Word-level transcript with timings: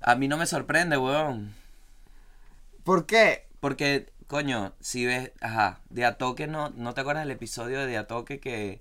A 0.00 0.14
mí 0.14 0.28
no 0.28 0.36
me 0.36 0.46
sorprende, 0.46 0.96
weón. 0.96 1.54
¿Por 2.84 3.06
qué? 3.06 3.46
Porque, 3.60 4.10
coño, 4.26 4.72
si 4.80 5.04
ves, 5.06 5.32
ajá, 5.40 5.80
de 5.90 6.04
Atoque, 6.04 6.46
no, 6.46 6.70
¿no 6.70 6.94
te 6.94 7.02
acuerdas 7.02 7.24
del 7.24 7.32
episodio 7.32 7.86
de 7.86 7.98
Atoque 7.98 8.40
que 8.40 8.80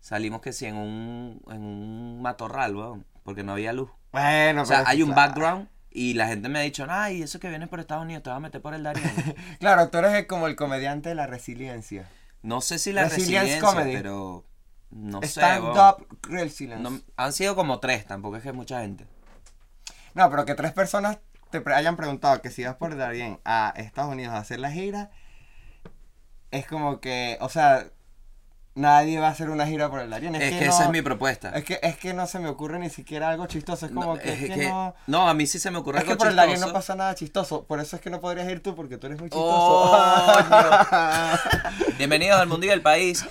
salimos 0.00 0.40
que 0.42 0.52
sí 0.52 0.66
en 0.66 0.76
un, 0.76 1.42
en 1.50 1.62
un 1.64 2.20
matorral, 2.22 2.76
weón? 2.76 3.06
Porque 3.24 3.42
no 3.42 3.52
había 3.52 3.72
luz. 3.72 3.90
Bueno, 4.12 4.62
O 4.62 4.66
sea, 4.66 4.78
pero 4.78 4.90
hay 4.90 5.02
un 5.02 5.14
background 5.14 5.68
y 5.90 6.14
la 6.14 6.26
gente 6.26 6.48
me 6.48 6.58
ha 6.58 6.62
dicho, 6.62 6.84
ay, 6.88 7.22
eso 7.22 7.40
que 7.40 7.48
vienes 7.48 7.68
por 7.68 7.80
Estados 7.80 8.04
Unidos 8.04 8.22
te 8.22 8.30
vas 8.30 8.36
a 8.36 8.40
meter 8.40 8.60
por 8.60 8.74
el 8.74 8.82
Darien. 8.82 9.10
Claro, 9.60 9.88
tú 9.88 9.98
eres 9.98 10.12
el- 10.14 10.26
como 10.26 10.46
el 10.46 10.56
comediante 10.56 11.08
de 11.08 11.14
la 11.14 11.26
resiliencia. 11.26 12.08
No 12.42 12.60
sé 12.60 12.78
si 12.78 12.92
la 12.92 13.04
Resilience 13.04 13.60
resiliencia, 13.60 13.60
comedy. 13.68 13.92
pero 13.96 14.44
no 14.90 15.20
sé, 15.22 15.28
Stand 15.28 15.64
weón. 15.64 15.78
up 15.78 16.06
resilience. 16.28 16.82
No- 16.82 17.00
han 17.16 17.32
sido 17.32 17.54
como 17.56 17.78
tres, 17.80 18.04
tampoco 18.06 18.36
es 18.36 18.42
que 18.42 18.52
mucha 18.52 18.80
gente. 18.82 19.06
Pero 20.14 20.44
que 20.44 20.54
tres 20.54 20.72
personas 20.72 21.18
te 21.50 21.62
hayan 21.74 21.96
preguntado 21.96 22.40
que 22.42 22.50
si 22.50 22.64
vas 22.64 22.76
por 22.76 22.96
Darien 22.96 23.40
a 23.44 23.72
Estados 23.76 24.10
Unidos 24.12 24.34
a 24.34 24.38
hacer 24.38 24.58
la 24.60 24.70
gira, 24.70 25.10
es 26.50 26.66
como 26.66 27.00
que, 27.00 27.36
o 27.40 27.48
sea, 27.48 27.86
nadie 28.74 29.18
va 29.20 29.28
a 29.28 29.30
hacer 29.30 29.50
una 29.50 29.66
gira 29.66 29.90
por 29.90 30.00
el 30.00 30.08
Darien. 30.10 30.34
Es, 30.34 30.50
que, 30.58 30.64
no- 30.66 30.72
esa 30.72 30.84
es 30.84 30.90
mi 30.90 31.02
propuesta. 31.02 31.50
Es 31.50 31.64
que, 31.64 31.78
es 31.82 31.96
que 31.98 32.14
no 32.14 32.26
se 32.26 32.38
me 32.38 32.48
ocurre 32.48 32.78
ni 32.78 32.88
siquiera 32.90 33.28
algo 33.30 33.46
chistoso. 33.46 33.86
Es 33.86 33.92
como 33.92 34.14
No, 34.14 34.20
que, 34.20 34.32
es 34.32 34.40
es 34.42 34.48
que 34.50 34.60
que- 34.60 34.68
no. 34.68 34.94
no, 35.06 35.28
a 35.28 35.34
mí 35.34 35.46
sí 35.46 35.58
se 35.58 35.70
me 35.70 35.78
ocurre 35.78 35.98
Es 35.98 36.04
que 36.04 36.10
algo 36.12 36.18
por 36.20 36.28
el 36.28 36.36
Darien 36.36 36.60
no 36.60 36.66
chistoso. 36.66 36.74
pasa 36.74 36.94
nada 36.96 37.14
chistoso. 37.14 37.64
Por 37.64 37.80
eso 37.80 37.96
es 37.96 38.02
que 38.02 38.10
no 38.10 38.20
podrías 38.20 38.48
ir 38.50 38.62
tú, 38.62 38.74
porque 38.74 38.96
tú 38.98 39.06
eres 39.08 39.18
muy 39.20 39.28
chistoso. 39.30 39.46
Oh, 39.46 40.36
Bienvenidos 41.98 42.40
al 42.40 42.48
Mundo 42.48 42.64
y 42.66 42.68
del 42.70 42.82
País. 42.82 43.24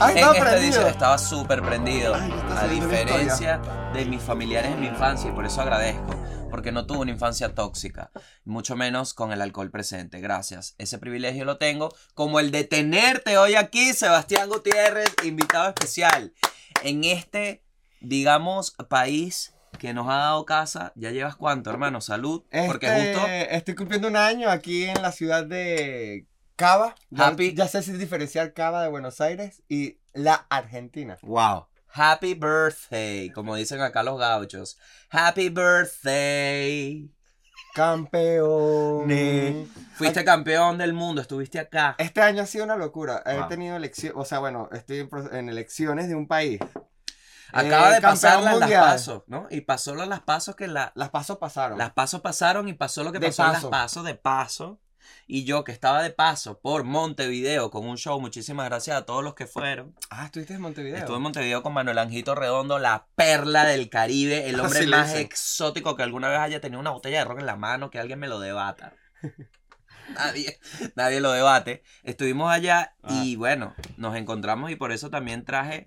Ay, 0.00 0.12
En 0.18 0.18
esta 0.18 0.32
prendido. 0.32 0.56
edición 0.56 0.86
estaba 0.88 1.18
súper 1.18 1.62
prendido. 1.62 2.14
Ay, 2.14 2.32
A 2.56 2.66
diferencia 2.66 3.58
de 3.92 4.04
mis 4.04 4.20
familiares 4.20 4.72
en 4.72 4.80
mi 4.80 4.86
infancia, 4.88 5.30
y 5.30 5.32
por 5.32 5.46
eso 5.46 5.60
agradezco. 5.60 6.14
Porque 6.50 6.72
no 6.72 6.86
tuve 6.86 6.98
una 6.98 7.10
infancia 7.10 7.54
tóxica, 7.54 8.10
mucho 8.44 8.76
menos 8.76 9.12
con 9.12 9.32
el 9.32 9.42
alcohol 9.42 9.70
presente. 9.70 10.20
Gracias. 10.20 10.74
Ese 10.78 10.98
privilegio 10.98 11.44
lo 11.44 11.58
tengo, 11.58 11.92
como 12.14 12.38
el 12.38 12.50
de 12.50 12.64
tenerte 12.64 13.38
hoy 13.38 13.56
aquí, 13.56 13.92
Sebastián 13.92 14.48
Gutiérrez, 14.48 15.12
invitado 15.24 15.68
especial. 15.68 16.32
En 16.82 17.02
este, 17.04 17.64
digamos, 18.00 18.72
país 18.88 19.54
que 19.78 19.92
nos 19.94 20.08
ha 20.08 20.16
dado 20.16 20.44
casa, 20.44 20.92
¿ya 20.94 21.10
llevas 21.10 21.34
cuánto, 21.34 21.70
hermano? 21.70 22.00
Salud. 22.00 22.44
Porque 22.66 22.86
Este, 22.86 23.14
justo 23.14 23.26
Estoy 23.50 23.74
cumpliendo 23.74 24.06
un 24.08 24.16
año 24.16 24.48
aquí 24.48 24.84
en 24.84 25.02
la 25.02 25.10
ciudad 25.10 25.44
de 25.44 26.26
Cava. 26.56 26.94
Ya, 27.10 27.28
Happy- 27.28 27.54
ya 27.54 27.66
sé 27.68 27.82
si 27.82 27.92
diferenciar 27.92 28.52
Cava 28.52 28.82
de 28.82 28.88
Buenos 28.88 29.20
Aires 29.20 29.62
y 29.68 29.98
la 30.12 30.46
Argentina. 30.48 31.18
Wow. 31.22 31.66
Happy 31.92 32.34
birthday, 32.34 33.30
como 33.30 33.54
dicen 33.56 33.80
acá 33.80 34.02
los 34.02 34.18
gauchos. 34.18 34.78
Happy 35.10 35.48
birthday. 35.48 37.10
Campeón. 37.74 39.68
Fuiste 39.94 40.24
campeón 40.24 40.78
del 40.78 40.92
mundo, 40.92 41.20
estuviste 41.20 41.58
acá. 41.58 41.94
Este 41.98 42.20
año 42.20 42.42
ha 42.42 42.46
sido 42.46 42.64
una 42.64 42.76
locura. 42.76 43.22
Wow. 43.26 43.44
He 43.44 43.48
tenido 43.48 43.76
elecciones, 43.76 44.16
o 44.16 44.24
sea, 44.24 44.38
bueno, 44.38 44.68
estoy 44.72 45.08
en, 45.32 45.48
elecciones 45.48 46.08
de 46.08 46.14
un 46.14 46.26
país. 46.28 46.60
Acaba 47.52 47.90
Eh, 47.90 47.94
de 47.94 48.00
pasar 48.00 48.42
las 48.42 48.70
pasos, 48.70 49.22
¿no? 49.28 49.46
Y 49.50 49.60
pasó 49.60 49.94
lo- 49.94 50.06
las 50.06 50.20
pasos 50.20 50.56
que 50.56 50.66
la, 50.66 50.92
Las 50.96 51.10
pasos 51.10 51.38
pasaron. 51.38 51.78
las 51.78 51.92
pasos 51.92 52.20
pasaron 52.20 52.68
y 52.68 52.72
pasó 52.74 53.04
lo 53.04 53.12
que 53.12 53.18
De 53.20 53.28
pasó 53.28 53.42
en 53.44 53.48
las 53.52 53.56
paso. 53.58 53.70
pasos 53.70 54.04
de 54.04 54.14
paso. 54.16 54.80
Y 55.26 55.44
yo 55.44 55.64
que 55.64 55.72
estaba 55.72 56.02
de 56.02 56.10
paso 56.10 56.60
por 56.60 56.84
Montevideo 56.84 57.70
con 57.70 57.86
un 57.88 57.96
show, 57.96 58.20
muchísimas 58.20 58.66
gracias 58.68 58.96
a 58.96 59.04
todos 59.06 59.24
los 59.24 59.34
que 59.34 59.46
fueron. 59.46 59.94
Ah, 60.10 60.26
estuviste 60.26 60.54
en 60.54 60.60
Montevideo. 60.60 60.98
Estuve 60.98 61.16
en 61.16 61.22
Montevideo 61.22 61.62
con 61.62 61.72
Manuel 61.72 61.98
Anjito 61.98 62.34
Redondo, 62.34 62.78
la 62.78 63.06
perla 63.14 63.64
del 63.64 63.88
Caribe, 63.88 64.48
el 64.48 64.60
hombre 64.60 64.80
Así 64.80 64.86
le 64.88 64.96
más 64.96 65.14
exótico 65.14 65.96
que 65.96 66.02
alguna 66.02 66.28
vez 66.28 66.38
haya 66.40 66.60
tenido 66.60 66.78
una 66.80 66.90
botella 66.90 67.18
de 67.20 67.24
ron 67.24 67.40
en 67.40 67.46
la 67.46 67.56
mano, 67.56 67.90
que 67.90 67.98
alguien 67.98 68.18
me 68.18 68.28
lo 68.28 68.38
debata. 68.38 68.92
nadie, 70.14 70.58
nadie 70.96 71.20
lo 71.20 71.32
debate. 71.32 71.82
Estuvimos 72.02 72.50
allá 72.52 72.94
Ah. 73.02 73.22
y 73.24 73.36
bueno, 73.36 73.74
nos 73.96 74.16
encontramos 74.16 74.70
y 74.70 74.76
por 74.76 74.92
eso 74.92 75.10
también 75.10 75.44
traje. 75.44 75.84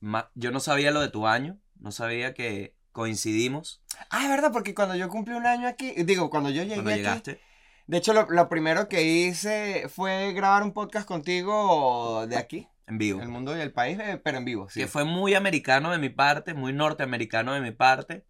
ma- 0.00 0.30
Yo 0.34 0.50
no 0.50 0.60
sabía 0.60 0.90
lo 0.90 1.00
de 1.00 1.08
tu 1.08 1.26
año, 1.26 1.58
no 1.80 1.90
sabía 1.92 2.34
que 2.34 2.74
coincidimos 2.92 3.82
Ah, 4.10 4.24
es 4.24 4.28
verdad, 4.30 4.52
porque 4.52 4.74
cuando 4.74 4.94
yo 4.94 5.08
cumplí 5.08 5.34
un 5.34 5.46
año 5.46 5.66
aquí, 5.68 5.92
digo, 6.04 6.28
cuando 6.30 6.50
yo 6.50 6.62
llegué 6.62 6.74
cuando 6.82 6.90
aquí. 7.10 7.36
De 7.86 7.96
hecho, 7.98 8.12
lo, 8.12 8.26
lo 8.30 8.48
primero 8.48 8.88
que 8.88 9.02
hice 9.04 9.88
fue 9.88 10.32
grabar 10.32 10.62
un 10.62 10.72
podcast 10.72 11.06
contigo 11.06 12.26
de 12.26 12.36
aquí, 12.36 12.68
En 12.86 12.98
vivo. 12.98 13.20
el 13.22 13.28
mundo 13.28 13.56
y 13.56 13.60
el 13.60 13.72
país, 13.72 13.98
eh, 14.00 14.20
pero 14.22 14.38
en 14.38 14.44
vivo, 14.44 14.68
sí. 14.68 14.80
Que 14.80 14.86
fue 14.86 15.04
muy 15.04 15.34
americano 15.34 15.90
de 15.92 15.98
mi 15.98 16.08
parte, 16.08 16.54
muy 16.54 16.72
norteamericano 16.72 17.52
de 17.54 17.60
mi 17.60 17.72
parte. 17.72 18.24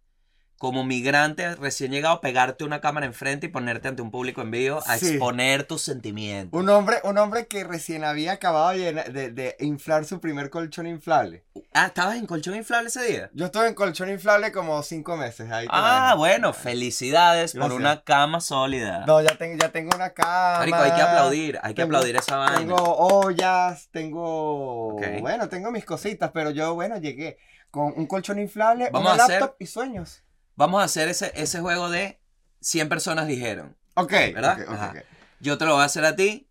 Como 0.57 0.83
migrante 0.83 1.53
recién 1.55 1.91
llegado, 1.91 2.19
pegarte 2.19 2.63
una 2.63 2.81
cámara 2.81 3.05
enfrente 3.05 3.45
y 3.45 3.49
ponerte 3.49 3.89
ante 3.89 4.01
un 4.01 4.09
público 4.09 4.41
en 4.41 4.49
vivo 4.49 4.79
a 4.87 4.97
Sí. 4.97 5.09
exponer 5.09 5.65
tus 5.65 5.83
sentimientos. 5.83 6.59
Un 6.59 6.67
hombre, 6.69 6.97
un 7.03 7.19
hombre 7.19 7.45
que 7.45 7.63
recién 7.63 8.03
había 8.03 8.31
acabado 8.33 8.69
de, 8.71 8.91
de- 8.91 9.31
de 9.31 9.55
inflar 9.59 10.05
su 10.05 10.19
primer 10.19 10.49
colchón 10.49 10.87
inflable. 10.87 11.43
Ah, 11.73 11.85
¿estabas 11.87 12.15
en 12.15 12.25
colchón 12.25 12.55
inflable 12.55 12.87
ese 12.89 13.03
día? 13.05 13.29
Yo 13.33 13.45
estuve 13.45 13.67
en 13.67 13.75
colchón 13.75 14.09
inflable 14.09 14.51
como 14.51 14.81
cinco 14.81 15.15
meses. 15.15 15.51
Ahí 15.51 15.67
Ah, 15.69 16.15
bueno, 16.17 16.53
felicidades 16.53 17.51
por 17.51 17.59
Gracias. 17.61 17.79
una 17.79 18.01
cama 18.03 18.41
sólida. 18.41 19.05
No, 19.05 19.21
ya 19.21 19.35
tengo, 19.37 19.57
ya 19.61 19.69
tengo 19.71 19.91
una 19.95 20.09
cama. 20.09 20.57
Marico, 20.57 20.77
hay 20.79 20.91
que 20.93 21.01
aplaudir, 21.01 21.59
hay 21.61 21.73
que 21.75 21.83
tengo- 21.83 21.95
aplaudir 21.97 22.15
esa 22.15 22.35
vaina. 22.37 22.57
Tengo 22.57 22.75
ollas, 22.97 23.89
tengo... 23.91 24.95
Ok. 24.95 25.03
Bueno, 25.21 25.49
tengo 25.49 25.69
mis 25.71 25.85
cositas, 25.85 26.31
pero 26.33 26.49
yo, 26.49 26.73
bueno, 26.73 26.97
llegué 26.97 27.37
con 27.69 27.93
un 27.95 28.07
colchón 28.07 28.39
inflable, 28.39 28.89
Vamos 28.91 29.13
una 29.13 29.21
a 29.21 29.25
hacer- 29.25 29.41
laptop 29.41 29.55
y 29.59 29.67
sueños. 29.67 30.23
Vamos 30.57 30.81
a 30.81 30.85
hacer 30.85 31.07
ese, 31.07 31.31
ese 31.35 31.61
juego 31.61 31.89
de 31.89 32.19
100 32.61 32.89
personas 32.89 33.27
dijeron. 33.27 33.77
Ok, 33.93 34.11
¿Verdad? 34.11 34.59
ok, 34.61 34.67
ok, 34.67 34.73
Ajá. 34.75 34.89
ok. 34.97 35.03
Yo 35.39 35.57
te 35.57 35.65
lo 35.65 35.73
voy 35.75 35.83
a 35.83 35.85
hacer 35.85 36.03
a 36.03 36.15
ti. 36.15 36.49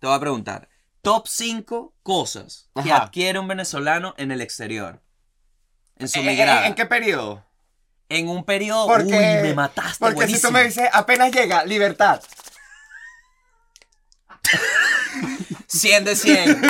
Te 0.00 0.06
voy 0.06 0.14
a 0.16 0.20
preguntar. 0.20 0.68
Top 1.02 1.26
5 1.28 1.94
cosas 2.02 2.68
que 2.74 2.92
Ajá. 2.92 3.04
adquiere 3.04 3.38
un 3.38 3.48
venezolano 3.48 4.12
en 4.18 4.32
el 4.32 4.40
exterior. 4.42 5.00
En 5.96 6.08
su 6.08 6.18
¿En, 6.18 6.26
migrada. 6.26 6.60
en- 6.62 6.66
en 6.66 6.74
qué 6.74 6.84
periodo? 6.86 7.44
En 8.08 8.28
un 8.28 8.44
periodo. 8.44 8.86
Porque- 8.86 9.04
Uy, 9.06 9.48
me 9.48 9.54
mataste. 9.54 9.98
Porque 10.00 10.14
si 10.26 10.32
buenísimo. 10.32 10.48
tú 10.48 10.52
me 10.54 10.64
dices, 10.64 10.88
apenas 10.92 11.30
llega, 11.32 11.64
libertad. 11.64 12.20
100 15.68 16.04
de 16.04 16.16
100. 16.16 16.62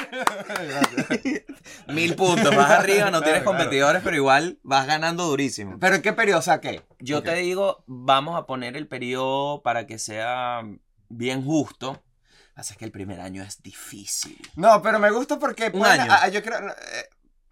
Mil 1.94 2.14
puntos. 2.16 2.54
Vas 2.54 2.70
arriba, 2.70 3.10
no 3.10 3.22
tienes 3.22 3.42
Claro, 3.42 3.44
claro. 3.44 3.44
competidores, 3.44 4.03
pero 4.03 4.16
igual 4.16 4.59
vas 4.62 4.86
ganando 4.86 5.25
durísimo. 5.25 5.78
¿Pero 5.78 5.97
en 5.97 6.03
qué 6.03 6.12
periodo? 6.12 6.41
O 6.41 6.42
sea, 6.42 6.60
¿qué? 6.60 6.82
Yo 6.98 7.22
te 7.22 7.34
digo, 7.37 7.84
vamos 7.87 8.37
a 8.37 8.47
poner 8.47 8.76
el 8.76 8.87
periodo 8.88 9.62
para 9.62 9.87
que 9.87 9.98
sea 9.98 10.62
bien 11.08 11.44
justo. 11.44 12.03
Pasa 12.54 12.75
que 12.75 12.84
el 12.84 12.91
primer 12.91 13.20
año 13.20 13.42
es 13.44 13.62
difícil. 13.62 14.37
No, 14.56 14.82
pero 14.82 14.98
me 14.98 15.10
gusta 15.12 15.38
porque... 15.38 15.66
Un 15.66 15.78
pueden- 15.81 16.00
año. 16.00 16.12
ah, 16.12 16.28
yo 16.28 16.42
creo... 16.42 16.58
eh, 16.69 16.72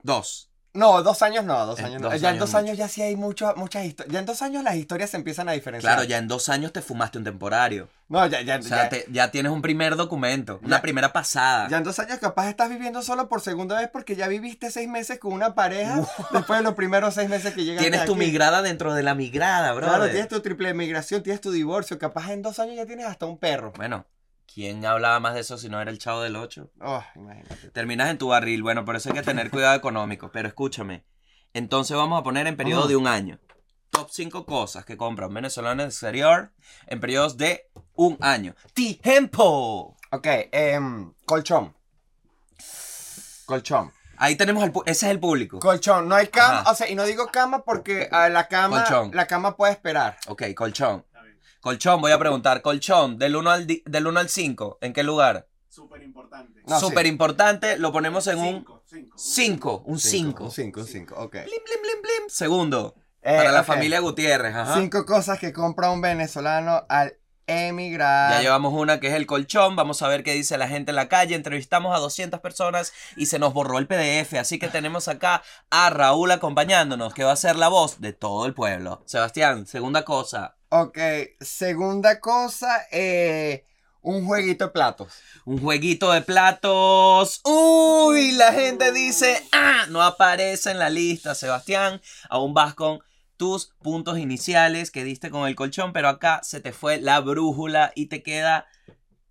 Dos. 0.02 0.50
No, 0.76 1.02
dos 1.02 1.22
años 1.22 1.44
no, 1.44 1.66
dos 1.66 1.78
En 1.78 1.86
años 1.86 2.02
no. 2.02 2.10
dos 2.10 2.20
ya 2.20 2.28
en 2.28 2.34
años 2.34 2.40
dos 2.40 2.48
mucho. 2.50 2.58
años 2.58 2.78
ya 2.78 2.88
sí 2.88 3.02
hay 3.02 3.16
mucho- 3.16 3.54
muchas 3.56 3.84
historias. 3.84 4.12
Ya 4.12 4.18
en 4.20 4.26
dos 4.26 4.42
años 4.42 4.62
las 4.62 4.76
historias 4.76 5.10
se 5.10 5.16
empiezan 5.16 5.48
a 5.48 5.52
diferenciar. 5.52 5.94
Claro, 5.94 6.08
ya 6.08 6.18
en 6.18 6.28
dos 6.28 6.48
años 6.48 6.72
te 6.72 6.82
fumaste 6.82 7.18
un 7.18 7.24
temporario. 7.24 7.88
No, 8.08 8.24
ya, 8.26 8.40
ya, 8.42 8.58
O 8.58 8.62
sea, 8.62 8.84
ya, 8.84 8.88
te- 8.88 9.04
ya 9.10 9.30
tienes 9.32 9.50
un 9.50 9.62
primer 9.62 9.96
documento, 9.96 10.60
una 10.62 10.80
primera 10.80 11.12
pasada. 11.12 11.68
ya 11.68 11.78
en 11.78 11.82
dos 11.84 11.98
años 11.98 12.18
capaz 12.20 12.48
estás 12.48 12.68
viviendo 12.68 13.02
solo 13.02 13.28
por 13.28 13.40
segunda 13.40 13.80
vez 13.80 13.88
porque 13.92 14.14
ya 14.14 14.28
viviste 14.28 14.70
seis 14.70 14.88
meses 14.88 15.18
con 15.18 15.32
una 15.32 15.54
pareja 15.56 16.02
después 16.32 16.60
de 16.60 16.64
los 16.64 16.74
primeros 16.74 17.14
seis 17.14 17.28
meses 17.28 17.52
que 17.54 17.64
llegaste 17.64 17.90
tienes 17.90 18.06
tu 18.06 18.12
aquí. 18.14 18.20
migrada 18.26 18.62
dentro 18.62 18.94
de 18.94 19.02
la 19.02 19.14
migrada, 19.16 19.72
bro. 19.72 19.88
Claro, 19.88 20.04
tienes 20.08 20.28
tu 20.28 20.40
triple 20.40 20.72
migración, 20.74 21.22
tienes 21.24 21.40
tu 21.40 21.50
divorcio. 21.50 21.98
Capaz 21.98 22.30
en 22.32 22.42
dos 22.42 22.58
años 22.60 22.76
ya 22.76 22.86
tienes 22.86 23.06
hasta 23.06 23.26
un 23.26 23.38
perro. 23.38 23.72
Bueno, 23.76 24.06
¿quién 24.56 24.86
hablaba 24.86 25.20
más 25.20 25.34
de 25.34 25.40
eso 25.40 25.58
si 25.58 25.68
no 25.68 25.82
era 25.82 25.90
el 25.90 25.98
chavo 25.98 26.22
del 26.22 26.34
8? 26.34 26.70
Oh, 26.80 27.04
imagínate. 27.14 27.70
Terminas 27.72 28.08
en 28.08 28.16
tu 28.16 28.28
barril, 28.28 28.62
bueno, 28.62 28.86
por 28.86 28.96
eso 28.96 29.10
hay 29.10 29.14
que 29.14 29.22
tener 29.22 29.50
cuidado 29.50 29.76
económico. 29.76 30.30
Pero 30.32 30.48
escúchame, 30.48 31.04
entonces 31.52 31.94
vamos 31.94 32.18
a 32.18 32.22
poner 32.22 32.46
en 32.46 32.56
periodo 32.56 32.88
de 32.88 32.96
un 32.96 33.06
año. 33.06 33.38
Top 33.90 34.08
5 34.10 34.46
cosas 34.46 34.86
que 34.86 34.96
compra 34.96 35.26
un 35.26 35.34
venezolano 35.34 35.74
en 35.74 35.80
el 35.80 35.86
exterior 35.88 36.54
en 36.86 37.00
periodos 37.00 37.36
de 37.36 37.68
un 37.96 38.16
año. 38.22 38.54
¡Tiempo! 38.72 39.94
Ok, 40.10 40.26
em, 40.52 41.12
colchón. 41.26 41.76
Colchón. 43.44 43.92
Ahí 44.16 44.36
tenemos 44.36 44.64
el... 44.64 44.72
Ese 44.86 45.04
es 45.06 45.12
el 45.12 45.20
público. 45.20 45.58
Colchón, 45.58 46.08
no 46.08 46.14
hay 46.14 46.28
cama, 46.28 46.60
Ajá. 46.60 46.70
o 46.70 46.74
sea, 46.74 46.88
y 46.88 46.94
no 46.94 47.04
digo 47.04 47.26
cama 47.26 47.62
porque 47.62 48.08
a 48.10 48.30
la 48.30 48.48
cama, 48.48 48.84
Colchón. 48.84 49.10
la 49.14 49.26
cama 49.26 49.54
puede 49.54 49.72
esperar. 49.74 50.16
Ok, 50.28 50.44
colchón. 50.54 51.04
Colchón, 51.66 52.00
voy 52.00 52.12
a 52.12 52.18
preguntar. 52.20 52.62
Colchón, 52.62 53.18
del 53.18 53.34
1 53.34 53.50
al, 53.50 53.66
di- 53.66 53.82
del 53.86 54.06
1 54.06 54.20
al 54.20 54.28
5, 54.28 54.78
¿en 54.82 54.92
qué 54.92 55.02
lugar? 55.02 55.48
Súper 55.68 56.00
importante. 56.00 56.62
No, 56.64 56.78
Súper 56.78 57.02
sí. 57.06 57.08
importante, 57.08 57.76
lo 57.76 57.90
ponemos 57.90 58.24
en 58.28 58.38
un 58.38 58.54
Cinco, 58.58 58.82
cinco. 58.86 59.16
5. 59.18 59.82
Un 59.84 59.98
5. 59.98 60.44
Un 60.44 60.50
5, 60.52 60.80
un 60.80 60.86
5, 60.86 61.14
ok. 61.16 61.32
Blim, 61.32 61.42
blim, 61.44 61.82
blim, 61.82 62.02
blim. 62.02 62.28
Segundo. 62.28 62.94
Eh, 63.20 63.36
para 63.36 63.50
la 63.50 63.64
familia 63.64 63.98
Gutiérrez. 63.98 64.54
Ajá. 64.54 64.74
Cinco 64.76 65.04
cosas 65.04 65.40
que 65.40 65.52
compra 65.52 65.90
un 65.90 66.00
venezolano 66.00 66.84
al 66.88 67.16
emigrar. 67.48 68.30
Ya 68.30 68.42
llevamos 68.42 68.72
una 68.72 69.00
que 69.00 69.08
es 69.08 69.14
el 69.14 69.26
colchón, 69.26 69.74
vamos 69.74 70.02
a 70.02 70.08
ver 70.08 70.22
qué 70.22 70.34
dice 70.34 70.56
la 70.58 70.68
gente 70.68 70.92
en 70.92 70.96
la 70.96 71.08
calle, 71.08 71.34
entrevistamos 71.34 71.96
a 71.96 71.98
200 71.98 72.38
personas 72.38 72.92
y 73.16 73.26
se 73.26 73.40
nos 73.40 73.52
borró 73.52 73.78
el 73.78 73.88
PDF, 73.88 74.34
así 74.38 74.60
que 74.60 74.68
tenemos 74.68 75.08
acá 75.08 75.42
a 75.70 75.90
Raúl 75.90 76.30
acompañándonos, 76.30 77.12
que 77.12 77.24
va 77.24 77.32
a 77.32 77.36
ser 77.36 77.56
la 77.56 77.66
voz 77.68 78.00
de 78.00 78.12
todo 78.12 78.46
el 78.46 78.54
pueblo. 78.54 79.02
Sebastián, 79.06 79.66
segunda 79.66 80.04
cosa, 80.04 80.56
Ok, 80.78 80.98
segunda 81.40 82.20
cosa, 82.20 82.86
eh, 82.90 83.64
un 84.02 84.26
jueguito 84.26 84.66
de 84.66 84.70
platos. 84.72 85.12
un 85.46 85.58
jueguito 85.58 86.12
de 86.12 86.20
platos. 86.20 87.40
Uy, 87.44 88.32
la 88.32 88.52
gente 88.52 88.92
dice, 88.92 89.42
ah, 89.52 89.86
no 89.88 90.02
aparece 90.02 90.70
en 90.72 90.78
la 90.78 90.90
lista, 90.90 91.34
Sebastián, 91.34 92.02
aún 92.28 92.52
vas 92.52 92.74
con 92.74 92.98
tus 93.38 93.72
puntos 93.80 94.18
iniciales 94.18 94.90
que 94.90 95.04
diste 95.04 95.30
con 95.30 95.48
el 95.48 95.54
colchón, 95.54 95.94
pero 95.94 96.08
acá 96.10 96.40
se 96.42 96.60
te 96.60 96.72
fue 96.72 97.00
la 97.00 97.20
brújula 97.20 97.92
y 97.94 98.06
te 98.06 98.22
queda 98.22 98.66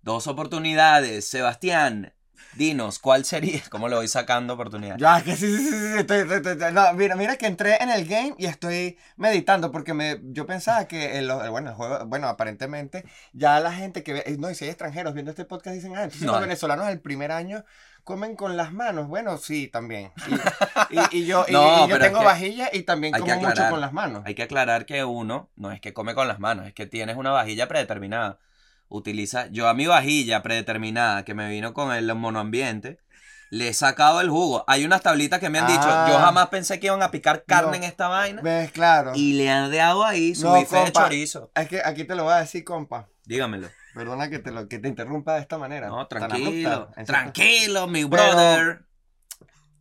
dos 0.02 0.26
oportunidades. 0.26 1.28
Sebastián, 1.28 2.12
dinos, 2.56 2.98
¿cuál 2.98 3.24
sería? 3.24 3.60
¿Cómo 3.70 3.88
lo 3.88 3.96
voy 3.96 4.08
sacando 4.08 4.54
oportunidad? 4.54 4.96
Ya, 4.98 5.22
que 5.22 5.36
sí, 5.36 5.56
sí, 5.56 5.64
sí, 5.64 5.70
sí, 5.70 5.98
estoy- 5.98 6.20
estoy- 6.20 6.52
estoy- 6.52 6.72
no, 6.72 6.92
mira, 6.94 7.16
mira 7.16 7.36
que 7.36 7.46
entré 7.46 7.76
en 7.82 7.90
el 7.90 8.06
game 8.06 8.34
y 8.38 8.46
estoy 8.46 8.98
meditando 9.16 9.70
porque 9.70 9.94
me, 9.94 10.20
yo 10.24 10.46
pensaba 10.46 10.86
que, 10.88 11.18
el, 11.18 11.30
bueno, 11.50 11.70
el 11.70 11.76
juego, 11.76 12.06
bueno, 12.06 12.28
aparentemente, 12.28 13.04
ya 13.32 13.60
la 13.60 13.72
gente 13.72 14.02
que 14.02 14.12
ve, 14.14 14.22
eh, 14.26 14.36
no, 14.38 14.50
y 14.50 14.54
si 14.54 14.64
hay 14.64 14.70
extranjeros 14.70 15.14
viendo 15.14 15.30
este 15.30 15.44
podcast 15.44 15.74
dicen, 15.74 15.94
ah, 15.96 16.04
entonces 16.04 16.22
No 16.26 16.32
los 16.32 16.40
venezolanos 16.40 16.88
el 16.88 17.00
primer 17.00 17.32
año 17.32 17.64
comen 18.04 18.36
con 18.36 18.56
las 18.56 18.72
manos. 18.72 19.08
Bueno, 19.08 19.36
sí, 19.36 19.66
también. 19.66 20.12
Y, 20.90 20.98
y- 20.98 21.22
y 21.22 21.26
yo, 21.26 21.44
y- 21.48 21.52
No, 21.52 21.86
y 21.86 21.88
yo 21.88 21.96
es 21.96 22.02
tengo 22.02 22.20
que 22.20 22.24
vajilla 22.24 22.70
y 22.72 22.82
también 22.84 23.12
como 23.12 23.26
mucho 23.34 23.48
aclarar. 23.48 23.70
con 23.70 23.80
las 23.80 23.92
manos. 23.92 24.22
Hay 24.24 24.34
que 24.36 24.44
aclarar 24.44 24.86
que 24.86 25.04
uno 25.04 25.50
no 25.56 25.72
es 25.72 25.80
que 25.80 25.92
come 25.92 26.14
con 26.14 26.28
las 26.28 26.38
manos, 26.38 26.66
es 26.66 26.72
que 26.74 26.86
tienes 26.86 27.16
una 27.16 27.32
vajilla 27.32 27.66
predeterminada. 27.68 28.38
Utiliza, 28.88 29.48
yo 29.48 29.68
a 29.68 29.74
mi 29.74 29.86
vajilla 29.86 30.42
predeterminada 30.42 31.24
que 31.24 31.34
me 31.34 31.48
vino 31.50 31.74
con 31.74 31.92
el 31.92 32.14
monoambiente, 32.14 32.98
le 33.50 33.68
he 33.68 33.74
sacado 33.74 34.20
el 34.20 34.28
jugo. 34.30 34.64
Hay 34.66 34.84
unas 34.84 35.02
tablitas 35.02 35.40
que 35.40 35.50
me 35.50 35.58
han 35.58 35.66
dicho, 35.66 35.80
Ah. 35.84 36.06
yo 36.08 36.18
jamás 36.18 36.48
pensé 36.48 36.78
que 36.80 36.86
iban 36.86 37.02
a 37.02 37.10
picar 37.10 37.44
carne 37.44 37.70
No. 37.70 37.74
en 37.76 37.82
esta 37.84 38.08
vaina. 38.08 38.42
¿Ves? 38.42 38.70
Claro. 38.72 39.12
Y 39.14 39.34
le 39.34 39.50
han 39.50 39.70
dado 39.72 40.04
ahí 40.04 40.34
su 40.34 40.46
No, 40.46 40.54
bife 40.54 40.76
de 40.76 40.92
chorizo. 40.92 41.50
Es 41.54 41.68
que 41.68 41.80
aquí 41.84 42.04
te 42.04 42.14
lo 42.14 42.24
voy 42.24 42.32
a 42.34 42.38
decir, 42.38 42.64
compa. 42.64 43.08
Dígamelo. 43.24 43.68
Perdona 43.94 44.28
que 44.30 44.38
te, 44.40 44.50
lo, 44.50 44.68
que 44.68 44.78
te 44.78 44.88
interrumpa 44.88 45.34
de 45.34 45.40
esta 45.40 45.58
manera. 45.58 45.88
No, 45.88 46.06
tranquilo. 46.06 46.70
abrupta. 46.70 47.04
Tranquilo, 47.04 47.86
mi 47.88 48.04
brother. 48.04 48.82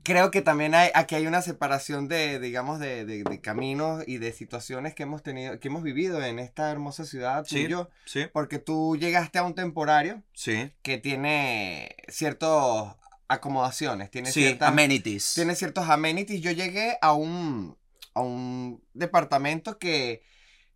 Creo 0.06 0.30
que 0.30 0.44
también 0.44 0.76
hay, 0.76 0.92
aquí 0.94 1.16
hay 1.16 1.26
una 1.26 1.42
separación 1.42 2.08
de, 2.08 2.40
digamos, 2.40 2.80
de, 2.80 3.06
de, 3.06 3.24
de 3.24 3.42
caminos 3.42 4.04
y 4.08 4.20
de 4.20 4.32
situaciones 4.34 4.94
que 4.94 5.02
hemos 5.04 5.24
tenido, 5.24 5.60
que 5.60 5.68
hemos 5.68 5.82
vivido 5.82 6.24
en 6.24 6.38
esta 6.38 6.72
hermosa 6.72 7.06
ciudad, 7.06 7.44
tú 7.44 7.56
y 7.58 7.64
Sí. 7.64 7.68
yo. 7.68 7.90
Sí, 8.06 8.26
Porque 8.32 8.60
tú 8.60 8.96
llegaste 8.98 9.40
a 9.40 9.44
un 9.44 9.56
temporario 9.56 10.22
sí. 10.34 10.72
que 10.84 11.00
tiene 11.00 11.96
ciertas 12.08 12.96
acomodaciones, 13.28 14.12
tiene, 14.12 14.32
ciertas, 14.32 14.70
amenities. 14.70 15.34
tiene 15.34 15.56
ciertos 15.56 15.90
amenities. 15.90 16.40
Yo 16.42 16.52
llegué 16.52 16.98
a 17.02 17.14
un, 17.14 17.76
a 18.14 18.22
un 18.22 18.84
departamento 18.94 19.80
que, 19.80 20.22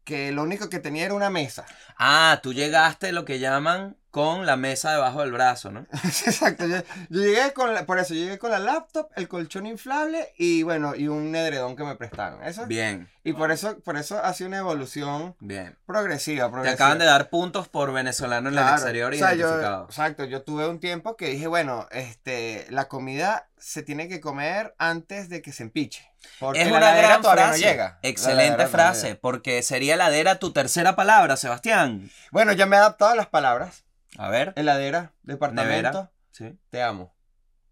que 0.09 0.31
lo 0.31 0.41
único 0.41 0.69
que 0.69 0.79
tenía 0.79 1.05
era 1.05 1.13
una 1.13 1.29
mesa. 1.29 1.65
Ah, 1.97 2.39
tú 2.41 2.51
llegaste 2.51 3.11
lo 3.11 3.25
que 3.25 3.37
llaman 3.37 3.95
con 4.09 4.47
la 4.47 4.55
mesa 4.57 4.91
debajo 4.91 5.21
del 5.21 5.31
brazo, 5.31 5.71
¿no? 5.71 5.85
Exacto, 6.03 6.65
yo, 6.65 6.77
yo 7.09 7.21
llegué 7.21 7.53
con 7.53 7.75
la, 7.75 7.85
por 7.85 7.99
eso, 7.99 8.15
yo 8.15 8.21
llegué 8.21 8.39
con 8.39 8.49
la 8.49 8.57
laptop, 8.57 9.07
el 9.15 9.27
colchón 9.27 9.67
inflable 9.67 10.33
y 10.35 10.63
bueno, 10.63 10.95
y 10.95 11.07
un 11.07 11.35
edredón 11.35 11.75
que 11.75 11.83
me 11.83 11.95
prestaron. 11.95 12.43
Eso, 12.43 12.65
Bien, 12.65 13.07
y 13.23 13.33
por 13.33 13.51
eso, 13.51 13.77
por 13.81 13.97
eso 13.97 14.17
ha 14.17 14.33
sido 14.33 14.47
una 14.47 14.57
evolución 14.57 15.35
bien. 15.39 15.77
progresiva, 15.85 16.49
Te 16.63 16.69
acaban 16.69 16.97
de 16.97 17.05
dar 17.05 17.29
puntos 17.29 17.67
por 17.67 17.93
venezolano 17.93 18.49
en 18.49 18.57
el 18.57 18.67
exterior 18.67 19.13
o 19.13 19.17
sea, 19.17 19.35
yo- 19.35 19.83
exacto, 19.83 20.25
yo 20.25 20.41
tuve 20.41 20.67
un 20.67 20.79
tiempo 20.79 21.15
que 21.15 21.27
dije, 21.27 21.45
bueno, 21.45 21.87
este, 21.91 22.65
la 22.71 22.87
comida 22.87 23.48
se 23.59 23.83
tiene 23.83 24.07
que 24.07 24.19
comer 24.21 24.75
antes 24.77 25.29
de 25.29 25.41
que 25.41 25.51
se 25.51 25.63
empiche. 25.63 26.09
Porque 26.39 26.61
Es 26.61 26.71
la 26.71 26.77
una 26.77 26.95
gran 26.95 27.21
todavía 27.21 27.45
frase. 27.47 27.61
no 27.63 27.67
llega. 27.71 27.99
La 28.01 28.09
Excelente 28.09 28.63
no 28.63 28.69
frase, 28.69 29.07
llega. 29.07 29.19
porque 29.21 29.61
sería 29.63 29.93
heladera 29.95 30.39
tu 30.39 30.51
tercera 30.53 30.95
palabra, 30.95 31.37
Sebastián. 31.37 32.09
Bueno, 32.31 32.53
ya 32.53 32.65
me 32.65 32.75
he 32.75 32.79
adaptado 32.79 33.11
a 33.11 33.15
las 33.15 33.27
palabras. 33.27 33.83
A 34.17 34.29
ver. 34.29 34.53
Heladera, 34.55 35.13
departamento, 35.23 35.71
Nevera. 35.91 36.11
Sí, 36.31 36.57
te 36.69 36.81
amo. 36.81 37.13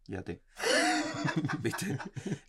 ya 0.08 0.22
te. 0.22 0.42
¿Viste? 1.60 1.98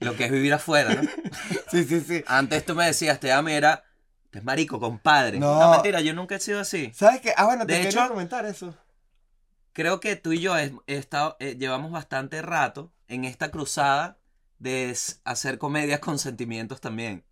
Lo 0.01 0.15
que 0.17 0.25
es 0.27 0.31
vivir 0.31 0.53
afuera, 0.55 0.95
¿no? 0.95 1.03
Sí, 1.71 1.85
sí, 1.85 2.01
sí. 2.01 2.25
Antes 2.27 2.65
tú 2.65 2.75
me 2.75 2.87
decías, 2.87 3.19
te 3.21 3.33
amo 3.33 3.49
y 3.51 3.55
era. 3.55 3.85
Es 4.33 4.45
marico, 4.45 4.79
compadre. 4.79 5.39
No. 5.39 5.59
No, 5.59 5.71
mentira, 5.73 6.01
yo 6.01 6.13
nunca 6.15 6.37
he 6.37 6.41
sido 6.41 6.61
así. 6.61 6.93
¿Sabes 6.95 7.21
qué? 7.23 7.33
Ah, 7.37 7.45
bueno, 7.47 7.67
te 7.67 7.73
De 7.73 7.81
quería 7.83 8.01
hecho- 8.03 8.09
comentar 8.09 8.45
eso. 8.47 8.75
Creo 9.73 10.01
que 10.01 10.17
tú 10.17 10.33
y 10.33 10.41
yo 10.41 10.57
he 10.59 10.73
estado, 10.87 11.37
eh, 11.41 11.57
llevamos 11.59 11.91
bastante 11.93 12.43
rato 12.43 12.93
en 13.09 13.25
esta 13.25 13.51
cruzada 13.51 14.19
de 14.59 14.97
hacer 15.25 15.59
comedias 15.59 16.01
con 16.01 16.19
sentimientos 16.19 16.81
también. 16.81 17.25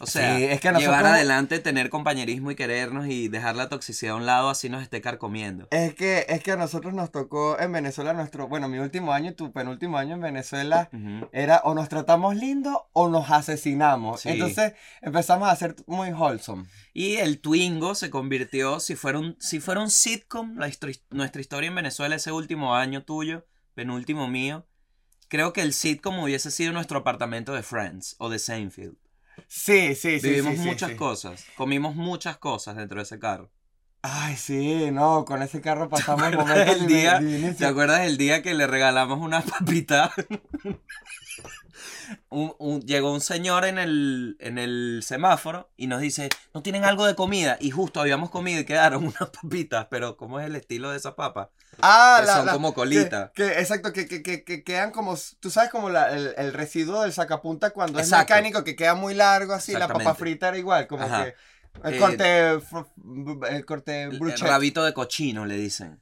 O 0.00 0.06
sea, 0.06 0.36
Sí, 0.36 0.44
es 0.44 0.60
que 0.60 0.68
llevar 0.68 0.80
nosotros- 0.82 1.06
adelante, 1.12 1.58
tener 1.60 1.88
compañerismo 1.90 2.50
y 2.50 2.56
querernos 2.56 3.06
y 3.06 3.28
dejar 3.28 3.54
la 3.54 3.68
toxicidad 3.68 4.14
a 4.14 4.16
un 4.16 4.26
lado 4.26 4.48
así 4.48 4.68
nos 4.68 4.82
esté 4.82 5.00
carcomiendo. 5.00 5.68
Es 5.70 5.94
que, 5.94 6.24
es 6.28 6.42
que 6.42 6.50
a 6.52 6.56
nosotros 6.56 6.92
nos 6.92 7.12
tocó 7.12 7.60
en 7.60 7.70
Venezuela 7.70 8.12
nuestro, 8.12 8.48
bueno, 8.48 8.68
mi 8.68 8.78
último 8.78 9.12
año 9.12 9.30
y 9.30 9.34
tu 9.34 9.52
penúltimo 9.52 9.98
año 9.98 10.14
en 10.14 10.20
Venezuela 10.22 10.88
Ujú. 10.92 11.28
era 11.32 11.60
o 11.64 11.74
nos 11.74 11.88
tratamos 11.88 12.34
lindo 12.34 12.88
o 12.92 13.08
nos 13.10 13.30
asesinamos. 13.30 14.22
Sí. 14.22 14.30
Entonces 14.30 14.72
empezamos 15.02 15.48
a 15.48 15.54
ser 15.54 15.76
muy 15.86 16.10
wholesome. 16.10 16.64
Y 16.94 17.16
el 17.16 17.40
Twingo 17.40 17.94
se 17.94 18.10
convirtió, 18.10 18.80
si 18.80 18.96
fuera 18.96 19.18
un, 19.20 19.36
si 19.38 19.60
fuera 19.60 19.80
un 19.82 19.90
sitcom, 19.90 20.56
la 20.56 20.68
nuestra 21.10 21.40
historia 21.40 21.68
en 21.68 21.74
Venezuela 21.76 22.16
ese 22.16 22.32
último 22.32 22.74
año 22.74 23.04
tuyo, 23.04 23.46
penúltimo 23.74 24.28
mío, 24.28 24.66
creo 25.28 25.52
que 25.52 25.62
el 25.62 25.72
sitcom 25.72 26.18
hubiese 26.18 26.50
sido 26.50 26.72
nuestro 26.72 26.98
apartamento 26.98 27.52
de 27.54 27.62
Friends 27.62 28.16
o 28.18 28.28
de 28.28 28.38
Seinfeld. 28.38 28.96
Sí, 29.48 29.94
sí, 29.94 30.20
sí. 30.20 30.28
Vivimos 30.28 30.52
sí, 30.54 30.62
sí, 30.62 30.68
muchas 30.68 30.90
sí. 30.90 30.96
cosas, 30.96 31.46
comimos 31.56 31.94
muchas 31.96 32.36
cosas 32.38 32.76
dentro 32.76 32.98
de 32.98 33.04
ese 33.04 33.18
carro. 33.18 33.50
Ay, 34.04 34.36
sí, 34.36 34.90
no, 34.90 35.24
con 35.24 35.42
ese 35.42 35.60
carro 35.60 35.88
pasamos 35.88 36.32
momentos 36.32 36.76
el 36.76 36.86
día-. 36.88 37.20
¿Te 37.56 37.64
acuerdas 37.64 38.00
el 38.00 38.16
día 38.16 38.42
que 38.42 38.52
le 38.52 38.66
regalamos 38.66 39.20
unas 39.20 39.44
papitas? 39.44 40.10
Un- 42.30 42.54
un- 42.58 42.80
llegó 42.82 43.12
un 43.12 43.20
señor 43.20 43.64
en 43.64 43.78
el, 43.78 44.36
en 44.40 44.58
el 44.58 45.00
semáforo 45.04 45.70
y 45.76 45.86
nos 45.86 46.00
dice, 46.00 46.28
¿no 46.54 46.62
tienen 46.62 46.84
algo 46.84 47.06
de 47.06 47.14
comida? 47.14 47.56
Y 47.60 47.70
justo 47.70 48.00
habíamos 48.00 48.30
comido 48.30 48.60
y 48.60 48.64
quedaron 48.64 49.04
unas 49.06 49.30
papitas, 49.30 49.86
pero 49.90 50.16
¿cómo 50.16 50.40
es 50.40 50.46
el 50.46 50.56
estilo 50.56 50.90
de 50.90 50.96
esa 50.98 51.14
papa? 51.14 51.50
Ah, 51.80 52.18
que 52.20 52.26
la- 52.26 52.36
son 52.36 52.46
la- 52.46 52.52
como 52.52 52.74
colita. 52.74 53.32
Que, 53.34 53.44
que- 53.44 53.60
exacto, 53.60 53.92
que, 53.92 54.06
que, 54.06 54.22
que, 54.22 54.44
que 54.44 54.62
quedan 54.64 54.90
como, 54.90 55.16
tú 55.40 55.50
sabes, 55.50 55.70
como 55.70 55.90
la- 55.90 56.12
el, 56.12 56.34
el 56.36 56.52
residuo 56.52 57.02
del 57.02 57.12
sacapunta 57.12 57.70
cuando 57.70 57.98
Exacto. 57.98 58.32
es 58.34 58.36
mecánico, 58.40 58.64
que 58.64 58.76
queda 58.76 58.94
muy 58.94 59.14
largo 59.14 59.52
así, 59.54 59.72
la 59.72 59.88
papa 59.88 60.14
frita 60.14 60.48
era 60.48 60.58
igual, 60.58 60.86
como 60.86 61.04
Ajá. 61.04 61.24
que 61.24 61.34
el 61.84 61.94
Eh, 61.94 61.98
corte, 61.98 62.24
fr- 62.58 63.48
el 63.48 63.64
corte 63.64 64.02
el 64.02 64.38
rabito 64.40 64.84
de 64.84 64.92
cochino, 64.92 65.46
le 65.46 65.56
dicen. 65.56 66.00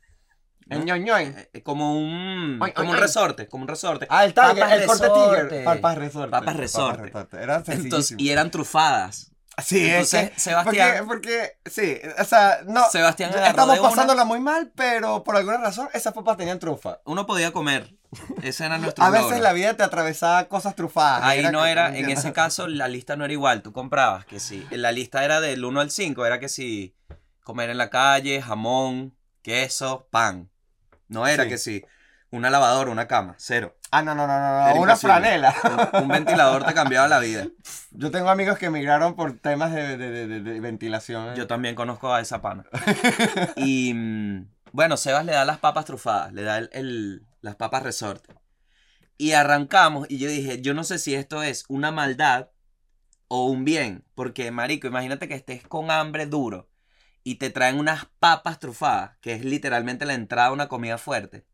Eh, 0.71 1.51
eh, 1.53 1.63
como 1.63 1.99
un, 1.99 2.61
como 2.75 2.91
un 2.91 2.97
resorte, 2.97 3.49
como 3.49 3.63
un 3.63 3.69
resorte. 3.69 4.07
Ah, 4.09 4.25
el 4.25 4.33
Papas 4.35 4.73
el 4.73 4.87
corte 4.87 5.09
resorte. 5.09 5.49
Tiger. 5.49 5.65
Papas 5.65 5.99
resorte. 5.99 6.31
Papas 6.31 6.57
resorte. 6.57 7.13
Eran 7.43 7.65
Entonces, 7.67 8.17
y 8.19 8.31
eran 8.31 8.51
trufadas. 8.51 9.33
Sí, 9.63 9.79
es 9.85 9.91
entonces, 9.93 10.31
que, 10.31 10.41
Sebastián- 10.41 11.05
Porque, 11.07 11.53
porque, 11.63 11.71
sí, 11.71 11.99
o 12.19 12.25
sea, 12.25 12.61
no. 12.67 12.89
Sebastián 12.89 13.31
Estamos 13.35 13.79
una- 13.79 13.89
pasándola 13.91 14.25
muy 14.25 14.41
mal, 14.41 14.73
pero 14.75 15.23
por 15.23 15.37
alguna 15.37 15.59
razón 15.59 15.89
esas 15.93 16.15
papas 16.15 16.39
tenían 16.39 16.59
trufa. 16.59 17.01
Uno 17.05 17.27
podía 17.27 17.53
comer. 17.53 17.95
Ese 18.43 18.65
era 18.65 18.79
nuestro 18.79 19.05
A 19.05 19.11
veces 19.11 19.27
logro. 19.31 19.43
la 19.43 19.53
vida 19.53 19.75
te 19.75 19.83
atravesaba 19.83 20.49
cosas 20.49 20.75
trufadas. 20.77 21.25
Ahí 21.25 21.43
no 21.51 21.63
que- 21.65 21.71
era, 21.71 21.95
en 21.97 22.09
ese 22.09 22.33
caso 22.33 22.69
la 22.69 22.89
lista 22.89 23.17
no 23.17 23.25
era 23.25 23.33
igual, 23.35 23.63
tú 23.63 23.73
comprabas 23.73 24.25
que 24.25 24.41
sí. 24.41 24.67
La 24.71 24.93
lista 24.93 25.25
era 25.25 25.41
del 25.41 25.65
1 25.65 25.81
al 25.81 25.91
5, 25.91 26.25
era 26.25 26.41
que 26.41 26.49
sí, 26.49 26.97
comer 27.45 27.69
en 27.71 27.79
la 27.79 27.91
calle, 27.91 28.41
jamón, 28.41 29.15
queso, 29.43 30.09
pan. 30.11 30.50
No 31.11 31.27
era 31.27 31.43
Sí. 31.45 31.49
que 31.51 31.59
sí, 31.59 31.85
una 32.31 32.49
lavadora, 32.49 32.91
una 32.91 33.07
cama, 33.09 33.35
cero. 33.39 33.77
Ah, 33.91 34.03
no, 34.03 34.15
no, 34.15 34.27
no, 34.27 34.39
no, 34.39 34.69
Era. 34.69 34.75
Una 34.81 34.93
imposible. 34.93 35.13
franela. 35.15 35.55
Un, 35.95 36.03
un 36.05 36.09
ventilador 36.09 36.65
te 36.65 36.73
cambiaba 36.73 37.09
la 37.09 37.19
vida. 37.19 37.47
Yo 37.91 38.11
tengo 38.11 38.31
amigos 38.31 38.57
que 38.57 38.67
emigraron 38.67 39.17
por 39.17 39.37
temas 39.39 39.73
de, 39.75 39.97
de- 39.99 40.11
de- 40.11 40.27
de- 40.29 40.41
de 40.41 40.61
ventilación. 40.61 41.35
Yo 41.35 41.47
también 41.47 41.75
conozco 41.75 42.15
a 42.15 42.21
esa 42.21 42.41
pana. 42.41 42.65
Y 43.57 43.93
mm, 43.95 44.49
bueno, 44.73 44.97
Sebas 44.97 45.25
le 45.25 45.33
da 45.33 45.45
las 45.45 45.59
papas 45.59 45.85
trufadas, 45.85 46.33
le 46.33 46.43
da 46.43 46.59
el, 46.59 46.71
el- 46.73 47.27
las 47.41 47.57
papas 47.57 47.83
resorte. 47.83 48.35
Y 49.19 49.33
arrancamos 49.33 50.07
y 50.09 50.19
yo 50.19 50.29
dije, 50.31 50.63
yo 50.63 50.73
no 50.73 50.85
sé 50.85 50.99
si 50.99 51.15
esto 51.15 51.43
es 51.43 51.65
una 51.69 51.91
maldad 51.91 52.49
o 53.29 53.47
un 53.47 53.65
bien, 53.65 54.05
porque 54.15 54.51
marico, 54.51 54.87
imagínate 54.87 55.29
que 55.29 55.35
estés 55.35 55.67
con 55.67 55.91
hambre 55.91 56.27
duro 56.27 56.70
y 57.23 57.37
te 57.37 57.51
traen 57.51 57.79
unas 57.79 58.07
papas 58.19 58.59
trufadas, 58.59 59.17
que 59.21 59.33
es 59.35 59.45
literalmente 59.45 60.07
la 60.07 60.15
entrada 60.15 60.49
a 60.49 60.53
una 60.53 60.69
comida 60.69 60.99
fuerte. 60.99 61.47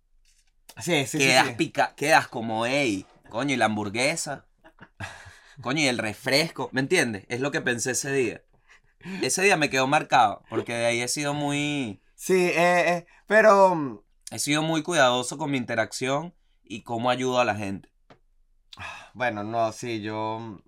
Sí, 0.80 1.06
sí, 1.06 1.18
quedas 1.18 1.48
sí. 1.48 1.54
pica, 1.56 1.94
quedas 1.96 2.28
como, 2.28 2.66
ey, 2.66 3.06
coño, 3.30 3.54
y 3.54 3.56
la 3.56 3.66
hamburguesa. 3.66 4.46
Coño, 5.62 5.80
y 5.80 5.86
el 5.86 5.96
refresco, 5.98 6.68
¿me 6.72 6.80
entiendes? 6.82 7.24
Es 7.28 7.40
lo 7.40 7.50
que 7.50 7.62
pensé 7.62 7.92
ese 7.92 8.12
día. 8.12 8.42
ese 9.22 9.42
día 9.42 9.56
me 9.56 9.70
quedó 9.70 9.86
marcado, 9.86 10.42
porque 10.50 10.74
de 10.74 10.86
ahí 10.86 11.00
he 11.00 11.08
sido 11.08 11.32
muy, 11.32 12.02
Sí, 12.14 12.34
eh, 12.34 12.96
eh, 12.96 13.06
pero 13.26 13.74
mm, 13.74 14.00
he 14.32 14.38
sido 14.38 14.62
muy 14.62 14.82
cuidadoso 14.82 15.38
con 15.38 15.50
mi 15.50 15.56
interacción 15.58 16.34
y 16.62 16.82
cómo 16.82 17.08
ayudo 17.10 17.40
a 17.40 17.44
la 17.44 17.54
gente. 17.54 17.90
bueno, 19.14 19.44
no, 19.44 19.72
sí, 19.72 20.02
yo... 20.02 20.38
mm, 20.40 20.58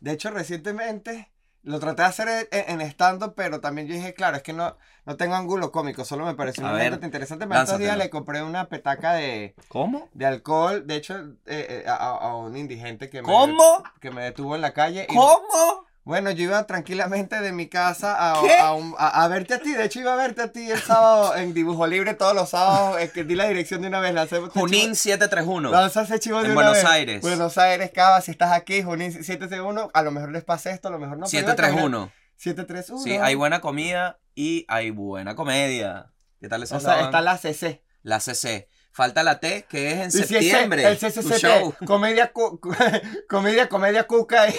De 0.00 0.12
hecho, 0.12 0.30
recientemente 0.30 1.31
lo 1.64 1.78
traté 1.80 2.02
de 2.02 2.08
hacer 2.08 2.48
en, 2.50 2.80
en 2.80 2.86
stand-up, 2.88 3.34
pero 3.36 3.60
también 3.60 3.86
yo 3.86 3.94
dije, 3.94 4.14
claro, 4.14 4.36
es 4.36 4.42
que 4.42 4.52
no, 4.52 4.76
no 5.06 5.16
tengo 5.16 5.34
ángulo 5.34 5.70
cómico, 5.72 6.04
solo 6.04 6.24
me 6.26 6.34
pareció 6.34 6.64
ver, 6.64 6.74
anécdota 6.74 7.06
interesante. 7.06 7.46
Pero 7.46 7.60
estos 7.60 7.78
días 7.78 7.96
le 7.96 8.10
compré 8.10 8.42
una 8.42 8.68
petaca 8.68 9.12
de, 9.14 9.54
¿Cómo? 9.68 10.08
de 10.12 10.26
alcohol, 10.26 10.86
de 10.86 10.96
hecho, 10.96 11.16
eh, 11.18 11.34
eh, 11.46 11.84
a, 11.86 11.94
a- 11.94 12.16
a 12.30 12.36
un 12.36 12.56
indigente 12.56 13.08
que 13.08 13.22
me, 13.22 13.28
¿Cómo? 13.28 13.82
que 14.00 14.10
me 14.10 14.22
detuvo 14.22 14.54
en 14.56 14.60
la 14.60 14.72
calle. 14.72 15.06
y- 15.08 15.14
¿Cómo? 15.14 15.86
Bueno, 16.04 16.32
yo 16.32 16.42
iba 16.44 16.66
tranquilamente 16.66 17.40
de 17.40 17.52
mi 17.52 17.68
casa 17.68 18.16
a, 18.16 18.32
a, 18.66 18.74
un- 18.74 18.94
a- 18.98 19.22
a 19.22 19.28
verte 19.28 19.54
a 19.54 19.58
ti. 19.60 19.72
De 19.72 19.84
hecho, 19.84 20.00
iba 20.00 20.12
a 20.12 20.16
verte 20.16 20.42
a 20.42 20.48
ti 20.50 20.68
el 20.68 20.80
sábado 20.80 21.36
en 21.36 21.54
Dibujo 21.54 21.86
Libre 21.86 22.14
todos 22.14 22.34
los 22.34 22.50
sábados. 22.50 23.00
Es 23.00 23.12
que 23.12 23.22
di 23.22 23.36
la 23.36 23.46
dirección 23.46 23.82
de 23.82 23.88
una 23.88 24.00
vez. 24.00 24.12
Lancé 24.12 24.38
este 24.38 24.50
Junín 24.58 24.90
chivo- 24.90 24.94
731. 24.96 25.70
lanza 25.70 26.02
ese 26.02 26.18
chivo 26.18 26.38
de 26.38 26.46
En 26.46 26.50
una 26.52 26.54
Buenos 26.54 26.72
vez. 26.74 26.84
Aires. 26.84 27.20
Buenos 27.22 27.56
Aires, 27.56 27.90
Cava, 27.94 28.20
si 28.20 28.32
estás 28.32 28.50
aquí, 28.52 28.82
Junín 28.82 29.12
731. 29.12 29.90
A 29.94 30.02
lo 30.02 30.10
mejor 30.10 30.32
les 30.32 30.42
pasa 30.42 30.70
esto, 30.72 30.88
a 30.88 30.90
lo 30.90 30.98
mejor 30.98 31.18
no. 31.18 31.26
pero 31.30 31.38
iba 31.44 31.52
a 31.52 31.56
caminar. 31.56 31.82
731. 31.84 32.12
731. 32.36 33.04
Sí, 33.04 33.12
hay 33.22 33.34
buena 33.36 33.60
comida 33.60 34.18
y 34.34 34.64
hay 34.68 34.90
buena 34.90 35.36
comedia. 35.36 36.12
¿Qué 36.40 36.48
tal 36.48 36.64
esa 36.64 36.78
O 36.78 36.80
sea, 36.80 37.02
está 37.02 37.20
la 37.20 37.38
CC. 37.38 37.84
La 38.02 38.18
CC. 38.18 38.68
Falta 38.92 39.22
la 39.22 39.40
T, 39.40 39.64
que 39.68 39.92
es 39.92 39.98
en 40.00 40.08
Y 40.08 40.10
si 40.10 40.20
es 40.20 40.28
septiembre. 40.28 40.86
el 40.86 40.98
CCCT, 40.98 41.38
show. 41.38 41.74
comedia, 41.86 42.30
cu- 42.32 42.60
comedia, 43.28 43.68
comedia 43.68 44.06
cuca. 44.06 44.48
y- 44.48 44.54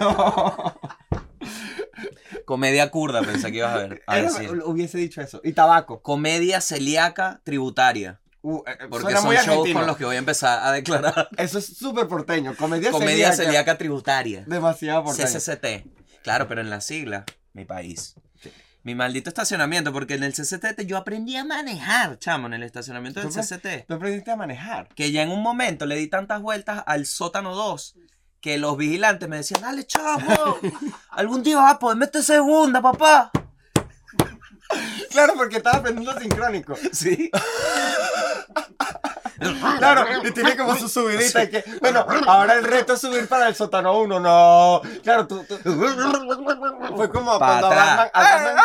No. 0.00 0.74
Comedia 2.44 2.90
kurda, 2.90 3.22
pensé 3.22 3.50
que 3.52 3.58
ibas 3.58 3.74
a 3.74 3.78
ver. 3.78 4.02
A 4.06 4.18
Era- 4.18 4.28
decir. 4.30 4.50
hubiese 4.64 4.98
dicho 4.98 5.20
eso. 5.20 5.40
Y 5.44 5.52
tabaco. 5.52 6.02
Comedia 6.02 6.60
celíaca 6.60 7.40
tributaria. 7.44 8.20
Uh, 8.42 8.62
eh, 8.66 8.76
Porque 8.90 9.04
suena 9.04 9.18
son 9.20 9.26
muy 9.26 9.36
shows 9.36 9.70
con 9.72 9.86
los 9.86 9.96
que 9.96 10.04
voy 10.04 10.16
a 10.16 10.18
empezar 10.18 10.60
a 10.66 10.72
declarar. 10.72 11.28
Eso 11.38 11.58
es 11.58 11.66
súper 11.78 12.08
porteño. 12.08 12.54
Comedia, 12.56 12.90
Comedia 12.90 13.32
celíaca. 13.32 13.36
celíaca 13.36 13.78
tributaria. 13.78 14.44
Demasiado 14.46 15.04
porteño. 15.04 15.26
CCCT. 15.28 15.86
Claro, 16.22 16.46
pero 16.48 16.60
en 16.60 16.68
la 16.70 16.80
sigla, 16.82 17.24
mi 17.54 17.64
país. 17.64 18.14
Mi 18.84 18.94
maldito 18.94 19.30
estacionamiento, 19.30 19.92
porque 19.92 20.14
en 20.14 20.22
el 20.24 20.32
CCT 20.34 20.82
yo 20.86 20.98
aprendí 20.98 21.36
a 21.36 21.44
manejar, 21.44 22.18
chamo, 22.18 22.46
en 22.48 22.54
el 22.54 22.62
estacionamiento 22.62 23.18
del 23.20 23.30
¿Tú 23.30 23.34
apre- 23.40 23.42
CCT. 23.82 23.86
Tú 23.88 23.94
aprendiste 23.94 24.30
a 24.30 24.36
manejar. 24.36 24.88
Que 24.94 25.10
ya 25.10 25.22
en 25.22 25.30
un 25.30 25.42
momento 25.42 25.86
le 25.86 25.96
di 25.96 26.06
tantas 26.06 26.42
vueltas 26.42 26.82
al 26.86 27.06
sótano 27.06 27.54
2 27.54 27.96
que 28.42 28.58
los 28.58 28.76
vigilantes 28.76 29.26
me 29.26 29.36
decían, 29.38 29.62
dale, 29.62 29.86
chamo, 29.86 30.58
algún 31.10 31.42
día 31.42 31.56
vas 31.56 31.72
a 31.74 31.78
poder 31.78 31.96
meter 31.96 32.22
segunda, 32.22 32.82
papá. 32.82 33.30
Claro, 35.10 35.32
porque 35.34 35.56
estaba 35.56 35.78
aprendiendo 35.78 36.18
sincrónico. 36.20 36.74
Sí. 36.92 37.30
Claro, 39.78 40.04
y 40.24 40.30
tiene 40.32 40.56
como 40.56 40.74
su 40.76 40.88
subidita. 40.88 41.42
y 41.44 41.50
que, 41.50 41.64
bueno, 41.80 42.06
ahora 42.26 42.54
el 42.54 42.64
reto 42.64 42.94
es 42.94 43.00
subir 43.00 43.28
para 43.28 43.48
el 43.48 43.54
sótano 43.54 43.98
1. 43.98 44.20
No. 44.20 44.80
Claro, 45.02 45.26
tú. 45.26 45.44
tú- 45.44 45.58
fue 46.96 47.10
como 47.10 47.38
Pa' 47.38 47.46
cuando 47.46 47.66
atrás. 47.68 48.10
Batman. 48.14 48.56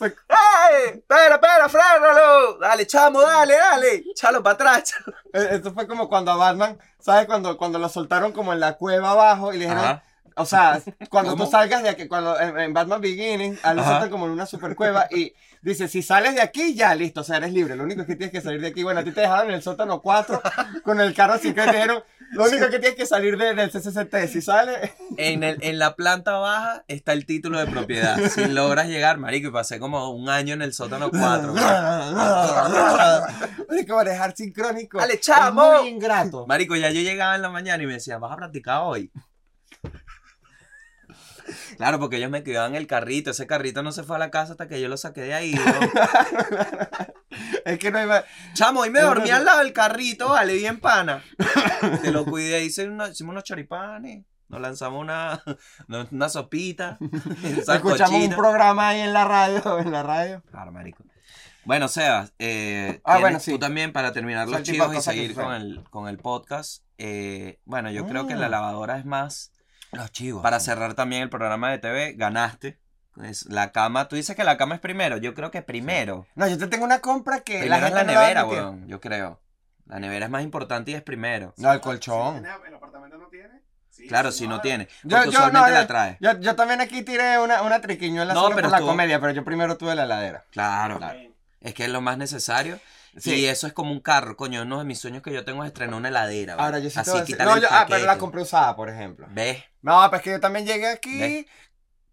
¡Ey! 0.00 0.88
¡Espera, 0.94 1.34
espera, 1.34 1.68
frénalo! 1.68 2.58
Dale, 2.58 2.86
chamo, 2.86 3.20
dale, 3.22 3.56
dale. 3.56 4.04
Chalo 4.14 4.42
para 4.42 4.54
atrás. 4.54 4.84
chalo. 4.84 5.16
eh, 5.32 5.48
esto 5.52 5.72
fue 5.72 5.86
como 5.86 6.08
cuando 6.08 6.32
a 6.32 6.36
Batman, 6.36 6.78
¿sabes? 6.98 7.26
Cuando, 7.26 7.56
cuando 7.56 7.78
lo 7.78 7.88
soltaron 7.88 8.32
como 8.32 8.52
en 8.52 8.60
la 8.60 8.74
cueva 8.74 9.10
abajo 9.10 9.52
y 9.52 9.58
le 9.58 9.64
dijeron. 9.66 9.84
Ajá. 9.84 10.02
O 10.36 10.46
sea, 10.46 10.80
cuando 11.10 11.32
¿Cómo? 11.32 11.44
tú 11.44 11.50
salgas 11.50 11.82
de 11.82 11.88
aquí, 11.90 12.08
cuando 12.08 12.38
en, 12.40 12.58
en 12.58 12.72
Batman 12.74 13.00
Beginning, 13.00 13.58
a 13.62 13.74
lo 13.74 13.84
sueltan 13.84 14.10
como 14.10 14.26
en 14.26 14.32
una 14.32 14.46
super 14.46 14.74
cueva 14.74 15.06
y 15.10 15.34
dice, 15.62 15.88
si 15.88 16.02
sales 16.02 16.34
de 16.34 16.42
aquí, 16.42 16.74
ya 16.74 16.94
listo, 16.94 17.20
o 17.20 17.24
sea, 17.24 17.36
eres 17.38 17.52
libre. 17.52 17.76
Lo 17.76 17.84
único 17.84 18.02
es 18.02 18.06
que 18.06 18.16
tienes 18.16 18.32
que 18.32 18.40
salir 18.40 18.60
de 18.60 18.68
aquí. 18.68 18.82
Bueno, 18.82 19.00
a 19.00 19.04
ti 19.04 19.12
te 19.12 19.20
dejaron 19.22 19.48
en 19.48 19.54
el 19.54 19.62
sótano 19.62 20.00
4 20.02 20.42
con 20.84 21.00
el 21.00 21.14
carro 21.14 21.34
así 21.34 21.52
que 21.54 21.62
te 21.62 21.72
dijeron, 21.72 22.02
lo 22.32 22.44
único 22.44 22.68
que 22.70 22.78
tienes 22.78 22.96
que 22.96 23.06
salir 23.06 23.36
de- 23.36 23.54
del 23.54 23.70
CCCT. 23.70 24.26
Si 24.28 24.40
sales, 24.42 24.90
En, 25.18 25.42
el, 25.42 25.58
en 25.62 25.78
la 25.78 25.94
planta 25.96 26.32
baja 26.38 26.84
está 26.88 27.12
el 27.12 27.26
título 27.26 27.58
de 27.58 27.66
propiedad. 27.66 28.18
Si 28.30 28.46
logras 28.46 28.86
llegar, 28.88 29.18
marico, 29.18 29.48
y 29.48 29.52
pasé 29.52 29.78
como 29.78 30.10
un 30.10 30.28
año 30.30 30.54
en 30.54 30.62
el 30.62 30.72
sótano 30.72 31.10
4. 31.10 31.54
Tienes 33.68 33.86
que 33.86 33.92
manejar 33.92 34.34
sincrónico. 34.36 34.98
Dale, 34.98 35.14
Es 35.14 35.20
chamo. 35.20 35.80
muy 35.80 35.88
ingrato. 35.88 36.46
Marico, 36.46 36.76
ya 36.76 36.90
yo 36.90 37.00
llegaba 37.00 37.34
en 37.36 37.42
la 37.42 37.50
mañana 37.50 37.82
y 37.82 37.86
me 37.86 37.94
decían, 37.94 38.20
¿vas 38.20 38.32
a 38.32 38.36
practicar 38.36 38.80
hoy? 38.82 39.10
Claro, 41.82 41.98
porque 41.98 42.18
ellos 42.18 42.30
me 42.30 42.44
cuidaban 42.44 42.76
el 42.76 42.86
carrito. 42.86 43.32
Ese 43.32 43.44
carrito 43.48 43.82
no 43.82 43.90
se 43.90 44.04
fue 44.04 44.14
a 44.14 44.18
la 44.20 44.30
casa 44.30 44.52
hasta 44.52 44.68
que 44.68 44.80
yo 44.80 44.88
lo 44.88 44.96
saqué 44.96 45.22
de 45.22 45.34
ahí. 45.34 45.52
¿no? 45.54 45.62
Es 47.64 47.78
que 47.78 47.90
no 47.90 47.98
hay 47.98 48.06
más. 48.06 48.24
Chamo, 48.54 48.80
hoy 48.80 48.90
me 48.90 49.00
dormí 49.00 49.30
al 49.30 49.44
lado 49.44 49.58
del 49.60 49.72
carrito, 49.72 50.28
vale, 50.28 50.54
bien 50.54 50.78
pana. 50.78 51.24
Te 52.02 52.10
lo 52.12 52.24
cuidé, 52.24 52.62
hice 52.64 52.86
una- 52.88 53.08
hicimos 53.08 53.32
unos 53.32 53.42
choripanes. 53.44 54.24
Nos 54.48 54.60
lanzamos 54.60 55.00
una, 55.00 55.42
una, 56.12 56.28
sopita. 56.28 56.98
Escuchamos 57.66 58.22
un 58.28 58.34
programa 58.36 58.88
ahí 58.90 59.00
en 59.00 59.12
la 59.12 59.24
radio, 59.24 59.78
en 59.78 59.90
la 59.90 60.02
radio. 60.04 60.42
Claro, 60.50 60.70
marico. 60.72 61.04
Bueno, 61.64 61.88
Sebas, 61.88 62.32
eh, 62.38 63.00
Ah, 63.04 63.14
tienes 63.14 63.20
bueno, 63.22 63.40
sí. 63.40 63.50
tú 63.52 63.58
también 63.58 63.92
para 63.92 64.12
terminar 64.12 64.48
los 64.48 64.62
chivos 64.62 64.94
y 64.96 65.00
seguir 65.00 65.34
con 65.34 65.52
el, 65.54 65.82
con 65.90 66.08
el 66.08 66.18
podcast. 66.18 66.84
eh, 66.98 67.60
bueno, 67.64 67.90
yo 67.90 68.06
creo 68.06 68.26
que 68.26 68.34
la 68.34 68.48
Mm. 68.48 68.50
lavadora 68.50 68.98
es 68.98 69.04
más 69.04 69.51
Los 69.92 70.10
chivos. 70.10 70.42
Para 70.42 70.58
cerrar 70.60 70.94
también 70.94 71.22
el 71.22 71.28
programa 71.30 71.70
de 71.70 71.78
TV, 71.78 72.14
ganaste. 72.14 72.78
Es 73.22 73.44
la 73.46 73.72
cama, 73.72 74.08
tú 74.08 74.16
dices 74.16 74.34
que 74.34 74.42
la 74.42 74.56
cama 74.56 74.74
es 74.74 74.80
primero, 74.80 75.18
yo 75.18 75.34
creo 75.34 75.50
que 75.50 75.60
primero. 75.60 76.26
No, 76.34 76.48
yo 76.48 76.56
te 76.56 76.66
tengo 76.66 76.84
una 76.84 77.00
compra 77.00 77.40
que 77.40 77.58
Primero 77.58 77.80
la 77.82 77.88
es 77.88 77.94
la 77.94 78.04
no 78.04 78.12
nevera, 78.12 78.46
weón, 78.46 78.88
yo 78.88 79.00
creo. 79.02 79.38
La 79.84 79.98
nevera 80.00 80.24
es 80.26 80.30
más 80.30 80.42
importante 80.42 80.90
y 80.92 80.94
es 80.94 81.02
primero. 81.02 81.52
No, 81.58 81.70
el 81.72 81.80
colchón. 81.80 82.38
¿El 82.46 82.74
apartamento 82.74 83.18
no 83.18 83.28
tiene? 83.28 83.60
Sí, 83.90 84.06
Claro, 84.06 84.32
si 84.32 84.48
no 84.48 84.62
tiene. 84.62 84.88
Yo- 85.02 85.26
yo 85.26 85.50
no, 85.50 85.68
la 85.68 85.86
trae. 85.86 86.16
Yo, 86.20 86.40
yo 86.40 86.56
también 86.56 86.80
aquí 86.80 87.02
tiré 87.02 87.38
una, 87.38 87.60
una 87.60 87.82
triquiñuela 87.82 88.32
No, 88.32 88.44
solo 88.44 88.56
pero 88.56 88.70
por 88.70 88.80
la 88.80 88.86
comedia, 88.86 89.20
pero 89.20 89.34
yo 89.34 89.44
primero 89.44 89.76
tuve 89.76 89.94
la 89.94 90.04
heladera. 90.04 90.46
Claro, 90.50 90.98
bien. 90.98 91.34
es 91.60 91.74
que 91.74 91.84
es 91.84 91.90
lo 91.90 92.00
más 92.00 92.16
necesario. 92.16 92.80
Sí. 93.18 93.34
Y 93.34 93.46
eso 93.46 93.66
es 93.66 93.72
como 93.72 93.92
un 93.92 94.00
carro, 94.00 94.36
coño. 94.36 94.62
Uno 94.62 94.78
de 94.78 94.84
mis 94.84 94.98
sueños 94.98 95.22
que 95.22 95.32
yo 95.32 95.44
tengo 95.44 95.62
es 95.64 95.68
estrenar 95.68 95.96
una 95.96 96.08
heladera. 96.08 96.54
Ahora 96.54 96.78
yo 96.78 96.88
sí 96.90 96.98
Así 96.98 97.04
te 97.06 97.10
voy 97.10 97.18
a 97.18 97.22
decir- 97.22 97.34
quitarle 97.34 97.50
No, 97.52 97.56
el 97.56 97.62
yo, 97.62 97.68
ah, 97.70 97.84
pero 97.88 97.98
la 98.00 98.06
paquete. 98.06 98.20
compré 98.20 98.42
usada, 98.42 98.74
por 98.76 98.88
ejemplo. 98.88 99.26
¿Ves? 99.30 99.62
No, 99.82 100.08
pues 100.08 100.22
que 100.22 100.30
yo 100.30 100.40
también 100.40 100.64
llegué 100.66 100.88
aquí. 100.88 101.18
Ve. 101.20 101.46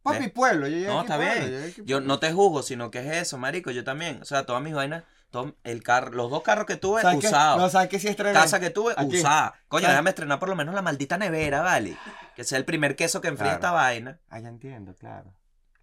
Papi 0.04 0.20
Ve. 0.20 0.30
pueblo, 0.30 0.68
yo 0.68 0.76
llegué 0.76 0.88
No, 0.88 1.00
aquí 1.00 1.06
está 1.12 1.16
pueblo, 1.18 1.34
bien. 1.36 1.52
llegué 1.52 1.64
aquí 1.72 1.82
Yo 1.86 1.98
pueblo. 1.98 2.08
no 2.08 2.20
te 2.20 2.32
juzgo, 2.34 2.64
sino 2.64 2.92
que 2.92 3.00
es 3.00 3.18
eso, 3.22 3.38
marico. 3.38 3.72
Yo 3.72 3.84
también. 3.84 4.22
O 4.22 4.26
sea, 4.26 4.46
todas 4.46 4.62
mis 4.62 4.74
vainas, 4.74 5.04
todo 5.30 5.56
el 5.64 5.84
carro, 5.84 6.12
los 6.12 6.32
dos 6.32 6.42
carros 6.44 6.66
que 6.66 6.76
tuve, 6.76 7.02
¿Sabes 7.02 7.20
qué? 7.22 7.28
usados. 7.28 7.62
No, 7.62 7.70
¿sabes 7.70 7.90
qué 7.90 8.00
sí 8.00 8.08
estrené? 8.08 8.34
casa 8.34 8.60
que 8.60 8.70
tuve, 8.70 8.94
Aquí. 8.98 9.18
usada. 9.20 9.54
Coño, 9.68 9.84
¿Sabes? 9.84 9.94
déjame 9.94 10.10
estrenar 10.10 10.40
por 10.40 10.50
lo 10.50 10.56
menos 10.56 10.74
la 10.76 10.82
maldita 10.82 11.18
nevera, 11.18 11.62
¿vale? 11.62 11.96
Que 12.36 12.44
sea 12.44 12.58
el 12.58 12.66
primer 12.66 12.96
queso 12.96 13.22
que 13.22 13.28
enfríe 13.28 13.46
Claro. 13.52 13.56
esta 13.58 13.72
vaina. 13.72 14.20
Ah, 14.30 14.40
ya 14.40 14.50
entiendo, 14.50 14.96
claro. 14.96 15.34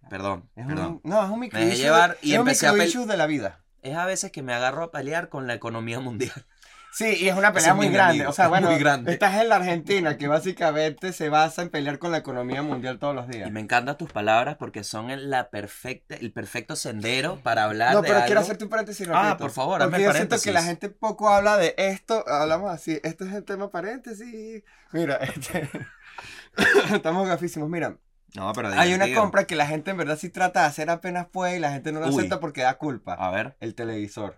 Perdón, 0.09 0.49
Es 0.55 0.65
perdón. 0.65 1.01
un, 1.03 1.09
no, 1.09 1.23
es 1.23 1.29
un 1.29 1.39
micro 1.39 1.59
Me 1.59 1.65
dejé 1.65 1.75
issue 1.77 1.85
llevar 1.85 2.17
y 2.21 2.33
es 2.33 2.39
un 2.39 2.47
empecé 2.47 2.67
a 2.67 2.71
pel- 2.73 3.05
de 3.05 3.17
la 3.17 3.25
vida. 3.27 3.59
Es 3.91 3.95
a 3.97 4.05
veces 4.05 4.31
que 4.31 4.41
me 4.41 4.53
agarro 4.53 4.83
a 4.83 4.91
pelear 4.91 5.29
con 5.29 5.47
la 5.47 5.53
economía 5.53 5.99
mundial. 5.99 6.45
Sí, 6.93 7.15
y 7.19 7.27
es 7.27 7.35
una 7.35 7.53
pelea 7.53 7.71
es 7.71 7.75
muy 7.75 7.89
grande. 7.89 8.13
enemigo, 8.15 8.31
O 8.31 8.33
sea, 8.33 8.47
bueno, 8.47 8.71
estás 8.71 9.39
en 9.39 9.49
la 9.49 9.57
Argentina, 9.57 10.17
que 10.17 10.27
básicamente 10.27 11.13
se 11.13 11.29
basa 11.29 11.61
en 11.61 11.69
pelear 11.69 11.99
con 11.99 12.11
la 12.11 12.17
economía 12.17 12.63
mundial 12.63 12.97
todos 12.97 13.13
los 13.13 13.27
días. 13.27 13.47
Y 13.47 13.51
me 13.51 13.59
encantan 13.59 13.97
tus 13.97 14.11
palabras 14.11 14.55
porque 14.57 14.83
son 14.83 15.11
el, 15.11 15.29
la 15.29 15.51
perfecta, 15.51 16.15
el 16.15 16.31
perfecto 16.31 16.75
sendero 16.75 17.39
para 17.43 17.65
hablar 17.65 17.93
No, 17.93 18.01
de 18.01 18.07
pero 18.07 18.15
algo. 18.15 18.25
quiero 18.25 18.41
hacerte 18.41 18.63
un 18.63 18.69
paréntesis 18.71 19.07
Ah, 19.13 19.35
por 19.37 19.51
favor, 19.51 19.79
Porque 19.79 19.95
hazme 19.97 20.05
yo 20.05 20.13
siento 20.13 20.41
que 20.41 20.51
la 20.51 20.63
gente 20.63 20.89
poco 20.89 21.29
habla 21.29 21.57
de 21.57 21.75
esto. 21.77 22.27
Hablamos 22.27 22.71
así. 22.71 22.99
Esto 23.03 23.25
es 23.25 23.33
el 23.33 23.43
tema 23.43 23.69
paréntesis. 23.69 24.63
Mira, 24.91 25.15
este... 25.21 25.69
estamos 26.95 27.27
gafísimos. 27.27 27.69
Mira, 27.69 27.97
No, 28.35 28.51
pero 28.53 28.69
hay 28.69 28.93
una 28.93 29.11
compra 29.15 29.45
que 29.45 29.55
la 29.55 29.65
gente 29.67 29.91
en 29.91 29.97
verdad 29.97 30.17
sí 30.19 30.29
trata 30.29 30.61
de 30.61 30.65
hacer 30.67 30.89
apenas 30.89 31.27
puede 31.27 31.57
y 31.57 31.59
la 31.59 31.71
gente 31.71 31.91
no 31.91 31.99
lo 32.01 32.07
Uy. 32.07 32.15
acepta 32.17 32.39
porque 32.39 32.61
da 32.61 32.77
culpa. 32.77 33.13
A 33.13 33.31
ver. 33.31 33.55
El 33.59 33.73
televisor. 33.73 34.35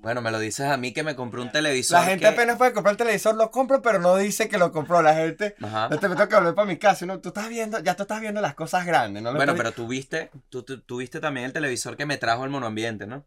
Bueno, 0.00 0.22
me 0.22 0.30
lo 0.30 0.38
dices 0.38 0.66
a 0.66 0.76
mí 0.76 0.92
que 0.92 1.02
me 1.02 1.16
compré 1.16 1.40
un 1.40 1.50
televisor. 1.50 1.98
La 2.00 2.06
gente 2.06 2.20
que- 2.22 2.28
apenas 2.28 2.56
puede 2.56 2.72
comprar 2.72 2.92
el 2.92 2.96
televisor, 2.96 3.34
lo 3.34 3.50
compra, 3.50 3.82
pero 3.82 3.98
no 3.98 4.14
dice 4.16 4.48
que 4.48 4.56
lo 4.56 4.70
compró. 4.72 5.02
La 5.02 5.14
gente. 5.14 5.56
Ajá. 5.60 5.88
Este 5.90 6.08
me 6.08 6.14
tengo 6.14 6.28
que 6.28 6.36
volver 6.36 6.54
para 6.54 6.66
mi 6.68 6.76
casa. 6.78 7.04
¿no? 7.04 7.18
Tú 7.20 7.28
estás 7.28 7.48
viendo, 7.48 7.80
ya 7.80 7.96
tú 7.96 8.02
estás 8.04 8.20
viendo 8.20 8.40
las 8.40 8.54
cosas 8.54 8.86
grandes, 8.86 9.22
¿no? 9.22 9.34
Bueno, 9.34 9.54
pero 9.56 9.72
tú 9.72 9.88
viste, 9.88 10.30
tú, 10.48 10.62
tú, 10.62 10.80
tú 10.80 10.98
viste 10.98 11.18
también 11.20 11.46
el 11.46 11.52
televisor 11.52 11.96
que 11.96 12.06
me 12.06 12.16
trajo 12.16 12.44
el 12.44 12.50
monoambiente, 12.50 13.06
¿no? 13.06 13.24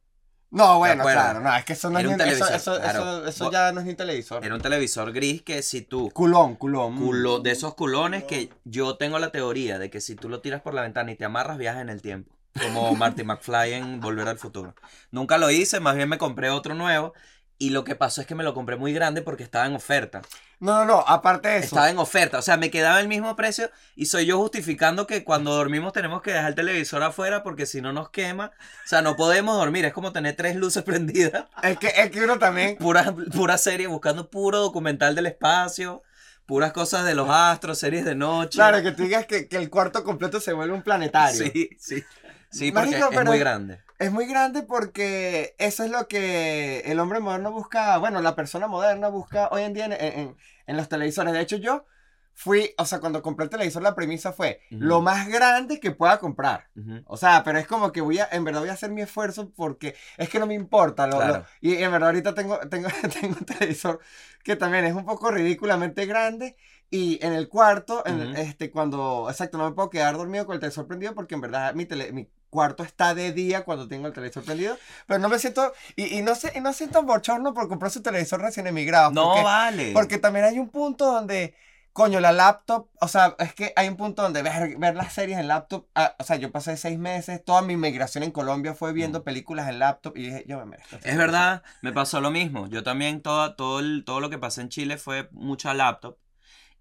No, 0.51 0.79
bueno, 0.79 1.03
claro, 1.03 1.39
no, 1.39 1.55
es 1.55 1.63
que 1.63 1.74
eso 1.74 1.89
no 1.89 1.98
Era 1.98 2.10
es 2.10 2.13
un 2.15 2.22
eso, 2.22 2.46
televisor, 2.46 2.55
eso, 2.55 2.81
claro. 2.81 3.00
eso, 3.20 3.27
eso 3.27 3.51
ya 3.51 3.72
no 3.72 3.79
es 3.79 3.86
ni 3.86 3.91
un 3.91 3.96
televisor. 3.98 4.43
Era 4.46 4.53
un 4.53 4.62
televisor 4.62 5.13
gris 5.13 5.41
que 5.43 5.62
si 5.63 5.81
tú 5.81 6.12
Culón, 6.12 6.55
culón. 6.55 6.98
culo 6.98 7.39
de 7.39 7.51
esos 7.51 7.74
culones 7.74 8.25
que 8.25 8.50
yo 8.65 8.98
tengo 8.98 9.17
la 9.17 9.31
teoría 9.31 9.79
de 9.79 9.89
que 9.89 10.01
si 10.01 10.15
tú 10.15 10.27
lo 10.27 10.41
tiras 10.41 10.62
por 10.62 10.74
la 10.74 10.81
ventana 10.81 11.12
y 11.12 11.15
te 11.15 11.24
amarras 11.24 11.58
viajas 11.58 11.81
en 11.81 11.89
el 11.89 12.01
tiempo. 12.01 12.36
Como 12.62 12.93
Marty 12.96 13.24
McFly 13.24 13.74
en 13.74 14.01
Volver 14.01 14.27
al 14.27 14.38
Futuro. 14.38 14.75
Nunca 15.10 15.38
lo 15.38 15.50
hice, 15.51 15.79
más 15.79 15.96
bien 15.96 16.10
me 16.10 16.17
compré 16.17 16.50
otro 16.50 16.75
nuevo 16.75 17.13
Y 17.62 17.70
lo 17.70 17.84
que 17.84 17.94
pasó 17.94 18.22
es 18.22 18.27
que 18.27 18.34
me 18.34 18.44
lo 18.44 18.56
compré 18.56 18.75
muy 18.75 18.91
grande 18.91 19.22
porque 19.22 19.44
estaba 19.44 19.68
en 19.68 19.75
oferta. 19.75 20.24
No, 20.60 20.80
no, 20.80 20.86
no, 20.86 21.00
aparte 21.08 21.48
de 21.48 21.58
eso. 21.58 21.68
Estaba 21.68 21.91
en 21.91 22.00
oferta. 22.00 22.39
O 22.39 22.41
sea, 22.41 22.58
me 22.58 22.72
quedaba 22.72 23.00
el 23.00 23.08
mismo 23.08 23.36
precio 23.36 23.70
y 23.96 24.08
soy 24.08 24.25
yo 24.25 24.39
justificando 24.39 25.06
que 25.06 25.24
cuando 25.24 25.53
dormimos 25.53 25.94
tenemos 25.94 26.24
que 26.24 26.32
dejar 26.32 26.50
el 26.50 26.56
televisor 26.56 27.03
afuera 27.03 27.44
porque 27.44 27.68
si 27.68 27.80
no 27.80 27.94
nos 27.94 28.10
quema. 28.10 28.46
O 28.84 28.88
sea, 28.88 29.03
no 29.03 29.15
podemos 29.15 29.58
dormir. 29.58 29.86
Es 29.86 29.94
como 29.94 30.12
tener 30.12 30.36
tres 30.36 30.56
luces 30.56 30.82
prendidas. 30.86 31.46
Es 31.62 31.77
que, 31.77 31.89
es 31.89 32.10
que 32.10 32.24
uno 32.24 32.39
también. 32.39 32.77
Pura, 32.77 33.13
pura 33.32 33.60
serie, 33.60 33.86
buscando 33.86 34.32
puro 34.32 34.58
documental 34.58 35.13
del 35.13 35.27
espacio. 35.27 36.01
Puras 36.48 36.74
cosas 36.74 37.06
de 37.06 37.13
los 37.13 37.30
astros, 37.30 37.77
series 37.77 38.06
de 38.06 38.15
noche. 38.15 38.58
Claro, 38.58 38.82
que 38.82 38.91
tú 38.91 39.03
digas 39.03 39.27
que, 39.27 39.48
que 39.48 39.58
el 39.58 39.70
cuarto 39.70 40.03
completo 40.03 40.39
se 40.39 40.51
vuelve 40.51 40.74
un 40.74 40.82
planetario. 40.82 41.46
Sí, 41.53 41.70
sí. 41.80 42.03
Sí, 42.51 42.72
porque 42.72 42.98
es 42.98 43.25
muy 43.25 43.39
grande. 43.39 43.79
Es 43.98 44.12
muy 44.12 44.25
grande 44.25 44.63
porque 44.63 45.55
eso 45.60 45.84
es 45.84 45.91
lo 45.91 46.08
que 46.08 46.79
el 46.86 47.00
hombre 47.00 47.20
moderno 47.20 47.51
busca, 47.51 47.98
bueno, 48.00 48.22
la 48.22 48.36
persona 48.36 48.67
moderna 48.67 49.10
busca 49.10 49.48
hoy 49.51 49.62
en 49.63 49.74
día 49.74 49.86
en, 49.86 49.93
en- 49.93 50.36
en 50.67 50.77
los 50.77 50.89
televisores. 50.89 51.34
De 51.34 51.39
hecho, 51.41 51.58
yo 51.58 51.86
fui, 52.34 52.74
o 52.77 52.86
sea, 52.86 53.00
cuando 53.00 53.22
compré 53.22 53.43
el 53.43 53.50
televisor, 53.51 53.84
la 53.84 53.93
premisa 53.93 54.34
fue 54.34 54.62
Ujú. 54.72 54.81
lo 54.84 55.01
más 55.01 55.27
grande 55.27 55.79
que 55.79 55.91
pueda 55.91 56.17
comprar. 56.20 56.67
Ujú. 56.75 57.01
O 57.05 57.15
sea, 57.15 57.43
pero 57.43 57.60
es 57.60 57.67
como 57.67 57.91
que 57.91 58.01
voy 58.01 58.17
a, 58.20 58.27
en 58.31 58.43
verdad 58.43 58.62
voy 58.62 58.70
a 58.70 58.74
hacer 58.74 58.89
mi 58.89 59.01
esfuerzo 59.01 59.51
porque 59.55 59.96
es 60.17 60.29
que 60.29 60.39
no 60.39 60.48
me 60.48 60.55
importa. 60.55 61.05
lo- 61.08 61.17
Claro. 61.17 61.34
lo- 61.39 61.46
y 61.62 61.75
en 61.75 61.91
verdad 61.91 62.10
ahorita 62.10 62.34
tengo, 62.34 62.58
tengo, 62.70 62.88
tengo 63.22 63.36
un 63.39 63.46
televisor 63.46 64.00
que 64.43 64.55
también 64.55 64.86
es 64.86 64.93
un 64.96 65.05
poco 65.05 65.29
ridículamente 65.31 66.05
grande. 66.08 66.55
Y 66.89 67.24
en 67.24 67.34
el 67.34 67.48
cuarto, 67.48 68.03
en- 68.05 68.31
Ujú. 68.31 68.41
este, 68.41 68.72
cuando, 68.72 69.27
exacto, 69.29 69.58
no 69.60 69.70
me 69.70 69.75
puedo 69.75 69.89
quedar 69.91 70.17
dormido 70.17 70.46
con 70.48 70.55
el 70.55 70.60
televisor 70.60 70.88
prendido 70.88 71.13
porque 71.13 71.36
en 71.36 71.41
verdad 71.41 71.74
mi, 71.75 71.86
tele- 71.86 72.12
mi 72.12 72.27
cuarto 72.51 72.84
está 72.84 73.15
de 73.15 73.31
día 73.31 73.63
cuando 73.63 73.88
tengo 73.88 74.05
el 74.05 74.13
televisor 74.13 74.43
prendido. 74.43 74.77
Pero 75.08 75.20
no 75.20 75.27
me 75.29 75.39
siento, 75.39 75.74
y, 75.96 76.20
y 76.20 76.22
no, 76.22 76.36
sé, 76.36 76.51
y 76.55 76.62
no 76.62 76.72
siento 76.74 77.01
bochorno 77.01 77.55
por 77.55 77.67
comprar 77.67 77.89
su 77.91 78.03
televisor 78.03 78.41
recién 78.41 78.67
emigrado. 78.67 79.10
No 79.12 79.29
porque, 79.29 79.41
vale. 79.43 79.91
porque 79.93 80.17
también 80.20 80.46
hay 80.46 80.60
un 80.60 80.70
punto 80.70 81.05
donde, 81.12 81.55
coño, 81.93 82.20
la 82.20 82.31
laptop, 82.31 82.89
o 83.00 83.08
sea, 83.08 83.36
es 83.39 83.55
que 83.55 83.74
hay 83.75 83.88
un 83.88 83.98
punto 83.98 84.22
donde 84.22 84.43
ver, 84.43 84.77
ver 84.77 84.96
las 84.96 85.13
series 85.13 85.39
en 85.39 85.48
laptop, 85.48 85.88
ah, 85.96 86.15
o 86.20 86.24
sea, 86.24 86.36
yo 86.36 86.51
pasé 86.51 86.77
seis 86.77 87.00
meses, 87.00 87.43
toda 87.43 87.62
mi 87.63 87.75
migración 87.77 88.24
en 88.24 88.31
Colombia 88.31 88.74
fue 88.75 88.93
viendo 88.93 89.24
películas 89.24 89.67
en 89.70 89.79
laptop 89.79 90.15
y 90.17 90.24
dije, 90.25 90.43
yo 90.48 90.60
me 90.60 90.65
merezco. 90.65 90.98
este 90.98 91.10
Es 91.10 91.17
verdad, 91.17 91.63
me 91.81 91.91
pasó 91.93 92.22
lo 92.22 92.29
mismo. 92.29 92.67
Yo 92.67 92.84
también 92.84 93.22
todo, 93.22 93.55
todo, 93.55 93.79
el- 93.79 94.03
todo 94.05 94.20
lo 94.20 94.29
que 94.29 94.38
pasé 94.38 94.62
en 94.62 94.70
Chile 94.70 94.98
fue 94.98 95.29
mucha 95.31 95.74
laptop. 95.74 96.17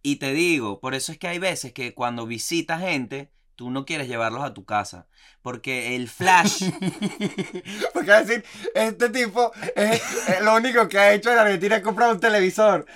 Y 0.02 0.16
te 0.16 0.32
digo, 0.32 0.80
por 0.80 0.94
eso 0.94 1.12
es 1.12 1.18
que 1.18 1.28
hay 1.28 1.38
veces 1.38 1.72
que 1.72 1.94
cuando 1.94 2.26
visitas 2.26 2.80
gente, 2.80 3.30
tú 3.60 3.70
no 3.70 3.84
quieres 3.84 4.08
llevarlos 4.08 4.42
a 4.42 4.54
tu 4.54 4.64
casa. 4.64 5.06
Porque 5.42 5.94
el 5.94 6.08
flash, 6.08 6.64
Porque 7.92 8.10
decir, 8.10 8.42
este 8.74 9.10
tipo 9.10 9.52
es, 9.76 10.00
es 10.28 10.40
lo 10.40 10.56
único 10.56 10.88
que 10.88 10.98
ha 10.98 11.12
hecho 11.12 11.30
en 11.30 11.38
Argentina 11.40 11.76
es 11.76 11.82
comprar 11.82 12.10
un 12.10 12.20
televisor. 12.20 12.86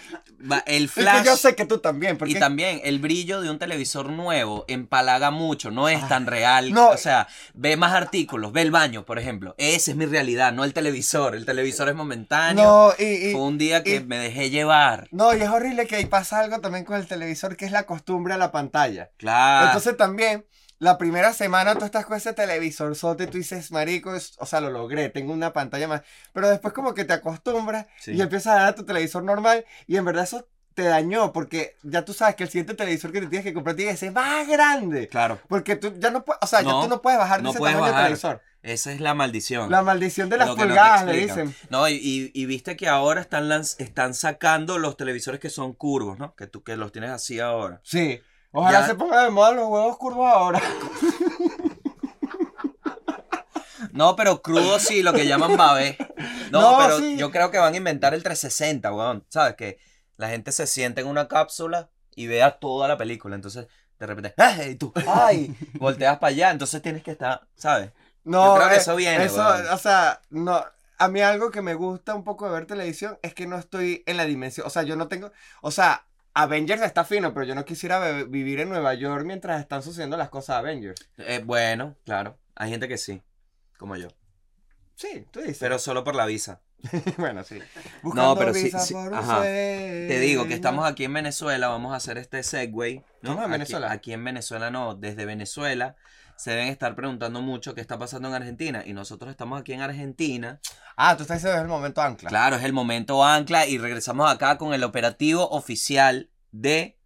El 0.66 0.84
Es 0.84 0.90
flash 0.90 1.22
que 1.22 1.26
yo 1.28 1.36
sé 1.36 1.54
que 1.54 1.64
tú 1.64 1.78
también, 1.78 2.18
porque 2.18 2.34
y 2.34 2.38
también 2.38 2.80
el 2.84 2.98
brillo 2.98 3.40
de 3.40 3.50
un 3.50 3.58
televisor 3.58 4.10
nuevo 4.10 4.64
empalaga 4.68 5.30
mucho, 5.30 5.70
no 5.70 5.88
es 5.88 6.06
tan 6.08 6.26
real. 6.26 6.72
no. 6.72 6.88
O 6.90 6.96
sea, 6.96 7.26
ve 7.54 7.76
más 7.76 7.92
artículos, 7.92 8.52
ve 8.52 8.62
el 8.62 8.70
baño, 8.70 9.04
por 9.04 9.18
ejemplo. 9.18 9.54
Esa 9.58 9.90
es 9.92 9.96
mi 9.96 10.06
realidad, 10.06 10.52
no 10.52 10.64
el 10.64 10.72
televisor. 10.74 11.34
El 11.34 11.44
televisor 11.46 11.88
es 11.88 11.94
momentáneo. 11.94 12.64
no, 12.64 12.92
y, 12.98 13.28
y- 13.28 13.32
Fue 13.32 13.40
un 13.42 13.58
día 13.58 13.82
que 13.82 13.96
y- 13.96 14.00
me 14.00 14.18
dejé 14.18 14.50
llevar. 14.50 15.08
no, 15.10 15.34
y 15.34 15.40
es 15.40 15.48
horrible 15.48 15.86
que 15.86 15.96
ahí 15.96 16.06
pasa 16.06 16.40
algo 16.40 16.60
también 16.60 16.84
con 16.84 16.96
el 16.96 17.06
televisor, 17.06 17.56
que 17.56 17.64
es 17.64 17.72
la 17.72 17.84
costumbre 17.84 18.34
a 18.34 18.38
la 18.38 18.52
pantalla. 18.52 19.10
Claro. 19.16 19.66
Entonces 19.66 19.96
también, 19.96 20.44
la 20.84 20.98
primera 20.98 21.32
semana 21.32 21.74
tú 21.76 21.84
estás 21.84 22.04
con 22.06 22.16
ese 22.16 22.32
televisor 22.34 22.94
sote 22.94 23.24
y 23.24 23.26
tú 23.28 23.38
dices, 23.38 23.72
marico, 23.72 24.14
es- 24.14 24.34
o 24.38 24.46
sea, 24.46 24.60
lo 24.60 24.70
logré, 24.70 25.08
tengo 25.08 25.32
una 25.32 25.52
pantalla 25.52 25.88
más. 25.88 26.02
Pero 26.32 26.48
después 26.48 26.72
como 26.74 26.94
que 26.94 27.04
te 27.04 27.14
acostumbras 27.14 27.86
Sí. 28.00 28.12
y 28.12 28.20
empiezas 28.20 28.52
a 28.54 28.56
dar 28.60 28.66
a 28.68 28.74
tu 28.74 28.84
televisor 28.84 29.22
normal 29.24 29.64
y 29.86 29.96
en 29.96 30.04
verdad 30.04 30.24
eso 30.24 30.46
te 30.74 30.82
dañó 30.82 31.32
porque 31.32 31.76
ya 31.84 32.04
tú 32.04 32.12
sabes 32.12 32.34
que 32.34 32.42
el 32.44 32.50
siguiente 32.50 32.74
televisor 32.74 33.12
que 33.12 33.20
te 33.20 33.28
tienes 33.28 33.44
que 33.44 33.54
comprar 33.54 33.76
tiene 33.76 33.92
que 33.92 33.96
ser 33.96 34.12
más 34.12 34.46
grande. 34.48 35.08
Claro. 35.08 35.38
Porque 35.48 35.76
tú 35.76 35.94
ya 35.98 36.10
no 36.10 36.24
puedes, 36.24 36.40
o 36.42 36.46
sea, 36.46 36.60
ya 36.62 36.68
No, 36.68 36.82
tú 36.82 36.88
no 36.88 37.00
puedes 37.00 37.18
bajar 37.18 37.38
de 37.38 37.44
no 37.44 37.50
ese 37.50 37.58
puedes 37.60 37.76
tamaño 37.76 37.86
de 37.86 37.92
bajar. 37.92 38.06
televisor. 38.08 38.42
Esa 38.62 38.92
es 38.92 39.00
la 39.00 39.14
maldición. 39.14 39.70
La 39.70 39.82
maldición 39.82 40.30
de 40.30 40.38
las 40.38 40.48
Lo 40.48 40.56
que 40.56 40.62
no 40.62 40.68
pulgadas, 40.68 41.04
le 41.06 41.16
dicen. 41.18 41.54
No, 41.70 41.86
y, 41.88 41.94
y- 41.94 42.30
y 42.34 42.46
viste 42.46 42.76
que 42.76 42.88
ahora 42.88 43.20
están, 43.20 43.50
están 43.78 44.14
sacando 44.14 44.78
los 44.78 44.96
televisores 44.96 45.38
que 45.38 45.50
son 45.50 45.74
curvos, 45.74 46.18
¿no? 46.18 46.34
Que 46.34 46.46
tú 46.46 46.62
que 46.62 46.76
los 46.76 46.90
tienes 46.90 47.10
así 47.10 47.40
ahora. 47.40 47.80
Sí. 47.84 48.20
Ojalá 48.54 48.80
Ya. 48.80 48.86
se 48.86 48.94
ponga 48.94 49.22
de 49.24 49.30
moda 49.30 49.52
los 49.52 49.68
huevos 49.68 49.96
curvos 49.98 50.26
ahora. 50.32 50.62
No, 53.92 54.16
pero 54.16 54.42
crudo 54.42 54.78
sí, 54.78 55.02
lo 55.02 55.12
que 55.12 55.26
llaman 55.26 55.56
babé. 55.56 55.96
No, 56.50 56.72
No, 56.72 56.78
pero 56.78 56.98
sí. 56.98 57.16
yo 57.16 57.30
creo 57.30 57.50
que 57.50 57.58
van 57.58 57.74
a 57.74 57.76
inventar 57.76 58.14
el 58.14 58.22
360, 58.22 58.92
weón. 58.92 59.24
¿Sabes? 59.28 59.54
Que 59.54 59.78
la 60.16 60.28
gente 60.28 60.52
se 60.52 60.66
siente 60.66 61.00
en 61.00 61.06
una 61.06 61.28
cápsula 61.28 61.90
y 62.14 62.26
vea 62.26 62.58
toda 62.58 62.88
la 62.88 62.96
película. 62.96 63.34
Entonces, 63.36 63.66
de 63.98 64.06
repente, 64.06 64.34
¡ay! 64.36 64.70
Y 64.70 64.74
tú, 64.76 64.92
¡ay! 65.06 65.54
Volteas 65.74 66.18
para 66.18 66.30
allá. 66.30 66.50
Entonces 66.50 66.82
tienes 66.82 67.02
que 67.02 67.12
estar, 67.12 67.46
¿sabes? 67.54 67.90
No, 68.24 68.46
Yo 68.46 68.54
creo 68.56 68.68
que 68.70 68.74
eh, 68.74 68.78
eso 68.78 68.96
viene, 68.96 69.24
Eso, 69.24 69.36
weón. 69.36 69.66
o 69.68 69.78
sea, 69.78 70.20
no. 70.30 70.64
A 70.98 71.08
mí 71.08 71.20
algo 71.20 71.50
que 71.50 71.60
me 71.62 71.74
gusta 71.74 72.14
un 72.14 72.24
poco 72.24 72.46
de 72.46 72.52
ver 72.52 72.66
televisión 72.66 73.18
es 73.22 73.34
que 73.34 73.46
no 73.46 73.58
estoy 73.58 74.02
en 74.06 74.16
la 74.16 74.24
dimensión. 74.24 74.66
O 74.66 74.70
sea, 74.70 74.82
yo 74.84 74.96
no 74.96 75.08
tengo. 75.08 75.30
O 75.60 75.70
sea, 75.70 76.06
Avengers 76.34 76.82
está 76.82 77.04
fino, 77.04 77.32
pero 77.32 77.46
yo 77.46 77.54
no 77.54 77.64
quisiera 77.64 78.24
vivir 78.24 78.60
en 78.60 78.68
Nueva 78.68 78.94
York 78.94 79.24
mientras 79.24 79.60
están 79.60 79.82
sucediendo 79.82 80.16
las 80.16 80.28
cosas 80.30 80.56
de 80.56 80.60
Avengers. 80.60 81.08
Eh, 81.18 81.40
bueno, 81.44 81.96
claro. 82.04 82.36
Hay 82.56 82.70
gente 82.70 82.88
que 82.88 82.98
sí, 82.98 83.22
como 83.78 83.96
yo. 83.96 84.08
Sí, 84.96 85.26
tú 85.30 85.40
dices. 85.40 85.58
Pero 85.60 85.78
solo 85.78 86.04
por 86.04 86.14
la 86.14 86.26
visa. 86.26 86.60
bueno, 87.18 87.44
sí. 87.44 87.58
No, 88.02 88.36
pero 88.36 88.52
sí- 88.52 88.64
visa 88.64 88.78
sí, 88.80 88.94
por 88.94 89.08
un 89.08 89.14
ajá. 89.14 89.38
sueño. 89.38 89.44
Te 90.08 90.18
digo 90.20 90.46
que 90.46 90.54
estamos 90.54 90.86
aquí 90.86 91.04
en 91.04 91.12
Venezuela, 91.14 91.68
vamos 91.68 91.92
a 91.92 91.96
hacer 91.96 92.18
este 92.18 92.42
segue. 92.42 93.02
¿no? 93.22 93.32
En 93.32 93.38
Aquí- 93.40 93.50
Venezuela. 93.50 93.90
Aquí, 93.92 94.12
en 94.12 94.24
Venezuela 94.24 94.70
no, 94.70 94.94
desde 94.94 95.24
Venezuela 95.26 95.96
se 96.36 96.50
deben 96.50 96.68
estar 96.68 96.94
preguntando 96.94 97.40
mucho 97.40 97.74
qué 97.74 97.80
está 97.80 97.98
pasando 97.98 98.28
en 98.28 98.34
Argentina. 98.34 98.82
Y 98.84 98.92
nosotros 98.92 99.30
estamos 99.30 99.60
aquí 99.60 99.72
en 99.72 99.80
Argentina. 99.80 100.60
Ah, 100.96 101.16
tú 101.16 101.22
estás 101.22 101.38
diciendo 101.38 101.54
que 101.54 101.58
es 101.58 101.62
el 101.62 101.68
momento 101.68 102.02
ancla. 102.02 102.28
Claro, 102.28 102.56
es 102.56 102.64
el 102.64 102.72
momento 102.72 103.24
ancla 103.24 103.66
y 103.66 103.78
regresamos 103.78 104.30
acá 104.30 104.58
con 104.58 104.74
el 104.74 104.84
operativo 104.84 105.48
oficial 105.50 106.30
de 106.52 106.98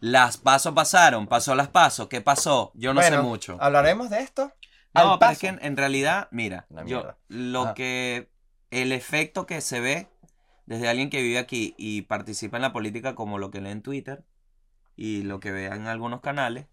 las 0.00 0.36
pasos 0.36 0.74
pasaron, 0.74 1.26
pasó 1.26 1.54
las 1.54 1.68
pasos, 1.68 2.08
¿qué 2.08 2.20
pasó? 2.20 2.72
Yo 2.74 2.92
no 2.92 3.00
sé 3.00 3.16
mucho. 3.18 3.56
Hablaremos 3.58 4.10
de 4.10 4.20
esto. 4.20 4.52
No, 4.92 5.18
pero 5.18 5.32
es 5.32 5.38
que 5.38 5.48
en, 5.48 5.58
en 5.62 5.76
realidad, 5.78 6.28
mira, 6.30 6.66
yo 6.86 7.16
lo 7.28 7.62
Ajá. 7.62 7.74
que 7.74 8.30
el 8.70 8.92
efecto 8.92 9.46
que 9.46 9.62
se 9.62 9.80
ve 9.80 10.08
desde 10.66 10.88
alguien 10.88 11.08
que 11.08 11.22
vive 11.22 11.38
aquí 11.38 11.74
y 11.78 12.02
participa 12.02 12.58
en 12.58 12.62
la 12.62 12.72
política 12.72 13.14
como 13.14 13.38
lo 13.38 13.50
que 13.50 13.60
lee 13.60 13.70
en 13.70 13.82
Twitter 13.82 14.24
y 14.94 15.22
lo 15.22 15.40
que 15.40 15.52
ve 15.52 15.66
en 15.66 15.86
algunos 15.86 16.20
canales, 16.20 16.66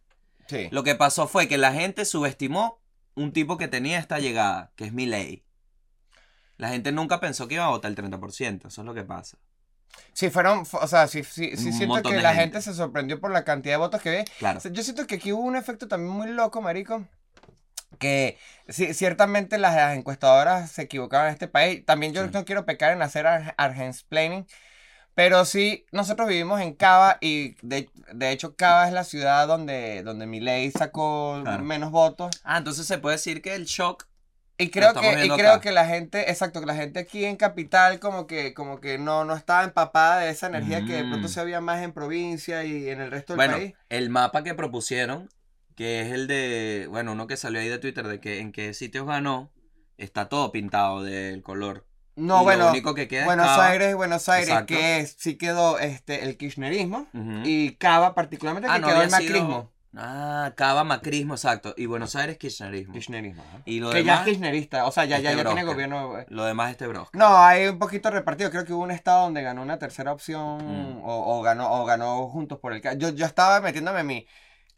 Sí. 0.52 0.68
lo 0.72 0.84
que 0.84 0.96
pasó 0.96 1.28
fue 1.28 1.48
que 1.48 1.58
la 1.58 1.74
gente 1.74 2.06
subestimó 2.06 2.80
un 3.16 3.32
tipo 3.34 3.58
que 3.58 3.68
tenía 3.68 3.98
esta 4.00 4.20
llegada, 4.20 4.72
que 4.76 4.86
es 4.86 4.94
Milei. 4.94 5.44
La 6.58 6.70
gente 6.70 6.92
nunca 6.92 7.20
pensó 7.20 7.48
que 7.48 7.56
iba 7.56 7.66
a 7.66 7.70
votar 7.70 7.90
el 7.90 7.96
30%, 7.98 8.68
eso 8.68 8.82
es 8.82 8.86
lo 8.86 8.94
que 8.94 9.04
pasa. 9.04 9.38
Sí, 10.14 10.30
fueron, 10.30 10.66
fu- 10.66 10.78
o 10.78 10.88
sea, 10.88 11.08
sí, 11.08 11.24
sí, 11.24 11.58
sí 11.58 11.74
siento 11.74 12.02
que 12.04 12.18
la 12.22 12.30
gente. 12.34 12.44
gente 12.58 12.62
se 12.62 12.74
sorprendió 12.74 13.20
por 13.20 13.32
la 13.32 13.44
cantidad 13.44 13.74
de 13.74 13.78
votos 13.78 14.02
que 14.02 14.10
ve. 14.10 14.26
Claro. 14.40 14.60
O 14.60 14.62
sea, 14.62 14.72
Yo 14.72 14.84
siento 14.84 15.08
que 15.08 15.16
aquí 15.16 15.34
hubo 15.34 15.42
un 15.42 15.56
efecto 15.56 15.88
también 15.88 16.14
muy 16.14 16.28
loco, 16.30 16.62
marico. 16.62 17.06
Que 18.00 18.38
sí, 18.70 18.94
ciertamente 18.94 19.58
las, 19.58 19.76
las 19.76 19.98
encuestadoras 19.98 20.72
se 20.72 20.84
equivocaban 20.84 21.28
en 21.28 21.34
este 21.34 21.48
país. 21.48 21.86
También 21.86 22.14
yo 22.14 22.26
no 22.28 22.46
quiero 22.46 22.66
pecar 22.66 22.94
en 22.94 23.02
hacer 23.02 23.28
ar- 23.28 23.54
argensplaining. 23.58 24.48
Pero 25.14 25.44
sí, 25.46 25.86
nosotros 25.92 26.28
vivimos 26.28 26.62
en 26.62 26.74
Cava 26.74 27.18
y 27.22 27.56
de, 27.62 27.90
de 28.14 28.32
hecho 28.32 28.56
Cava 28.56 28.88
es 28.88 28.94
la 28.94 29.04
ciudad 29.04 29.48
donde, 29.48 30.04
donde 30.04 30.26
Milei 30.26 30.72
sacó 30.72 31.40
Claro. 31.44 31.64
menos 31.64 31.92
votos. 31.92 32.30
Ah, 32.44 32.58
entonces 32.58 32.88
se 32.88 32.98
puede 32.98 33.18
decir 33.18 33.42
que 33.42 33.54
el 33.56 33.66
shock 33.66 34.08
Y 34.58 34.70
creo 34.70 34.94
que, 34.94 35.26
y 35.26 35.30
creo 35.30 35.54
acá. 35.54 35.62
que 35.62 35.72
la 35.72 35.86
gente, 35.86 36.30
exacto, 36.32 36.60
que 36.62 36.66
la 36.66 36.76
gente 36.76 37.00
aquí 37.00 37.26
en 37.26 37.36
Capital 37.36 38.00
como 38.00 38.26
que, 38.26 38.54
como 38.54 38.80
que 38.80 38.98
no, 39.00 39.26
no 39.26 39.36
estaba 39.36 39.64
empapada 39.64 40.20
de 40.22 40.30
esa 40.30 40.48
energía 40.48 40.86
que 40.86 40.94
de 40.94 41.04
pronto 41.04 41.28
Mm. 41.28 41.32
se 41.32 41.40
había 41.42 41.60
más 41.62 41.82
en 41.84 41.92
provincia 41.94 42.64
y 42.64 42.88
en 42.90 43.02
el 43.02 43.12
resto 43.12 43.34
del 43.34 43.38
Bueno, 43.38 43.54
país. 43.58 43.74
el 43.90 44.10
mapa 44.10 44.44
que 44.44 44.54
propusieron, 44.56 45.30
que 45.76 46.02
es 46.02 46.12
el 46.14 46.28
de, 46.28 46.88
bueno, 46.90 47.12
uno 47.12 47.28
que 47.28 47.38
salió 47.38 47.60
ahí 47.60 47.68
de 47.70 47.80
Twitter 47.80 48.08
de 48.08 48.20
que 48.22 48.40
en 48.40 48.52
qué 48.54 48.74
sitios 48.74 49.06
ganó, 49.08 49.52
está 49.98 50.30
todo 50.30 50.52
pintado 50.54 51.04
del 51.04 51.42
color. 51.44 51.86
No, 52.16 52.42
Y 52.42 52.44
bueno, 52.44 52.66
lo 52.66 52.72
único 52.72 52.94
que 52.94 53.08
queda 53.08 53.26
Buenos 53.26 53.48
Cava. 53.48 53.68
Aires, 53.70 53.96
Buenos 53.96 54.28
Aires, 54.30 54.50
Exacto. 54.50 54.68
que 54.74 55.00
es- 55.00 55.16
sí 55.18 55.38
quedó 55.38 55.80
este, 55.80 56.24
el 56.26 56.38
kirchnerismo 56.38 57.08
y 57.46 57.76
Cava 57.76 58.14
particularmente 58.14 58.68
que 58.68 58.74
Ah, 58.74 58.80
no 58.80 58.88
quedó 58.88 59.02
el 59.02 59.10
sido- 59.10 59.22
macrismo. 59.22 59.72
Ah, 59.96 60.54
Cava, 60.56 60.84
macrismo, 60.86 61.34
exacto. 61.34 61.74
Y 61.78 61.86
Buenos 61.86 62.16
Aires, 62.16 62.38
kirchnerismo. 62.38 62.94
Kirchnerismo. 62.94 63.44
Y 63.66 63.80
lo 63.82 63.90
Que 63.92 64.04
ya 64.06 64.20
es 64.20 64.22
kirchnerista, 64.26 64.86
o 64.86 64.92
sea, 64.92 65.04
ya, 65.06 65.20
ya, 65.20 65.32
este 65.32 65.44
ya 65.44 65.50
tiene 65.50 65.64
gobierno. 65.66 66.18
eh. 66.20 66.26
lo 66.30 66.46
demás 66.46 66.72
este 66.72 66.88
bro. 66.88 67.10
No, 67.14 67.38
hay 67.38 67.68
un 67.68 67.78
poquito 67.80 68.10
repartido. 68.10 68.50
Creo 68.52 68.64
que 68.66 68.72
hubo 68.74 68.84
un 68.84 68.92
estado 68.92 69.24
donde 69.24 69.42
ganó 69.42 69.62
una 69.62 69.80
tercera 69.80 70.12
opción 70.14 70.60
Mm. 71.00 71.04
o, 71.04 71.38
o 71.38 71.42
ganó 71.42 71.72
o 71.74 71.86
ganó 71.86 72.28
juntos 72.30 72.60
por 72.60 72.72
el 72.74 72.82
Yo, 72.98 73.10
yo 73.10 73.26
estaba 73.26 73.60
metiéndome 73.62 74.04
mi. 74.04 74.26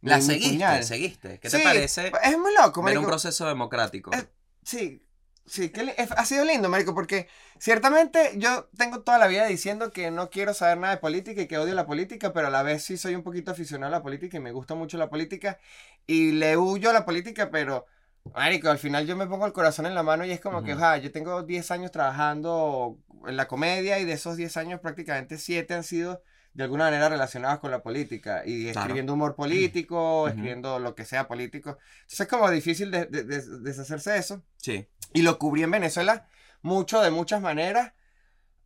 La 0.01 0.17
mi- 0.17 0.21
mi 0.23 0.27
seguiste, 0.27 0.53
puñal. 0.53 0.83
seguiste. 0.83 1.39
¿Qué 1.39 1.49
Sí, 1.49 1.57
te 1.57 1.63
parece 1.63 2.11
Es 2.23 2.37
muy 2.37 2.51
loco, 2.55 2.81
ver 2.83 2.97
un 2.97 3.05
proceso 3.05 3.47
democrático? 3.47 4.11
Es- 4.13 4.27
Sí. 4.63 5.03
Sí, 5.45 5.69
que 5.71 5.93
es- 5.97 6.11
ha 6.13 6.25
sido 6.25 6.45
lindo, 6.45 6.69
marico, 6.69 6.93
porque 6.95 7.27
ciertamente 7.59 8.31
yo 8.37 8.69
tengo 8.77 9.01
toda 9.03 9.17
la 9.19 9.27
vida 9.27 9.45
diciendo 9.45 9.91
que 9.91 10.09
no 10.09 10.29
quiero 10.29 10.53
saber 10.53 10.77
nada 10.77 10.95
de 10.95 11.01
política 11.01 11.41
y 11.41 11.47
que 11.47 11.57
odio 11.57 11.75
la 11.75 11.85
política, 11.85 12.31
pero 12.31 12.47
a 12.47 12.49
la 12.49 12.63
vez 12.63 12.83
sí 12.85 12.95
soy 12.97 13.15
un 13.15 13.23
poquito 13.23 13.51
aficionado 13.51 13.93
a 13.93 13.97
la 13.97 14.03
política 14.03 14.37
y 14.37 14.39
me 14.39 14.53
gusta 14.53 14.73
mucho 14.75 14.97
la 14.97 15.09
política 15.09 15.59
y 16.07 16.31
le 16.31 16.55
huyo 16.57 16.89
a 16.89 16.93
la 16.93 17.05
política, 17.05 17.51
pero, 17.51 17.85
marico, 18.33 18.69
al 18.69 18.79
final 18.79 19.05
yo 19.05 19.17
me 19.17 19.27
pongo 19.27 19.45
el 19.45 19.51
corazón 19.53 19.85
en 19.85 19.95
la 19.95 20.03
mano 20.03 20.23
y 20.25 20.31
es 20.31 20.39
como 20.39 20.63
que, 20.63 20.75
Ujú. 20.75 20.77
ja, 20.77 20.97
yo 20.97 21.11
tengo 21.11 21.43
10 21.43 21.71
años 21.71 21.91
trabajando 21.91 22.97
en 23.27 23.35
la 23.35 23.47
comedia 23.47 23.99
y 23.99 24.05
de 24.05 24.13
esos 24.13 24.37
10 24.37 24.55
años 24.57 24.79
prácticamente 24.79 25.37
7 25.37 25.73
han 25.73 25.83
sido 25.83 26.23
de 26.53 26.63
alguna 26.63 26.85
manera 26.85 27.09
relacionados 27.09 27.59
con 27.59 27.71
la 27.71 27.81
política 27.81 28.43
y 28.45 28.63
Claro. 28.65 28.79
escribiendo 28.81 29.13
humor 29.13 29.35
político, 29.35 30.21
Ujú. 30.21 30.27
escribiendo 30.27 30.79
lo 30.79 30.93
que 30.95 31.05
sea 31.05 31.27
político. 31.27 31.77
Entonces 32.01 32.19
es 32.21 32.27
como 32.27 32.49
difícil 32.51 32.91
de- 32.91 33.05
de- 33.05 33.23
de- 33.23 33.59
deshacerse 33.61 34.11
de 34.11 34.19
eso. 34.19 34.43
Sí. 34.57 34.87
Y 35.13 35.21
lo 35.23 35.39
cubrí 35.39 35.63
en 35.63 35.71
Venezuela 35.71 36.27
mucho, 36.61 37.01
de 37.01 37.11
muchas 37.11 37.41
maneras. 37.41 37.93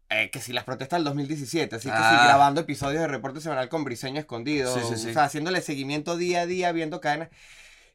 eh, 0.10 0.30
que 0.32 0.40
si 0.40 0.54
las 0.54 0.64
protestas 0.64 1.00
del 1.00 1.04
2017, 1.04 1.76
así 1.76 1.90
que 1.90 1.94
sí, 1.98 2.02
Ah. 2.02 2.22
grabando 2.28 2.62
episodios 2.62 3.02
de 3.02 3.10
reporte 3.10 3.42
semanal 3.42 3.68
con 3.68 3.84
Briseño 3.84 4.22
escondido, 4.22 4.74
Sí, 4.74 4.80
sí, 4.88 4.96
sí. 5.04 5.10
o 5.10 5.14
sea, 5.14 5.26
haciéndole 5.26 5.60
seguimiento 5.60 6.16
día 6.16 6.44
a 6.44 6.46
día, 6.46 6.72
viendo 6.72 7.02
cadenas. 7.02 7.28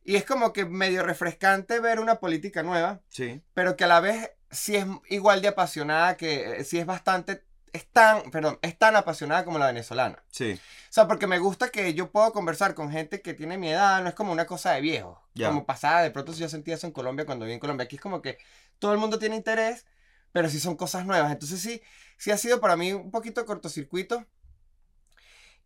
Y 0.05 0.16
es 0.16 0.24
como 0.26 0.52
que 0.52 0.66
medio 0.66 1.02
refrescante 1.05 1.81
ver 1.81 2.00
una 2.00 2.16
política 2.16 2.62
nueva, 2.62 3.00
Sí. 3.09 3.40
pero 3.55 3.78
que 3.78 3.85
a 3.85 3.87
la 3.87 4.00
vez 4.00 4.31
sí 4.50 4.76
es 4.76 4.85
igual 5.09 5.40
de 5.40 5.48
apasionada, 5.48 6.18
que 6.18 6.59
eh, 6.61 6.64
sí 6.64 6.78
es 6.78 6.85
bastante, 6.85 7.44
es 7.72 7.87
tan, 7.87 8.30
perdón, 8.30 8.58
es 8.62 8.78
tan 8.78 8.96
apasionada 8.96 9.44
como 9.44 9.58
la 9.58 9.66
venezolana. 9.66 10.22
Sí. 10.30 10.52
O 10.52 10.92
sea, 10.92 11.08
porque 11.08 11.26
me 11.26 11.38
gusta 11.38 11.70
que 11.70 11.94
yo 11.94 12.11
puedo 12.11 12.32
conversar 12.32 12.74
con 12.74 12.90
gente 12.90 13.22
que 13.22 13.35
tiene 13.35 13.56
mi 13.56 13.70
edad, 13.70 14.02
no 14.02 14.08
es 14.08 14.14
como 14.14 14.32
una 14.32 14.46
cosa 14.46 14.72
de 14.72 14.80
viejo. 14.80 15.22
Ya. 15.35 15.48
Como 15.48 15.64
pasaba, 15.64 16.02
de 16.02 16.11
pronto 16.11 16.32
si 16.35 16.40
yo 16.40 16.48
sentía 16.48 16.74
eso 16.74 16.87
en 16.87 16.92
Colombia 16.92 17.24
cuando 17.24 17.44
viví 17.44 17.54
en 17.54 17.61
Colombia. 17.61 17.85
Aquí 17.85 17.96
es 17.96 18.02
como 18.02 18.20
que 18.20 18.38
todo 18.78 18.92
el 18.92 18.98
mundo 18.98 19.18
tiene 19.18 19.37
interés, 19.37 19.87
pero 20.32 20.50
sí 20.50 20.61
son 20.61 20.76
cosas 20.76 21.06
nuevas. 21.06 21.32
Entonces 21.32 21.61
sí, 21.61 21.82
sí 22.18 22.30
ha 22.30 22.37
sido 22.37 22.61
para 22.61 22.76
mí 22.76 22.92
un 22.92 23.11
poquito 23.11 23.46
cortocircuito. 23.46 24.26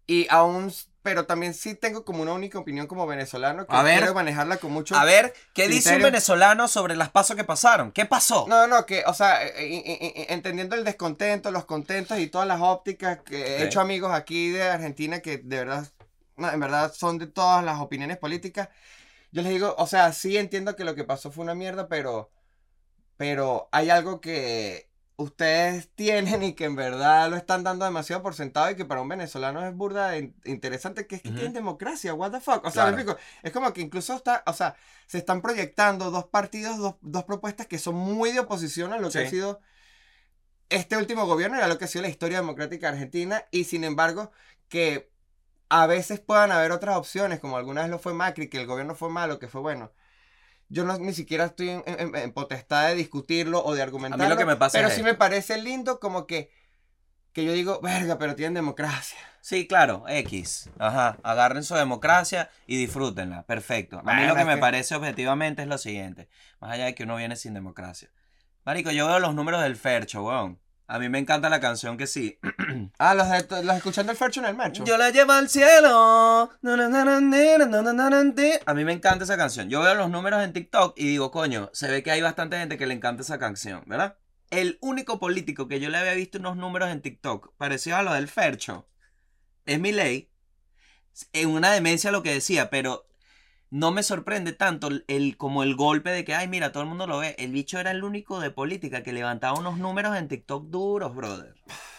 Y 0.06 0.28
aún, 0.30 0.72
pero 1.06 1.24
también 1.24 1.54
sí 1.54 1.76
tengo 1.76 2.04
como 2.04 2.22
una 2.22 2.32
única 2.32 2.58
opinión 2.58 2.88
como 2.88 3.06
venezolano 3.06 3.64
que 3.64 3.76
A 3.76 3.84
ver. 3.84 3.98
quiero 3.98 4.12
manejarla 4.12 4.56
con 4.56 4.72
mucho... 4.72 4.96
A 4.96 5.04
ver, 5.04 5.32
¿qué 5.54 5.68
dice 5.68 5.94
un 5.94 6.02
venezolano 6.02 6.66
sobre 6.66 6.96
las 6.96 7.10
pasos 7.10 7.36
que 7.36 7.44
pasaron? 7.44 7.92
¿Qué 7.92 8.06
pasó? 8.06 8.44
No, 8.48 8.66
no, 8.66 8.84
que, 8.86 9.04
o 9.06 9.14
sea, 9.14 9.46
eh, 9.46 9.52
eh, 9.56 9.84
eh, 9.86 10.26
entendiendo 10.30 10.74
el 10.74 10.82
descontento, 10.82 11.52
los 11.52 11.64
contentos 11.64 12.18
y 12.18 12.26
todas 12.26 12.48
las 12.48 12.60
ópticas, 12.60 13.20
que 13.24 13.58
he 13.58 13.62
hecho 13.62 13.80
amigos 13.80 14.10
aquí 14.12 14.50
de 14.50 14.64
Argentina 14.64 15.20
que 15.20 15.38
de 15.38 15.58
verdad, 15.58 15.86
en 16.38 16.58
verdad 16.58 16.92
son 16.92 17.18
de 17.18 17.28
todas 17.28 17.64
las 17.64 17.80
opiniones 17.80 18.16
políticas. 18.16 18.68
Yo 19.30 19.42
les 19.42 19.52
digo, 19.52 19.76
o 19.78 19.86
sea, 19.86 20.12
sí 20.12 20.36
entiendo 20.36 20.74
que 20.74 20.82
lo 20.82 20.96
que 20.96 21.04
pasó 21.04 21.30
fue 21.30 21.44
una 21.44 21.54
mierda, 21.54 21.86
pero, 21.86 22.32
pero 23.16 23.68
hay 23.70 23.90
algo 23.90 24.20
que 24.20 24.85
ustedes 25.16 25.90
tienen 25.94 26.42
y 26.42 26.54
que 26.54 26.64
en 26.64 26.76
verdad 26.76 27.30
lo 27.30 27.36
están 27.36 27.64
dando 27.64 27.84
demasiado 27.84 28.22
por 28.22 28.34
sentado 28.34 28.70
y 28.70 28.76
que 28.76 28.84
para 28.84 29.00
un 29.00 29.08
venezolano 29.08 29.66
es 29.66 29.74
burda 29.74 30.16
interesante, 30.44 31.06
que 31.06 31.16
es 31.16 31.22
que 31.22 31.28
Ujú. 31.30 31.36
tienen 31.36 31.54
democracia, 31.54 32.14
what 32.14 32.32
the 32.32 32.40
fuck. 32.40 32.64
O 32.64 32.70
sea, 32.70 32.84
Claro. 32.84 32.96
explico, 32.96 33.16
es 33.42 33.52
como 33.52 33.72
que 33.72 33.80
incluso 33.80 34.14
está, 34.14 34.42
o 34.46 34.52
sea, 34.52 34.76
se 35.06 35.18
están 35.18 35.42
proyectando 35.42 36.10
dos 36.10 36.26
partidos, 36.26 36.78
dos, 36.78 36.96
dos 37.00 37.24
propuestas 37.24 37.66
que 37.66 37.78
son 37.78 37.94
muy 37.96 38.32
de 38.32 38.40
oposición 38.40 38.92
a 38.92 38.98
lo 38.98 39.10
que 39.10 39.18
ha 39.20 39.26
sido 39.26 39.60
este 40.68 40.96
último 40.96 41.26
gobierno 41.26 41.58
y 41.58 41.62
a 41.62 41.68
lo 41.68 41.78
que 41.78 41.84
ha 41.84 41.88
sido 41.88 42.02
la 42.02 42.08
historia 42.08 42.38
democrática 42.40 42.88
argentina 42.88 43.44
y 43.50 43.64
sin 43.64 43.84
embargo 43.84 44.30
que 44.68 45.10
a 45.70 45.86
veces 45.86 46.20
puedan 46.20 46.52
haber 46.52 46.72
otras 46.72 46.96
opciones, 46.96 47.40
como 47.40 47.56
alguna 47.56 47.82
vez 47.82 47.90
lo 47.90 47.98
fue 47.98 48.14
Macri, 48.14 48.48
que 48.50 48.60
el 48.60 48.66
gobierno 48.66 48.94
fue 48.94 49.10
malo, 49.10 49.38
que 49.38 49.48
fue 49.48 49.60
bueno. 49.62 49.92
Yo 50.68 50.84
no, 50.84 50.98
ni 50.98 51.12
siquiera 51.12 51.44
estoy 51.46 51.70
en, 51.70 51.82
en- 51.86 52.16
en 52.16 52.32
potestad 52.32 52.88
de 52.88 52.94
discutirlo 52.96 53.64
o 53.64 53.74
de 53.74 53.82
argumentarlo. 53.82 54.36
que 54.36 54.44
me 54.44 54.56
pasa 54.56 54.78
Pero 54.78 54.88
es 54.88 54.94
sí 54.94 55.00
esto. 55.00 55.12
me 55.12 55.16
parece 55.16 55.58
lindo 55.62 56.00
como 56.00 56.26
que, 56.26 56.50
que 57.32 57.44
yo 57.44 57.52
digo, 57.52 57.80
verga, 57.80 58.18
pero 58.18 58.34
tienen 58.34 58.54
democracia. 58.54 59.18
Sí, 59.40 59.68
claro, 59.68 60.04
X. 60.08 60.70
Ajá. 60.78 61.18
Agarren 61.22 61.62
su 61.62 61.74
democracia 61.76 62.50
y 62.66 62.76
disfrútenla. 62.78 63.44
Perfecto. 63.44 64.02
A 64.04 64.14
mí 64.14 64.26
lo 64.26 64.34
que 64.34 64.44
me 64.44 64.54
que- 64.56 64.60
parece 64.60 64.96
objetivamente 64.96 65.62
es 65.62 65.68
lo 65.68 65.78
siguiente. 65.78 66.28
Más 66.60 66.72
allá 66.72 66.86
de 66.86 66.94
que 66.96 67.04
uno 67.04 67.14
viene 67.16 67.36
sin 67.36 67.54
democracia. 67.54 68.10
Marico, 68.64 68.90
yo 68.90 69.06
veo 69.06 69.20
los 69.20 69.34
números 69.36 69.62
del 69.62 69.76
Fercho, 69.76 70.24
weón. 70.24 70.58
A 70.88 71.00
mí 71.00 71.08
me 71.08 71.18
encanta 71.18 71.48
la 71.48 71.58
canción 71.58 71.96
que 71.96 72.06
sí. 72.06 72.38
ah, 72.98 73.14
los, 73.14 73.26
escuchando 73.76 74.12
el 74.12 74.18
Fercho 74.18 74.40
en 74.40 74.46
el 74.46 74.56
Mercho. 74.56 74.84
Yo 74.84 74.96
la 74.96 75.10
llevo 75.10 75.32
al 75.32 75.48
cielo. 75.48 76.50
A 78.66 78.74
mí 78.74 78.84
me 78.84 78.92
encanta 78.92 79.24
esa 79.24 79.36
canción. 79.36 79.68
Yo 79.68 79.80
veo 79.80 79.94
los 79.94 80.10
números 80.10 80.44
en 80.44 80.52
TikTok 80.52 80.96
y 80.96 81.08
digo, 81.08 81.32
coño, 81.32 81.70
se 81.72 81.90
ve 81.90 82.04
que 82.04 82.12
hay 82.12 82.22
bastante 82.22 82.58
gente 82.58 82.78
que 82.78 82.86
le 82.86 82.94
encanta 82.94 83.22
esa 83.22 83.38
canción, 83.38 83.82
¿verdad? 83.86 84.16
El 84.50 84.78
único 84.80 85.18
político 85.18 85.66
que 85.66 85.80
yo 85.80 85.90
le 85.90 85.98
había 85.98 86.14
visto 86.14 86.38
unos 86.38 86.56
números 86.56 86.90
en 86.90 87.02
TikTok 87.02 87.56
parecido 87.56 87.96
a 87.96 88.02
los 88.02 88.14
del 88.14 88.28
Fercho 88.28 88.88
es 89.64 89.80
mi 89.80 89.90
ley. 89.90 90.30
En 91.32 91.48
una 91.48 91.72
demencia 91.72 92.12
lo 92.12 92.22
que 92.22 92.32
decía, 92.32 92.70
pero 92.70 93.08
no 93.70 93.90
me 93.90 94.02
sorprende 94.02 94.52
tanto 94.52 94.88
el, 95.08 95.36
como 95.36 95.62
el 95.62 95.74
golpe 95.74 96.10
de 96.10 96.24
que, 96.24 96.34
ay, 96.34 96.48
mira, 96.48 96.72
todo 96.72 96.82
el 96.84 96.88
mundo 96.88 97.06
lo 97.06 97.18
ve. 97.18 97.34
El 97.38 97.52
bicho 97.52 97.78
era 97.78 97.90
el 97.90 98.04
único 98.04 98.40
de 98.40 98.50
política 98.50 99.02
que 99.02 99.12
levantaba 99.12 99.58
unos 99.58 99.78
números 99.78 100.16
en 100.16 100.28
TikTok 100.28 100.66
duros, 100.68 101.14
brother. 101.14 101.54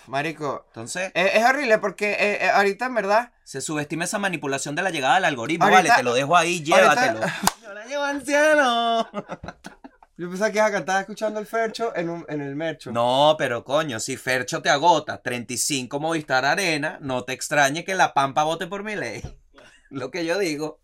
Marico, 0.07 0.63
Entonces, 0.67 1.11
eh, 1.15 1.31
es 1.33 1.43
horrible 1.43 1.79
porque 1.79 2.13
eh, 2.13 2.45
eh, 2.45 2.49
ahorita 2.49 2.85
en 2.85 2.95
verdad... 2.95 3.33
se 3.43 3.59
subestima 3.59 4.05
esa 4.05 4.17
manipulación 4.19 4.73
de 4.75 4.81
la 4.81 4.89
llegada 4.89 5.15
del 5.15 5.25
algoritmo. 5.25 5.65
Ahorita- 5.65 5.81
vale, 5.81 5.93
te 5.97 6.03
lo 6.03 6.13
dejo 6.13 6.37
ahí, 6.37 6.63
ahorita- 6.71 6.95
llévatelo. 7.05 7.19
Yo 7.63 7.73
la 7.73 7.85
llevo 7.85 8.03
al 8.03 8.25
cielo. 8.25 9.07
Yo 10.19 10.29
pensaba 10.29 10.49
que 10.51 10.57
iba 10.57 10.65
a 10.65 10.71
cantar 10.71 11.01
escuchando 11.01 11.39
el 11.39 11.45
Fercho 11.45 11.93
en, 11.95 12.09
un, 12.09 12.25
en 12.29 12.41
el 12.41 12.55
Mercho. 12.55 12.91
No, 12.91 13.35
pero 13.37 13.63
coño, 13.63 13.99
si 13.99 14.17
Fercho 14.17 14.61
te 14.63 14.69
agota 14.69 15.21
35 15.21 15.99
Movistar 15.99 16.43
Arena, 16.45 16.97
no 17.01 17.23
te 17.23 17.33
extrañe 17.33 17.83
que 17.83 17.93
la 17.93 18.13
pampa 18.13 18.43
vote 18.43 18.65
por 18.65 18.83
mi 18.83 18.95
ley. 18.95 19.21
Lo 19.89 20.09
que 20.09 20.25
yo 20.25 20.39
digo. 20.39 20.79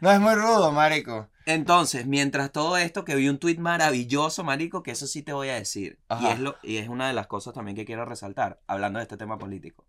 No, 0.00 0.10
es 0.10 0.20
muy 0.20 0.34
rudo, 0.34 0.72
marico. 0.72 1.28
Entonces, 1.46 2.06
mientras 2.06 2.52
todo 2.52 2.76
esto, 2.76 3.04
que 3.04 3.14
vi 3.14 3.28
un 3.28 3.38
tuit 3.38 3.58
maravilloso, 3.58 4.44
marico, 4.44 4.82
que 4.82 4.92
eso 4.92 5.06
sí 5.06 5.22
te 5.22 5.32
voy 5.32 5.48
a 5.48 5.54
decir. 5.54 5.98
Y 6.20 6.26
es, 6.26 6.38
lo, 6.38 6.56
y 6.62 6.76
es 6.76 6.88
una 6.88 7.08
de 7.08 7.12
las 7.12 7.26
cosas 7.26 7.54
también 7.54 7.76
que 7.76 7.84
quiero 7.84 8.04
resaltar, 8.04 8.60
hablando 8.66 8.98
de 8.98 9.04
este 9.04 9.16
tema 9.16 9.38
político. 9.38 9.84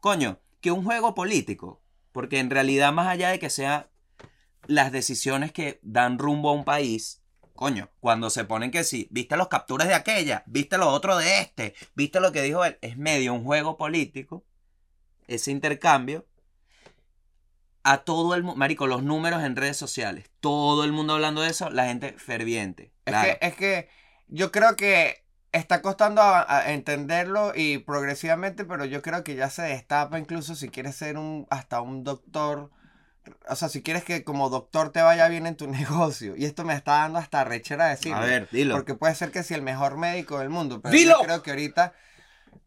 Coño, 0.00 0.40
que 0.60 0.70
un 0.70 0.82
juego 0.82 1.14
político, 1.14 1.82
porque 2.10 2.38
en 2.38 2.50
realidad 2.50 2.92
más 2.92 3.08
allá 3.08 3.28
de 3.28 3.38
que 3.38 3.50
sea 3.50 3.90
las 4.66 4.92
decisiones 4.92 5.52
que 5.52 5.78
dan 5.82 6.18
rumbo 6.18 6.50
a 6.50 6.54
un 6.54 6.64
país, 6.64 7.22
coño, 7.54 7.90
cuando 8.00 8.30
se 8.30 8.44
ponen 8.44 8.70
que 8.70 8.82
sí, 8.82 9.08
viste 9.10 9.36
los 9.36 9.48
capturas 9.48 9.88
de 9.88 9.94
aquella, 9.94 10.42
viste 10.46 10.78
lo 10.78 10.88
otro 10.88 11.16
de 11.16 11.40
este, 11.40 11.74
viste 11.94 12.20
lo 12.20 12.32
que 12.32 12.42
dijo 12.42 12.64
él, 12.64 12.78
es 12.80 12.96
medio 12.96 13.34
un 13.34 13.44
juego 13.44 13.76
político, 13.76 14.44
ese 15.26 15.50
intercambio, 15.50 16.26
a 17.84 17.98
todo 17.98 18.34
el 18.34 18.42
mundo, 18.42 18.56
marico, 18.58 18.86
los 18.86 19.02
números 19.02 19.42
en 19.44 19.56
redes 19.56 19.76
sociales, 19.76 20.30
todo 20.40 20.84
el 20.84 20.92
mundo 20.92 21.14
hablando 21.14 21.42
de 21.42 21.50
eso, 21.50 21.70
la 21.70 21.84
gente 21.86 22.14
ferviente. 22.14 22.92
Es, 23.04 23.12
claro. 23.12 23.38
que, 23.40 23.46
es 23.46 23.54
que 23.54 23.88
yo 24.28 24.50
creo 24.50 24.74
que 24.74 25.22
está 25.52 25.82
costando 25.82 26.20
a- 26.22 26.46
a 26.50 26.72
entenderlo 26.72 27.52
y 27.54 27.78
progresivamente, 27.78 28.64
pero 28.64 28.84
yo 28.86 29.02
creo 29.02 29.22
que 29.22 29.36
ya 29.36 29.50
se 29.50 29.62
destapa 29.62 30.18
incluso 30.18 30.54
si 30.56 30.68
quieres 30.70 30.96
ser 30.96 31.16
un 31.18 31.46
hasta 31.50 31.80
un 31.80 32.02
doctor. 32.04 32.70
O 33.48 33.56
sea, 33.56 33.68
si 33.68 33.82
quieres 33.82 34.04
que 34.04 34.22
como 34.24 34.50
doctor 34.50 34.90
te 34.90 35.00
vaya 35.00 35.28
bien 35.28 35.46
en 35.46 35.56
tu 35.56 35.66
negocio. 35.68 36.34
Y 36.36 36.44
esto 36.44 36.64
me 36.64 36.74
está 36.74 36.92
dando 37.00 37.18
hasta 37.18 37.44
rechera 37.44 37.86
decirlo. 37.86 38.18
a 38.18 38.20
ver, 38.20 38.48
dilo. 38.50 38.74
Porque 38.74 38.94
puede 38.94 39.14
ser 39.14 39.30
que 39.30 39.42
sea 39.42 39.56
el 39.56 39.62
mejor 39.62 39.96
médico 39.96 40.38
del 40.40 40.50
mundo. 40.50 40.80
Pero 40.82 40.92
¡Dilo! 40.94 41.16
yo 41.20 41.24
creo 41.26 41.42
que 41.42 41.50
ahorita, 41.50 41.92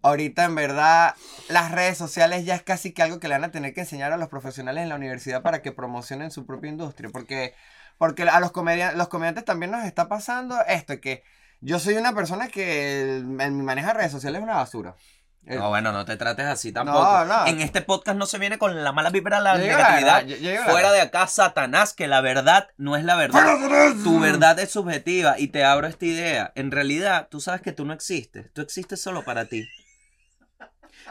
ahorita 0.01 0.45
en 0.45 0.55
verdad, 0.55 1.15
las 1.49 1.71
redes 1.71 1.97
sociales 1.97 2.45
ya 2.45 2.55
es 2.55 2.63
casi 2.63 2.93
que 2.93 3.01
algo 3.03 3.19
que 3.19 3.27
le 3.27 3.35
van 3.35 3.43
a 3.43 3.51
tener 3.51 3.73
que 3.73 3.81
enseñar 3.81 4.11
a 4.13 4.17
los 4.17 4.29
profesionales 4.29 4.83
en 4.83 4.89
la 4.89 4.95
universidad 4.95 5.41
para 5.41 5.61
que 5.61 5.71
promocionen 5.71 6.31
su 6.31 6.45
propia 6.45 6.69
industria. 6.69 7.09
Porque, 7.11 7.53
porque 7.97 8.23
a 8.23 8.39
los, 8.39 8.51
comedia- 8.51 8.93
los 8.93 9.07
comediantes 9.07 9.45
también 9.45 9.71
nos 9.71 9.85
está 9.85 10.07
pasando 10.07 10.57
esto, 10.67 10.99
que 10.99 11.23
yo 11.61 11.79
soy 11.79 11.95
una 11.95 12.13
persona 12.13 12.47
que 12.49 13.01
el, 13.01 13.41
el 13.41 13.51
manejo 13.51 13.87
de 13.87 13.93
redes 13.95 14.11
sociales 14.11 14.39
es 14.39 14.43
una 14.43 14.55
basura. 14.55 14.95
El- 15.47 15.59
No, 15.59 15.69
bueno, 15.69 15.91
no 15.91 16.05
te 16.05 16.17
trates 16.17 16.45
así 16.45 16.71
tampoco. 16.71 17.01
No, 17.01 17.25
no. 17.25 17.47
En 17.47 17.61
este 17.61 17.81
podcast 17.81 18.17
no 18.17 18.25
se 18.25 18.37
viene 18.37 18.57
con 18.57 18.83
la 18.83 18.91
mala 18.91 19.09
vibra, 19.09 19.39
la 19.39 19.57
negatividad. 19.57 20.25
verdad, 20.25 20.53
la 20.65 20.71
Fuera 20.71 20.91
de 20.91 21.01
acá, 21.01 21.27
Satanás, 21.27 21.93
que 21.93 22.07
la 22.07 22.21
verdad 22.21 22.67
no 22.77 22.95
es 22.95 23.03
la 23.03 23.15
verdad. 23.15 23.39
Tu 24.03 24.19
verdad 24.19 24.59
es 24.59 24.71
subjetiva 24.71 25.39
y 25.39 25.47
te 25.47 25.63
abro 25.63 25.87
esta 25.87 26.05
idea. 26.05 26.51
En 26.55 26.71
realidad, 26.71 27.27
tú 27.31 27.39
sabes 27.41 27.61
que 27.61 27.71
tú 27.71 27.85
no 27.85 27.93
existes. 27.93 28.51
Tú 28.53 28.61
existes 28.61 29.01
solo 29.01 29.23
para 29.23 29.45
ti. 29.45 29.67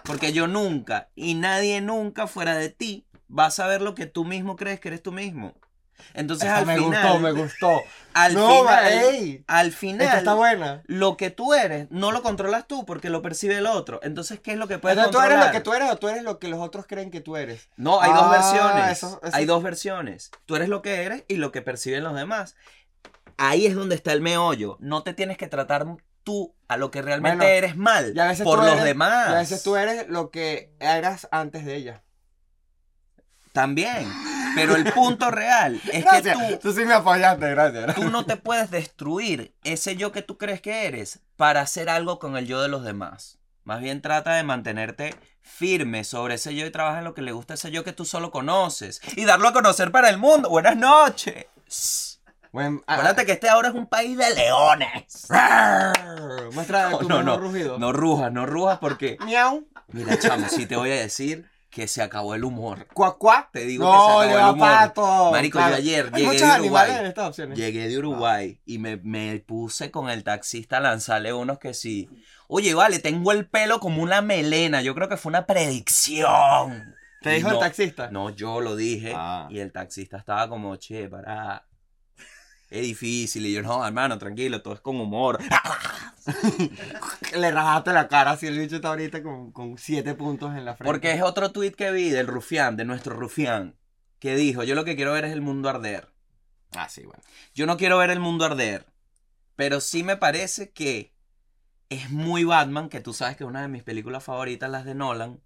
Porque 0.05 0.33
yo 0.33 0.47
nunca 0.47 1.09
y 1.15 1.35
nadie 1.35 1.81
nunca 1.81 2.27
fuera 2.27 2.55
de 2.55 2.69
ti 2.69 3.07
va 3.37 3.47
a 3.47 3.51
saber 3.51 3.81
lo 3.83 3.95
que 3.95 4.07
tú 4.07 4.25
mismo 4.25 4.57
crees 4.57 4.79
que 4.81 4.89
eres 4.89 5.03
tú 5.03 5.13
mismo. 5.13 5.55
Entonces 6.15 6.47
Esta 6.49 6.59
al 6.59 6.67
me 6.67 6.77
final, 6.77 7.03
gustó, 7.03 7.19
me 7.21 7.33
gustó. 7.33 7.83
al 8.15 8.35
no, 8.35 8.49
final, 8.61 8.87
ey, 8.93 9.45
al 9.47 9.73
final, 9.73 10.19
está 10.19 10.35
buena. 10.35 10.83
lo 10.87 11.17
que 11.17 11.31
tú 11.31 11.53
eres 11.55 11.89
no 11.91 12.13
lo 12.13 12.23
controlas 12.23 12.67
tú 12.67 12.85
porque 12.87 13.11
lo 13.11 13.21
percibe 13.23 13.57
el 13.59 13.67
otro. 13.67 14.01
Entonces, 14.03 14.41
¿qué 14.41 14.53
es 14.53 14.59
lo 14.59 14.67
que 14.69 14.79
puedes 14.79 14.97
Entonces, 14.97 15.13
¿tú 15.13 15.19
eres 15.25 15.31
controlar? 15.39 15.55
lo 15.55 15.59
que 15.59 15.65
tú 15.65 15.75
eres 15.75 15.91
o 15.91 15.97
tú 15.97 16.09
eres 16.09 16.23
lo 16.23 16.39
que 16.39 16.49
los 16.49 16.61
otros 16.61 16.87
creen 16.87 17.11
que 17.11 17.21
tú 17.21 17.37
eres? 17.37 17.69
No, 17.77 18.01
hay 18.01 18.11
dos 18.13 18.23
Ah, 18.25 18.31
versiones. 18.31 18.99
eso- 18.99 19.21
eso- 19.23 19.37
Hay 19.37 19.45
dos 19.45 19.63
versiones. 19.63 20.31
Tú 20.47 20.57
eres 20.57 20.69
lo 20.69 20.81
que 20.83 21.03
eres 21.03 21.25
y 21.29 21.37
lo 21.37 21.53
que 21.53 21.63
perciben 21.63 22.03
los 22.05 22.15
demás. 22.15 22.57
ahí 23.39 23.67
es 23.67 23.75
donde 23.75 23.95
está 23.97 24.13
el 24.15 24.23
meollo. 24.23 24.79
No 24.81 25.03
te 25.03 25.13
tienes 25.13 25.37
que 25.37 25.47
tratar 25.49 25.85
tú 26.25 26.55
a 26.69 26.79
lo 26.79 26.91
que 26.91 27.03
realmente 27.03 27.37
Bueno, 27.37 27.53
eres 27.53 27.77
mal 27.77 28.13
Y 28.17 28.19
a 28.21 28.27
veces 28.27 28.45
por 28.45 28.61
los 28.61 28.73
eres- 28.73 28.85
demás. 28.85 29.29
Y 29.29 29.33
a 29.33 29.37
veces 29.39 29.63
tú 29.63 29.77
eres 29.77 30.09
lo 30.09 30.31
que 30.31 30.73
eras 30.81 31.29
antes 31.31 31.67
de 31.67 31.75
ella. 31.77 32.03
También. 33.53 34.11
Pero 34.57 34.75
el 34.75 34.93
punto 34.93 35.31
real 35.31 35.81
es 35.93 36.03
Gracias. 36.05 36.37
que 36.37 36.57
tú, 36.57 36.59
Tú 36.71 36.73
sí 36.73 36.85
me 36.85 36.95
apoyaste, 36.95 37.49
gracias. 37.51 37.95
tú 37.95 38.11
no 38.11 38.27
te 38.27 38.37
puedes 38.37 38.71
destruir 38.73 39.55
ese 39.63 39.95
yo 39.97 40.11
que 40.11 40.23
tú 40.23 40.37
crees 40.39 40.61
que 40.61 40.87
eres 40.87 41.21
para 41.37 41.61
hacer 41.61 41.89
algo 41.89 42.19
con 42.19 42.37
el 42.37 42.47
yo 42.47 42.61
de 42.61 42.69
los 42.69 42.83
demás. 42.83 43.39
Más 43.63 43.81
bien 43.81 44.01
trata 44.03 44.35
de 44.35 44.43
mantenerte 44.43 45.15
firme 45.43 46.03
sobre 46.05 46.35
ese 46.35 46.55
yo 46.55 46.67
y 46.67 46.71
trabaja 46.71 46.99
en 46.99 47.05
lo 47.05 47.15
que 47.15 47.23
le 47.23 47.33
gusta 47.33 47.55
ese 47.55 47.71
yo 47.71 47.85
que 47.85 47.93
tú 47.93 48.05
solo 48.05 48.31
conoces. 48.33 49.01
Y 49.17 49.25
darlo 49.25 49.49
a 49.49 49.53
conocer 49.53 49.91
para 49.93 50.09
el 50.11 50.19
mundo. 50.19 50.49
Buenas 50.49 50.77
noches. 50.77 51.47
Bueno, 52.53 52.83
ah, 52.87 52.95
Acuérdate 52.95 53.27
que 53.27 53.33
este 53.33 53.49
ahora 53.49 53.69
es 53.69 53.75
un 53.75 53.87
país 53.87 54.17
de 54.17 54.35
leones. 54.35 55.27
ah, 55.31 55.93
Muestra 56.53 56.91
No, 56.91 57.01
no, 57.03 57.23
no. 57.23 57.37
rugido. 57.39 57.79
No 57.79 57.93
rujas, 57.93 58.33
no 58.33 58.47
rujas 58.47 58.79
porque... 58.79 59.19
Miau. 59.25 59.67
Mira, 59.89 60.19
chamo, 60.19 60.49
sí 60.49 60.67
te 60.67 60.77
voy 60.77 60.91
a 60.93 60.95
decir 60.97 61.49
que 61.77 61.89
se 61.89 62.01
acabó 62.01 62.35
el 62.35 62.43
humor. 62.43 62.87
Cuac, 62.95 63.19
cuac. 63.19 63.53
Te 63.53 63.67
digo 63.67 63.85
no, 63.85 63.91
que 64.21 64.29
se 64.29 64.33
acabó 64.33 64.49
el 64.49 64.55
humor. 64.55 64.67
pato. 64.69 65.31
Marico, 65.31 65.59
Claro. 65.59 65.73
yo 65.73 65.77
ayer 65.77 66.11
Hay 66.11 66.23
llegué 66.23 66.39
de 66.47 66.61
Uruguay. 66.63 66.91
en 67.01 67.05
estas 67.07 67.29
opciones. 67.29 67.59
Llegué 67.59 67.89
de 67.89 67.99
Uruguay 67.99 68.59
y 68.65 68.79
me, 68.79 68.97
me 68.97 69.39
puse 69.41 69.91
con 69.91 70.09
el 70.09 70.25
taxista 70.25 70.79
a 70.79 70.81
lanzarle 70.81 71.35
unos 71.35 71.59
que 71.59 71.75
sí. 71.75 72.09
Oye, 72.49 72.73
vale, 72.73 72.99
tengo 72.99 73.31
el 73.31 73.47
pelo 73.47 73.79
como 73.79 74.03
una 74.03 74.23
melena. 74.23 74.81
Yo 74.81 74.95
creo 74.95 75.11
que 75.11 75.19
fue 75.19 75.29
una 75.29 75.45
predicción. 75.45 76.95
¿Te 77.21 77.33
Y 77.33 77.37
dijo 77.37 77.51
el 77.51 77.59
taxista? 77.59 78.09
No, 78.11 78.31
yo 78.31 78.63
lo 78.63 78.75
dije. 78.75 79.13
Ah. 79.15 79.47
Y 79.51 79.59
el 79.59 79.71
taxista 79.71 80.17
estaba 80.17 80.49
como, 80.49 80.77
che, 80.77 81.11
para. 81.11 81.66
Es 82.71 82.83
difícil. 82.83 83.47
Y 83.47 83.53
yo, 83.53 83.63
no, 83.63 83.87
hermano, 83.87 84.19
tranquilo, 84.19 84.63
todo 84.63 84.75
es 84.75 84.81
con 84.81 85.01
humor. 85.01 85.39
Le 87.37 87.51
rajaste 87.51 87.93
la 87.93 88.09
cara 88.09 88.33
así 88.33 88.47
el 88.47 88.59
bicho 88.59 88.77
está 88.77 88.89
ahorita 88.89 89.23
con, 89.23 89.53
con 89.53 89.79
siete 89.79 90.15
puntos 90.15 90.57
en 90.57 90.65
la 90.65 90.75
frente. 90.75 90.91
Porque 90.91 91.13
es 91.13 91.23
otro 91.23 91.53
tuit 91.53 91.75
que 91.77 91.93
vi 91.93 92.11
del 92.11 92.27
rufián, 92.27 92.77
de 92.77 92.85
nuestro 92.85 93.15
rufián, 93.15 93.77
que 94.19 94.35
dijo, 94.35 94.65
yo 94.65 94.75
lo 94.75 94.85
que 94.85 94.97
quiero 94.97 95.13
ver 95.13 95.25
es 95.25 95.33
el 95.33 95.41
mundo 95.41 95.69
arder. 95.69 96.09
Ah, 96.73 96.89
sí, 96.89 97.03
bueno. 97.05 97.23
Yo 97.55 97.67
no 97.67 97.77
quiero 97.77 97.99
ver 97.99 98.11
el 98.11 98.21
mundo 98.21 98.45
arder, 98.45 98.87
pero 99.55 99.81
sí 99.81 100.03
me 100.03 100.17
parece 100.17 100.73
que 100.73 101.15
es 101.89 102.11
muy 102.11 102.43
Batman, 102.45 102.89
que 102.89 103.01
tú 103.01 103.13
sabes 103.13 103.37
que 103.37 103.45
es 103.45 103.49
una 103.49 103.63
de 103.63 103.69
mis 103.69 103.85
películas 103.85 104.25
favoritas, 104.25 104.69
las 104.69 104.85
de 104.85 104.95
Nolan, 104.95 105.41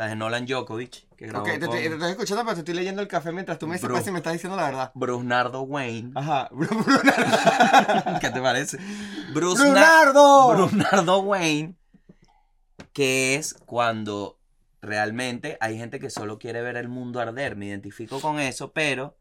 las 0.00 0.08
de 0.08 0.16
Nolan 0.16 0.46
Djokovic, 0.46 1.14
que 1.14 1.26
grabó 1.26 1.44
Ok, 1.44 1.50
te, 1.52 1.60
con 1.66 1.70
te- 1.76 1.82
te 1.88 1.94
estoy 1.94 2.10
escuchando, 2.12 2.42
pero 2.44 2.54
te 2.54 2.60
estoy 2.60 2.74
leyendo 2.74 3.02
el 3.02 3.08
café 3.08 3.32
mientras 3.32 3.58
tú 3.58 3.66
me 3.66 3.74
dices 3.74 3.90
pues, 3.90 4.02
si 4.02 4.10
me 4.10 4.16
estás 4.18 4.32
diciendo 4.32 4.56
la 4.56 4.64
verdad. 4.64 4.92
Brunardo 4.94 5.60
Wayne. 5.60 6.12
Ajá. 6.14 6.48
¿Qué 8.22 8.30
te 8.30 8.40
parece? 8.40 8.78
Bruce 9.34 9.62
Na- 9.62 9.68
¡Brunardo! 9.70 10.54
Brunardo 10.68 11.18
Wayne, 11.20 11.74
que 12.94 13.34
es 13.34 13.52
cuando 13.66 14.38
realmente 14.80 15.58
hay 15.60 15.76
gente 15.76 16.00
que 16.00 16.08
solo 16.08 16.38
quiere 16.38 16.62
ver 16.62 16.78
el 16.78 16.88
mundo 16.88 17.20
arder. 17.20 17.56
Me 17.56 17.66
identifico 17.66 18.22
con 18.22 18.40
eso, 18.40 18.72
pero, 18.72 19.18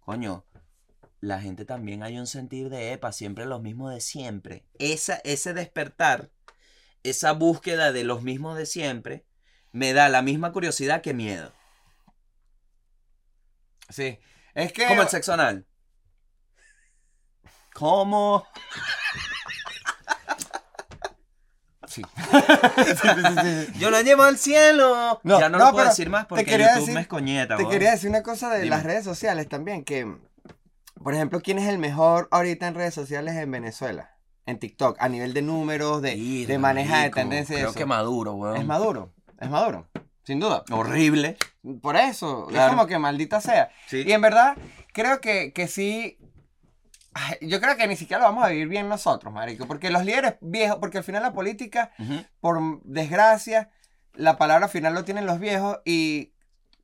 coño, 0.00 0.44
la 1.20 1.40
gente 1.40 1.64
también 1.64 2.02
hay 2.02 2.18
un 2.18 2.26
sentir 2.26 2.68
de 2.68 2.92
epa, 2.92 3.12
siempre 3.12 3.46
los 3.46 3.62
mismos 3.62 3.94
de 3.94 4.00
siempre. 4.00 4.64
Esa, 4.80 5.20
ese 5.22 5.54
despertar, 5.54 6.30
esa 7.04 7.30
búsqueda 7.30 7.92
de 7.92 8.02
los 8.02 8.22
mismos 8.22 8.58
de 8.58 8.66
siempre, 8.66 9.24
me 9.72 9.92
da 9.92 10.08
la 10.08 10.22
misma 10.22 10.52
curiosidad 10.52 11.02
que 11.02 11.14
miedo. 11.14 11.52
Sí. 13.88 14.18
Es 14.54 14.72
que. 14.72 14.86
Como 14.86 15.02
el 15.02 15.08
sexo 15.08 15.32
anal. 15.32 15.66
¿Cómo? 17.74 18.46
Sí. 21.86 22.02
Yo 23.78 23.90
lo 23.90 24.00
llevo 24.02 24.22
al 24.22 24.38
cielo. 24.38 25.20
No, 25.24 25.40
ya 25.40 25.48
no, 25.48 25.58
no, 25.58 25.66
lo 25.66 25.72
puedo 25.72 25.88
decir 25.88 26.08
más 26.08 26.26
porque 26.26 26.44
YouTube 26.44 26.58
decir- 26.66 26.94
me 26.94 27.00
escoñeta. 27.00 27.56
Te 27.56 27.66
quería 27.66 27.90
decir 27.92 28.10
una 28.10 28.22
cosa 28.22 28.48
de 28.50 28.58
Dime. 28.62 28.70
las 28.76 28.84
redes 28.84 29.02
sociales 29.04 29.48
también, 29.48 29.84
que, 29.84 30.06
por 31.02 31.14
ejemplo, 31.14 31.40
¿quién 31.40 31.58
es 31.58 31.68
el 31.68 31.78
mejor 31.78 32.28
ahorita 32.30 32.68
en 32.68 32.74
redes 32.74 32.94
sociales 32.94 33.34
en 33.36 33.50
Venezuela? 33.50 34.16
En 34.46 34.58
TikTok, 34.58 34.96
a 35.00 35.08
nivel 35.08 35.32
de 35.34 35.42
números, 35.42 36.00
de, 36.02 36.16
de 36.46 36.58
maneja 36.58 36.94
de 36.96 37.00
marico, 37.02 37.14
tendencia 37.16 37.54
y 37.54 37.58
Creo 37.58 37.70
eso. 37.70 37.78
que 37.78 37.86
maduro, 37.86 38.34
weón. 38.34 38.56
Es 38.56 38.64
maduro, 38.66 39.12
es 39.40 39.50
maduro, 39.50 39.88
sin 40.24 40.38
duda. 40.40 40.62
Horrible. 40.70 41.36
Por 41.82 41.96
eso, 41.96 42.46
Claro. 42.48 42.66
es 42.66 42.70
como 42.76 42.86
que 42.86 42.98
maldita 42.98 43.40
sea. 43.40 43.70
Sí. 43.86 44.04
Y 44.06 44.12
en 44.12 44.20
verdad, 44.20 44.56
creo 44.92 45.20
que, 45.20 45.52
que 45.52 45.66
sí. 45.68 46.18
ay, 47.14 47.36
Yo 47.42 47.60
creo 47.60 47.76
que 47.76 47.86
ni 47.88 47.96
siquiera 47.96 48.22
lo 48.22 48.28
vamos 48.28 48.44
a 48.44 48.48
vivir 48.48 48.68
bien 48.68 48.88
nosotros, 48.88 49.32
marico. 49.32 49.66
Porque 49.66 49.90
los 49.90 50.04
líderes 50.04 50.34
viejos, 50.40 50.78
porque 50.78 50.98
al 50.98 51.04
final 51.04 51.22
la 51.22 51.32
política, 51.32 51.92
Ujú. 51.98 52.24
por 52.40 52.82
desgracia, 52.84 53.70
la 54.14 54.36
palabra 54.38 54.68
final 54.68 54.94
lo 54.94 55.04
tienen 55.04 55.26
los 55.26 55.38
viejos 55.40 55.78
y 55.84 56.32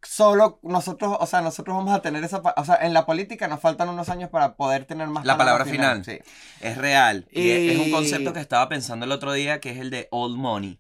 solo 0.03 0.61
nosotros, 0.63 1.17
o 1.19 1.27
sea, 1.27 1.41
nosotros 1.41 1.77
vamos 1.77 1.93
a 1.93 2.01
tener 2.03 2.23
esa, 2.23 2.41
o 2.57 2.65
sea, 2.65 2.77
en 2.83 2.95
la 2.95 3.07
política 3.07 3.49
nos 3.49 3.61
faltan 3.61 3.89
unos 3.89 4.09
años 4.09 4.31
para 4.31 4.55
poder 4.57 4.85
tener 4.85 5.09
más 5.09 5.25
La 5.25 5.37
palabra 5.37 5.65
final. 5.65 6.05
Sí. 6.05 6.19
Es 6.61 6.77
real. 6.79 7.27
Y... 7.33 7.51
es- 7.51 7.73
es 7.73 7.79
un 7.81 7.89
Y- 7.89 7.91
concepto 7.91 8.33
que 8.33 8.41
estaba 8.41 8.69
pensando 8.69 9.05
el 9.07 9.13
otro 9.13 9.33
día 9.33 9.59
que 9.61 9.71
es 9.71 9.79
el 9.79 9.91
de 9.91 10.07
old 10.13 10.37
money. 10.37 10.79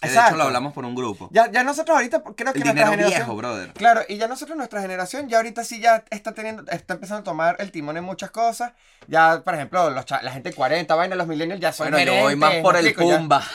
Que 0.00 0.08
de 0.08 0.14
Exacto. 0.14 0.30
hecho 0.30 0.38
lo 0.38 0.44
hablamos 0.44 0.72
por 0.72 0.84
un 0.86 0.94
grupo. 0.94 1.28
Ya, 1.30 1.50
ya 1.50 1.62
nosotros 1.62 1.94
ahorita 1.94 2.22
creo 2.22 2.34
que 2.34 2.42
el 2.60 2.64
nuestra 2.64 2.88
generación 2.88 3.06
viejo, 3.06 3.36
brother. 3.36 3.72
Claro, 3.74 4.00
y 4.08 4.16
ya 4.16 4.28
nosotros, 4.28 4.56
nuestra 4.56 4.80
generación, 4.80 5.28
ya 5.28 5.36
ahorita 5.36 5.62
sí 5.62 5.78
ya 5.80 6.04
está 6.10 6.32
teniendo, 6.32 6.64
está 6.72 6.94
empezando 6.94 7.20
a 7.20 7.24
tomar 7.24 7.56
el 7.58 7.70
timón 7.70 7.98
en 7.98 8.04
muchas 8.04 8.30
cosas. 8.30 8.72
Ya, 9.08 9.42
por 9.44 9.54
ejemplo, 9.54 9.90
los 9.90 10.06
la 10.10 10.32
gente 10.32 10.50
de 10.50 10.54
40, 10.54 10.94
vaina, 10.94 11.16
los 11.16 11.26
millennials 11.26 11.60
ya 11.60 11.72
son 11.72 11.90
Bueno, 11.90 12.12
yo 12.14 12.20
voy 12.22 12.34
más 12.34 12.54
por 12.56 12.74
¿me 12.74 12.80
el 12.80 12.94
pumba. 12.94 13.44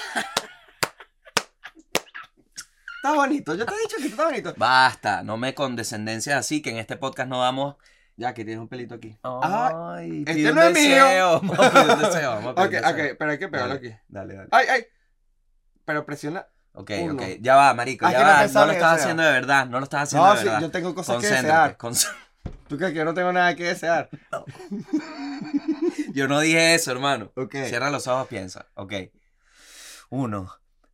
Está 2.97 3.13
bonito, 3.15 3.53
yo 3.53 3.65
te 3.67 3.73
he 3.75 3.79
dicho 3.81 3.97
que 3.97 4.08
está 4.08 4.25
bonito. 4.25 4.53
Basta, 4.58 5.21
no 5.21 5.38
me 5.38 5.53
condescendencias 5.53 6.39
así, 6.39 6.63
que 6.63 6.71
en 6.71 6.77
este 6.77 6.97
podcast 6.97 7.29
no 7.29 7.39
damos. 7.39 7.75
Ya, 8.17 8.34
que 8.34 8.43
tienes 8.45 8.62
un 8.62 8.67
pelito 8.67 8.95
aquí. 8.95 9.15
Ay, 9.23 10.19
este 10.21 10.34
pide 10.34 10.49
un 10.49 10.55
no 10.55 10.62
es 10.63 10.73
mío. 10.73 11.41
Vamos 11.43 11.60
a 11.60 11.71
pedir 11.71 11.91
un 11.91 11.99
deseo. 11.99 12.29
Vamos 12.31 12.47
a 12.58 12.63
Ok, 12.63 12.69
pedir 12.69 12.86
ok, 12.86 12.95
deseo. 12.95 13.15
pero 13.19 13.31
hay 13.31 13.38
que 13.38 13.47
pegarlo 13.49 13.75
Dale, 13.75 13.88
aquí. 13.89 13.97
Dale, 14.08 14.36
dale. 14.36 14.47
Ay, 14.51 14.65
ay. 14.71 14.86
Pero 15.85 16.05
presiona. 16.05 16.47
Ok, 16.73 16.91
Uno. 17.03 17.13
ok. 17.13 17.21
Ya 17.39 17.55
va, 17.55 17.73
marico, 17.73 18.05
Hay 18.05 18.11
ya 18.13 18.17
que 18.19 18.23
va. 18.25 18.47
no 18.47 18.53
No 18.53 18.65
lo 18.65 18.71
estás 18.73 18.99
haciendo 18.99 19.23
de 19.23 19.31
verdad. 19.31 19.65
No 19.67 19.79
lo 19.79 19.85
estás 19.85 20.03
haciendo 20.03 20.27
No, 20.27 20.33
de 20.33 20.39
sí, 20.39 20.45
verdad. 20.45 20.61
yo 20.61 20.71
tengo 20.71 20.93
cosas 20.93 21.21
que 21.21 21.27
desear. 21.27 21.77
¿Tú 22.67 22.77
crees 22.77 22.91
que 22.93 22.97
yo 22.97 23.05
no 23.05 23.13
tengo 23.13 23.31
nada 23.31 23.55
que 23.55 23.63
desear? 23.63 24.09
Yo 26.13 26.27
no 26.27 26.39
dije 26.39 26.75
eso, 26.75 26.91
hermano. 26.91 27.31
Ok. 27.35 27.55
Cierra 27.67 27.89
los 27.89 28.07
ojos, 28.07 28.27
piensa. 28.27 28.67
Ok. 28.75 28.93
Uno, 30.09 30.51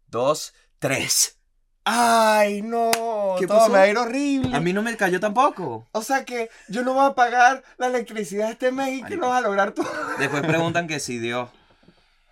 dos, 0.07 0.53
tres. 0.79 1.37
Ay, 1.83 2.61
no. 2.61 2.91
¿Qué 3.39 3.47
todo 3.47 3.59
pasó? 3.59 3.71
me 3.71 3.77
va 3.77 3.83
a 3.83 3.87
ir 3.87 3.97
horrible. 3.97 4.55
A 4.55 4.59
mí 4.59 4.73
no 4.73 4.81
me 4.81 4.95
cayó 4.97 5.19
tampoco. 5.19 5.87
O 5.91 6.01
sea 6.01 6.25
que 6.25 6.49
yo 6.69 6.83
no 6.83 6.93
voy 6.93 7.05
a 7.05 7.13
pagar 7.15 7.63
la 7.77 7.87
electricidad 7.87 8.49
este 8.49 8.71
mes 8.71 8.99
y 8.99 9.03
que 9.03 9.17
no 9.17 9.29
vas 9.29 9.39
a 9.39 9.41
lograr 9.41 9.71
tú. 9.73 9.85
Después 10.19 10.41
preguntan 10.43 10.87
que 10.87 10.99
si 10.99 11.19
Dios. 11.19 11.49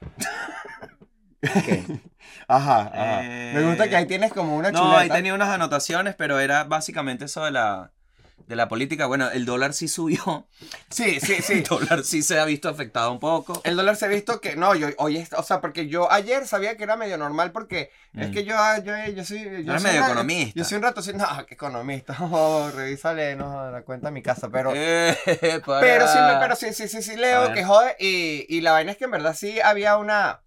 Ajá, 2.48 2.82
ajá. 2.94 3.22
Eh, 3.24 3.52
Me 3.56 3.64
gusta 3.64 3.88
que 3.90 3.96
ahí 3.96 4.06
tienes 4.06 4.32
como 4.34 4.56
una 4.58 4.72
No, 4.72 4.80
chuleta. 4.80 5.00
ahí 5.00 5.10
tenía 5.10 5.34
unas 5.34 5.50
anotaciones, 5.50 6.16
pero 6.16 6.40
era 6.40 6.64
básicamente 6.64 7.26
eso 7.26 7.46
de 7.46 7.52
la, 7.52 7.92
de 8.48 8.56
la 8.56 8.68
política. 8.68 9.06
Bueno, 9.06 9.30
el 9.30 9.46
dólar 9.46 9.74
sí 9.74 9.88
subió. 9.88 10.48
Sí, 10.90 11.20
sí, 11.20 11.34
El 11.38 11.44
sí. 11.44 11.62
dólar 11.62 12.04
sí 12.04 12.24
se 12.24 12.40
ha 12.40 12.46
visto 12.46 12.68
afectado 12.68 13.12
un 13.12 13.20
poco. 13.20 13.62
El 13.64 13.76
dólar 13.78 13.96
se 13.96 14.06
ha 14.06 14.08
visto 14.10 14.42
que 14.42 14.56
no, 14.56 14.74
yo 14.76 14.90
hoy 14.98 15.18
es- 15.18 15.32
o 15.34 15.44
sea, 15.44 15.62
porque 15.62 15.88
yo 15.88 16.12
ayer 16.12 16.46
sabía 16.48 16.76
que 16.76 16.84
era 16.84 16.96
medio 16.98 17.18
normal 17.18 17.52
porque 17.52 17.92
es 18.16 18.30
Mm. 18.30 18.32
que 18.34 18.44
yo 18.46 18.56
yo, 18.84 18.94
yo 19.14 19.24
soy 19.24 19.44
yo 19.44 19.50
eres 19.72 19.82
soy 19.82 19.84
medio 19.84 20.00
un 20.02 20.08
ra- 20.08 20.14
economista. 20.14 20.60
Yo 20.60 20.66
soy 20.66 20.78
un 20.78 20.84
rato, 20.84 21.02
soy, 21.04 21.14
no, 21.14 21.46
qué 21.48 21.54
economista. 21.54 22.16
Oh, 22.20 22.70
revísale 22.76 23.36
no, 23.36 23.70
la 23.72 23.84
cuenta 23.84 24.08
de 24.08 24.12
mi 24.12 24.22
casa, 24.24 24.50
pero 24.52 24.72
Eh, 24.76 25.16
para- 25.66 25.80
pero 25.82 26.08
sí, 26.08 26.18
pero 26.40 26.56
sí, 26.56 26.74
sí, 26.74 26.88
sí, 26.88 27.02
sí 27.04 27.16
leo 27.16 27.54
que 27.54 27.64
jode 27.64 27.96
y, 28.00 28.46
y 28.50 28.62
la 28.62 28.72
vaina 28.72 28.92
es 28.92 28.98
que 28.98 29.06
en 29.06 29.12
verdad 29.12 29.36
sí 29.36 29.60
había 29.62 29.96
una 29.98 30.42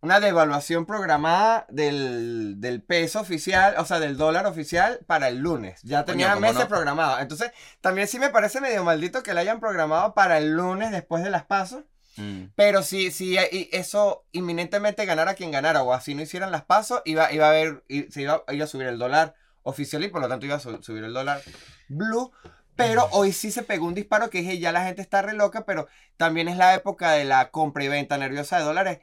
una 0.00 0.20
devaluación 0.20 0.86
programada 0.86 1.66
del, 1.68 2.60
del 2.60 2.82
peso 2.82 3.20
oficial, 3.20 3.74
o 3.78 3.84
sea, 3.84 3.98
del 3.98 4.16
dólar 4.16 4.46
oficial 4.46 5.00
para 5.06 5.28
el 5.28 5.38
lunes. 5.38 5.80
Ya 5.82 6.04
tenía 6.04 6.28
¿cómo 6.34 6.42
meses 6.42 6.60
no? 6.60 6.68
programados. 6.68 7.20
Entonces, 7.20 7.50
también 7.80 8.06
sí 8.06 8.18
me 8.18 8.30
parece 8.30 8.60
medio 8.60 8.84
maldito 8.84 9.22
que 9.22 9.34
la 9.34 9.40
hayan 9.40 9.58
programado 9.60 10.14
para 10.14 10.38
el 10.38 10.52
lunes 10.52 10.92
después 10.92 11.24
de 11.24 11.30
las 11.30 11.44
pasos. 11.44 11.82
Mm. 12.16 12.44
Pero 12.54 12.82
si, 12.82 13.10
si 13.10 13.36
eso 13.72 14.24
inminentemente 14.32 15.04
ganara 15.04 15.34
quien 15.34 15.50
ganara 15.50 15.82
o 15.82 15.92
así 15.92 16.14
no 16.14 16.22
hicieran 16.22 16.50
las 16.52 16.64
pasos, 16.64 17.02
iba, 17.04 17.32
iba 17.32 17.46
a 17.46 17.50
haber, 17.50 17.84
se 18.10 18.22
iba, 18.22 18.42
iba 18.48 18.64
a 18.64 18.68
subir 18.68 18.86
el 18.86 18.98
dólar 18.98 19.34
oficial 19.62 20.02
y 20.04 20.08
por 20.08 20.20
lo 20.20 20.28
tanto 20.28 20.46
iba 20.46 20.56
a 20.56 20.60
su- 20.60 20.82
subir 20.82 21.04
el 21.04 21.12
dólar 21.12 21.42
blue. 21.88 22.32
Pero 22.76 23.08
hoy 23.10 23.32
sí 23.32 23.50
se 23.50 23.64
pegó 23.64 23.86
un 23.86 23.94
disparo 23.94 24.30
que 24.30 24.38
dije, 24.38 24.60
ya 24.60 24.70
la 24.70 24.84
gente 24.84 25.02
está 25.02 25.20
re 25.20 25.32
loca, 25.32 25.64
pero 25.64 25.88
también 26.16 26.46
es 26.46 26.56
la 26.56 26.74
época 26.74 27.10
de 27.10 27.24
la 27.24 27.50
compra 27.50 27.82
y 27.82 27.88
venta 27.88 28.16
nerviosa 28.18 28.58
de 28.58 28.64
dólares. 28.64 29.00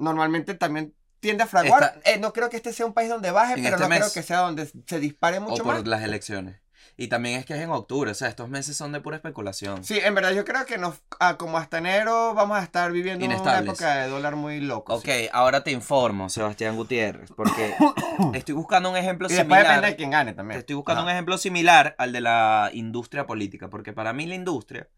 Normalmente 0.00 0.54
también 0.54 0.94
tiende 1.20 1.44
a 1.44 1.46
fraguar. 1.46 2.00
Eh, 2.04 2.18
no 2.18 2.32
creo 2.32 2.50
que 2.50 2.56
este 2.56 2.72
sea 2.72 2.86
un 2.86 2.94
país 2.94 3.08
donde 3.10 3.30
baje, 3.30 3.54
pero 3.54 3.76
este 3.76 3.88
no 3.88 3.94
creo 3.94 4.12
que 4.12 4.22
sea 4.22 4.38
donde 4.40 4.66
se 4.86 4.98
dispare 4.98 5.38
O 5.38 5.42
mucho 5.42 5.62
por 5.62 5.74
más. 5.74 5.86
las 5.86 6.02
elecciones. 6.02 6.60
Y 6.96 7.08
también 7.08 7.38
es 7.38 7.46
que 7.46 7.54
es 7.54 7.60
en 7.60 7.70
octubre, 7.70 8.10
o 8.10 8.14
sea, 8.14 8.28
estos 8.28 8.48
meses 8.50 8.76
son 8.76 8.92
de 8.92 9.00
pura 9.00 9.16
especulación. 9.16 9.84
Sí, 9.84 9.98
en 10.02 10.14
verdad 10.14 10.32
yo 10.32 10.44
creo 10.44 10.66
que 10.66 10.76
nos, 10.76 10.96
ah, 11.18 11.36
como 11.38 11.56
hasta 11.56 11.78
enero 11.78 12.34
vamos 12.34 12.58
a 12.58 12.62
estar 12.62 12.92
viviendo 12.92 13.24
una 13.24 13.58
época 13.60 13.96
de 13.96 14.08
dólar 14.08 14.36
muy 14.36 14.60
loco. 14.60 14.94
Ok, 14.96 15.04
sí. 15.06 15.28
ahora 15.32 15.62
te 15.62 15.70
informo, 15.70 16.28
Sebastián 16.28 16.76
Gutiérrez, 16.76 17.30
porque 17.34 17.74
estoy 18.34 18.54
buscando 18.54 18.90
un 18.90 18.96
ejemplo 18.98 19.28
Y 19.30 19.34
similar. 19.34 19.62
depende 19.66 19.86
de 19.88 19.96
quién 19.96 20.10
gane 20.10 20.34
también. 20.34 20.60
Estoy 20.60 20.76
buscando 20.76 21.00
Ajá. 21.00 21.06
un 21.10 21.12
ejemplo 21.12 21.38
similar 21.38 21.94
al 21.96 22.12
de 22.12 22.20
la 22.20 22.70
industria 22.74 23.26
política, 23.26 23.68
porque 23.70 23.92
para 23.94 24.12
mí 24.12 24.26
la 24.26 24.34
industria, 24.34 24.88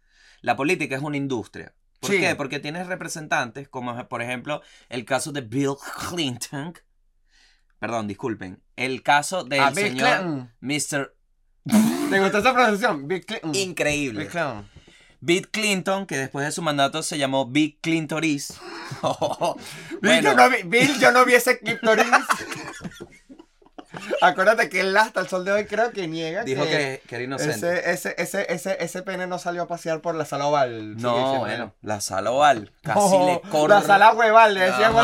la 0.41 0.57
política 0.57 0.97
es 0.97 1.03
una 1.03 1.17
industria. 1.17 1.73
¿Por 2.03 2.11
Sí. 2.11 2.19
qué? 2.21 2.35
Porque 2.35 2.59
tienes 2.59 2.89
representantes 2.89 3.69
como, 3.69 4.09
por 4.09 4.23
ejemplo, 4.23 4.61
el 4.89 5.05
caso 5.05 5.31
de 5.31 5.41
Bill 5.41 5.75
Clinton. 6.11 6.75
Perdón, 7.79 8.09
disculpen. 8.09 8.61
El 8.75 9.03
caso 9.05 9.45
del 9.45 9.61
Ah, 9.61 9.71
Bill 9.71 9.87
señor 9.87 10.09
Clinton. 10.09 10.53
Mr. 10.61 11.15
¿Te 12.11 12.21
gustó 12.21 12.39
esa 12.39 12.53
pronunciación? 12.53 13.07
Bill 13.07 13.25
Clinton. 13.25 13.55
Increíble. 13.55 14.21
Bill 14.25 14.29
Clinton. 14.31 14.69
Bill 15.21 15.49
Clinton, 15.51 16.07
que 16.07 16.17
después 16.17 16.45
de 16.45 16.51
su 16.51 16.61
mandato 16.63 17.05
se 17.05 17.17
llamó 17.19 17.47
Bill 17.47 17.79
Clintoris. 17.81 18.55
Bill, 19.01 20.01
bueno, 20.03 20.23
yo 20.31 20.35
no 20.35 20.51
vi, 20.51 20.63
Bill, 20.65 20.99
yo 20.99 21.13
no 21.13 21.25
vi 21.25 21.35
ese 21.35 21.61
cliptoris. 21.61 22.05
Acuérdate 24.21 24.69
que 24.69 24.81
él 24.81 24.97
hasta 24.97 25.21
el 25.21 25.29
sol 25.29 25.45
de 25.45 25.53
hoy 25.53 25.65
creo 25.67 25.91
que 25.93 26.07
niega 26.09 26.45
dijo 26.45 26.63
que, 26.65 27.03
que 27.07 27.15
era 27.15 27.25
inocente. 27.25 27.91
ese, 27.91 27.91
ese, 27.91 28.15
ese, 28.19 28.53
ese, 28.53 28.77
ese 28.81 29.03
pene 29.03 29.27
no 29.27 29.39
salió 29.39 29.63
a 29.63 29.69
pasear 29.69 30.01
por 30.01 30.15
la 30.15 30.25
sala 30.25 30.47
oval. 30.47 30.97
No, 30.97 31.39
bueno, 31.41 31.75
la 31.83 32.01
sala 32.01 32.31
oval. 32.31 32.73
Casi 32.83 32.99
Oh, 33.01 33.27
le 33.27 33.51
corre. 33.51 33.75
La 33.75 33.83
sala 33.83 34.13
hueval, 34.15 34.55
le 34.55 34.61
decían. 34.61 34.93
No, 34.95 35.03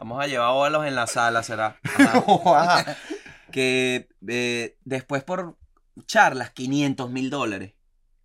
Vamos 0.00 0.22
a 0.24 0.26
llevar 0.26 0.50
óvalos 0.50 0.86
en 0.86 0.94
la 0.94 1.06
sala, 1.06 1.42
será. 1.42 1.76
Ajá. 1.98 2.22
Ajá. 2.56 2.96
que 3.52 4.08
eh, 4.26 4.76
después 4.84 5.22
por 5.22 5.56
charlas, 6.06 6.50
500 6.50 7.10
mil 7.10 7.30
dólares. 7.30 7.72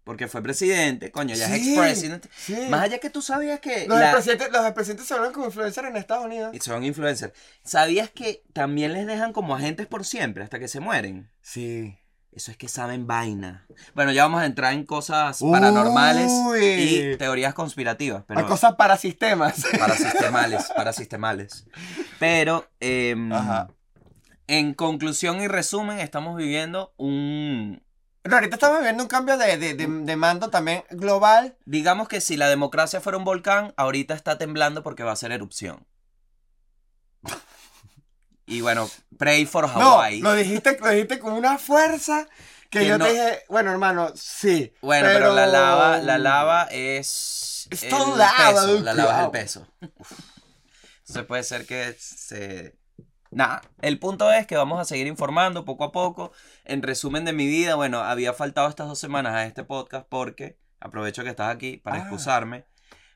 Porque 0.04 0.28
fue 0.28 0.42
presidente, 0.44 1.12
coño, 1.12 1.34
ya 1.34 1.46
es 1.56 1.66
ex-president. 1.66 2.26
sí. 2.36 2.56
Más 2.70 2.82
allá 2.84 3.00
que 3.00 3.10
tú 3.10 3.22
sabías 3.22 3.60
que... 3.62 3.88
Los 3.88 3.98
la- 4.00 4.08
expresidentes, 4.12 4.52
los 4.52 4.66
expresidentes 4.66 5.08
se 5.08 5.16
como 5.32 5.46
influencers 5.46 5.88
en 5.88 5.96
Estados 5.96 6.26
Unidos. 6.26 6.54
y 6.54 6.60
son 6.60 6.84
influencers. 6.84 7.32
¿Sabías 7.63 8.10
que 8.10 8.44
también 8.52 8.92
les 8.94 9.08
dejan 9.08 9.32
como 9.32 9.56
agentes 9.56 9.88
por 9.88 10.04
siempre 10.06 10.44
hasta 10.44 10.60
que 10.60 10.68
se 10.68 10.80
mueren? 10.82 11.30
Sí. 11.42 11.98
Eso 12.34 12.50
es 12.50 12.58
que 12.58 12.68
saben 12.68 13.06
vaina. 13.06 13.68
Bueno, 13.94 14.12
ya 14.12 14.24
vamos 14.24 14.42
a 14.42 14.46
entrar 14.48 14.74
en 14.74 14.86
cosas 14.88 15.39
paranormales 15.39 16.32
Uy. 16.32 16.66
y 16.66 17.18
teorías 17.18 17.54
conspirativas. 17.54 18.24
Pero 18.28 18.39
Hay 18.39 18.46
cosas 18.48 18.74
para 18.74 18.98
sistemas. 18.98 19.63
parasistemales, 19.80 20.63
parasistemales. 20.76 21.66
Pero, 22.20 22.68
Ajá. 23.32 23.68
en 24.48 24.74
conclusión 24.74 25.42
y 25.42 25.48
resumen, 25.48 26.00
estamos 26.00 26.36
viviendo 26.36 26.94
un... 26.98 27.83
No, 28.26 28.36
ahorita 28.36 28.56
estamos 28.56 28.78
viviendo 28.80 29.04
un 29.04 29.10
cambio 29.10 29.38
de, 29.38 29.58
de, 29.58 29.74
de, 29.74 29.86
de 29.88 30.16
mando 30.16 30.50
también 30.50 30.84
global. 30.92 31.58
Digamos 31.66 32.08
que 32.08 32.22
si 32.22 32.38
la 32.38 32.48
democracia 32.48 33.02
fuera 33.02 33.18
un 33.18 33.26
volcán, 33.26 33.74
ahorita 33.76 34.14
está 34.14 34.38
temblando 34.38 34.82
porque 34.84 35.04
va 35.04 35.12
a 35.12 35.16
ser 35.18 35.32
erupción. 35.34 35.86
Y 38.46 38.62
bueno, 38.62 38.90
pray 39.18 39.46
for 39.46 39.68
No, 39.78 39.94
Hawaii. 39.96 40.20
lo 40.22 40.34
dijiste, 40.36 40.78
lo 40.80 40.90
dijiste 40.90 41.20
con 41.20 41.34
una 41.34 41.58
fuerza 41.58 42.28
que, 42.70 42.80
Que 42.80 42.88
yo 42.88 42.98
no- 42.98 43.06
te 43.06 43.12
dije, 43.14 43.44
bueno, 43.50 43.72
hermano, 43.72 44.12
sí. 44.16 44.74
Bueno, 44.82 45.08
pero... 45.12 45.34
la 45.34 45.46
lava, 45.48 45.98
la 46.00 46.18
lava 46.18 46.68
es. 46.72 47.68
El 47.72 47.90
todo 47.90 48.18
lava, 48.18 48.50
peso, 48.50 48.80
La 48.82 48.94
lava 48.94 49.20
es 49.20 49.26
el 49.26 49.32
peso. 49.32 49.68
Entonces 49.82 51.26
puede 51.26 51.44
ser 51.44 51.66
que 51.66 51.96
se. 52.00 52.76
Nada, 53.36 53.62
el 53.82 54.00
punto 54.00 54.32
es 54.32 54.46
que 54.48 54.56
vamos 54.56 54.80
a 54.80 54.86
seguir 54.86 55.08
informando 55.08 55.65
poco 55.65 55.84
a 55.86 55.91
poco. 55.91 56.32
En 56.65 56.82
resumen 56.84 57.26
de 57.26 57.34
mi 57.34 57.48
vida, 57.48 57.76
bueno, 57.76 58.00
había 58.00 58.34
faltado 58.34 58.69
estas 58.69 58.88
dos 58.88 59.00
semanas 59.00 59.34
a 59.34 59.46
este 59.46 59.63
podcast 59.63 60.06
porque, 60.08 60.58
aprovecho 60.80 61.24
que 61.24 61.30
estás 61.30 61.54
aquí 61.54 61.78
para 61.78 61.98
Ah. 61.98 62.00
excusarme, 62.02 62.65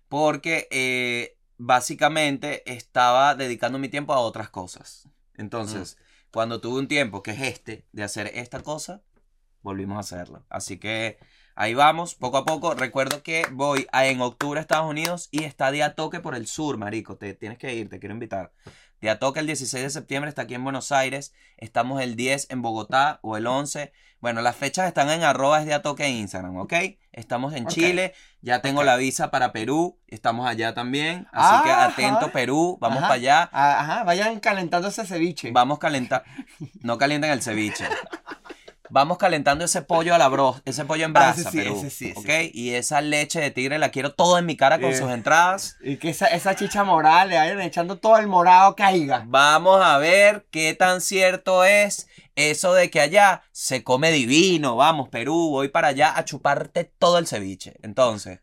porque 0.08 0.67
eh, 0.71 1.38
básicamente 1.58 2.63
estaba 2.71 3.36
dedicando 3.36 3.80
mi 3.80 3.89
tiempo 3.89 4.13
a 4.13 4.19
otras 4.19 4.49
cosas. 4.49 5.08
Entonces, 5.36 5.97
cuando 6.32 6.60
tuve 6.62 6.80
un 6.80 6.88
tiempo, 6.88 7.21
que 7.23 7.32
es 7.32 7.41
este, 7.41 7.86
de 7.91 8.03
hacer 8.03 8.32
esta 8.34 8.62
cosa, 8.62 9.01
volvimos 9.62 9.97
a 9.97 9.99
hacerlo. 9.99 10.45
Así 10.49 10.77
que 10.77 11.19
ahí 11.56 11.73
vamos, 11.73 12.15
poco 12.15 12.38
a 12.38 12.45
poco. 12.45 12.73
Recuerdo 12.73 13.21
que 13.21 13.45
voy 13.51 13.86
a, 13.91 14.08
en 14.08 14.21
octubre 14.21 14.60
a 14.60 14.62
Estados 14.62 14.89
Unidos 14.89 15.30
y 15.32 15.43
está 15.43 15.71
Día 15.71 15.93
Toque 15.95 16.19
por 16.19 16.36
el 16.36 16.47
sur, 16.47 16.77
marico. 16.77 17.17
Te 17.17 17.34
tienes 17.34 17.58
que 17.58 17.73
ir, 17.75 17.89
te 17.89 17.99
quiero 17.99 18.13
invitar. 18.13 18.51
Día 19.01 19.19
Toque 19.19 19.39
el 19.39 19.45
16 19.47 19.83
de 19.83 19.89
septiembre 19.89 20.29
está 20.29 20.43
aquí 20.43 20.55
en 20.55 20.63
Buenos 20.63 20.91
Aires. 20.91 21.33
Estamos 21.57 22.01
el 22.01 22.15
10 22.15 22.47
en 22.49 22.62
Bogotá 22.62 23.19
o 23.21 23.38
el 23.38 23.45
11. 23.45 23.91
Bueno, 24.19 24.41
las 24.41 24.55
fechas 24.55 24.88
están 24.88 25.10
en 25.12 25.23
arroba 25.23 25.63
Día 25.63 25.83
Toque 25.83 26.07
en 26.07 26.15
Instagram, 26.15 26.57
¿ok? 26.57 26.73
Estamos 27.12 27.53
en. 27.53 27.67
Chile. 27.67 28.13
Ya 28.41 28.62
tengo 28.62 28.83
la 28.83 28.95
visa 28.95 29.29
para 29.29 29.51
Perú. 29.51 29.99
Estamos 30.07 30.47
allá 30.47 30.73
también. 30.73 31.27
Así 31.31 31.63
que 31.63 31.71
Ajá. 31.71 31.86
atento 31.86 32.31
Perú. 32.31 32.77
Vamos 32.81 32.99
Ajá. 32.99 33.07
para 33.07 33.15
allá. 33.15 33.49
Ajá, 33.51 34.03
vayan 34.03 34.39
calentando 34.39 34.88
ese 34.88 35.05
ceviche. 35.05 35.51
Vamos 35.51 35.77
calentar. 35.77 36.23
No 36.81 36.97
calienten 36.97 37.31
el 37.31 37.41
ceviche. 37.41 37.86
Vamos 38.89 39.17
calentando 39.17 39.65
ese 39.65 39.82
pollo 39.82 40.13
a 40.15 40.17
la 40.17 40.28
bro, 40.28 40.60
ese 40.65 40.86
pollo 40.86 41.06
en 41.06 41.12
Ah, 41.12 41.19
brasa, 41.19 41.41
ese 41.41 41.52
sí, 41.52 41.58
Perú. 41.58 41.76
ese 41.78 41.89
sí, 41.89 42.13
ese 42.15 42.19
¿ok? 42.19 42.52
Y 42.54 42.69
esa 42.76 43.02
leche 43.02 43.39
de 43.39 43.52
tigre 43.52 43.78
la 43.80 43.89
quiero 43.89 44.13
todo 44.13 44.38
en 44.38 44.45
mi 44.45 44.56
cara 44.58 44.80
con 44.80 44.91
Eh. 44.91 44.95
sus 44.97 45.10
entradas. 45.12 45.78
Y 45.82 45.97
que 45.97 46.10
esa, 46.10 46.28
esa 46.28 46.56
chicha 46.56 46.84
moral 46.84 47.30
le 47.30 47.38
vayan 47.38 47.62
echando 47.62 47.97
todo 47.97 48.17
el 48.17 48.28
morado 48.28 48.76
caiga. 48.76 49.23
Vamos 49.28 49.82
a 49.84 49.97
ver 49.97 50.47
qué 50.52 50.73
tan 50.73 51.02
cierto 51.02 51.63
es 51.63 52.08
eso 52.36 52.73
de 52.73 52.89
que 52.89 53.02
allá 53.02 53.41
se 53.52 53.84
come 53.84 54.12
divino. 54.12 54.76
Vamos, 54.76 55.10
Perú, 55.10 55.50
voy 55.50 55.69
para 55.69 55.89
allá 55.89 56.17
a 56.17 56.23
chuparte 56.26 56.84
todo 56.86 57.17
el 57.17 57.28
ceviche. 57.28 57.76
Entonces, 57.82 58.39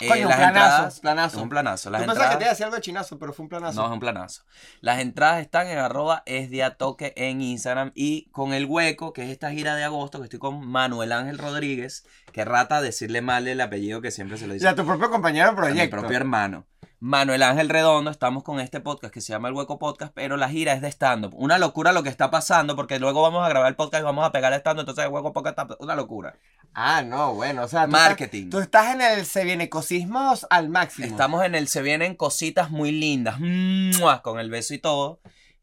eh, 0.00 0.08
Coño, 0.08 0.22
un 0.22 0.28
las 0.30 0.36
planazo, 0.38 0.58
entradas- 0.66 1.00
planazo. 1.00 1.36
es 1.36 1.42
un 1.42 1.48
planazo. 1.48 1.90
Las 1.90 2.00
Tú 2.02 2.06
pensabas 2.06 2.30
que 2.30 2.30
te 2.30 2.34
entradas- 2.34 2.42
iba 2.42 2.48
a 2.48 2.52
decir 2.54 2.64
algo 2.64 2.76
de 2.76 2.82
chinazo, 2.82 3.18
pero 3.18 3.32
fue 3.32 3.42
un 3.44 3.48
planazo. 3.48 3.80
No, 3.80 3.86
es 3.86 3.92
un 3.92 4.00
planazo. 4.00 4.42
Las 4.80 5.00
entradas 5.00 5.40
están 5.40 5.68
en 5.68 5.78
arroba 5.78 6.22
es 6.26 6.50
día 6.50 6.74
toque 6.74 7.12
en 7.16 7.40
Instagram 7.40 7.92
y 7.94 8.28
con 8.30 8.52
el 8.52 8.66
hueco, 8.66 9.12
que 9.12 9.24
es 9.24 9.30
esta 9.30 9.50
gira 9.52 9.76
de 9.76 9.84
agosto, 9.84 10.18
que 10.18 10.24
estoy 10.24 10.38
con 10.40 10.66
Manuel 10.66 11.12
Ángel 11.12 11.38
Rodríguez, 11.38 12.04
que 12.32 12.44
rata 12.44 12.80
decirle 12.80 13.20
mal 13.20 13.46
el 13.46 13.60
apellido 13.60 14.00
que 14.00 14.10
siempre 14.10 14.38
se 14.38 14.46
lo 14.46 14.54
dice 14.54 14.64
Y 14.64 14.68
a 14.68 14.74
tu 14.74 14.84
propio 14.84 15.10
compañero 15.10 15.44
de 15.46 15.50
a 15.50 15.52
mi 15.52 15.56
proyecto. 15.56 15.96
propio 15.98 16.16
hermano. 16.16 16.66
Manuel 17.04 17.42
Ángel 17.42 17.68
Redondo, 17.68 18.12
estamos 18.12 18.44
con 18.44 18.60
este 18.60 18.78
podcast 18.78 19.12
que 19.12 19.20
se 19.20 19.32
llama 19.32 19.48
El 19.48 19.54
Hueco 19.54 19.76
Podcast, 19.76 20.12
pero 20.14 20.36
la 20.36 20.48
gira 20.48 20.72
es 20.72 20.80
de 20.80 20.86
stand-up. 20.86 21.34
Una 21.34 21.58
locura 21.58 21.90
lo 21.90 22.04
que 22.04 22.08
está 22.08 22.30
pasando, 22.30 22.76
porque 22.76 23.00
luego 23.00 23.22
vamos 23.22 23.44
a 23.44 23.48
grabar 23.48 23.68
el 23.68 23.74
podcast 23.74 24.02
y 24.02 24.04
vamos 24.04 24.24
a 24.24 24.30
pegar 24.30 24.52
el 24.52 24.60
stand-up, 24.60 24.82
entonces 24.82 25.06
el 25.06 25.10
Hueco 25.10 25.32
Podcast 25.32 25.58
está 25.58 25.76
una 25.80 25.96
locura. 25.96 26.36
Ah, 26.74 27.02
no, 27.02 27.34
bueno, 27.34 27.64
o 27.64 27.68
sea, 27.68 27.86
tú 27.86 27.90
Marketing. 27.90 28.44
Estás, 28.44 28.50
tú 28.52 28.60
estás 28.60 28.94
en 28.94 29.00
el 29.00 29.26
se 29.26 29.42
viene 29.42 29.68
cosismos 29.68 30.46
al 30.48 30.68
máximo. 30.68 31.08
Estamos 31.08 31.44
en 31.44 31.56
el 31.56 31.66
Se 31.66 31.82
Vienen 31.82 32.14
Cositas 32.14 32.70
muy 32.70 32.92
lindas, 32.92 33.40
¡mua! 33.40 34.22
con 34.22 34.38
el 34.38 34.48
beso 34.48 34.72
y 34.72 34.78
todo, 34.78 35.20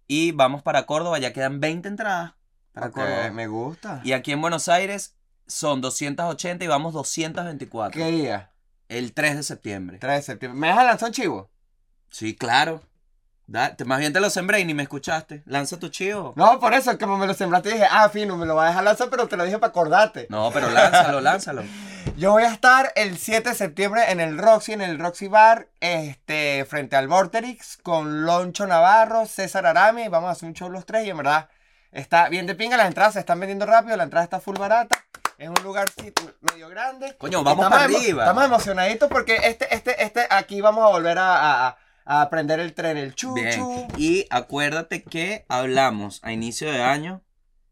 y 0.07 0.33
vamos 0.33 0.61
para 0.61 0.85
Córdoba, 0.85 1.19
ya 1.19 1.31
quedan 1.31 1.61
20 1.61 1.87
entradas 1.87 2.33
para 2.73 2.91
Córdoba. 2.91 3.31
me 3.31 3.47
gusta. 3.47 4.01
Y 4.03 4.11
aquí 4.11 4.33
en 4.33 4.41
Buenos 4.41 4.67
Aires 4.67 5.15
son 5.47 5.79
280 5.79 6.65
y 6.65 6.67
vamos 6.67 6.91
224. 6.93 7.97
¿Qué 7.97 8.11
día? 8.11 8.51
El 8.89 9.13
3 9.13 9.37
de 9.37 9.43
septiembre. 9.43 9.97
3 9.99 10.17
de 10.17 10.21
septiembre. 10.23 10.59
¿Me 10.59 10.67
dejas 10.67 10.85
lanzar 10.85 11.07
un 11.09 11.13
chivo? 11.13 11.49
Sí, 12.09 12.35
claro. 12.35 12.81
Da- 13.47 13.75
te- 13.75 13.85
más 13.85 13.99
bien 13.99 14.13
te 14.13 14.19
lo 14.19 14.29
sembré 14.29 14.59
y 14.59 14.65
ni 14.65 14.73
me 14.73 14.83
escuchaste. 14.83 15.41
Lanza 15.45 15.79
tu 15.79 15.89
chivo. 15.89 16.33
No, 16.35 16.59
por 16.59 16.73
eso, 16.73 16.97
como 16.99 17.17
me 17.17 17.25
lo 17.25 17.33
sembraste, 17.33 17.69
dije, 17.71 17.85
ah, 17.89 18.09
fino, 18.09 18.35
me 18.37 18.45
lo 18.45 18.55
va 18.55 18.65
a 18.65 18.67
dejar 18.69 18.83
lanzar, 18.83 19.09
pero 19.09 19.27
te 19.27 19.37
lo 19.37 19.43
dije 19.45 19.57
para 19.57 19.69
acordarte. 19.71 20.27
No, 20.29 20.51
pero 20.51 20.69
lánzalo, 20.69 21.21
lánzalo. 21.21 21.63
Yo 22.17 22.31
voy 22.31 22.43
a 22.43 22.51
estar 22.53 22.91
el 22.95 23.17
7 23.17 23.49
de 23.49 23.55
septiembre 23.55 24.11
en 24.11 24.19
el 24.19 24.37
Roxy, 24.37 24.73
en 24.73 24.81
el 24.81 24.99
Roxy 24.99 25.27
Bar, 25.27 25.67
este, 25.79 26.65
frente 26.69 26.95
al 26.95 27.07
Vorterix, 27.07 27.77
con 27.77 28.25
Loncho 28.25 28.67
Navarro, 28.67 29.25
César 29.25 29.65
Arami, 29.65 30.07
vamos 30.09 30.29
a 30.29 30.31
hacer 30.31 30.47
un 30.49 30.53
show 30.55 30.69
los 30.69 30.85
tres 30.85 31.05
y 31.05 31.09
en 31.09 31.17
verdad 31.17 31.49
está 31.91 32.29
bien 32.29 32.45
de 32.47 32.55
pinga, 32.55 32.77
las 32.77 32.87
entradas 32.87 33.13
se 33.13 33.19
están 33.19 33.39
vendiendo 33.39 33.65
rápido, 33.65 33.97
la 33.97 34.03
entrada 34.03 34.23
está 34.23 34.39
full 34.39 34.57
barata, 34.57 34.97
es 35.39 35.49
un 35.49 35.63
lugar 35.63 35.89
medio 36.41 36.69
grande. 36.69 37.15
Coño, 37.17 37.41
Y 37.41 37.43
vamos 37.43 37.69
para 37.69 37.83
arriba. 37.85 38.23
Estamos 38.23 38.45
emocionaditos 38.45 39.09
porque 39.09 39.37
este, 39.43 39.73
este, 39.73 40.03
este, 40.03 40.27
aquí 40.29 40.61
vamos 40.61 40.83
a 40.85 40.89
volver 40.89 41.17
a, 41.17 41.67
a, 41.69 41.77
a 42.05 42.21
aprender 42.21 42.59
el 42.59 42.73
tren, 42.73 42.97
el 42.97 43.15
chuchu. 43.15 43.33
Bien. 43.35 43.87
Y 43.97 44.25
acuérdate 44.29 45.03
que 45.03 45.45
hablamos 45.49 46.19
a 46.23 46.31
inicio 46.31 46.71
de 46.71 46.83
año 46.83 47.21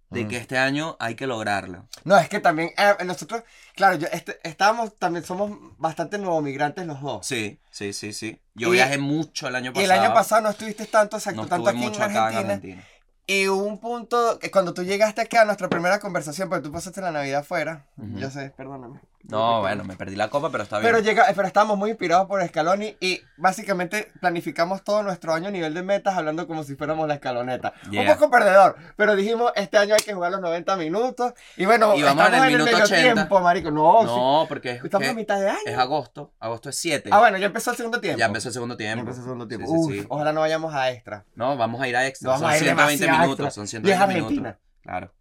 de 0.10 0.23
Mm. 0.23 0.27
que 0.30 0.38
este 0.38 0.58
año 0.58 0.95
hay 1.01 1.15
que 1.15 1.27
lograrlo. 1.27 1.86
No, 2.06 2.17
es 2.17 2.30
que 2.30 2.39
también 2.39 2.69
eh, 2.77 3.04
nosotros, 3.04 3.44
claro, 3.75 3.98
yo, 3.98 4.08
este, 4.13 4.39
estábamos, 4.48 4.98
también 4.98 5.25
somos 5.25 5.52
bastante 5.77 6.17
nuevos 6.17 6.41
migrantes 6.41 6.85
los 6.85 7.02
dos. 7.02 7.27
Sí, 7.27 7.60
sí, 7.71 7.91
sí, 7.91 8.13
sí. 8.13 8.41
Yo 8.56 8.69
Y- 8.69 8.71
viajé 8.77 8.98
mucho 9.00 9.50
el 9.50 9.56
año 9.58 9.71
Y 9.71 9.73
pasado. 9.73 9.94
el 9.94 10.00
año 10.00 10.13
pasado 10.13 10.41
no 10.44 10.50
estuviste 10.52 10.85
tanto, 10.85 11.17
exacto, 11.17 11.41
no 11.41 11.48
tanto 11.50 11.69
aquí 11.69 11.83
Argentina. 11.83 12.29
en 12.29 12.37
Argentina. 12.37 12.83
Y 13.30 13.50
hubo 13.50 13.63
un 13.63 13.78
punto 13.80 14.40
que 14.40 14.50
cuando 14.50 14.73
tú 14.73 14.84
llegaste 14.84 15.19
acá 15.19 15.42
a 15.42 15.46
nuestra 15.46 15.67
primera 15.67 16.00
conversación, 16.00 16.48
porque 16.48 16.63
tú 16.63 16.71
pasaste 16.71 17.02
la 17.02 17.12
Navidad 17.12 17.42
afuera, 17.42 17.86
yo 18.15 18.32
sé, 18.32 18.52
perdóname. 18.56 19.02
No, 19.30 19.60
bueno, 19.62 19.84
me 19.84 19.96
perdí 19.98 20.15
la 20.15 20.30
copa, 20.30 20.50
pero 20.52 20.63
está 20.63 20.80
bien. 20.80 20.90
Pero, 20.92 21.04
llega, 21.04 21.25
pero 21.36 21.48
estábamos 21.48 21.78
muy 21.78 21.90
inspirados 21.90 22.28
por 22.28 22.46
Scaloni 22.48 22.96
y 23.02 23.21
básicamente 23.36 24.12
planificamos 24.21 24.84
todo 24.84 25.04
nuestro 25.04 25.34
año 25.34 25.50
a 25.50 25.52
nivel 25.52 25.73
de 25.73 25.84
metas 25.84 26.15
hablando 26.15 26.48
como 26.48 26.63
si 26.63 26.75
fuéramos 26.75 27.08
la 27.08 27.15
escaloneta. 27.15 27.73
Yeah. 27.92 28.02
Un 28.04 28.08
poco 28.08 28.32
perdedor, 28.32 28.78
pero 28.96 29.15
dijimos 29.17 29.52
este 29.56 29.78
año 29.78 29.96
hay 29.96 30.02
que 30.02 30.13
jugar 30.13 30.32
los 30.32 30.40
90 30.42 30.75
minutos 30.78 31.34
y 31.58 31.65
bueno, 31.65 31.96
Y 31.96 32.04
vamos 32.04 32.25
en 32.28 32.34
el 32.34 32.40
estamos 32.40 32.48
minuto 32.48 32.65
medio 32.71 32.86
80. 32.86 33.13
tiempo, 33.13 33.40
marico. 33.42 33.71
No, 33.71 34.04
no, 34.04 34.46
porque 34.48 34.71
es, 34.71 34.84
estamos 34.84 35.08
a 35.10 35.13
mitad 35.13 35.40
de 35.40 35.50
año. 35.50 35.60
es 35.65 35.78
agosto. 35.78 36.32
Agosto 36.40 36.69
es 36.69 36.78
7. 36.78 37.10
Ah, 37.12 37.19
bueno, 37.19 37.38
ya 37.38 37.48
empezó 37.48 37.71
el 37.71 37.78
segundo 37.78 38.00
tiempo. 38.00 38.19
Ya 38.19 38.25
empezó 38.28 38.48
el 38.48 38.54
segundo 38.54 38.75
Ya 38.75 38.78
tiempo. 38.78 39.00
empezó 39.02 39.17
el 39.19 39.23
segundo 39.25 39.48
tiempo. 39.48 39.67
Sí, 39.67 39.73
Uf, 39.75 39.92
sí. 39.94 40.06
ojalá 40.10 40.32
no 40.32 40.40
vayamos 40.40 40.73
a 40.73 40.90
extra. 40.92 41.25
No, 41.36 41.58
vamos 41.58 41.82
a 41.82 41.88
ir 41.88 41.98
a 41.98 42.08
extra. 42.08 42.32
No, 42.32 42.40
son 42.40 42.50
a 42.50 42.54
ir 42.58 42.63
120 42.63 43.04
demasiado 43.04 43.21
minutos. 43.23 43.46
extra. 43.48 43.52
Son 43.52 43.63
Y 43.63 43.92
es 43.92 43.98
120 43.98 44.08
minutos. 44.13 44.38
Argentina. 44.38 44.60
Claro. 44.82 45.13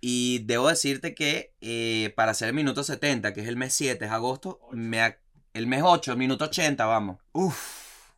Y 0.00 0.40
debo 0.44 0.68
decirte 0.68 1.14
que 1.14 1.54
eh, 1.60 2.12
para 2.16 2.30
hacer 2.32 2.48
el 2.48 2.54
minuto 2.54 2.84
70, 2.84 3.32
que 3.32 3.40
es 3.42 3.48
el 3.48 3.56
mes 3.56 3.74
7, 3.74 4.04
es 4.04 4.10
agosto, 4.10 4.60
me 4.72 5.02
ha- 5.02 5.18
el 5.54 5.66
mes 5.66 5.82
8, 5.84 6.12
el 6.12 6.18
minuto 6.18 6.44
80, 6.44 6.84
vamos. 6.86 7.18
Uf, 7.32 7.56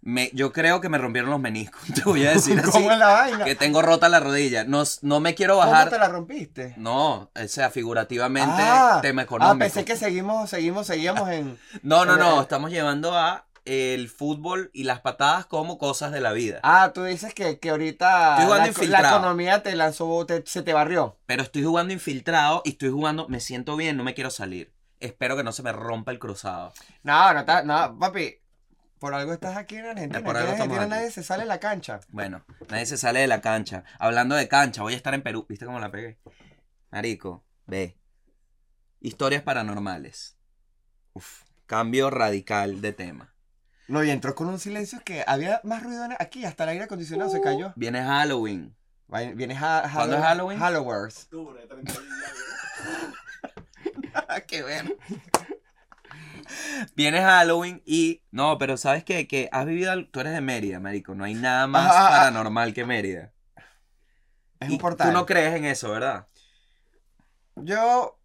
Me, 0.02 0.30
yo 0.34 0.52
creo 0.52 0.80
que 0.80 0.88
me 0.90 0.98
rompieron 0.98 1.30
los 1.30 1.40
meniscos. 1.40 1.80
Te 1.94 2.02
voy 2.02 2.26
a 2.26 2.32
decir 2.32 2.58
así. 2.62 2.70
¿cómo 2.70 2.90
es 2.92 2.98
la 2.98 3.06
vaina? 3.08 3.44
Que 3.44 3.54
tengo 3.54 3.80
rota 3.82 4.08
la 4.10 4.20
rodilla. 4.20 4.64
No, 4.64 4.82
no 5.02 5.20
me 5.20 5.34
quiero 5.34 5.54
¿Cómo 5.58 5.70
bajar. 5.70 5.90
te 5.90 5.98
la 5.98 6.08
rompiste? 6.08 6.74
No, 6.76 7.30
o 7.34 7.48
sea, 7.48 7.70
figurativamente, 7.70 8.50
Ah, 8.58 8.98
tema 9.02 9.22
ah, 9.22 9.24
económico. 9.24 9.58
pensé 9.58 9.84
que 9.84 9.96
seguimos, 9.96 10.48
seguimos, 10.50 10.86
seguíamos 10.86 11.28
en... 11.30 11.58
No, 11.82 12.04
no, 12.04 12.16
no. 12.16 12.40
Estamos 12.42 12.70
llevando 12.70 13.16
a 13.16 13.46
el 13.64 14.08
fútbol 14.08 14.70
y 14.72 14.84
las 14.84 15.00
patadas 15.00 15.46
como 15.46 15.78
cosas 15.78 16.12
de 16.12 16.20
la 16.20 16.32
vida. 16.32 16.60
Ah, 16.62 16.92
tú 16.94 17.04
dices 17.04 17.34
que, 17.34 17.58
que 17.58 17.70
ahorita 17.70 18.38
la, 18.48 19.00
economía 19.08 19.62
te 19.62 19.74
lanzó, 19.76 20.26
te- 20.26 20.44
se 20.46 20.62
te 20.62 20.72
barrió. 20.72 21.18
Pero 21.26 21.42
estoy 21.42 21.62
jugando 21.64 21.92
infiltrado 21.92 22.62
y 22.64 22.70
estoy 22.70 22.90
jugando, 22.90 23.28
me 23.28 23.40
siento 23.40 23.76
bien, 23.76 23.96
no 23.96 24.04
me 24.04 24.14
quiero 24.14 24.30
salir. 24.30 24.72
Espero 24.98 25.36
que 25.36 25.44
no 25.44 25.52
se 25.52 25.62
me 25.62 25.72
rompa 25.72 26.10
el 26.12 26.18
cruzado. 26.18 26.72
No, 27.02 27.32
no, 27.32 27.40
está- 27.40 27.62
no, 27.62 27.98
papi. 27.98 28.36
Por 28.98 29.14
algo 29.14 29.32
estás 29.32 29.56
aquí 29.56 29.76
en 29.76 29.86
Argentina. 29.86 30.22
Por 30.22 30.36
algo 30.36 30.48
en 30.48 30.54
Argentina 30.56 30.82
aquí. 30.82 30.90
nadie 30.90 31.10
se 31.10 31.22
sale 31.22 31.44
a 31.44 31.46
la 31.46 31.58
cancha. 31.58 32.00
Bueno, 32.08 32.44
nadie 32.68 32.84
se 32.84 32.98
sale 32.98 33.20
de 33.20 33.26
la 33.28 33.40
cancha. 33.40 33.84
Hablando 33.98 34.34
de 34.34 34.46
cancha, 34.46 34.82
voy 34.82 34.92
a 34.92 34.96
estar 34.96 35.14
en 35.14 35.22
Perú. 35.22 35.46
¿Viste 35.48 35.64
cómo 35.64 35.80
la 35.80 35.90
pegué? 35.90 36.18
Marico, 36.90 37.42
ve. 37.66 37.96
Historias 39.00 39.42
paranormales. 39.42 40.36
Uf, 41.14 41.44
cambio 41.64 42.10
radical 42.10 42.82
de 42.82 42.92
tema. 42.92 43.29
No, 43.90 44.04
y 44.04 44.10
entró 44.10 44.34
con 44.36 44.46
un 44.48 44.60
silencio 44.60 45.00
que 45.04 45.24
había 45.26 45.60
más 45.64 45.82
ruido 45.82 46.04
en- 46.04 46.12
aquí, 46.18 46.44
hasta 46.44 46.62
el 46.62 46.70
aire 46.70 46.84
acondicionado 46.84 47.28
se 47.30 47.40
cayó. 47.40 47.72
Viene 47.74 48.00
Halloween. 48.02 48.76
Viene 49.34 49.56
ha, 49.58 49.90
¿Cuándo 49.92 50.16
es 50.16 50.22
Halloween? 50.22 50.58
Halloween. 50.60 51.06
Octubre, 51.06 51.66
31 51.66 52.06
Qué 54.46 54.62
ver. 54.62 54.96
Viene 56.94 57.20
Halloween 57.20 57.82
y. 57.84 58.22
No, 58.30 58.58
pero 58.58 58.76
sabes 58.76 59.02
qué? 59.04 59.26
que 59.26 59.48
has 59.52 59.66
vivido. 59.66 59.90
al- 59.92 60.08
Tú 60.10 60.20
eres 60.20 60.32
de 60.34 60.40
Mérida, 60.40 60.78
marico. 60.80 61.14
No 61.16 61.24
hay 61.24 61.34
nada 61.34 61.66
más 61.66 61.86
Ajá, 61.90 62.06
ajá. 62.06 62.16
paranormal 62.18 62.72
que 62.74 62.84
Mérida. 62.84 63.32
Es 64.60 64.72
portal. 64.78 65.08
Tú 65.08 65.12
no 65.12 65.26
crees 65.26 65.54
en 65.56 65.64
eso, 65.64 65.90
¿verdad? 65.90 66.28
Yo, 67.56 68.20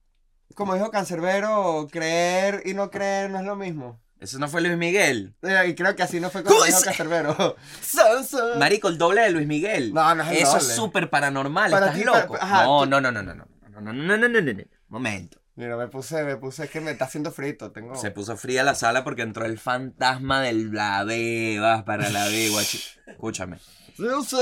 como 0.54 0.76
dijo 0.76 0.92
Cancerbero, 0.92 1.88
creer 1.92 2.62
y 2.66 2.74
no 2.76 2.92
creer 2.92 3.30
no 3.32 3.40
es 3.40 3.46
lo 3.46 3.56
mismo. 3.56 4.00
Eso 4.26 4.40
no 4.40 4.48
fue 4.50 4.62
Luis 4.62 4.76
Miguel. 4.76 5.36
Eh, 5.44 5.68
Y 5.70 5.76
creo 5.76 5.96
que 5.96 6.04
así 6.04 6.20
no 6.20 6.30
fue. 6.30 6.44
Cancerbero. 6.44 7.56
So, 7.82 8.24
so. 8.24 8.56
Marico, 8.58 8.88
el 8.90 8.98
doble 8.98 9.22
de 9.22 9.30
Luis 9.32 9.46
Miguel. 9.48 9.94
No, 9.94 10.16
no 10.16 10.24
es 10.24 10.30
el 10.30 10.38
Eso 10.38 10.54
doble. 10.54 10.62
es 10.68 10.76
súper 10.76 11.10
paranormal. 11.12 11.70
Para 11.72 11.86
¿Estás 11.88 12.00
ti, 12.00 12.06
loco? 12.06 12.36
ajá, 12.42 12.64
no, 12.64 12.80
tú- 12.84 12.90
no, 12.90 13.02
no, 13.02 13.12
no, 13.12 13.22
no, 13.22 13.36
no, 13.36 13.46
no, 13.46 13.82
no, 13.82 13.94
no, 13.94 13.94
no, 13.94 14.18
no, 14.18 14.28
no, 14.30 14.42
no, 14.42 14.54
no. 14.54 14.64
Momento. 14.88 15.40
Mira, 15.56 15.78
me 15.78 15.88
puse, 15.88 16.24
me 16.24 16.36
puse, 16.38 16.66
es 16.66 16.70
que 16.70 16.82
me 16.82 16.92
está 16.92 17.06
haciendo 17.06 17.32
frito. 17.32 17.72
Tengo. 17.72 17.96
Se 17.96 18.12
puso 18.12 18.36
fría 18.36 18.64
la 18.64 18.76
sala 18.76 19.04
porque 19.04 19.22
entró 19.22 19.46
el 19.46 19.58
fantasma 19.60 20.42
del 20.42 20.74
la 20.74 21.04
B. 21.04 21.60
Vas 21.62 21.84
para 21.84 22.10
la 22.10 22.26
B, 22.26 22.50
guachi. 22.50 22.82
Escúchame. 23.08 23.60
Luis 23.98 24.34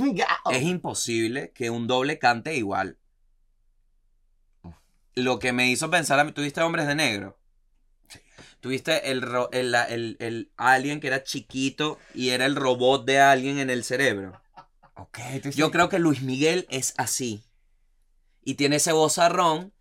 Miguel. 0.00 0.26
Es 0.50 0.62
imposible 0.62 1.52
que 1.54 1.70
un 1.70 1.86
doble 1.86 2.18
cante 2.18 2.56
igual. 2.56 2.96
Lo 5.14 5.38
que 5.38 5.52
me 5.52 5.68
hizo 5.70 5.90
pensar 5.90 6.18
a 6.18 6.24
mí, 6.24 6.32
¿tuviste 6.32 6.62
Hombres 6.62 6.86
de 6.86 6.94
Negro? 6.94 7.38
Tuviste 8.62 9.10
el, 9.10 9.22
el, 9.50 9.72
la- 9.72 9.84
el, 9.84 10.16
el 10.20 10.52
alien 10.56 11.00
que 11.00 11.08
era 11.08 11.22
chiquito 11.24 11.98
y 12.14 12.30
era 12.30 12.46
el 12.46 12.56
robot 12.56 13.04
de 13.04 13.18
alguien 13.20 13.58
en 13.58 13.68
el 13.70 13.82
cerebro. 13.84 14.40
Ok, 14.94 15.18
tú 15.42 15.50
Yo 15.50 15.66
sí- 15.66 15.72
creo 15.72 15.88
que 15.88 15.98
Luis 15.98 16.22
Miguel 16.22 16.66
es 16.70 16.94
así. 16.96 17.42
Y 18.44 18.54
tiene 18.54 18.76
ese 18.76 18.92
vozarrón 18.92 19.72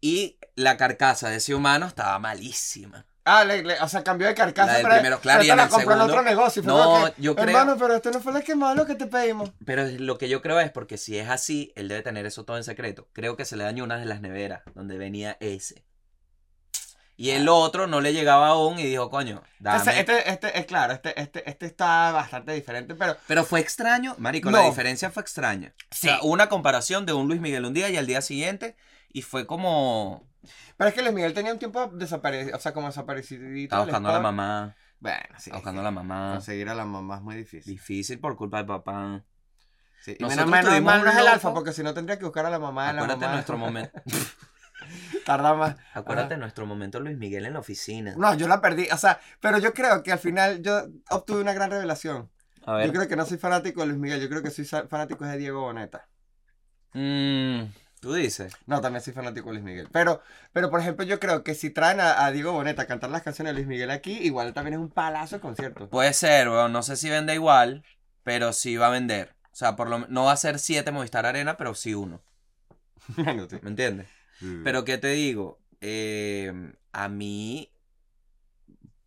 y 0.00 0.38
la 0.54 0.76
carcasa 0.78 1.28
de 1.28 1.36
ese 1.36 1.54
humano 1.54 1.86
estaba 1.86 2.18
malísima. 2.18 3.06
Ah, 3.26 3.44
le- 3.44 3.62
le- 3.62 3.78
o 3.80 3.88
sea, 3.88 4.02
cambió 4.02 4.26
de 4.26 4.34
carcasa. 4.34 4.72
La 4.72 4.78
pero- 4.78 4.94
primero, 4.94 5.20
claro, 5.20 5.42
y 5.44 5.50
en 5.50 5.56
la 5.58 5.64
el 5.64 5.68
en 5.74 5.78
segundo- 5.78 6.04
otro 6.06 6.22
negocio. 6.22 6.62
No, 6.62 7.12
que, 7.14 7.22
yo 7.22 7.34
creo- 7.36 7.46
Hermano, 7.48 7.76
pero 7.78 7.94
esto 7.94 8.10
no 8.10 8.20
fue 8.20 8.32
lo 8.32 8.40
que 8.40 8.54
malo 8.56 8.86
que 8.86 8.94
te 8.94 9.06
pedimos. 9.06 9.52
Pero 9.66 9.84
lo 9.86 10.16
que 10.16 10.30
yo 10.30 10.40
creo 10.40 10.58
es 10.60 10.70
porque 10.72 10.96
si 10.96 11.18
es 11.18 11.28
así, 11.28 11.72
él 11.76 11.88
debe 11.88 12.00
tener 12.00 12.24
eso 12.24 12.46
todo 12.46 12.56
en 12.56 12.64
secreto. 12.64 13.06
Creo 13.12 13.36
que 13.36 13.44
se 13.44 13.58
le 13.58 13.64
dañó 13.64 13.84
una 13.84 13.98
de 13.98 14.06
las 14.06 14.22
neveras 14.22 14.62
donde 14.74 14.96
venía 14.96 15.36
ese. 15.40 15.84
Y 17.20 17.32
el 17.32 17.50
otro 17.50 17.86
no 17.86 18.00
le 18.00 18.14
llegaba 18.14 18.48
aún 18.48 18.78
y 18.78 18.84
dijo, 18.84 19.10
coño, 19.10 19.42
dame. 19.58 20.00
Este, 20.00 20.30
este, 20.30 20.58
es 20.58 20.64
claro, 20.64 20.94
este, 20.94 21.20
este, 21.20 21.50
este 21.50 21.66
está 21.66 22.12
bastante 22.12 22.52
diferente, 22.54 22.94
pero 22.94 23.14
Pero 23.26 23.44
fue 23.44 23.60
extraño, 23.60 24.14
marico, 24.16 24.50
la 24.50 24.62
diferencia 24.62 25.10
fue 25.10 25.20
extraña. 25.20 25.74
Sí. 25.90 26.08
O 26.08 26.12
sea, 26.12 26.22
una 26.22 26.48
comparación 26.48 27.04
de 27.04 27.12
un 27.12 27.28
Luis 27.28 27.42
Miguel 27.42 27.66
un 27.66 27.74
día 27.74 27.90
y 27.90 27.98
al 27.98 28.06
día 28.06 28.22
siguiente 28.22 28.74
y 29.12 29.20
fue 29.20 29.46
como... 29.46 30.26
Pero 30.78 30.88
es 30.88 30.94
que 30.94 31.02
Luis 31.02 31.12
Miguel 31.12 31.34
tenía 31.34 31.52
un 31.52 31.58
tiempo 31.58 31.88
desaparecido, 31.88 32.56
o 32.56 32.60
sea, 32.60 32.72
como 32.72 32.86
desaparecido. 32.86 33.46
Estaba 33.54 33.84
buscando 33.84 34.08
a 34.08 34.12
la 34.14 34.20
mamá, 34.20 34.74
Bueno, 34.98 35.28
sí. 35.38 35.50
buscando 35.50 35.82
a 35.82 35.84
la 35.84 35.90
mamá. 35.90 36.30
Conseguir 36.32 36.70
a 36.70 36.74
la 36.74 36.86
mamá 36.86 37.16
es 37.16 37.22
muy 37.22 37.36
difícil. 37.36 37.70
Difícil 37.70 38.18
por 38.18 38.34
culpa 38.34 38.56
del 38.56 38.66
papá. 38.66 39.22
Sí. 40.00 40.16
Y 40.18 40.24
menos, 40.24 40.46
mal 40.46 40.64
no 41.04 41.10
es 41.10 41.16
el 41.18 41.28
alfa, 41.28 41.52
porque 41.52 41.74
si 41.74 41.82
no 41.82 41.92
tendría 41.92 42.18
que 42.18 42.24
buscar 42.24 42.46
a 42.46 42.50
la 42.50 42.58
mamá 42.58 42.86
de 42.86 42.94
la 42.94 43.06
mamá. 43.06 43.32
nuestro 43.34 43.58
momento. 43.58 44.00
Tarda 45.24 45.54
más. 45.54 45.76
Acuérdate 45.94 46.36
nuestro 46.36 46.66
momento 46.66 47.00
Luis 47.00 47.16
Miguel 47.16 47.46
en 47.46 47.54
la 47.54 47.60
oficina. 47.60 48.14
No, 48.16 48.34
yo 48.34 48.48
la 48.48 48.60
perdí, 48.60 48.88
o 48.92 48.96
sea, 48.96 49.20
pero 49.40 49.58
yo 49.58 49.72
creo 49.74 50.02
que 50.02 50.12
al 50.12 50.18
final 50.18 50.62
yo 50.62 50.86
obtuve 51.10 51.40
una 51.40 51.52
gran 51.52 51.70
revelación. 51.70 52.30
A 52.66 52.74
ver. 52.74 52.86
Yo 52.86 52.92
creo 52.92 53.08
que 53.08 53.16
no 53.16 53.24
soy 53.24 53.38
fanático 53.38 53.80
de 53.80 53.86
Luis 53.88 53.98
Miguel, 53.98 54.20
yo 54.20 54.28
creo 54.28 54.42
que 54.42 54.50
soy 54.50 54.64
fanático 54.64 55.24
de 55.24 55.38
Diego 55.38 55.60
Boneta. 55.62 56.08
Mm, 56.92 57.64
Tú 58.00 58.14
dices. 58.14 58.54
No, 58.66 58.80
también 58.80 59.02
soy 59.02 59.12
fanático 59.12 59.48
de 59.48 59.54
Luis 59.54 59.64
Miguel. 59.64 59.88
Pero, 59.92 60.22
pero 60.52 60.70
por 60.70 60.80
ejemplo, 60.80 61.04
yo 61.04 61.20
creo 61.20 61.44
que 61.44 61.54
si 61.54 61.68
traen 61.68 62.00
a, 62.00 62.24
a 62.24 62.32
Diego 62.32 62.52
Boneta 62.52 62.82
a 62.82 62.86
cantar 62.86 63.10
las 63.10 63.22
canciones 63.22 63.50
de 63.50 63.54
Luis 63.56 63.66
Miguel 63.66 63.90
aquí, 63.90 64.12
igual 64.22 64.54
también 64.54 64.74
es 64.74 64.80
un 64.80 64.88
palazo 64.88 65.36
de 65.36 65.42
concierto. 65.42 65.88
Puede 65.90 66.14
ser, 66.14 66.48
weón. 66.48 66.72
No 66.72 66.82
sé 66.82 66.96
si 66.96 67.10
vende 67.10 67.34
igual, 67.34 67.84
pero 68.22 68.54
sí 68.54 68.76
va 68.78 68.86
a 68.86 68.90
vender. 68.90 69.34
O 69.52 69.56
sea, 69.56 69.76
por 69.76 69.90
lo 69.90 69.98
no 70.08 70.24
va 70.24 70.32
a 70.32 70.36
ser 70.36 70.58
7 70.58 70.90
Movistar 70.92 71.26
Arena, 71.26 71.56
pero 71.58 71.74
sí 71.74 71.94
uno. 71.94 72.22
Sí. 73.16 73.22
¿Me 73.62 73.70
entiendes? 73.70 74.08
Pero 74.64 74.84
¿qué 74.84 74.98
te 74.98 75.08
digo? 75.08 75.60
Eh, 75.80 76.52
a 76.92 77.08
mí 77.08 77.70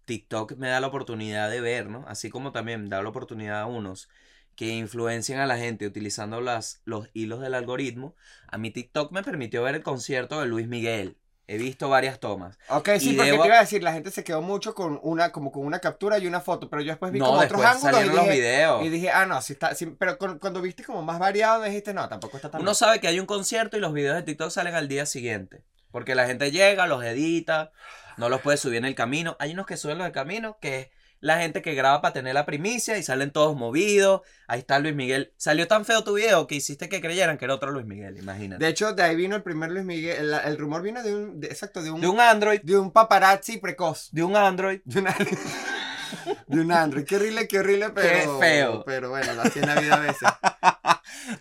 TikTok 0.06 0.58
me 0.58 0.70
da 0.70 0.80
la 0.80 0.88
oportunidad 0.88 1.50
de 1.50 1.62
ver, 1.62 1.90
¿no? 1.90 2.06
Así 2.08 2.30
como 2.30 2.52
también 2.52 2.90
da 2.90 3.02
la 3.02 3.10
oportunidad 3.10 3.62
a 3.62 3.66
unos 3.66 4.10
que 4.56 4.70
influencian 4.70 5.40
a 5.40 5.48
la 5.48 5.58
gente 5.58 5.88
utilizando 5.88 6.42
las, 6.42 6.82
los 6.86 7.10
hilos 7.14 7.42
del 7.42 7.56
algoritmo. 7.56 8.16
A 8.48 8.58
mí 8.58 8.72
TikTok 8.72 9.12
me 9.12 9.24
permitió 9.24 9.64
ver 9.64 9.76
el 9.76 9.84
concierto 9.84 10.40
de 10.40 10.48
Luis 10.48 10.68
Miguel. 10.68 11.18
He 11.46 11.58
visto 11.58 11.90
varias 11.90 12.20
tomas. 12.20 12.58
Ok, 12.70 12.90
sí, 13.00 13.12
Y 13.12 13.16
porque 13.18 13.32
debo- 13.34 13.42
te 13.42 13.48
iba 13.50 13.58
a 13.58 13.62
decir, 13.62 13.84
la 13.84 13.92
gente 13.92 14.12
se 14.12 14.24
quedó 14.24 14.42
mucho 14.42 14.74
con 14.74 14.98
una, 15.04 15.32
como 15.34 15.52
con 15.52 15.66
una 15.66 15.80
captura 15.80 16.18
y 16.18 16.26
una 16.26 16.40
foto, 16.40 16.70
pero 16.70 16.82
yo 16.82 16.92
después 16.94 17.12
vi 17.12 17.20
No, 17.20 17.26
como 17.28 17.40
otros 17.40 17.62
ángulos 17.66 17.78
y 17.82 17.82
salieron 17.96 18.16
los 18.16 18.26
dije, 18.26 18.38
videos. 18.38 18.86
y 18.86 18.90
dije, 18.90 19.10
ah, 19.12 19.26
no, 19.26 19.42
sí 19.42 19.54
está, 19.54 19.76
sí, 19.76 19.88
pero 20.00 20.18
con- 20.18 20.40
cuando 20.40 20.62
viste 20.62 20.84
como 20.86 21.02
más 21.02 21.20
variado, 21.20 21.60
me 21.62 21.68
dijiste, 21.68 21.94
no, 21.94 22.08
tampoco 22.08 22.38
está 22.38 22.50
tan 22.50 22.62
Uno 22.62 22.74
sabe 22.74 23.02
que 23.02 23.08
hay 23.10 23.20
un 23.20 23.26
concierto 23.26 23.76
y 23.76 23.82
los 23.82 23.92
videos 23.92 24.16
de 24.16 24.24
TikTok 24.24 24.52
salen 24.52 24.74
al 24.76 24.88
día 24.88 25.06
siguiente. 25.06 25.64
Porque 25.92 26.16
la 26.16 26.26
gente 26.26 26.50
llega, 26.52 26.88
los 26.88 27.04
edita, 27.04 27.72
no 28.18 28.30
los 28.30 28.40
puede 28.42 28.58
subir 28.58 28.78
en 28.78 28.86
el 28.86 28.96
camino. 28.96 29.36
Hay 29.40 29.52
unos 29.54 29.66
que 29.68 29.76
suben 29.78 29.98
los 29.98 30.06
del 30.06 30.14
camino, 30.14 30.58
que 30.62 30.80
es 30.80 30.88
la 31.24 31.40
gente 31.40 31.62
que 31.62 31.74
graba 31.74 32.02
para 32.02 32.14
tener 32.14 32.34
la 32.34 32.46
primicia 32.46 32.98
y 32.98 33.04
salen 33.04 33.32
todos 33.32 33.56
movidos. 33.56 34.22
Ahí 34.48 34.60
está 34.60 34.78
Luis 34.80 34.94
Miguel. 34.94 35.34
Salió 35.38 35.68
tan 35.68 35.86
feo 35.86 36.04
tu 36.04 36.14
video 36.16 36.48
que 36.48 36.56
hiciste 36.56 36.90
que 36.90 37.00
creyeran 37.02 37.38
que 37.38 37.46
era 37.46 37.56
otro 37.56 37.72
Luis 37.72 37.86
Miguel, 37.86 38.18
imagínate. 38.18 38.64
De 38.64 38.70
hecho, 38.70 38.94
de 38.94 39.04
ahí 39.04 39.16
vino 39.16 39.36
el 39.38 39.42
primer 39.44 39.72
Luis 39.72 39.86
Miguel, 39.86 40.18
el, 40.18 40.34
el 40.34 40.58
rumor 40.58 40.82
vino 40.82 41.02
de 41.02 41.16
un, 41.16 41.40
de- 41.40 41.48
exacto, 41.48 41.82
de 41.82 41.92
un, 41.92 42.02
De 42.02 42.08
un 42.08 42.20
Android, 42.20 42.60
de 42.62 42.78
un 42.78 42.92
paparazzi 42.92 43.58
precoz. 43.58 44.10
de 44.12 44.22
un 44.24 44.36
Android. 44.36 44.82
De 44.84 45.00
una, 45.00 45.16
de 46.48 46.60
un 46.60 46.72
Android. 46.72 47.06
Qué 47.06 47.16
horrible, 47.16 47.48
qué 47.48 47.60
horrible, 47.60 47.90
pero. 47.92 48.40
feo. 48.40 48.84
Pero 48.86 49.10
bueno, 49.10 49.32
así 49.42 49.60
es 49.60 49.66
la 49.66 49.76
vida 49.80 49.96
a 49.96 50.00
veces. 50.00 50.30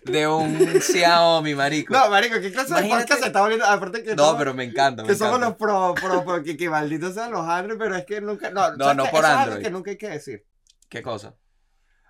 De 0.05 0.27
un 0.27 0.81
Xiaomi, 0.81 1.55
marico. 1.55 1.93
No, 1.93 2.09
marico, 2.09 2.35
¿qué 2.39 2.51
clase 2.51 2.73
de 2.73 2.79
Imagínate- 2.79 3.01
podcast 3.03 3.21
se 3.21 3.27
está 3.27 3.41
volviendo? 3.41 3.65
Aparte 3.65 4.03
que 4.03 4.15
No, 4.15 4.23
somos- 4.25 4.39
pero 4.39 4.53
me 4.53 4.63
encanta. 4.63 5.01
me 5.03 5.09
Que 5.09 5.15
somos 5.15 5.39
los 5.39 5.55
pro, 5.55 5.93
pro, 5.95 6.23
pro, 6.23 6.43
que, 6.43 6.55
que 6.57 6.69
malditos 6.69 7.13
sean 7.13 7.31
los 7.31 7.47
Android, 7.47 7.77
pero 7.77 7.95
es 7.95 8.05
que 8.05 8.21
nunca. 8.21 8.49
No, 8.49 8.71
No, 8.71 8.85
¿sabes 8.85 8.97
no 8.97 9.03
qué? 9.05 9.09
por 9.11 9.19
Eso 9.23 9.33
es 9.33 9.37
Android. 9.39 9.63
que 9.63 9.71
nunca 9.71 9.91
hay 9.91 9.97
que 9.97 10.09
decir. 10.09 10.45
¿Qué 10.89 11.01
cosa? 11.01 11.35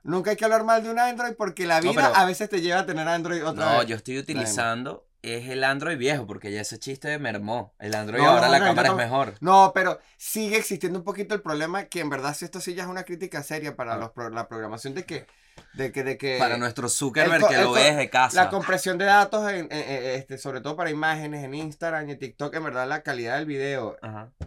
Nunca 0.04 0.32
hay 0.32 0.36
que 0.36 0.44
hablar 0.44 0.64
mal 0.66 0.84
de 0.84 0.90
un 0.90 1.00
Android 1.00 1.34
porque 1.38 1.66
la 1.66 1.80
No, 1.82 1.92
vida 1.92 2.10
pero- 2.10 2.16
a 2.16 2.26
veces 2.26 2.50
te 2.50 2.62
lleva 2.62 2.80
a 2.82 2.86
tener 2.86 3.08
Android 3.08 3.46
otra 3.46 3.72
No, 3.74 3.80
vez. 3.80 3.88
yo 3.88 3.96
estoy 3.96 4.18
utilizando 4.20 5.08
es 5.22 5.48
el 5.48 5.64
Android 5.64 5.98
viejo, 5.98 6.28
porque 6.28 6.52
ya 6.52 6.60
ese 6.60 6.78
chiste 6.80 7.18
mermó. 7.18 7.74
El 7.80 7.96
Android 7.96 8.22
No, 8.22 8.28
ahora 8.32 8.48
no, 8.48 8.52
la 8.52 8.60
no, 8.60 8.66
cámara 8.66 8.90
es 8.90 8.94
no- 8.94 8.98
mejor. 8.98 9.36
No, 9.40 9.72
pero 9.74 9.98
sigue 10.18 10.58
existiendo 10.58 11.00
un 11.00 11.06
poquito 11.06 11.34
el 11.34 11.42
problema 11.42 11.86
que 11.86 12.02
en 12.02 12.10
verdad 12.10 12.36
si 12.36 12.44
esto 12.44 12.60
sí 12.60 12.74
ya 12.74 12.84
es 12.84 12.90
una 12.90 13.04
crítica 13.04 13.42
seria 13.42 13.78
para 13.78 13.94
Ah. 13.94 13.98
los 13.98 14.12
pro- 14.12 14.30
la 14.30 14.50
programación 14.50 14.94
de 14.94 15.06
que 15.06 15.26
de 15.74 15.92
que 15.92 16.04
de 16.04 16.18
que 16.18 16.38
Para 16.38 16.58
nuestro 16.58 16.88
Zuckerberg 16.90 17.42
el 17.44 17.48
que 17.50 17.56
el 17.56 17.62
lo 17.64 17.72
ve 17.72 17.84
desde 17.84 18.10
casa. 18.10 18.44
la 18.44 18.50
compresión 18.50 18.98
de 18.98 19.06
datos 19.06 19.50
en, 19.52 19.66
en- 19.72 19.72
en- 19.72 20.06
este 20.20 20.38
sobre 20.38 20.62
todo 20.62 20.76
para 20.76 20.90
imágenes 20.92 21.44
en 21.44 21.54
Instagram 21.56 22.08
y 22.10 22.12
en 22.14 22.20
TikTok 22.20 22.54
en 22.56 22.64
verdad 22.64 22.88
la 22.88 23.02
calidad 23.02 23.36
del 23.38 23.46
video 23.48 23.98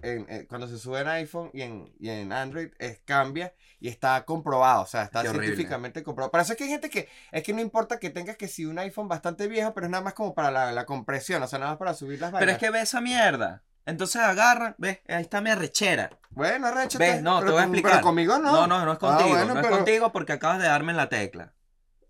en- 0.02 0.46
cuando 0.46 0.68
se 0.68 0.78
sube 0.78 1.00
en 1.00 1.08
iPhone 1.08 1.50
y 1.52 1.62
en, 1.62 1.92
y 1.98 2.10
en 2.10 2.32
Android 2.32 2.68
es, 2.78 3.00
cambia 3.04 3.52
y 3.80 3.88
está 3.88 4.24
comprobado, 4.24 4.82
o 4.82 4.86
sea, 4.86 5.02
está 5.02 5.22
Qué 5.22 5.28
horrible. 5.28 5.48
científicamente 5.48 6.02
comprobado. 6.02 6.30
Por 6.30 6.40
eso 6.40 6.52
es 6.52 6.58
que 6.58 6.64
hay 6.64 6.70
gente 6.70 6.88
que, 6.88 7.08
es 7.30 7.42
que 7.42 7.52
no 7.52 7.60
importa 7.60 7.98
que 7.98 8.08
tengas 8.10 8.36
que 8.36 8.48
si 8.48 8.64
un 8.64 8.78
iPhone 8.78 9.06
bastante 9.08 9.48
viejo, 9.48 9.74
pero 9.74 9.86
es 9.86 9.90
nada 9.90 10.02
más 10.02 10.14
como 10.14 10.34
para 10.34 10.50
la, 10.50 10.72
la 10.72 10.86
compresión, 10.86 11.42
o 11.42 11.46
sea, 11.46 11.58
nada 11.58 11.72
más 11.72 11.78
para 11.78 11.92
subir 11.94 12.20
las 12.20 12.30
Pero 12.30 12.38
vainas. 12.38 12.54
es 12.56 12.58
que 12.60 12.70
ve 12.70 12.80
esa 12.80 13.00
mierda. 13.02 13.62
Entonces 13.86 14.20
agarran, 14.20 14.74
ves, 14.78 14.98
ahí 15.08 15.22
está 15.22 15.40
mi 15.40 15.50
arrechera. 15.50 16.10
Bueno, 16.30 16.66
arréchate, 16.66 16.98
¿Ves? 17.12 17.22
No, 17.22 17.38
te 17.42 17.50
voy 17.50 17.60
a 17.60 17.62
explicar. 17.62 17.92
Pero 17.92 18.02
conmigo 18.02 18.38
no. 18.38 18.52
No, 18.52 18.66
no, 18.66 18.84
no 18.84 18.92
es 18.92 18.96
Ah, 18.96 19.00
contigo. 19.00 19.28
bueno, 19.30 19.46
no 19.46 19.54
pero- 19.54 19.68
es 19.68 19.76
contigo 19.76 20.12
porque 20.12 20.32
acabas 20.32 20.58
de 20.58 20.66
darme 20.66 20.90
en 20.90 20.96
la 20.96 21.08
tecla. 21.08 21.54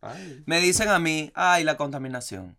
Ay. 0.01 0.43
Me 0.47 0.59
dicen 0.61 0.89
a 0.89 0.99
mí, 0.99 1.31
ay, 1.35 1.65
la 1.65 1.77
contaminación. 1.77 2.59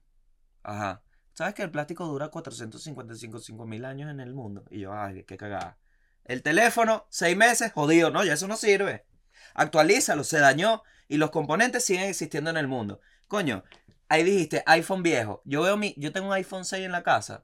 Ajá. 0.63 1.01
¿Sabes 1.33 1.53
que 1.55 1.63
el 1.63 1.71
plástico 1.71 2.05
dura 2.05 2.29
455 2.29 3.65
mil 3.65 3.85
años 3.85 4.09
en 4.11 4.19
el 4.19 4.33
mundo? 4.33 4.63
Y 4.69 4.79
yo, 4.81 4.93
ay, 4.93 5.23
qué 5.23 5.37
cagada. 5.37 5.77
El 6.25 6.43
teléfono, 6.43 7.05
seis 7.09 7.35
meses, 7.37 7.71
jodido, 7.73 8.11
no, 8.11 8.23
ya 8.23 8.33
eso 8.33 8.47
no 8.47 8.55
sirve. 8.57 9.05
Actualízalo, 9.53 10.23
se 10.23 10.39
dañó 10.39 10.83
y 11.07 11.17
los 11.17 11.31
componentes 11.31 11.85
siguen 11.85 12.03
existiendo 12.09 12.49
en 12.49 12.57
el 12.57 12.67
mundo. 12.67 12.99
Coño, 13.27 13.63
ahí 14.09 14.23
dijiste 14.23 14.63
iPhone 14.65 15.03
viejo. 15.03 15.41
Yo 15.45 15.61
veo 15.61 15.77
mi, 15.77 15.93
yo 15.97 16.11
tengo 16.11 16.27
un 16.27 16.33
iPhone 16.33 16.65
6 16.65 16.85
en 16.85 16.91
la 16.91 17.03
casa 17.03 17.43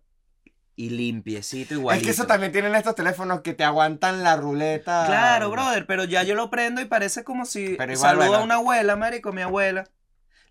y 0.75 0.89
limpiecito 0.89 1.75
igual. 1.75 1.97
Es 1.97 2.03
que 2.03 2.09
eso 2.11 2.25
también 2.25 2.51
tienen 2.51 2.75
estos 2.75 2.95
teléfonos 2.95 3.41
que 3.41 3.53
te 3.53 3.63
aguantan 3.63 4.23
la 4.23 4.35
ruleta. 4.35 5.05
Claro, 5.05 5.49
brother, 5.49 5.85
pero 5.85 6.03
ya 6.03 6.23
yo 6.23 6.35
lo 6.35 6.49
prendo 6.49 6.81
y 6.81 6.85
parece 6.85 7.23
como 7.23 7.45
si 7.45 7.75
Pero 7.77 7.93
igual, 7.93 8.09
saludo 8.11 8.27
bueno. 8.27 8.41
a 8.41 8.43
una 8.43 8.55
abuela, 8.55 8.95
marico, 8.95 9.31
mi 9.31 9.41
abuela. 9.41 9.87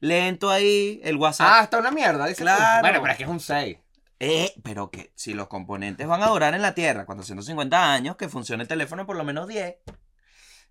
Lento 0.00 0.50
ahí, 0.50 1.00
el 1.04 1.16
WhatsApp. 1.16 1.48
Ah, 1.50 1.62
está 1.62 1.78
una 1.78 1.90
mierda, 1.90 2.26
dices 2.26 2.38
tú. 2.38 2.44
Claro. 2.44 2.80
Bueno, 2.82 3.00
pero 3.00 3.12
es 3.12 3.18
que 3.18 3.24
es 3.24 3.30
un 3.30 3.40
6. 3.40 3.78
Eh, 4.24 4.52
pero 4.62 4.90
que 4.90 5.12
si 5.16 5.34
los 5.34 5.48
componentes 5.48 6.06
van 6.06 6.22
a 6.22 6.28
durar 6.28 6.54
en 6.54 6.62
la 6.62 6.74
Tierra 6.74 7.06
450 7.06 7.92
años, 7.92 8.16
que 8.16 8.28
funcione 8.28 8.62
el 8.62 8.68
teléfono 8.68 9.04
por 9.04 9.16
lo 9.16 9.24
menos 9.24 9.48
10. 9.48 9.74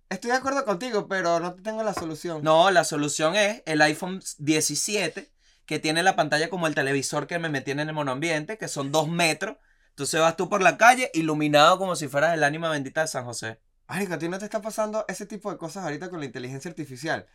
Estoy 0.08 0.30
de 0.30 0.36
acuerdo 0.36 0.64
contigo, 0.64 1.08
pero 1.08 1.40
no 1.40 1.54
te 1.54 1.62
tengo 1.62 1.82
la 1.82 1.94
solución. 1.94 2.42
No, 2.42 2.70
la 2.70 2.84
solución 2.84 3.34
es 3.34 3.62
el 3.66 3.80
iPhone 3.82 4.22
17, 4.38 5.30
que 5.66 5.78
tiene 5.78 6.02
la 6.02 6.16
pantalla 6.16 6.48
como 6.50 6.66
el 6.66 6.74
televisor 6.74 7.26
que 7.26 7.38
me 7.38 7.48
metí 7.48 7.70
en 7.70 7.80
el 7.80 7.92
monoambiente, 7.92 8.58
que 8.58 8.68
son 8.68 8.92
dos 8.92 9.08
metros. 9.08 9.56
Entonces 9.90 10.20
vas 10.20 10.36
tú 10.36 10.48
por 10.48 10.62
la 10.62 10.76
calle 10.78 11.10
iluminado 11.14 11.78
como 11.78 11.96
si 11.96 12.08
fueras 12.08 12.34
el 12.34 12.44
ánima 12.44 12.68
bendita 12.70 13.02
de 13.02 13.08
San 13.08 13.24
José. 13.24 13.60
Marico, 13.88 14.14
¿a 14.14 14.18
ti 14.18 14.28
no 14.28 14.38
te 14.38 14.46
está 14.46 14.62
pasando 14.62 15.04
ese 15.08 15.26
tipo 15.26 15.50
de 15.52 15.58
cosas 15.58 15.84
ahorita 15.84 16.08
con 16.08 16.18
la 16.20 16.24
inteligencia 16.26 16.70
artificial? 16.70 17.26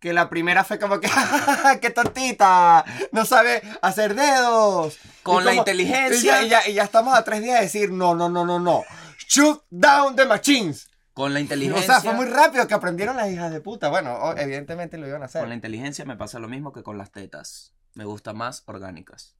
Que 0.00 0.12
la 0.12 0.28
primera 0.28 0.64
fue 0.64 0.78
como 0.80 0.98
que, 0.98 1.08
¡qué 1.80 1.90
tontita! 1.90 2.84
No 3.12 3.24
sabe 3.24 3.62
hacer 3.82 4.14
dedos. 4.14 4.98
Con 5.22 5.42
Y 5.42 5.44
la 5.44 5.50
como- 5.52 5.60
inteligencia. 5.60 6.42
Y 6.42 6.48
ya, 6.48 6.62
y 6.62 6.64
ya- 6.64 6.68
y 6.70 6.74
ya 6.74 6.82
estamos 6.84 7.16
a 7.16 7.22
tres 7.22 7.42
días 7.42 7.58
de 7.58 7.64
decir, 7.66 7.92
no, 7.92 8.14
no, 8.14 8.28
no, 8.28 8.44
no, 8.44 8.58
no. 8.58 8.82
Shoot 9.28 9.62
down 9.70 10.16
the 10.16 10.24
machines. 10.26 10.89
Con 11.14 11.32
la 11.34 11.40
O 11.40 11.42
inteligencia. 11.42 11.86
sea, 11.86 12.00
fue 12.00 12.12
muy 12.14 12.26
rápido 12.26 12.66
que 12.66 12.74
aprendieron 12.74 13.16
las 13.16 13.28
hijas 13.30 13.52
de 13.52 13.60
puta. 13.60 13.88
Bueno, 13.88 14.14
o- 14.14 14.36
evidentemente 14.36 14.96
lo 14.96 15.06
iban 15.08 15.22
a 15.22 15.26
hacer. 15.26 15.40
Con 15.42 15.48
la 15.48 15.54
inteligencia 15.54 16.04
me 16.04 16.16
pasa 16.16 16.38
lo 16.38 16.48
mismo 16.48 16.72
que 16.72 16.82
con 16.82 16.96
las 16.98 17.10
tetas. 17.10 17.74
Me 17.94 18.04
gustan 18.04 18.36
más 18.36 18.62
orgánicas. 18.66 19.34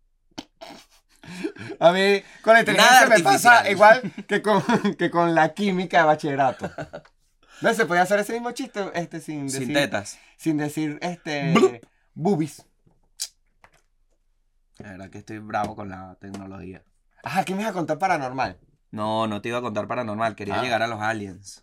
A 1.79 1.93
mí, 1.93 2.23
con 2.43 2.55
la 2.55 2.61
inteligencia 2.61 3.07
me 3.07 3.21
pasa 3.21 3.71
igual 3.71 4.01
que 4.27 4.43
con, 4.43 4.63
que 4.99 5.11
con 5.11 5.35
la 5.35 5.55
química 5.55 5.99
de 5.99 6.05
bachillerato. 6.05 6.71
¿Ves? 7.61 7.77
Se 7.77 7.87
podía 7.87 8.03
hacer 8.03 8.19
ese 8.19 8.33
mismo 8.33 8.51
chiste 8.53 8.91
este, 8.95 9.21
sin 9.21 9.47
decir, 9.47 9.65
Sin 9.67 9.73
tetas. 9.75 10.19
sin 10.39 10.57
decir 10.57 10.99
este, 11.03 11.81
boobies. 12.15 12.65
La 14.79 14.93
verdad 14.93 15.11
que 15.11 15.19
estoy 15.19 15.39
bravo 15.39 15.77
con 15.77 15.89
la 15.91 16.17
tecnología. 16.21 16.83
Ajá, 17.23 17.45
¿qué 17.45 17.55
me 17.55 17.63
vas 17.63 17.71
a 17.71 17.75
contar 17.75 17.99
paranormal? 17.99 18.59
No, 18.91 19.27
no 19.27 19.41
te 19.41 19.49
iba 19.51 19.59
a 19.59 19.63
contar 19.63 19.87
paranormal. 19.87 20.35
Quería 20.37 20.59
Ah. 20.61 20.63
llegar 20.63 20.83
a 20.83 20.87
los 20.89 21.01
aliens. 21.01 21.63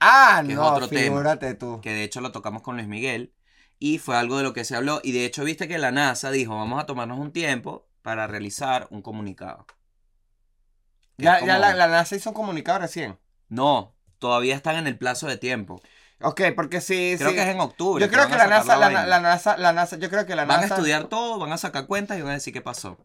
Ah, 0.00 0.42
Que 0.44 0.52
es 0.52 0.58
no, 0.58 0.66
otro 0.66 0.88
tema. 0.88 1.02
figúrate 1.02 1.54
tú. 1.54 1.80
que 1.80 1.90
de 1.90 2.02
hecho 2.04 2.20
lo 2.20 2.32
tocamos 2.32 2.62
con 2.62 2.76
Luis 2.76 2.88
Miguel 2.88 3.32
y 3.78 3.98
fue 3.98 4.16
algo 4.16 4.36
de 4.38 4.42
lo 4.42 4.52
que 4.52 4.64
se 4.64 4.76
habló 4.76 5.00
y 5.02 5.12
de 5.12 5.24
hecho 5.24 5.44
viste 5.44 5.68
que 5.68 5.78
la 5.78 5.92
NASA 5.92 6.30
dijo 6.30 6.56
vamos 6.56 6.82
a 6.82 6.86
tomarnos 6.86 7.18
un 7.18 7.32
tiempo 7.32 7.86
para 8.02 8.26
realizar 8.26 8.86
un 8.90 9.02
comunicado. 9.02 9.66
Que 11.16 11.24
Ya, 11.24 11.34
es 11.38 11.46
ya 11.46 11.54
como- 11.54 11.60
la, 11.60 11.74
la 11.74 11.86
NASA 11.88 12.16
hizo 12.16 12.30
un 12.30 12.34
comunicado 12.34 12.80
recién. 12.80 13.18
No, 13.48 13.94
todavía 14.18 14.56
están 14.56 14.76
en 14.76 14.86
el 14.88 14.98
plazo 14.98 15.26
de 15.28 15.36
tiempo. 15.38 15.80
Ok, 16.20 16.40
porque 16.56 16.80
sí, 16.80 17.14
Creo 17.18 17.30
sí. 17.30 17.36
que 17.36 17.42
es 17.42 17.48
en 17.48 17.60
octubre. 17.60 18.04
Yo 18.04 18.10
creo 18.10 18.22
van 18.22 18.28
que 18.30 18.34
a 18.34 18.38
la 18.38 18.44
sacar 18.44 18.58
NASA, 18.66 18.76
la, 18.78 18.86
vaina. 18.86 19.06
la 19.06 19.20
NASA, 19.20 19.56
la 19.58 19.72
NASA, 19.72 19.96
yo 19.96 20.10
creo 20.10 20.26
que 20.26 20.34
la 20.34 20.44
Van 20.44 20.58
a 20.58 20.62
NASA. 20.62 20.74
estudiar 20.74 21.04
todo, 21.04 21.38
van 21.38 21.52
a 21.52 21.58
sacar 21.58 21.86
cuentas 21.86 22.18
y 22.18 22.22
van 22.22 22.30
a 22.30 22.34
decir 22.34 22.52
qué 22.52 22.60
pasó. 22.62 22.98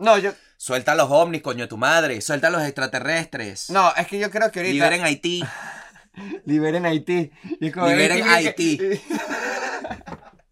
No, 0.00 0.18
yo, 0.18 0.32
Suelta 0.56 0.92
a 0.92 0.94
los 0.94 1.10
ovnis, 1.10 1.40
coño 1.42 1.64
de 1.64 1.68
tu 1.68 1.76
madre. 1.78 2.20
Suelta 2.20 2.48
a 2.48 2.50
los 2.50 2.62
extraterrestres. 2.62 3.70
no, 3.70 3.94
es 3.96 4.06
que 4.06 4.18
yo 4.18 4.30
creo 4.30 4.50
que 4.50 4.60
ahorita. 4.60 4.72
Liberen 4.74 5.02
Haití. 5.04 5.42
Liberen 6.44 6.84
Haití. 6.86 7.30
Y 7.60 7.66
es 7.68 7.72
como- 7.72 7.86
Liberen 7.88 8.28
Haití. 8.28 8.78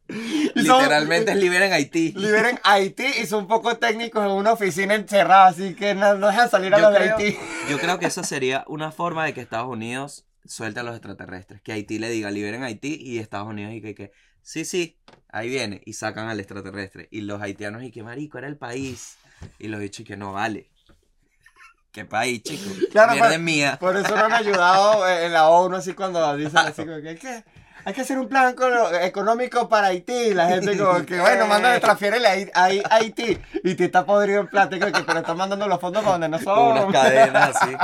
son- 0.09 0.55
Literalmente 0.55 1.33
es 1.33 1.37
liberen 1.37 1.73
Haití. 1.73 2.13
Liberen 2.17 2.59
Haití 2.65 3.05
y 3.23 3.27
son 3.27 3.43
un 3.43 3.49
poco 3.49 3.77
técnicos 3.77 4.25
en 4.25 4.31
una 4.33 4.53
oficina 4.53 4.95
encerrada, 4.95 5.49
así 5.49 5.75
que 5.75 5.95
no, 5.95 6.15
no 6.15 6.29
dejan 6.29 6.49
salir 6.51 6.75
a 6.75 6.79
Yo 6.79 6.91
los 6.91 6.99
de 6.99 7.11
Haití. 7.11 7.37
yo 7.69 7.79
creo 7.79 7.99
que 7.99 8.07
esa 8.07 8.23
sería 8.23 8.65
una 8.69 8.91
forma 8.91 9.25
de 9.27 9.35
que 9.35 9.41
Estados 9.43 9.69
Unidos 9.69 10.27
suelte 10.47 10.81
a 10.81 10.83
los 10.83 10.95
extraterrestres. 10.95 11.61
Que 11.61 11.73
Haití 11.73 11.99
le 11.99 12.09
diga, 12.09 12.31
liberen 12.31 12.63
Haití 12.63 12.99
y 13.01 13.19
Estados 13.19 13.49
Unidos 13.49 13.75
y 13.75 13.83
que, 13.83 13.95
que 13.95 14.13
sí, 14.41 14.65
sí, 14.65 14.99
ahí 15.29 15.51
viene. 15.51 15.83
Y 15.85 15.93
sacan 15.93 16.29
al 16.29 16.41
extraterrestre. 16.41 17.09
Y 17.11 17.21
los 17.23 17.43
haitianos 17.43 17.83
y 17.83 17.91
que 17.91 18.03
marico, 18.03 18.39
era 18.39 18.47
el 18.49 18.57
país. 18.57 19.19
Y 19.59 19.69
los 19.69 19.81
dichos 19.81 20.01
y 20.01 20.05
que 20.05 20.17
no 20.17 20.33
vale. 20.33 20.69
¿Qué 21.93 22.05
país, 22.05 22.43
chico? 22.43 22.71
Claro, 22.93 23.13
Mierda 23.13 23.35
es 23.35 23.41
mía. 23.41 23.77
Por 23.81 23.97
eso 23.97 24.15
no 24.15 24.25
han 24.27 24.33
ayudado 24.33 25.09
en 25.09 25.33
la 25.33 25.49
ONU, 25.49 25.77
así 25.77 25.95
cuando 25.95 26.37
dicen 26.37 26.59
así 26.59 26.85
como 26.85 27.01
que 27.01 27.09
hay 27.09 27.17
que, 27.17 27.45
hay 27.85 27.95
que 27.95 28.01
hacer 28.03 28.19
un 28.19 28.29
plan 28.29 28.55
con- 28.55 28.73
económico 29.03 29.69
para 29.69 29.89
Haití. 29.89 30.35
La 30.35 30.49
gente 30.49 30.77
como 30.77 31.05
que, 31.05 31.19
bueno, 31.21 31.47
mándale, 31.47 31.81
transfiérele 31.81 32.29
a, 32.29 32.35
Haití- 32.69 32.83
a 32.89 32.95
Haití. 32.97 33.39
Y 33.65 33.75
te 33.75 33.87
está 33.87 34.05
podrido 34.05 34.41
en 34.43 34.47
como 34.79 34.93
que, 34.93 35.03
pero 35.05 35.21
están 35.21 35.37
mandando 35.37 35.67
los 35.67 35.81
fondos 35.81 36.03
para 36.05 36.19
donde 36.19 36.29
no 36.29 36.39
Con 36.45 36.59
unas 36.59 36.83
son. 36.83 36.93
cadenas 36.93 37.57
así. 37.63 37.75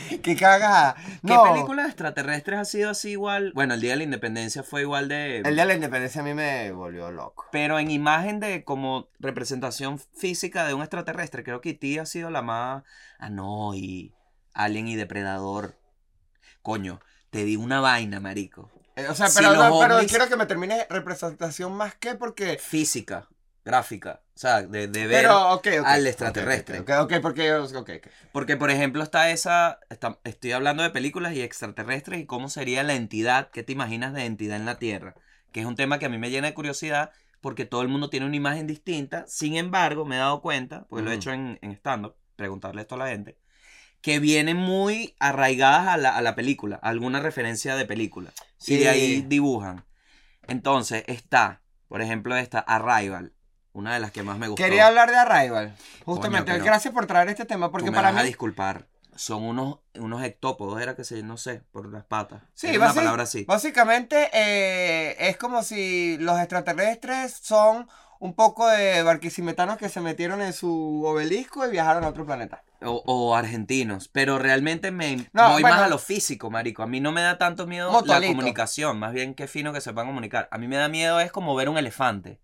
Que 0.22 0.36
caga. 0.36 0.94
¿Qué 1.26 1.36
película 1.50 1.82
de 1.82 1.88
extraterrestres 1.88 2.58
ha 2.58 2.64
sido 2.64 2.90
así 2.90 3.10
igual? 3.10 3.52
Bueno, 3.54 3.74
el 3.74 3.80
Día 3.80 3.92
de 3.92 3.98
la 3.98 4.02
Independencia 4.04 4.62
fue 4.62 4.82
igual 4.82 5.08
de... 5.08 5.38
El 5.38 5.54
día 5.54 5.64
de 5.64 5.68
la 5.68 5.74
independencia 5.74 6.20
a 6.20 6.24
mí 6.24 6.34
me 6.34 6.70
volvió 6.72 7.10
loco. 7.10 7.46
Pero 7.52 7.78
en 7.78 7.90
imagen 7.90 8.40
de 8.40 8.64
como 8.64 9.08
representación 9.18 9.98
física 9.98 10.66
de 10.66 10.74
un 10.74 10.82
extraterrestre, 10.82 11.44
creo 11.44 11.60
que 11.60 11.70
E.T. 11.70 12.00
ha 12.00 12.06
sido 12.06 12.30
la 12.30 12.42
más... 12.42 12.84
Ah, 13.18 13.30
no, 13.30 13.74
y 13.74 14.12
Alien 14.54 14.88
y 14.88 14.96
Depredador. 14.96 15.76
Coño, 16.62 17.00
te 17.30 17.44
di 17.44 17.56
una 17.56 17.80
vaina, 17.80 18.20
marico. 18.20 18.70
Eh, 18.96 19.08
o 19.08 19.14
sea, 19.14 19.28
pero, 19.34 19.54
no, 19.54 19.80
pero 19.80 19.98
ovnis- 20.00 20.08
quiero 20.08 20.28
que 20.28 20.36
me 20.36 20.46
termine 20.46 20.86
representación 20.90 21.72
más 21.72 21.94
que 21.94 22.14
porque. 22.14 22.58
Física, 22.58 23.28
gráfica. 23.64 24.22
O 24.34 24.38
sea, 24.38 24.62
de, 24.62 24.88
de 24.88 25.06
ver... 25.06 25.22
Pero, 25.22 25.52
ok, 25.52 25.66
ok. 25.80 25.86
al 25.86 26.06
extraterrestre. 26.06 26.80
Ok, 26.80 26.90
ok, 27.00 27.12
ok, 27.14 27.22
porque. 27.22 28.02
Porque, 28.32 28.56
por 28.56 28.70
ejemplo, 28.70 29.02
está 29.02 29.30
esa... 29.30 29.78
está- 29.90 30.18
estoy 30.24 30.52
hablando 30.52 30.82
de 30.82 30.90
películas 30.90 31.34
y 31.34 31.42
extraterrestres 31.42 32.20
y 32.20 32.26
cómo 32.26 32.48
sería 32.48 32.82
la 32.82 32.94
entidad. 32.94 33.50
¿Qué 33.50 33.62
te 33.62 33.72
imaginas 33.72 34.14
de 34.14 34.24
entidad 34.24 34.56
en 34.56 34.64
la 34.66 34.78
Tierra? 34.78 35.14
Que 35.52 35.60
es 35.60 35.66
un 35.66 35.76
tema 35.76 35.98
que 35.98 36.06
a 36.06 36.08
mí 36.08 36.18
me 36.18 36.30
llena 36.30 36.48
de 36.48 36.54
curiosidad 36.54 37.10
porque 37.40 37.64
todo 37.66 37.82
el 37.82 37.88
mundo 37.88 38.08
tiene 38.08 38.26
una 38.26 38.36
imagen 38.36 38.66
distinta. 38.66 39.24
Sin 39.28 39.56
embargo, 39.56 40.04
me 40.04 40.16
he 40.16 40.18
dado 40.18 40.40
cuenta, 40.40 40.86
porque 40.88 41.04
lo 41.04 41.10
he 41.10 41.14
hecho 41.16 41.32
en, 41.32 41.58
en 41.60 41.72
stand-up, 41.72 42.14
preguntarle 42.36 42.82
esto 42.82 42.94
a 42.94 42.98
la 42.98 43.08
gente, 43.08 43.36
que 44.00 44.18
vienen 44.20 44.56
muy 44.56 45.14
arraigadas 45.18 45.88
a 45.88 45.96
la, 45.96 46.16
a 46.16 46.22
la 46.22 46.34
película, 46.34 46.78
a 46.82 46.88
alguna 46.88 47.20
referencia 47.20 47.76
de 47.76 47.84
película. 47.84 48.30
Y 48.60 48.64
Sí. 48.64 48.76
de 48.78 48.88
ahí 48.88 49.22
dibujan. 49.22 49.84
Entonces 50.48 51.04
está, 51.06 51.62
por 51.88 52.00
ejemplo, 52.00 52.36
esta 52.36 52.60
Arrival, 52.60 53.32
una 53.72 53.94
de 53.94 54.00
las 54.00 54.10
que 54.12 54.22
más 54.22 54.38
me 54.38 54.48
gustó. 54.48 54.62
Quería 54.62 54.86
hablar 54.86 55.10
de 55.10 55.16
Arrival. 55.16 55.74
Justamente. 56.04 56.52
Coño, 56.52 56.64
Gracias 56.64 56.92
por 56.92 57.06
traer 57.06 57.28
este 57.28 57.44
tema, 57.44 57.70
porque 57.70 57.86
Tú 57.86 57.92
me 57.92 57.96
para 57.96 58.10
vas 58.10 58.20
a 58.20 58.22
mí. 58.22 58.28
disculpar. 58.28 58.86
Son 59.14 59.42
unos, 59.42 59.78
unos 59.94 60.22
ectópodos, 60.24 60.80
era 60.80 60.96
que 60.96 61.04
se, 61.04 61.22
no 61.22 61.36
sé, 61.36 61.62
por 61.70 61.92
las 61.92 62.04
patas. 62.04 62.42
Sí, 62.54 62.68
Era 62.68 62.78
una 62.86 62.94
palabra 62.94 63.22
así. 63.24 63.44
Básicamente 63.44 64.30
eh, 64.32 65.16
es 65.28 65.36
como 65.36 65.62
si 65.62 66.16
los 66.18 66.38
extraterrestres 66.38 67.32
son 67.42 67.88
un 68.20 68.34
poco 68.34 68.66
de 68.68 69.02
barquisimetanos 69.02 69.76
que 69.76 69.88
se 69.90 70.00
metieron 70.00 70.40
en 70.40 70.52
su 70.52 71.02
obelisco 71.04 71.66
y 71.66 71.70
viajaron 71.70 72.04
a 72.04 72.08
otro 72.08 72.24
planeta. 72.24 72.62
O, 72.80 73.02
o 73.04 73.34
argentinos. 73.36 74.08
Pero 74.08 74.38
realmente 74.38 74.90
me 74.90 75.28
No, 75.32 75.50
voy 75.52 75.62
bueno. 75.62 75.76
más 75.76 75.84
a 75.86 75.88
lo 75.88 75.98
físico, 75.98 76.50
marico. 76.50 76.82
A 76.82 76.86
mí 76.86 77.00
no 77.00 77.12
me 77.12 77.20
da 77.20 77.36
tanto 77.36 77.66
miedo 77.66 77.92
Motolito. 77.92 78.20
la 78.20 78.26
comunicación. 78.28 78.98
Más 78.98 79.12
bien 79.12 79.34
qué 79.34 79.46
fino 79.46 79.72
que 79.72 79.80
sepan 79.80 80.06
comunicar. 80.06 80.48
A 80.50 80.58
mí 80.58 80.68
me 80.68 80.76
da 80.76 80.88
miedo 80.88 81.20
es 81.20 81.30
como 81.32 81.54
ver 81.54 81.68
un 81.68 81.78
elefante. 81.78 82.40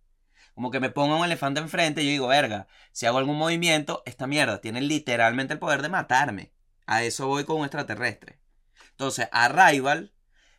Como 0.58 0.72
que 0.72 0.80
me 0.80 0.90
ponga 0.90 1.14
un 1.14 1.24
elefante 1.24 1.60
enfrente 1.60 2.02
y 2.02 2.06
yo 2.06 2.10
digo, 2.10 2.26
verga, 2.26 2.66
si 2.90 3.06
hago 3.06 3.18
algún 3.18 3.38
movimiento, 3.38 4.02
esta 4.06 4.26
mierda 4.26 4.60
tiene 4.60 4.80
literalmente 4.80 5.52
el 5.52 5.60
poder 5.60 5.82
de 5.82 5.88
matarme. 5.88 6.50
A 6.84 7.04
eso 7.04 7.28
voy 7.28 7.44
con 7.44 7.58
un 7.58 7.64
extraterrestre. 7.64 8.40
Entonces, 8.90 9.28
Arrival 9.30 10.12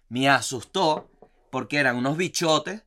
me 0.08 0.30
asustó 0.30 1.12
porque 1.52 1.80
eran 1.80 1.98
unos 1.98 2.16
bichotes 2.16 2.84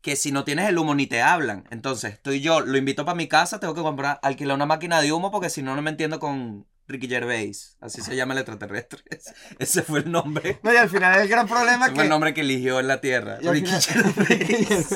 que 0.00 0.16
si 0.16 0.32
no 0.32 0.42
tienes 0.42 0.68
el 0.68 0.76
humo 0.78 0.96
ni 0.96 1.06
te 1.06 1.22
hablan. 1.22 1.68
Entonces, 1.70 2.14
estoy 2.14 2.40
yo, 2.40 2.58
lo 2.58 2.76
invito 2.76 3.04
para 3.04 3.14
mi 3.14 3.28
casa, 3.28 3.60
tengo 3.60 3.76
que 3.76 3.82
comprar, 3.82 4.18
alquilar 4.20 4.56
una 4.56 4.66
máquina 4.66 5.00
de 5.00 5.12
humo 5.12 5.30
porque 5.30 5.50
si 5.50 5.62
no, 5.62 5.76
no 5.76 5.82
me 5.82 5.90
entiendo 5.90 6.18
con 6.18 6.66
Ricky 6.88 7.06
Gervais. 7.06 7.76
Así 7.80 8.02
se 8.02 8.16
llama 8.16 8.32
el 8.32 8.40
extraterrestre. 8.40 9.04
Ese 9.60 9.82
fue 9.82 10.00
el 10.00 10.10
nombre. 10.10 10.58
No, 10.64 10.74
y 10.74 10.76
al 10.76 10.90
final 10.90 11.20
el 11.20 11.28
gran 11.28 11.46
problema 11.46 11.84
Ese 11.84 11.92
que... 11.92 11.94
fue 11.94 12.04
el 12.06 12.10
nombre 12.10 12.34
que 12.34 12.40
eligió 12.40 12.80
en 12.80 12.88
la 12.88 13.00
Tierra. 13.00 13.38
Ricky 13.40 13.70
Gervais. 13.70 14.88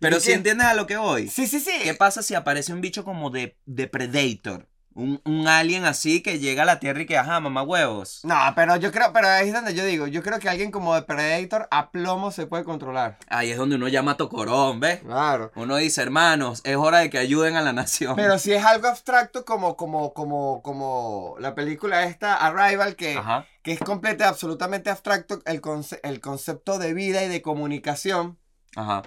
Pero 0.00 0.16
¿Y 0.16 0.20
si 0.20 0.32
entiendes 0.32 0.66
a 0.66 0.74
lo 0.74 0.86
que 0.86 0.96
voy. 0.96 1.28
Sí, 1.28 1.46
sí, 1.46 1.60
sí. 1.60 1.70
¿Qué 1.84 1.94
pasa 1.94 2.22
si 2.22 2.34
aparece 2.34 2.72
un 2.72 2.80
bicho 2.80 3.04
como 3.04 3.30
de, 3.30 3.56
de 3.66 3.86
Predator? 3.86 4.66
Un, 4.92 5.20
un 5.24 5.46
alien 5.46 5.84
así 5.84 6.20
que 6.20 6.40
llega 6.40 6.64
a 6.64 6.66
la 6.66 6.80
Tierra 6.80 7.02
y 7.02 7.06
que, 7.06 7.16
ajá, 7.16 7.38
mamá 7.38 7.62
huevos. 7.62 8.20
No, 8.24 8.34
pero 8.56 8.74
yo 8.76 8.90
creo, 8.90 9.12
pero 9.12 9.28
ahí 9.28 9.46
es 9.48 9.54
donde 9.54 9.72
yo 9.72 9.84
digo, 9.84 10.08
yo 10.08 10.20
creo 10.22 10.40
que 10.40 10.48
alguien 10.48 10.72
como 10.72 10.94
de 10.96 11.02
Predator 11.02 11.68
a 11.70 11.90
plomo 11.92 12.32
se 12.32 12.46
puede 12.46 12.64
controlar. 12.64 13.16
Ahí 13.28 13.52
es 13.52 13.56
donde 13.56 13.76
uno 13.76 13.86
llama 13.86 14.12
a 14.12 14.16
Tocorón, 14.16 14.80
¿ves? 14.80 15.00
Claro. 15.00 15.52
Uno 15.54 15.76
dice, 15.76 16.02
hermanos, 16.02 16.60
es 16.64 16.76
hora 16.76 16.98
de 16.98 17.08
que 17.08 17.18
ayuden 17.18 17.54
a 17.54 17.62
la 17.62 17.72
nación. 17.72 18.16
Pero 18.16 18.36
si 18.40 18.52
es 18.52 18.64
algo 18.64 18.88
abstracto 18.88 19.44
como, 19.44 19.76
como, 19.76 20.12
como, 20.12 20.60
como 20.62 21.36
la 21.38 21.54
película 21.54 22.04
esta, 22.04 22.34
Arrival, 22.34 22.96
que, 22.96 23.16
Ajá. 23.16 23.46
que 23.62 23.72
es 23.72 23.78
completamente, 23.78 24.24
absolutamente 24.24 24.90
abstracto 24.90 25.40
el, 25.46 25.60
conce- 25.62 26.00
el 26.02 26.20
concepto 26.20 26.78
de 26.80 26.94
vida 26.94 27.22
y 27.22 27.28
de 27.28 27.42
comunicación. 27.42 28.38
Ajá. 28.74 29.02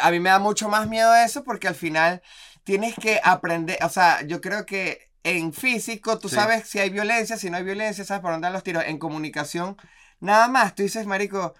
A 0.00 0.10
mí 0.10 0.20
me 0.20 0.30
da 0.30 0.38
mucho 0.38 0.68
más 0.68 0.86
miedo 0.88 1.14
eso 1.14 1.44
porque 1.44 1.68
al 1.68 1.74
final 1.74 2.22
tienes 2.64 2.94
que 2.94 3.20
aprender, 3.22 3.78
o 3.82 3.88
sea, 3.88 4.22
yo 4.22 4.40
creo 4.40 4.64
que 4.66 5.10
en 5.24 5.52
físico 5.52 6.18
tú 6.18 6.28
Sí. 6.28 6.34
sabes 6.36 6.68
si 6.68 6.78
hay 6.78 6.90
violencia, 6.90 7.36
si 7.36 7.50
no 7.50 7.56
hay 7.56 7.64
violencia, 7.64 8.04
sabes 8.04 8.22
por 8.22 8.32
dónde 8.32 8.46
dan 8.46 8.52
los 8.52 8.62
tiros. 8.62 8.84
En 8.86 8.98
comunicación, 8.98 9.76
nada 10.20 10.48
más, 10.48 10.74
tú 10.74 10.82
dices, 10.82 11.06
marico, 11.06 11.54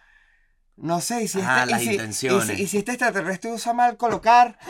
no 0.77 1.01
sé, 1.01 1.23
y 1.23 1.29
si, 1.29 1.41
Ah, 1.43 1.61
este, 1.61 1.71
las 1.71 1.83
y 1.83 1.85
si- 1.87 2.27
y 2.29 2.41
si- 2.41 2.63
y 2.63 2.67
si 2.69 2.79
este 2.79 2.93
extraterrestre 2.93 3.53
usa 3.53 3.73
mal 3.73 3.97
colocar... 3.97 4.59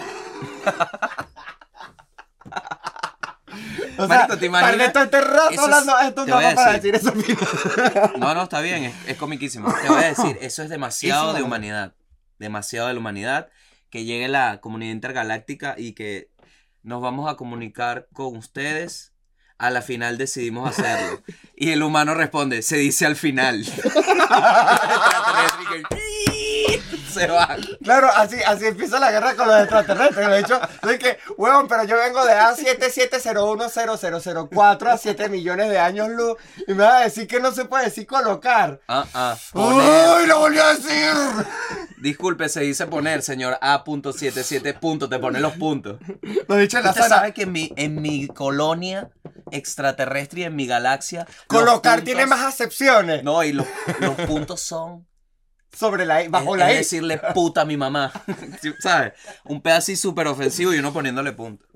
O 3.99 4.09
Marico, 4.09 4.39
¿te 4.39 4.47
imaginas? 4.47 4.89
este 4.97 5.21
rato 5.21 5.51
es- 5.51 5.59
hablando 5.59 5.99
esto 6.01 6.27
no 6.27 6.41
para 6.55 6.73
decir. 6.73 6.95
eso. 6.95 7.13
No, 8.17 8.35
no, 8.35 8.43
está 8.45 8.61
bien, 8.63 8.85
es, 8.85 8.95
es 9.07 9.17
comiquísimo. 9.19 9.73
Te 9.83 9.89
voy 9.89 10.03
a 10.03 10.07
decir, 10.09 10.39
eso 10.41 10.63
es 10.63 10.71
demasiado 10.71 11.35
de 11.35 11.43
humanidad. 11.43 11.93
Demasiado 12.39 12.89
de 12.89 12.95
la 12.95 13.01
humanidad. 13.01 13.51
Que 13.91 14.05
llegue 14.05 14.29
la 14.29 14.61
comunidad 14.61 14.93
intergaláctica 14.93 15.75
y 15.77 15.93
que 15.93 16.31
nos 16.83 17.03
vamos 17.03 17.31
a 17.31 17.37
comunicar 17.37 18.09
con 18.13 18.37
ustedes. 18.37 19.13
A 19.59 19.71
la 19.71 19.83
final 19.83 20.19
decidimos 20.19 20.69
hacerlo. 20.71 21.23
Y 21.57 21.71
el 21.71 21.83
humano 21.85 22.15
responde, 22.15 22.63
se 22.63 22.77
dice 22.77 23.07
al 23.07 23.15
final. 23.15 23.65
se 27.13 27.27
va. 27.29 27.57
Claro, 27.83 28.09
así, 28.15 28.37
así 28.47 28.67
empieza 28.67 28.99
la 28.99 29.11
guerra 29.13 29.35
con 29.35 29.47
los 29.49 29.59
extraterrestres. 29.61 30.29
De 30.29 30.39
hecho, 30.41 30.61
de 30.83 30.99
que, 30.99 31.19
huevón, 31.37 31.69
pero 31.69 31.85
yo 31.85 31.97
vengo 31.97 32.25
de 32.25 32.33
A77010004 32.35 34.87
a 34.89 34.99
7 34.99 35.29
millones 35.29 35.69
de 35.71 35.79
años 35.79 36.09
luz 36.09 36.37
y 36.67 36.75
me 36.75 36.85
vas 36.85 36.95
a 36.95 37.01
decir 37.05 37.27
que 37.27 37.41
no 37.41 37.53
se 37.53 37.65
puede 37.67 37.85
decir 37.87 38.07
colocar. 38.07 38.81
Ah, 38.89 39.05
ah. 39.15 39.37
¡Uy, 39.55 40.27
lo 40.27 40.39
volvió 40.41 40.65
a 40.65 40.75
decir! 40.75 41.13
Disculpe, 41.99 42.49
se 42.49 42.61
dice 42.61 42.87
poner, 42.87 43.23
señor 43.23 43.59
A.77. 43.61 44.79
Punto, 44.81 45.09
te 45.09 45.19
pone 45.19 45.41
los 45.41 45.53
puntos. 45.55 45.99
Lo 46.49 46.57
dicho 46.57 46.79
en 46.79 46.85
la 46.85 46.91
Usted 46.91 47.03
sala. 47.03 47.17
sabe 47.17 47.33
que 47.33 47.43
en 47.43 47.53
mi, 47.53 47.73
en 47.77 48.03
mi 48.03 48.27
colonia 48.29 49.11
extraterrestre 49.53 50.41
y 50.41 50.45
en 50.45 50.57
mi 50.57 50.67
galaxia. 50.67 51.27
Colocar 51.47 51.99
puntos- 52.01 52.05
tiene 52.05 52.27
más 52.27 52.41
acepciones 52.43 53.23
No, 53.23 53.45
y 53.45 53.53
los, 53.53 53.67
los 54.01 54.15
puntos 54.27 54.61
son. 54.61 55.07
Sobre 55.77 56.05
la 56.07 56.29
bajo 56.29 56.55
es, 56.55 56.59
la 56.61 56.71
es 56.71 56.79
decirle 56.79 57.19
puta 57.35 57.63
a 57.63 57.65
mi 57.65 57.77
mamá. 57.77 58.13
¿Sabes? 58.81 59.13
Un 59.45 59.61
pedazo 59.63 59.95
súper 59.97 60.27
ofensivo 60.27 60.73
y 60.75 60.79
uno 60.79 60.93
poniéndole 60.93 61.33
punto. 61.33 61.67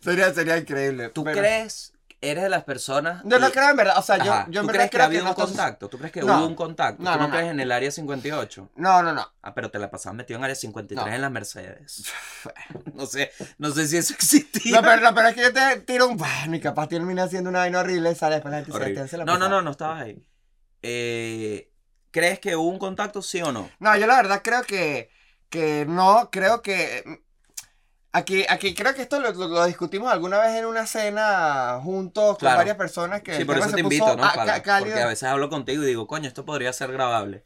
Sería, 0.00 0.32
sería 0.34 0.58
increíble. 0.58 1.08
¿Tú 1.10 1.24
pero- 1.24 1.38
crees? 1.38 1.90
¿Eres 2.20 2.44
de 2.44 2.48
las 2.48 2.64
personas? 2.64 3.20
Yo 3.26 3.38
no 3.38 3.48
y- 3.48 3.52
creo 3.52 3.68
en 3.68 3.76
verdad. 3.76 3.98
O 3.98 4.02
sea, 4.02 4.16
yo, 4.16 4.32
Ajá, 4.32 4.46
yo 4.48 4.62
en 4.62 4.66
¿Tú 4.66 4.72
verdad 4.72 4.88
crees 4.88 4.90
que 4.92 4.96
ha 4.96 4.98
creo 5.00 5.06
habido 5.08 5.24
no 5.24 5.28
un 5.30 5.34
contacto? 5.36 5.88
¿Tú 5.90 5.98
crees 5.98 6.10
que 6.10 6.22
No. 6.22 6.38
hubo 6.38 6.46
un 6.46 6.54
contacto? 6.54 7.02
No, 7.02 7.12
¿Tú 7.12 7.18
no, 7.18 7.28
no, 7.28 7.34
crees 7.34 7.50
en 7.50 7.60
el 7.60 7.70
área 7.70 7.90
58? 7.90 8.70
No, 8.76 9.02
no, 9.02 9.12
no. 9.12 9.30
Ah, 9.42 9.52
pero 9.54 9.70
te 9.70 9.78
la 9.78 9.90
pasabas 9.90 10.16
metido 10.16 10.38
en 10.38 10.44
área 10.44 10.56
53 10.56 11.06
No. 11.06 11.12
en 11.14 11.20
las 11.20 11.30
Mercedes. 11.30 12.04
No 12.94 13.04
sé, 13.04 13.30
no 13.58 13.70
sé 13.72 13.86
si 13.88 13.98
eso 13.98 14.14
existía. 14.14 14.80
No, 14.80 14.82
pero, 14.82 15.02
no, 15.02 15.14
pero 15.14 15.28
es 15.28 15.34
que 15.34 15.42
yo 15.42 15.52
te 15.52 15.80
tiro 15.80 16.08
un. 16.08 16.18
Y 16.54 16.60
capaz 16.60 16.88
termina 16.88 17.28
siendo 17.28 17.50
una 17.50 17.58
vaina 17.58 17.80
horrible 17.80 18.12
y 18.12 18.14
sale 18.14 18.36
después 18.36 18.52
la 18.52 18.64
gente 18.64 19.06
se 19.08 19.18
la 19.18 19.24
No, 19.26 19.36
no, 19.36 19.48
no, 19.50 19.60
no 19.60 19.70
estabas 19.72 20.00
ahí. 20.02 20.24
Eh, 20.80 21.70
¿Crees 22.14 22.38
que 22.38 22.54
hubo 22.54 22.68
un 22.68 22.78
contacto, 22.78 23.22
sí 23.22 23.42
o 23.42 23.50
no? 23.50 23.68
No, 23.80 23.96
yo 23.96 24.06
la 24.06 24.14
verdad 24.14 24.40
creo 24.44 24.62
que, 24.62 25.10
que 25.48 25.84
no, 25.88 26.28
creo 26.30 26.62
que... 26.62 27.02
mm, 27.04 27.14
Aquí, 28.12 28.46
aquí 28.48 28.72
creo 28.76 28.94
que 28.94 29.02
esto 29.02 29.18
lo, 29.18 29.32
lo- 29.32 29.48
lo 29.48 29.64
discutimos 29.66 30.12
alguna 30.12 30.38
vez 30.38 30.54
en 30.54 30.66
una 30.66 30.86
cena 30.86 31.80
juntos 31.82 32.38
Claro. 32.38 32.54
con 32.54 32.58
varias 32.60 32.76
personas 32.76 33.22
que 33.22 33.36
Sí, 33.36 33.44
por 33.44 33.58
eso 33.58 33.72
te 33.72 33.80
invito, 33.80 34.14
¿no? 34.16 34.24
a- 34.24 34.32
Para- 34.32 34.62
porque 34.62 34.94
a 35.02 35.08
veces 35.08 35.24
hablo 35.24 35.50
contigo 35.50 35.82
y 35.82 35.86
digo, 35.86 36.06
coño, 36.06 36.28
esto 36.28 36.44
podría 36.44 36.72
ser 36.72 36.92
grabable. 36.92 37.44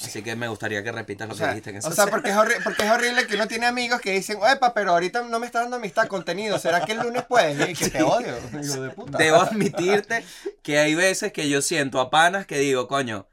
Así 0.00 0.20
que 0.24 0.34
me 0.34 0.48
gustaría 0.48 0.82
que 0.82 0.90
repitas 0.90 1.28
lo 1.28 1.34
O 1.34 1.36
que 1.36 1.44
sea, 1.44 1.50
dijiste 1.50 1.70
en 1.70 1.76
esa 1.76 1.88
o 1.88 1.92
sea, 1.92 2.08
porque 2.08 2.30
es, 2.30 2.36
porque 2.64 2.82
es 2.82 2.90
horrible 2.90 3.24
que 3.28 3.36
uno 3.36 3.46
tiene 3.46 3.66
amigos 3.66 4.00
que 4.00 4.10
dicen, 4.10 4.38
epa, 4.52 4.74
pero 4.74 4.90
ahorita 4.90 5.22
no 5.22 5.38
me 5.38 5.46
está 5.46 5.60
dando 5.60 5.76
amistad, 5.76 6.08
contenido, 6.08 6.58
¿será 6.58 6.84
que 6.84 6.90
el 6.92 6.98
lunes 6.98 7.22
puedes? 7.28 7.68
Y 7.70 7.74
que 7.74 7.88
te 7.88 8.02
odio, 8.02 8.34
hijo 8.60 8.80
de 8.82 8.90
puta. 8.90 9.16
Debo 9.18 9.36
admitirte 9.42 10.24
que 10.64 10.80
hay 10.80 10.96
veces 10.96 11.32
que 11.32 11.48
yo 11.48 11.62
siento 11.62 12.00
a 12.00 12.10
panas 12.10 12.46
que 12.48 12.58
digo, 12.58 12.88
coño, 12.88 13.28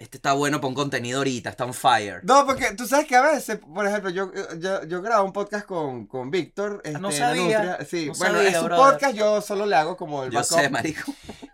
este 0.00 0.16
está 0.16 0.32
bueno 0.32 0.60
para 0.60 0.68
un 0.68 0.74
contenido 0.74 1.18
ahorita, 1.18 1.50
está 1.50 1.64
on 1.64 1.74
fire. 1.74 2.20
No, 2.24 2.46
porque 2.46 2.72
tú 2.74 2.86
sabes 2.86 3.06
que 3.06 3.14
a 3.16 3.20
veces, 3.22 3.58
por 3.58 3.86
ejemplo, 3.86 4.10
yo, 4.10 4.32
yo, 4.58 4.82
yo 4.84 5.02
grabo 5.02 5.24
un 5.26 5.32
podcast 5.32 5.66
con, 5.66 6.06
con 6.06 6.30
Víctor. 6.30 6.80
Este, 6.84 6.98
no 6.98 7.12
sabía, 7.12 7.58
Nutria. 7.62 7.78
Sí, 7.88 8.06
no 8.06 8.14
bueno, 8.14 8.34
sabía, 8.36 8.48
es 8.50 8.58
un 8.58 8.64
brother. 8.64 8.92
podcast, 8.92 9.14
yo 9.14 9.40
solo 9.42 9.66
le 9.66 9.76
hago 9.76 9.96
como 9.96 10.24
el 10.24 10.30
Yo 10.30 10.40
backup. 10.40 10.58
sé, 10.58 10.70
marico. 10.70 11.12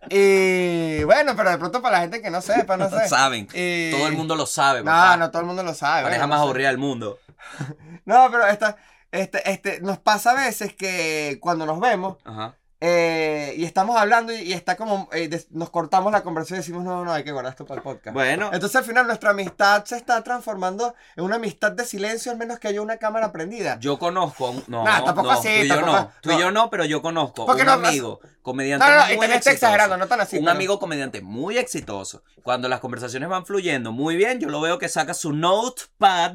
Y 0.08 1.02
bueno, 1.04 1.34
pero 1.36 1.50
de 1.50 1.58
pronto 1.58 1.82
para 1.82 1.96
la 1.96 2.02
gente 2.02 2.22
que 2.22 2.30
no 2.30 2.40
sepa, 2.40 2.76
no 2.76 2.88
sé. 2.88 3.08
Saben. 3.08 3.48
Y- 3.52 3.90
Todo 3.90 4.06
el 4.06 4.14
mundo 4.16 4.36
lo 4.36 4.46
sabe. 4.46 4.78
No, 4.80 4.84
papá. 4.86 5.16
no 5.16 5.30
todo 5.30 5.40
el 5.40 5.46
mundo 5.46 5.62
lo 5.64 5.74
sabe. 5.74 6.02
Pareja 6.04 6.22
bueno, 6.22 6.28
más 6.28 6.38
no 6.38 6.44
aburrida 6.44 6.68
del 6.68 6.78
mundo. 6.78 7.18
No, 8.04 8.28
pero 8.30 8.46
esta, 8.46 8.76
este, 9.10 9.50
este, 9.50 9.80
nos 9.80 9.98
pasa 9.98 10.30
a 10.30 10.34
veces 10.34 10.72
que 10.76 11.38
cuando 11.40 11.66
nos 11.66 11.80
vemos 11.80 12.18
Ajá. 12.24 12.54
Eh, 12.80 13.54
y 13.56 13.64
estamos 13.64 13.96
hablando 13.96 14.32
y, 14.34 14.36
y 14.42 14.52
está 14.52 14.76
como, 14.76 15.08
eh, 15.12 15.28
des- 15.28 15.50
nos 15.50 15.70
cortamos 15.70 16.12
la 16.12 16.22
conversación 16.22 16.58
y 16.58 16.60
decimos, 16.60 16.84
no, 16.84 17.04
no, 17.04 17.12
hay 17.12 17.24
que 17.24 17.32
guardar 17.32 17.52
esto 17.52 17.64
para 17.64 17.78
el 17.78 17.82
podcast. 17.82 18.12
Bueno, 18.12 18.50
Entonces 18.52 18.76
al 18.76 18.84
final 18.84 19.06
nuestra 19.06 19.30
amistad 19.30 19.84
se 19.86 19.96
está 19.96 20.22
transformando 20.22 20.94
en 21.16 21.24
una 21.24 21.36
amistad 21.36 21.72
de 21.72 21.84
silencio, 21.86 22.30
al 22.32 22.38
menos 22.38 22.58
que 22.58 22.68
haya 22.68 22.82
una 22.82 22.98
cámara 22.98 23.32
prendida. 23.32 23.78
yo 23.80 23.98
conozco. 23.98 24.50
un- 24.50 24.64
No, 24.66 24.84
Nah, 24.84 25.02
tampoco 25.04 25.32
no, 25.32 25.38
así, 25.38 25.48
tú 25.48 25.64
y 25.64 25.68
yo 25.68 25.80
no. 25.80 26.12
Tú 26.20 26.30
y 26.30 26.34
no. 26.34 26.40
yo 26.40 26.50
no, 26.50 26.68
pero 26.70 26.84
yo 26.84 27.00
conozco 27.02 27.46
¿Por 27.46 27.56
qué 27.56 27.62
un 27.62 27.66
no? 27.68 27.72
amigo, 27.72 28.20
comediante 28.42 28.84
No, 28.86 28.92
no, 28.94 29.06
no, 29.06 29.12
y 29.12 29.16
muy 29.16 29.26
exitoso. 29.26 29.50
exagerando, 29.50 29.96
no 29.96 30.06
tan 30.06 30.20
así. 30.20 30.36
un 30.36 30.44
pero- 30.44 30.52
amigo 30.54 30.78
comediante 30.78 31.22
muy 31.22 31.56
exitoso. 31.58 32.22
Cuando 32.42 32.68
las 32.68 32.80
conversaciones 32.80 33.28
van 33.28 33.46
fluyendo 33.46 33.90
muy 33.92 34.16
bien, 34.16 34.38
yo 34.38 34.48
lo 34.50 34.60
veo 34.60 34.78
que 34.78 34.88
saca 34.88 35.14
su 35.14 35.32
notepad 35.32 36.34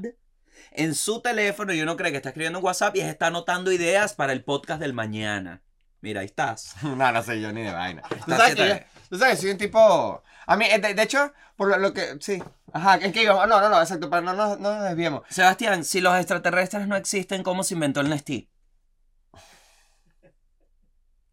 en 0.72 0.96
su 0.96 1.22
teléfono 1.22 1.74
y 1.74 1.82
uno 1.82 1.98
cree 1.98 2.12
que 2.12 2.18
está 2.18 2.30
escribiendo 2.30 2.60
en 2.60 2.66
WhatsApp 2.66 2.96
y 2.96 3.02
está 3.02 3.28
anotando 3.28 3.72
ideas 3.72 4.14
para 4.14 4.34
el 4.34 4.44
podcast 4.44 4.80
del 4.80 4.94
mañana. 4.94 5.62
Mira, 6.02 6.22
ahí 6.22 6.26
estás. 6.28 6.76
No, 6.84 7.12
no 7.12 7.24
sé 7.24 7.40
yo 7.40 7.52
ni 7.52 7.62
de 7.62 7.72
vaina. 7.72 8.02
Tú 8.26 8.32
sabes 8.32 8.56
que 8.56 8.68
yo, 8.68 8.76
tú 9.10 9.18
sabes, 9.18 9.40
soy 9.40 9.52
un 9.52 9.58
tipo... 9.58 10.24
A 10.48 10.56
mí, 10.58 10.68
de, 10.68 10.94
de 10.94 11.02
hecho, 11.04 11.32
por 11.56 11.70
lo, 11.70 11.78
lo 11.78 11.94
que... 11.94 12.18
Sí. 12.20 12.42
Ajá, 12.74 12.96
¿en 12.98 13.12
qué 13.12 13.24
íbamos? 13.24 13.48
No, 13.48 13.62
no, 13.62 13.70
no, 13.70 13.80
exacto, 13.82 14.10
para 14.10 14.22
no, 14.22 14.34
no, 14.34 14.56
no 14.58 14.76
nos 14.76 14.84
desviemos. 14.84 15.22
Sebastián, 15.30 15.84
si 15.86 16.02
los 16.02 16.16
extraterrestres 16.18 16.88
no 16.88 16.96
existen, 16.96 17.44
¿cómo 17.44 17.64
se 17.64 17.76
inventó 17.76 18.02
el 18.02 18.10
Nestí? 18.10 18.50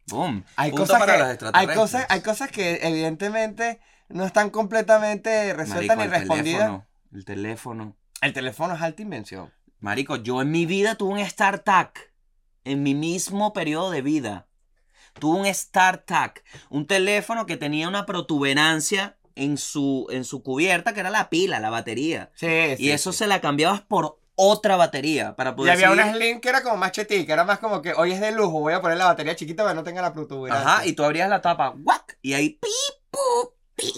Boom. 0.07 0.43
Hay 0.55 0.71
Punto 0.71 0.85
cosas, 0.85 0.99
para 0.99 1.13
que, 1.13 1.19
los 1.19 1.27
hay, 1.27 1.33
extraterrestres. 1.33 1.77
cosas, 1.77 2.05
hay 2.09 2.21
cosas 2.21 2.51
que 2.51 2.79
evidentemente 2.81 3.79
no 4.09 4.25
están 4.25 4.49
completamente 4.49 5.53
resueltas 5.53 5.97
Marico, 5.97 5.97
ni 5.97 6.03
el 6.03 6.11
respondidas. 6.11 6.59
teléfono. 6.59 6.87
El 7.11 7.25
teléfono. 7.25 7.97
El 8.21 8.33
teléfono 8.33 8.75
es 8.75 8.81
alta 8.81 9.01
invención. 9.01 9.53
Marico, 9.79 10.15
yo 10.17 10.41
en 10.41 10.51
mi 10.51 10.65
vida 10.65 10.95
tuve 10.95 11.21
un 11.21 11.25
StarTAC. 11.27 12.13
En 12.65 12.83
mi 12.83 12.93
mismo 12.93 13.53
periodo 13.53 13.91
de 13.91 14.01
vida. 14.01 14.47
Tuve 15.19 15.39
un 15.39 15.53
StarTAC. 15.53 16.43
Un 16.69 16.85
teléfono 16.87 17.45
que 17.45 17.57
tenía 17.57 17.87
una 17.87 18.05
protuberancia 18.05 19.17
en 19.35 19.57
su, 19.57 20.07
en 20.11 20.25
su 20.25 20.43
cubierta, 20.43 20.93
que 20.93 20.99
era 20.99 21.09
la 21.09 21.29
pila, 21.29 21.59
la 21.59 21.69
batería. 21.69 22.29
Sí, 22.35 22.75
sí. 22.77 22.83
y 22.83 22.91
eso 22.91 23.11
sí. 23.11 23.19
se 23.19 23.27
la 23.27 23.39
cambiabas 23.41 23.81
por 23.81 24.19
otra 24.35 24.75
batería 24.77 25.35
para 25.35 25.49
Y 25.51 25.53
poder 25.53 25.73
había 25.73 25.89
seguir- 25.89 26.03
una 26.03 26.13
Slim 26.13 26.39
que 26.39 26.47
era 26.49 26.63
como 26.63 26.77
más 26.77 26.91
chetica, 26.93 27.33
era 27.33 27.43
más 27.43 27.59
como 27.59 27.81
que 27.81 27.93
hoy 27.93 28.13
es 28.13 28.21
de 28.21 28.31
lujo, 28.31 28.59
voy 28.61 28.73
a 28.73 28.81
poner 28.81 28.97
la 28.97 29.05
batería 29.05 29.35
chiquita 29.35 29.63
para 29.63 29.73
que 29.73 29.75
no 29.77 29.83
tenga 29.83 30.01
la 30.01 30.13
protuberancia. 30.13 30.65
Ajá, 30.75 30.85
y 30.85 30.93
tú 30.93 31.03
abrías 31.03 31.29
la 31.29 31.41
tapa, 31.41 31.73
¡guac! 31.75 32.17
Y 32.21 32.33
ahí, 32.33 32.51
pi, 32.51 32.69
pu, 33.11 33.53
pi, 33.75 33.91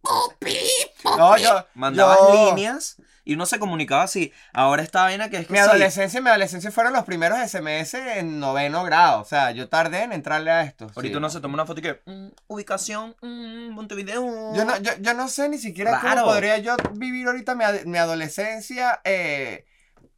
pu, 0.00 0.34
pi, 0.40 0.56
pu, 1.02 1.16
No, 1.16 1.36
yo- 1.38 1.64
Mandabas 1.74 2.18
yo- 2.18 2.46
líneas 2.50 2.96
Y 3.24 3.34
uno 3.34 3.46
se 3.46 3.58
comunicaba 3.58 4.02
así. 4.02 4.32
Ahora 4.52 4.82
esta 4.82 5.02
vaina 5.02 5.30
que 5.30 5.38
es 5.38 5.46
que 5.46 5.52
Mi 5.54 5.58
sí, 5.58 5.64
adolescencia, 5.64 6.20
mi 6.20 6.28
adolescencia 6.28 6.70
fueron 6.70 6.92
los 6.92 7.04
primeros 7.04 7.38
SMS 7.38 7.94
en 7.94 8.38
noveno 8.38 8.84
grado. 8.84 9.20
O 9.22 9.24
sea, 9.24 9.50
yo 9.52 9.68
tardé 9.70 10.02
en 10.02 10.12
entrarle 10.12 10.50
a 10.50 10.62
esto. 10.62 10.90
Ahorita 10.94 11.14
sí. 11.14 11.16
uno 11.16 11.30
se 11.30 11.40
toma 11.40 11.54
una 11.54 11.64
foto 11.66 11.80
y 11.80 11.82
que. 11.82 12.02
mm, 12.04 12.28
ubicación, 12.48 13.16
mm, 13.22 13.70
Montevideo. 13.70 14.54
Yo 14.54 14.64
no, 14.64 14.76
yo, 14.78 14.92
yo 15.00 15.14
no 15.14 15.28
sé 15.28 15.48
ni 15.48 15.56
siquiera 15.58 15.92
Raro. 16.00 16.20
cómo 16.22 16.32
podría 16.32 16.58
yo 16.58 16.76
vivir 16.92 17.26
ahorita 17.26 17.54
mi, 17.54 17.64
ad- 17.64 17.84
mi 17.84 17.96
adolescencia 17.98 19.00
eh, 19.04 19.64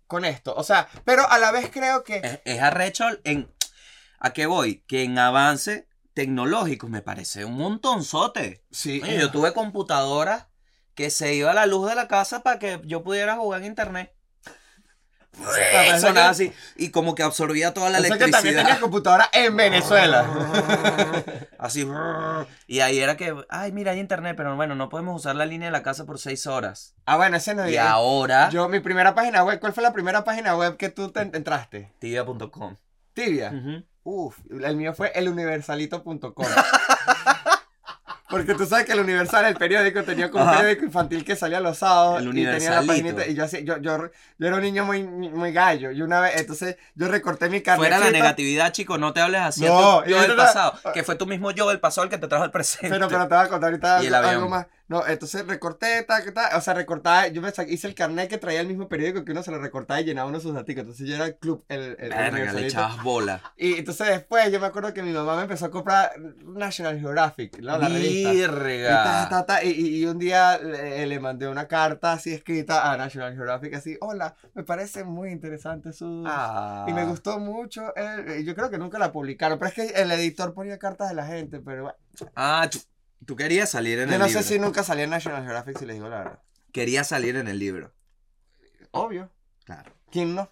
con 0.08 0.24
esto. 0.24 0.54
O 0.56 0.64
sea, 0.64 0.88
pero 1.04 1.30
a 1.30 1.38
la 1.38 1.52
vez 1.52 1.70
creo 1.72 2.02
que... 2.02 2.16
Es, 2.24 2.40
es 2.44 2.60
arrecho 2.60 3.04
en. 3.24 3.48
¿A 4.18 4.32
qué 4.32 4.46
voy? 4.46 4.82
Que 4.88 5.04
en 5.04 5.16
avance 5.18 5.86
tecnológico 6.14 6.88
me 6.88 7.02
parece 7.02 7.44
un 7.44 7.54
montonzote. 7.56 8.64
Sí, 8.70 9.00
Oye, 9.02 9.18
yo 9.20 9.30
tuve 9.30 9.52
computadoras 9.52 10.46
que 10.96 11.10
se 11.10 11.34
iba 11.34 11.54
la 11.54 11.66
luz 11.66 11.88
de 11.88 11.94
la 11.94 12.08
casa 12.08 12.42
para 12.42 12.58
que 12.58 12.80
yo 12.84 13.04
pudiera 13.04 13.36
jugar 13.36 13.60
en 13.60 13.66
internet. 13.68 14.12
que- 15.32 16.18
así. 16.20 16.52
Y 16.76 16.90
como 16.90 17.14
que 17.14 17.22
absorbía 17.22 17.74
toda 17.74 17.90
la 17.90 17.98
sé 17.98 18.04
que 18.04 18.08
también 18.10 18.32
tenía 18.32 18.50
electricidad. 18.52 18.80
computadora 18.80 19.28
en 19.34 19.54
Venezuela. 19.54 20.24
Así. 21.58 21.86
Y 22.66 22.80
ahí 22.80 22.98
era 22.98 23.16
que, 23.16 23.34
ay, 23.48 23.72
mira, 23.72 23.92
hay 23.92 23.98
internet, 24.00 24.34
pero 24.36 24.54
bueno, 24.56 24.74
no 24.74 24.88
podemos 24.88 25.16
usar 25.20 25.36
la 25.36 25.44
línea 25.46 25.68
de 25.68 25.72
la 25.72 25.82
casa 25.82 26.04
por 26.06 26.18
seis 26.18 26.46
horas. 26.46 26.94
ah, 27.06 27.16
bueno, 27.16 27.36
ese 27.36 27.54
no 27.54 27.68
Y 27.68 27.76
ahora, 27.76 28.48
Yo, 28.50 28.68
mi 28.68 28.80
primera 28.80 29.14
página 29.14 29.42
web, 29.44 29.58
¿cuál 29.60 29.72
fue 29.74 29.82
la 29.82 29.92
primera 29.92 30.24
página 30.24 30.56
web 30.56 30.76
que 30.78 30.88
tú 30.90 31.10
te 31.12 31.20
entraste? 31.20 31.92
tibia.com. 31.98 32.76
Tibia. 33.14 33.52
Ujú. 33.52 33.84
Uf, 34.04 34.38
el 34.50 34.76
mío 34.76 34.94
fue 34.94 35.12
eluniversalito.com. 35.14 36.46
Porque 38.28 38.54
tú 38.54 38.66
sabes 38.66 38.86
que 38.86 38.92
el 38.92 39.00
Universal, 39.00 39.44
el 39.44 39.54
periódico, 39.54 40.02
tenía 40.02 40.30
como 40.30 40.42
un 40.44 40.50
Ajá. 40.50 40.58
periódico 40.58 40.84
infantil 40.86 41.24
que 41.24 41.36
salía 41.36 41.60
los 41.60 41.78
sábados. 41.78 42.22
El 42.22 42.36
y 42.36 42.44
tenía 42.44 42.80
la 42.80 42.82
paginita, 42.82 43.26
y 43.26 43.34
yo, 43.34 43.44
hacía- 43.44 43.60
yo, 43.60 43.76
yo, 43.78 44.10
yo 44.38 44.46
era 44.46 44.56
un 44.56 44.62
niño 44.62 44.84
muy, 44.84 45.02
muy 45.04 45.52
gallo. 45.52 45.90
Y 45.92 46.02
una 46.02 46.20
vez, 46.20 46.32
entonces, 46.40 46.76
yo 46.94 47.08
recorté 47.08 47.48
mi 47.48 47.60
carnet. 47.60 47.78
Fuera 47.88 47.98
la 47.98 48.10
negatividad, 48.10 48.72
chico, 48.72 48.98
no 48.98 49.12
te 49.12 49.20
hables 49.20 49.40
así. 49.42 49.64
No, 49.64 50.04
yo 50.04 50.20
del 50.20 50.34
pasado. 50.36 50.78
Que 50.92 51.02
fue 51.04 51.14
tu 51.16 51.26
mismo 51.26 51.50
yo 51.52 51.68
del 51.68 51.78
pasado 51.80 52.04
el 52.04 52.10
que 52.10 52.18
te 52.18 52.26
trajo 52.26 52.44
el 52.44 52.50
presente. 52.50 52.88
Pero, 52.90 53.08
pero 53.08 53.28
te 53.28 53.34
voy 53.34 53.44
a 53.44 53.48
contar 53.48 53.70
ahorita 53.70 54.28
algo 54.30 54.48
más. 54.48 54.66
No, 54.88 55.04
entonces 55.06 55.46
recorté, 55.46 56.02
ta, 56.04 56.22
ta, 56.32 56.56
o 56.56 56.60
sea, 56.60 56.74
recortaba, 56.74 57.26
yo 57.28 57.42
me 57.42 57.50
hice 57.68 57.86
el 57.88 57.94
carnet 57.94 58.28
que 58.30 58.38
traía 58.38 58.60
el 58.60 58.68
mismo 58.68 58.88
periódico 58.88 59.24
que 59.24 59.32
uno 59.32 59.42
se 59.42 59.50
lo 59.50 59.58
recortaba 59.58 60.00
y 60.00 60.04
llenaba 60.04 60.28
uno 60.28 60.38
sus 60.38 60.54
datos. 60.54 60.68
Entonces 60.76 61.08
yo 61.08 61.14
era 61.16 61.26
el 61.26 61.36
club, 61.36 61.64
el, 61.68 61.80
el, 61.80 61.96
el 61.98 62.08
Verga, 62.10 62.22
le 62.24 62.30
Universalito. 62.30 62.68
echabas 62.68 63.02
bola. 63.02 63.40
Y 63.56 63.74
entonces 63.74 64.06
después 64.08 64.52
yo 64.52 64.60
me 64.60 64.66
acuerdo 64.66 64.94
que 64.94 65.02
mi 65.02 65.12
mamá 65.12 65.34
me 65.36 65.42
empezó 65.42 65.66
a 65.66 65.70
comprar 65.70 66.12
National 66.44 67.00
Geographic, 67.00 67.58
¿no? 67.58 67.78
la 67.78 67.88
revista. 67.88 68.32
Y, 68.34 68.82
ta, 68.86 69.26
ta, 69.28 69.46
ta, 69.46 69.64
y, 69.64 69.70
y- 70.02 70.06
un 70.06 70.18
día 70.18 70.58
le, 70.58 71.04
le 71.06 71.20
mandé 71.20 71.48
una 71.48 71.66
carta 71.66 72.12
así 72.12 72.32
escrita 72.32 72.92
a 72.92 72.96
National 72.96 73.34
Geographic 73.34 73.74
así, 73.74 73.96
hola, 74.00 74.36
me 74.54 74.62
parece 74.62 75.02
muy 75.04 75.30
interesante 75.30 75.92
su... 75.92 76.22
Ah. 76.26 76.84
Y 76.88 76.92
me 76.92 77.04
gustó 77.06 77.38
mucho, 77.40 77.92
eh, 77.96 78.42
yo 78.44 78.54
creo 78.54 78.70
que 78.70 78.78
nunca 78.78 78.98
la 78.98 79.10
publicaron, 79.10 79.58
pero 79.58 79.68
es 79.68 79.74
que 79.74 80.00
el 80.00 80.10
editor 80.12 80.54
ponía 80.54 80.78
cartas 80.78 81.08
de 81.08 81.14
la 81.16 81.26
gente, 81.26 81.58
pero 81.60 81.82
bueno, 81.84 81.98
Ah, 82.34 82.68
tú, 83.24 83.36
querías 83.36 83.70
salir 83.70 83.98
en 83.98 84.08
yo 84.08 84.14
el 84.14 84.20
no 84.20 84.26
libro. 84.26 84.42
sé 84.42 84.48
si 84.48 84.58
nunca 84.58 84.82
salí 84.82 85.02
en 85.02 85.10
National 85.10 85.42
Geographic 85.42 85.78
si 85.78 85.86
les 85.86 85.96
digo 85.96 86.08
la 86.08 86.18
verdad. 86.18 86.42
Querías 86.72 87.06
salir 87.08 87.36
en 87.36 87.48
el 87.48 87.58
libro. 87.58 87.94
Obvio. 88.90 89.30
Claro. 89.64 89.92
¿Quién 90.10 90.34
no? 90.34 90.50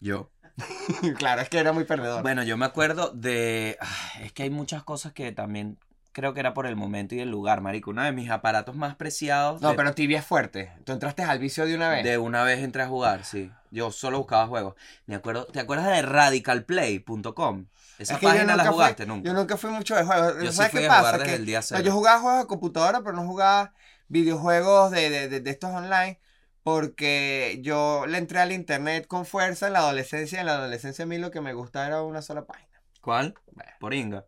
Yo. 0.00 0.30
claro, 1.18 1.42
es 1.42 1.48
que 1.48 1.58
era 1.58 1.72
muy 1.72 1.84
perdedor. 1.84 2.22
Bueno, 2.22 2.42
yo 2.44 2.56
me 2.56 2.66
acuerdo 2.66 3.10
de. 3.10 3.78
Es 4.20 4.32
que 4.32 4.44
hay 4.44 4.50
muchas 4.50 4.84
cosas 4.84 5.12
que 5.12 5.32
también 5.32 5.78
creo 6.14 6.32
que 6.32 6.40
era 6.40 6.54
por 6.54 6.66
el 6.66 6.74
momento 6.76 7.14
y 7.14 7.20
el 7.20 7.30
lugar, 7.30 7.60
marico. 7.60 7.90
Uno 7.90 8.02
de 8.02 8.12
mis 8.12 8.30
aparatos 8.30 8.74
más 8.74 8.94
preciados. 8.96 9.60
no, 9.60 9.70
de, 9.70 9.74
pero 9.76 9.92
tibia 9.94 10.20
es 10.20 10.24
fuerte. 10.24 10.72
Tú 10.84 10.92
entraste 10.92 11.22
al 11.22 11.38
vicio 11.38 11.66
de 11.66 11.74
una 11.74 11.90
vez. 11.90 12.02
de 12.04 12.16
una 12.16 12.42
vez 12.44 12.60
entré 12.60 12.82
a 12.82 12.88
jugar, 12.88 13.24
sí. 13.24 13.50
Yo 13.70 13.90
solo 13.90 14.18
buscaba 14.18 14.46
juegos. 14.46 14.74
Me 15.04 15.16
acuerdo, 15.16 15.44
¿te 15.46 15.60
acuerdas 15.60 15.86
de 15.88 16.00
radicalplay.com? 16.02 17.66
Esa 17.98 18.14
Es 18.14 18.20
que 18.20 18.26
página 18.26 18.56
la 18.56 18.64
fui- 18.64 18.72
jugaste 18.72 19.06
nunca. 19.06 19.28
Yo 19.28 19.34
nunca 19.34 19.56
fui 19.56 19.70
mucho 19.70 19.94
de 19.96 20.04
juegos. 20.04 20.34
Yo 20.42 20.50
sí 20.50 20.56
¿Sabes 20.56 20.72
fui 20.72 20.80
qué 20.80 20.86
a 20.86 20.88
pasa? 20.90 21.00
jugar 21.00 21.18
desde 21.18 21.30
Que- 21.32 21.36
el 21.36 21.46
día 21.46 21.58
no, 21.58 21.62
cero. 21.62 21.80
yo 21.82 21.92
jugaba 21.92 22.20
juegos 22.20 22.40
de 22.40 22.46
computadora, 22.46 23.00
pero 23.02 23.12
no 23.16 23.24
jugaba 23.26 23.72
videojuegos 24.08 24.90
de, 24.90 25.10
de, 25.10 25.28
de- 25.28 25.40
de 25.40 25.50
estos 25.50 25.70
online. 25.70 26.20
Porque 26.62 27.58
yo 27.62 28.06
le 28.06 28.16
entré 28.18 28.38
al 28.40 28.50
internet 28.50 29.06
con 29.06 29.26
fuerza 29.26 29.66
en 29.66 29.74
la 29.74 29.80
adolescencia. 29.80 30.40
En 30.40 30.46
la 30.46 30.54
adolescencia 30.54 31.04
a 31.04 31.06
mí 31.06 31.18
lo 31.18 31.30
que 31.30 31.40
me 31.42 31.52
gustaba 31.52 31.86
era 31.86 32.02
una 32.02 32.22
sola 32.22 32.46
página. 32.46 32.80
¿Cuál? 33.02 33.34
Poringa. 33.80 34.24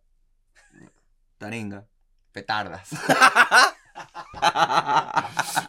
Taringa. 1.38 1.84
Petardas. 2.32 2.88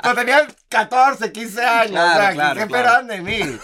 Cuando 0.01 0.21
tenía 0.21 0.45
14, 0.69 1.31
15 1.31 1.65
años. 1.65 1.91
Claro, 1.91 2.11
o 2.11 2.15
sea, 2.17 2.29
¿qué- 2.29 2.35
claro, 2.35 2.59
¿qué 2.59 2.67
claro. 2.67 2.71
esperaban 2.75 3.07
de 3.07 3.21
mí? 3.21 3.39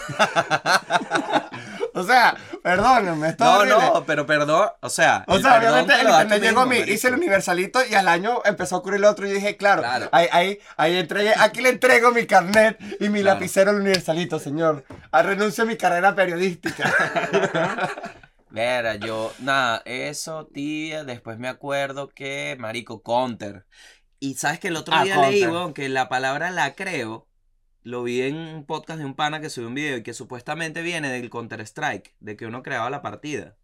o 1.94 2.02
sea, 2.02 2.34
perdónenme, 2.62 3.28
está 3.28 3.44
No, 3.44 3.58
horrible. 3.58 3.78
no, 3.78 4.04
pero 4.06 4.24
perdón. 4.26 4.70
O 4.80 4.88
sea, 4.88 5.24
O 5.26 5.38
sea, 5.38 5.58
obviamente 5.58 5.92
te 5.94 6.00
el 6.00 6.08
internet 6.08 6.42
llegó 6.42 6.60
a 6.60 6.66
mí, 6.66 6.78
hice 6.78 7.08
el 7.08 7.14
universalito 7.14 7.84
y 7.84 7.94
al 7.94 8.08
año 8.08 8.40
empezó 8.44 8.76
a 8.76 8.78
ocurrir 8.78 9.00
el 9.00 9.04
otro 9.04 9.26
y 9.26 9.30
yo 9.30 9.34
dije, 9.34 9.56
claro. 9.58 9.82
Ahí, 10.12 10.28
ahí, 10.32 10.58
ahí 10.78 10.96
entregué, 10.96 11.34
aquí 11.38 11.60
le 11.60 11.68
entrego 11.68 12.10
mi 12.12 12.26
carnet 12.26 12.78
y 13.00 13.10
mi 13.10 13.22
lapicero 13.22 13.70
al 13.70 13.76
universalito, 13.80 14.38
señor. 14.38 14.84
Ah, 15.12 15.22
renuncio 15.22 15.64
a 15.64 15.66
mi 15.66 15.76
carrera 15.76 16.14
periodística. 16.14 16.90
Vera, 18.54 18.94
yo, 18.94 19.32
nada, 19.40 19.82
eso, 19.84 20.46
tibia, 20.46 21.02
después 21.02 21.38
me 21.38 21.48
acuerdo 21.48 22.08
que, 22.08 22.56
marico, 22.60 23.02
counter. 23.02 23.66
Y 24.20 24.34
sabes 24.34 24.60
que 24.60 24.68
el 24.68 24.76
otro 24.76 24.94
Ah, 24.96 25.02
día 25.02 25.16
leí, 25.16 25.40
Counter. 25.40 25.50
weón, 25.50 25.74
que 25.74 25.88
la 25.88 26.08
palabra 26.08 26.52
la 26.52 26.76
creo, 26.76 27.26
lo 27.82 28.04
vi 28.04 28.22
en 28.22 28.36
un 28.36 28.64
podcast 28.64 29.00
de 29.00 29.06
un 29.06 29.16
pana 29.16 29.40
que 29.40 29.50
subió 29.50 29.66
un 29.66 29.74
video 29.74 29.96
y 29.96 30.04
que 30.04 30.14
supuestamente 30.14 30.82
viene 30.82 31.08
del 31.10 31.30
Counter 31.30 31.60
Strike, 31.62 32.14
de 32.20 32.36
que 32.36 32.46
uno 32.46 32.62
creaba 32.62 32.88
la 32.90 33.02
partida. 33.02 33.56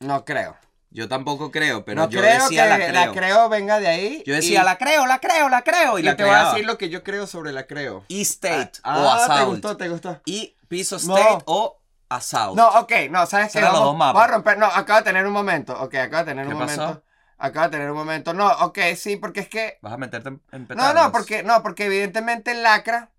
No 0.00 0.24
creo. 0.24 0.56
Yo 0.90 1.08
tampoco 1.08 1.52
creo, 1.52 1.84
pero 1.84 2.02
no 2.02 2.10
yo 2.10 2.20
creo 2.20 2.42
decía 2.42 2.64
que 2.76 2.92
la 2.92 3.10
creo. 3.10 3.12
creo 3.14 3.48
venga 3.48 3.78
de 3.78 3.86
ahí. 3.86 4.22
Yo 4.26 4.34
decía 4.34 4.62
y- 4.62 4.64
la 4.64 4.78
creo, 4.78 5.06
la 5.06 5.20
creo, 5.20 5.48
la 5.48 5.62
creo 5.62 5.98
y, 5.98 6.02
y 6.02 6.04
la 6.04 6.16
te 6.16 6.24
voy 6.24 6.34
a 6.34 6.48
decir 6.50 6.66
lo 6.66 6.76
que 6.76 6.88
yo 6.88 7.04
creo 7.04 7.28
sobre 7.28 7.52
la 7.52 7.68
creo. 7.68 8.04
E-State 8.08 8.80
Ah, 8.82 8.98
o 8.98 9.08
ah, 9.32 9.38
te 9.38 9.44
gustó, 9.44 9.76
te 9.76 9.88
gustó. 9.88 10.20
Y 10.24 10.56
Piso 10.68 10.96
No. 11.06 11.16
State 11.16 11.44
o 11.46 11.80
Assault. 12.16 12.56
No, 12.56 12.68
ok, 12.80 12.92
no, 13.10 13.26
¿sabes 13.26 13.52
qué? 13.52 13.60
Los 13.60 13.70
Vamos, 13.70 13.84
dos 13.86 13.96
mapas. 13.96 14.14
vamos 14.14 14.28
a 14.28 14.32
romper. 14.32 14.58
No, 14.58 14.66
acaba 14.66 15.00
de 15.00 15.04
tener 15.04 15.26
un 15.26 15.32
momento. 15.32 15.78
Ok, 15.80 15.94
acaba 15.96 16.24
de 16.24 16.30
tener 16.32 16.46
¿Qué 16.46 16.54
un 16.54 16.60
pasó? 16.60 16.80
momento. 16.80 17.04
Acaba 17.36 17.66
de 17.68 17.72
tener 17.72 17.90
un 17.90 17.96
momento. 17.96 18.32
No, 18.32 18.46
ok, 18.48 18.78
sí, 18.96 19.16
porque 19.16 19.40
es 19.40 19.48
que. 19.48 19.78
Vas 19.82 19.92
a 19.92 19.96
meterte 19.98 20.28
en, 20.30 20.40
en 20.52 20.68
No, 20.76 20.94
no, 20.94 21.10
porque, 21.12 21.42
no, 21.42 21.62
porque 21.62 21.86
evidentemente 21.86 22.54
lacra 22.54 23.10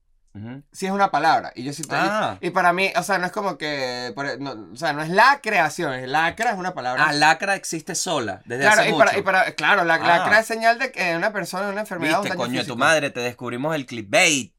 sí 0.73 0.85
es 0.85 0.91
una 0.91 1.11
palabra. 1.11 1.53
Y 1.55 1.63
yo 1.63 1.71
sí 1.71 1.83
estoy. 1.83 1.97
Ah. 2.01 2.37
Y 2.41 2.49
para 2.49 2.73
mí, 2.73 2.91
o 2.97 3.03
sea, 3.03 3.17
no 3.19 3.25
es 3.25 3.31
como 3.31 3.57
que. 3.57 4.11
por- 4.15 4.37
no, 4.39 4.69
o 4.73 4.75
sea, 4.75 4.91
no 4.91 5.01
es 5.01 5.09
la 5.09 5.39
creación, 5.41 5.93
es 5.93 6.09
lacra, 6.09 6.51
es 6.51 6.57
una 6.57 6.73
palabra. 6.73 7.05
Ah, 7.07 7.13
lacra 7.13 7.55
existe 7.55 7.95
sola, 7.95 8.41
desde 8.45 8.63
claro, 8.63 8.81
hace 8.81 8.89
y 8.89 8.93
mucho. 8.93 9.05
para, 9.05 9.17
y 9.17 9.21
para, 9.21 9.51
claro, 9.53 9.85
la, 9.85 9.93
Ah. 9.95 9.99
lacra 9.99 10.39
es 10.39 10.45
señal 10.45 10.77
de 10.77 10.91
que 10.91 11.15
una 11.15 11.31
persona, 11.31 11.69
una 11.69 11.81
enfermedad. 11.81 12.17
un 12.19 12.23
Viste, 12.23 12.37
daño 12.37 12.47
coño 12.49 12.59
de 12.61 12.67
tu 12.67 12.75
madre, 12.75 13.11
te 13.11 13.21
descubrimos 13.21 13.73
el 13.75 13.85
clickbait. 13.85 14.53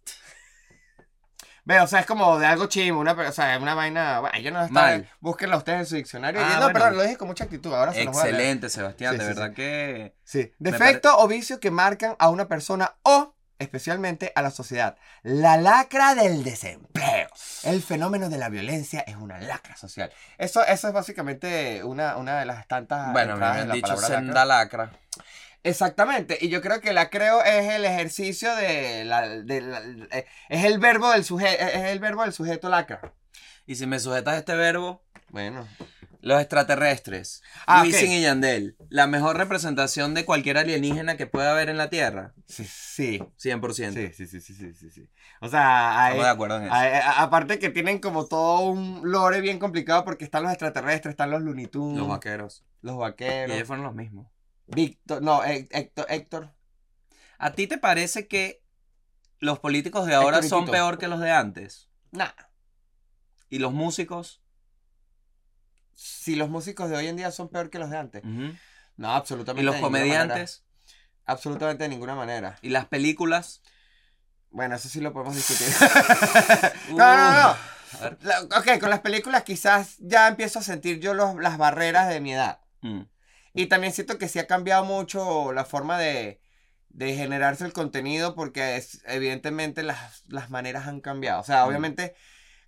Ve, 1.67 1.81
o 1.81 1.87
sea, 1.89 1.99
es 2.01 2.07
como 2.07 2.39
de 2.39 2.47
algo 2.47 2.67
chimo, 2.67 3.01
una, 3.01 3.13
o 3.13 3.33
sea, 3.33 3.59
una 3.59 3.75
vaina. 3.75 4.21
Bueno, 4.21 4.39
yo 4.39 4.51
no 4.53 4.65
está. 4.65 5.03
Búsquenla 5.21 5.57
ustedes 5.57 5.81
en 5.81 5.87
su 5.87 5.97
diccionario. 5.97 6.41
Ah, 6.41 6.49
Y- 6.49 6.55
no, 6.55 6.61
bueno. 6.61 6.73
perdón, 6.73 6.97
lo 6.97 7.03
dije 7.03 7.17
con 7.17 7.27
mucha 7.29 7.43
actitud. 7.45 7.75
Ahora 7.75 7.93
se 7.93 8.05
los. 8.05 8.17
Excelente, 8.17 8.69
Sebastián, 8.71 9.13
Sí, 9.15 9.19
de 9.19 9.25
sí, 9.25 9.29
verdad 9.29 9.53
que... 9.53 10.15
Sí. 10.23 10.53
Defecto 10.61 11.19
o 11.19 11.27
vicio 11.27 11.59
que 11.59 11.71
marcan 11.73 12.15
a 12.21 12.29
una 12.31 12.47
persona 12.47 12.95
o 13.03 13.35
especialmente 13.59 14.33
a 14.37 14.43
la 14.43 14.51
sociedad. 14.51 14.97
La 15.23 15.57
lacra 15.57 16.15
del 16.15 16.45
desempleo. 16.45 17.29
El 17.65 17.83
fenómeno 17.83 18.29
de 18.29 18.39
la 18.39 18.49
violencia 18.49 19.01
es 19.01 19.17
una 19.17 19.41
lacra 19.41 19.77
social. 19.77 20.13
Eso, 20.39 20.65
eso 20.65 20.87
es 20.89 20.95
básicamente 20.95 21.83
una, 21.83 22.17
una 22.17 22.39
de 22.39 22.45
las 22.45 22.69
tantas. 22.69 23.13
Bueno, 23.13 23.37
me 23.37 23.45
habían 23.47 23.69
la 23.69 23.75
dicho 23.75 23.97
senda 23.97 24.45
lacra. 24.45 24.85
lacra. 24.85 24.99
Exactamente. 25.69 26.39
Y 26.41 26.49
yo 26.49 26.61
creo 26.63 26.81
que 26.81 26.93
la 26.93 27.11
creo 27.11 27.43
es 27.43 27.71
el 27.73 27.85
ejercicio 27.85 28.55
de 28.55 29.05
la, 29.05 29.29
de 29.29 29.61
la- 29.61 29.83
eh, 30.13 30.27
es 30.49 30.65
el 30.65 30.79
verbo 30.79 31.11
del 31.11 31.25
sujeto, 31.25 31.63
es 31.65 31.75
el 31.91 31.99
verbo 31.99 32.23
del 32.23 32.33
sujeto 32.33 32.69
lacra. 32.69 33.13
Y 33.67 33.75
si 33.75 33.87
me 33.87 33.99
sujetas 33.99 34.37
este 34.39 34.55
verbo, 34.55 35.03
Bueno. 35.31 35.67
los 36.21 36.41
extraterrestres, 36.41 37.43
Ah, 37.67 37.83
Wisin 37.83 38.05
ok. 38.11 38.15
y 38.15 38.23
Yandel, 38.23 38.77
la 38.91 39.07
mejor 39.09 39.37
representación 39.37 40.15
de 40.15 40.25
cualquier 40.25 40.57
alienígena 40.59 41.17
que 41.17 41.27
pueda 41.27 41.51
haber 41.51 41.69
en 41.69 41.77
la 41.79 41.91
Tierra, 41.91 42.33
Sí, 42.47 42.65
sí. 42.65 43.21
100%. 43.37 43.95
Sí, 43.95 44.13
sí, 44.13 44.27
sí, 44.27 44.41
sí, 44.41 44.55
sí, 44.55 44.73
sí, 44.75 44.91
sí. 44.91 45.09
O 45.41 45.49
sea, 45.49 45.99
hay, 46.05 46.13
Estamos 46.13 46.27
de 46.27 46.31
acuerdo 46.31 46.57
en 46.59 46.63
eso. 46.67 46.75
hay- 46.75 47.01
aparte 47.17 47.59
que 47.59 47.71
tienen 47.71 47.99
como 47.99 48.27
todo 48.27 48.61
un 48.71 49.01
lore 49.05 49.41
bien 49.41 49.59
complicado 49.59 50.05
porque 50.05 50.25
están 50.25 50.45
los 50.45 50.53
extraterrestres, 50.53 51.13
están 51.13 51.31
los 51.33 51.43
Looney 51.43 51.67
Tunes, 51.67 51.99
Los 51.99 52.09
vaqueros. 52.09 52.65
los 52.83 52.95
Y 52.95 52.99
vaqueros, 52.99 53.55
ellos 53.57 53.67
fueron 53.67 53.85
los 53.85 53.95
mismos. 53.95 54.29
Víctor, 54.67 55.23
no, 55.23 55.43
Hé- 55.45 55.69
Héctor, 55.71 56.07
Héctor. 56.09 56.53
¿A 57.39 57.53
ti 57.53 57.67
te 57.67 57.79
parece 57.79 58.27
que 58.29 58.63
los 59.39 59.59
políticos 59.59 60.07
de 60.07 60.15
ahora 60.15 60.43
son 60.43 60.67
peor 60.67 60.99
que 60.99 61.09
los 61.09 61.21
de 61.21 61.31
antes? 61.31 61.89
Nah. 62.11 62.31
¿Y 63.49 63.59
los 63.59 63.73
músicos? 63.73 64.41
Si 65.95 66.37
los 66.37 66.49
músicos 66.51 66.91
de 66.91 66.97
hoy 66.97 67.07
en 67.07 67.17
día 67.17 67.31
son 67.31 67.49
peor 67.49 67.71
que 67.71 67.79
los 67.79 67.91
de 67.91 67.97
antes. 67.97 68.23
No, 68.97 69.11
absolutamente. 69.15 69.63
¿Y 69.63 69.65
los 69.65 69.75
manera. 69.81 69.87
comediantes? 69.87 70.65
Absolutamente 71.25 71.85
de 71.85 71.89
ninguna 71.91 72.15
manera. 72.15 72.59
¿Y 72.63 72.71
las 72.71 72.87
películas? 72.87 73.63
Bueno, 74.51 74.77
eso 74.77 74.89
sí 74.89 75.01
lo 75.01 75.13
podemos 75.13 75.35
discutir. 75.35 75.69
no, 76.91 76.97
no, 76.97 77.33
no. 77.33 77.57
La- 78.23 78.41
ok, 78.59 78.79
con 78.81 78.91
las 78.91 79.01
películas 79.01 79.43
quizás 79.45 79.97
ya 79.99 80.29
empiezo 80.29 80.59
a 80.59 80.63
sentir 80.63 80.99
yo 81.01 81.15
los- 81.15 81.37
las 81.37 81.57
barreras 81.59 82.09
de 82.09 82.21
mi 82.21 82.33
edad. 82.35 82.61
Mm. 82.81 83.03
Y 83.57 83.67
también 83.67 83.93
siento 83.93 84.19
que 84.19 84.29
sí 84.29 84.39
ha 84.39 84.47
cambiado 84.47 84.85
mucho 84.85 85.53
la 85.53 85.65
forma 85.65 85.99
de, 85.99 86.41
de 86.91 87.15
generarse 87.15 87.65
el 87.65 87.73
contenido 87.73 88.35
porque 88.35 88.77
es- 88.77 89.03
evidentemente 89.07 89.83
las, 89.83 90.25
las 90.29 90.51
maneras 90.51 90.87
han 90.87 91.01
cambiado. 91.01 91.41
O 91.41 91.45
sea, 91.45 91.65
Mm. 91.65 91.69
obviamente 91.69 92.15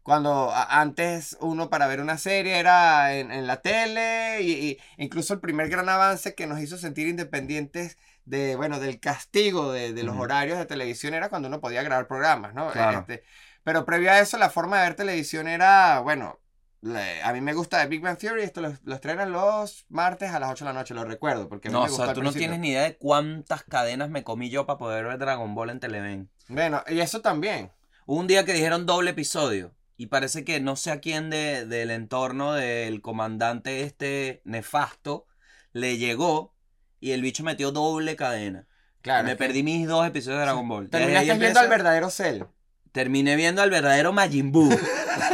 cuando 0.03 0.51
a- 0.51 0.81
antes 0.81 1.37
uno 1.41 1.71
para 1.71 1.87
ver 1.87 2.01
una 2.01 2.19
serie 2.19 2.59
era 2.59 3.15
en, 3.15 3.31
en 3.31 3.47
la 3.47 3.61
tele 3.61 4.41
y, 4.43 4.53
y 4.53 4.79
incluso 4.97 5.35
el 5.35 5.41
primer 5.41 5.69
gran 5.69 5.89
avance 5.89 6.35
que 6.35 6.47
nos 6.47 6.61
hizo 6.61 6.79
sentir 6.79 7.09
independientes 7.09 7.99
de, 8.25 8.57
bueno, 8.57 8.81
del 8.81 9.01
castigo 9.01 9.73
de, 9.73 9.93
de 9.93 10.03
los 10.03 10.17
horarios 10.17 10.59
de 10.59 10.67
televisión 10.67 11.15
era 11.15 11.29
cuando 11.29 11.49
uno 11.49 11.61
podía 11.61 11.83
grabar 11.83 12.07
programas, 12.09 12.55
¿no? 12.55 12.71
Claro. 12.73 13.01
Este, 13.01 13.25
pero 13.65 13.85
previo 13.85 14.11
a 14.11 14.21
eso 14.21 14.39
la 14.39 14.51
forma 14.51 14.79
de 14.79 14.89
ver 14.89 14.97
televisión 14.97 15.49
era, 15.49 16.01
bueno, 16.01 16.41
le- 16.83 17.23
a 17.23 17.33
mí 17.33 17.41
me 17.41 17.55
gusta 17.55 17.79
de 17.79 17.87
Big 17.87 18.01
Bang 18.01 18.19
Theory, 18.19 18.43
esto 18.43 18.61
lo, 18.61 18.73
lo 18.85 18.95
estrenan 18.95 19.33
los 19.33 19.85
martes 19.89 20.31
a 20.31 20.39
las 20.41 20.51
8 20.53 20.65
de 20.65 20.73
la 20.73 20.79
noche, 20.79 20.95
lo 20.95 21.05
recuerdo, 21.05 21.49
porque 21.49 21.69
No, 21.69 21.83
me 21.85 21.91
o 21.91 21.95
sea, 21.95 22.13
tú 22.15 22.23
no 22.23 22.33
tienes 22.33 22.59
ni 22.61 22.71
idea 22.71 22.83
de 22.83 22.97
cuántas 22.97 23.65
cadenas 23.65 24.11
me 24.11 24.25
comí 24.25 24.51
yo 24.51 24.67
para 24.67 24.79
poder 24.79 25.05
ver 25.05 25.19
Dragon 25.19 25.55
Ball 25.55 25.71
en 25.71 25.81
Televen. 25.81 26.31
Bueno, 26.49 26.83
y 26.89 27.01
eso 27.01 27.21
también. 27.21 27.71
Hubo 28.07 28.21
un 28.21 28.27
día 28.27 28.45
que 28.45 28.53
dijeron 28.55 28.87
doble 28.87 29.11
episodio. 29.11 29.75
Y 30.01 30.07
parece 30.07 30.45
que 30.45 30.61
no 30.61 30.77
sé 30.77 30.93
a 30.93 31.01
quién 31.01 31.29
de, 31.29 31.67
del 31.67 31.91
entorno 31.91 32.53
del 32.55 33.03
comandante 33.03 33.83
este 33.83 34.43
nefasto 34.45 35.27
le 35.73 35.99
llegó 35.99 36.55
y 37.01 37.11
el 37.11 37.21
bicho 37.21 37.43
metió 37.43 37.73
doble 37.73 38.15
cadena. 38.15 38.67
Claro. 39.03 39.27
me 39.27 39.35
perdí 39.37 39.63
mis 39.63 39.89
dos 39.89 40.07
episodios 40.07 40.39
de 40.39 40.45
Dragon 40.45 40.69
Ball. 40.69 40.89
Terminaste 40.89 41.35
viendo 41.39 41.59
al 41.61 41.69
verdadero 41.69 42.11
Cell. 42.11 42.45
Terminé 42.93 43.35
viendo 43.37 43.61
al 43.61 43.71
verdadero 43.71 44.13
Majin 44.13 44.53
Buu. 44.53 44.71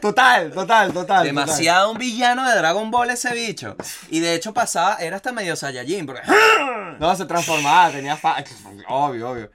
Total, 0.00 0.50
total, 0.50 0.92
total. 0.92 1.24
Demasiado 1.26 1.92
un 1.92 1.98
villano 1.98 2.48
de 2.48 2.56
Dragon 2.56 2.90
Ball 2.90 3.10
ese 3.10 3.34
bicho. 3.34 3.76
Y 4.08 4.20
de 4.20 4.34
hecho 4.34 4.54
pasaba, 4.54 4.96
era 4.96 5.16
hasta 5.16 5.30
medio 5.30 5.56
Saiyajin. 5.56 6.06
Porque 6.06 6.22
total. 6.22 6.98
No, 6.98 7.14
se 7.16 7.26
transformaba, 7.26 7.90
tenía 7.90 8.16
fa... 8.16 8.42
Obvio, 8.88 9.30
obvio. 9.30 9.50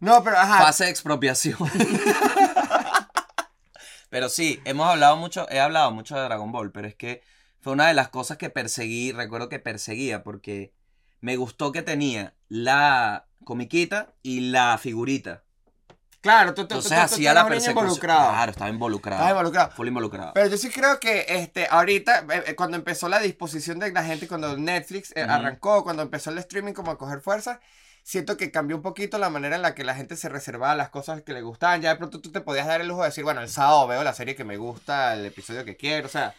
No, 0.00 0.24
pero 0.24 0.38
ajá. 0.38 0.62
fase 0.62 0.84
de 0.84 0.90
expropiación. 0.90 1.58
pero 4.10 4.28
sí, 4.30 4.60
hemos 4.64 4.88
hablado 4.88 5.16
mucho, 5.16 5.46
he 5.50 5.60
hablado 5.60 5.90
mucho 5.90 6.16
de 6.16 6.22
Dragon 6.22 6.50
Ball, 6.50 6.72
pero 6.72 6.88
es 6.88 6.94
que 6.94 7.22
fue 7.60 7.74
una 7.74 7.88
de 7.88 7.94
las 7.94 8.08
cosas 8.08 8.38
que 8.38 8.48
perseguí, 8.48 9.12
recuerdo 9.12 9.50
que 9.50 9.58
perseguía, 9.58 10.22
porque 10.22 10.72
me 11.20 11.36
gustó 11.36 11.72
que 11.72 11.82
tenía 11.82 12.34
la 12.48 13.26
comiquita 13.44 14.14
y 14.22 14.50
la 14.50 14.78
figurita. 14.78 15.44
Claro, 16.20 16.52
tú, 16.52 16.62
Entonces 16.62 16.90
tú- 16.90 16.94
hacía 16.96 17.32
la 17.32 17.46
persecución. 17.46 17.78
involucrado. 17.84 18.30
Claro, 18.30 18.50
estaba 18.52 18.70
involucrado. 18.70 19.20
Estás 19.22 19.30
involucrado. 19.32 19.70
Full 19.70 19.88
involucrado. 19.88 20.32
Pero 20.34 20.46
yo 20.48 20.56
sí 20.58 20.68
creo 20.70 21.00
que 21.00 21.24
este, 21.28 21.66
ahorita, 21.70 22.26
eh, 22.30 22.44
eh, 22.48 22.54
cuando 22.54 22.76
empezó 22.76 23.08
la 23.08 23.20
disposición 23.20 23.78
de 23.78 23.90
la 23.92 24.04
gente, 24.04 24.28
cuando 24.28 24.56
Netflix 24.56 25.12
eh, 25.16 25.22
arrancó, 25.22 25.82
cuando 25.82 26.02
empezó 26.02 26.30
el 26.30 26.38
streaming 26.38 26.74
como 26.74 26.90
a 26.90 26.98
coger 26.98 27.20
fuerza, 27.22 27.60
siento 28.02 28.36
que 28.36 28.50
cambió 28.50 28.76
un 28.76 28.82
poquito 28.82 29.16
la 29.18 29.30
manera 29.30 29.56
en 29.56 29.62
la 29.62 29.74
que 29.74 29.82
la 29.84 29.94
gente 29.94 30.16
se 30.16 30.28
reservaba 30.28 30.74
las 30.74 30.90
cosas 30.90 31.22
que 31.22 31.32
le 31.32 31.40
gustaban. 31.40 31.80
Ya 31.80 31.90
de 31.90 31.96
pronto 31.96 32.20
tú 32.20 32.30
te 32.30 32.40
podías 32.42 32.66
dar 32.66 32.80
el 32.82 32.88
lujo 32.88 33.00
de 33.02 33.08
decir, 33.08 33.24
bueno, 33.24 33.40
el 33.40 33.48
sábado 33.48 33.86
veo 33.86 34.04
la 34.04 34.12
serie 34.12 34.34
que 34.36 34.44
me 34.44 34.58
gusta, 34.58 35.14
el 35.14 35.24
episodio 35.24 35.64
que 35.64 35.76
quiero, 35.76 36.06
o 36.06 36.10
sea. 36.10 36.34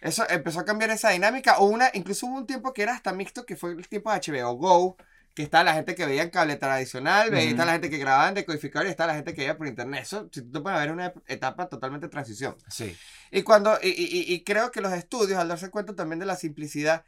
Eso 0.00 0.22
empezó 0.28 0.60
a 0.60 0.64
cambiar 0.66 0.90
esa 0.90 1.08
dinámica. 1.10 1.56
O 1.58 1.64
una, 1.64 1.88
incluso 1.94 2.26
hubo 2.26 2.36
un 2.36 2.46
tiempo 2.46 2.74
que 2.74 2.82
era 2.82 2.92
hasta 2.94 3.12
mixto, 3.12 3.46
que 3.46 3.56
fue 3.56 3.72
el 3.72 3.88
tiempo 3.88 4.12
de 4.12 4.18
HBO 4.20 4.52
Go, 4.52 4.96
que 5.34 5.42
estaba 5.42 5.64
la 5.64 5.74
gente 5.74 5.94
que 5.96 6.06
veía 6.06 6.22
en 6.22 6.30
cable 6.30 6.56
tradicional, 6.56 7.34
estaba 7.34 7.66
la 7.66 7.72
gente 7.72 7.90
que 7.90 7.98
grababa 7.98 8.28
en 8.28 8.34
decodificador 8.34 8.86
y 8.86 8.90
estaba 8.90 9.08
la 9.08 9.14
gente 9.16 9.34
que 9.34 9.40
veía 9.40 9.58
por 9.58 9.66
internet. 9.66 10.02
Eso, 10.04 10.28
si 10.32 10.42
tú 10.42 10.52
te 10.52 10.60
puedes 10.60 10.78
ver, 10.78 10.88
es 10.88 10.92
una 10.94 11.12
etapa 11.26 11.68
totalmente 11.68 12.06
de 12.06 12.10
transición. 12.10 12.56
Sí. 12.68 12.96
Y 13.32 13.42
cuando, 13.42 13.76
y, 13.82 13.88
y- 13.88 14.18
y- 14.20 14.32
y 14.34 14.44
creo 14.44 14.70
que 14.70 14.80
los 14.80 14.92
estudios, 14.92 15.38
al 15.38 15.48
darse 15.48 15.70
cuenta 15.70 15.94
también 15.94 16.20
de 16.20 16.26
la 16.26 16.36
simplicidad 16.36 17.04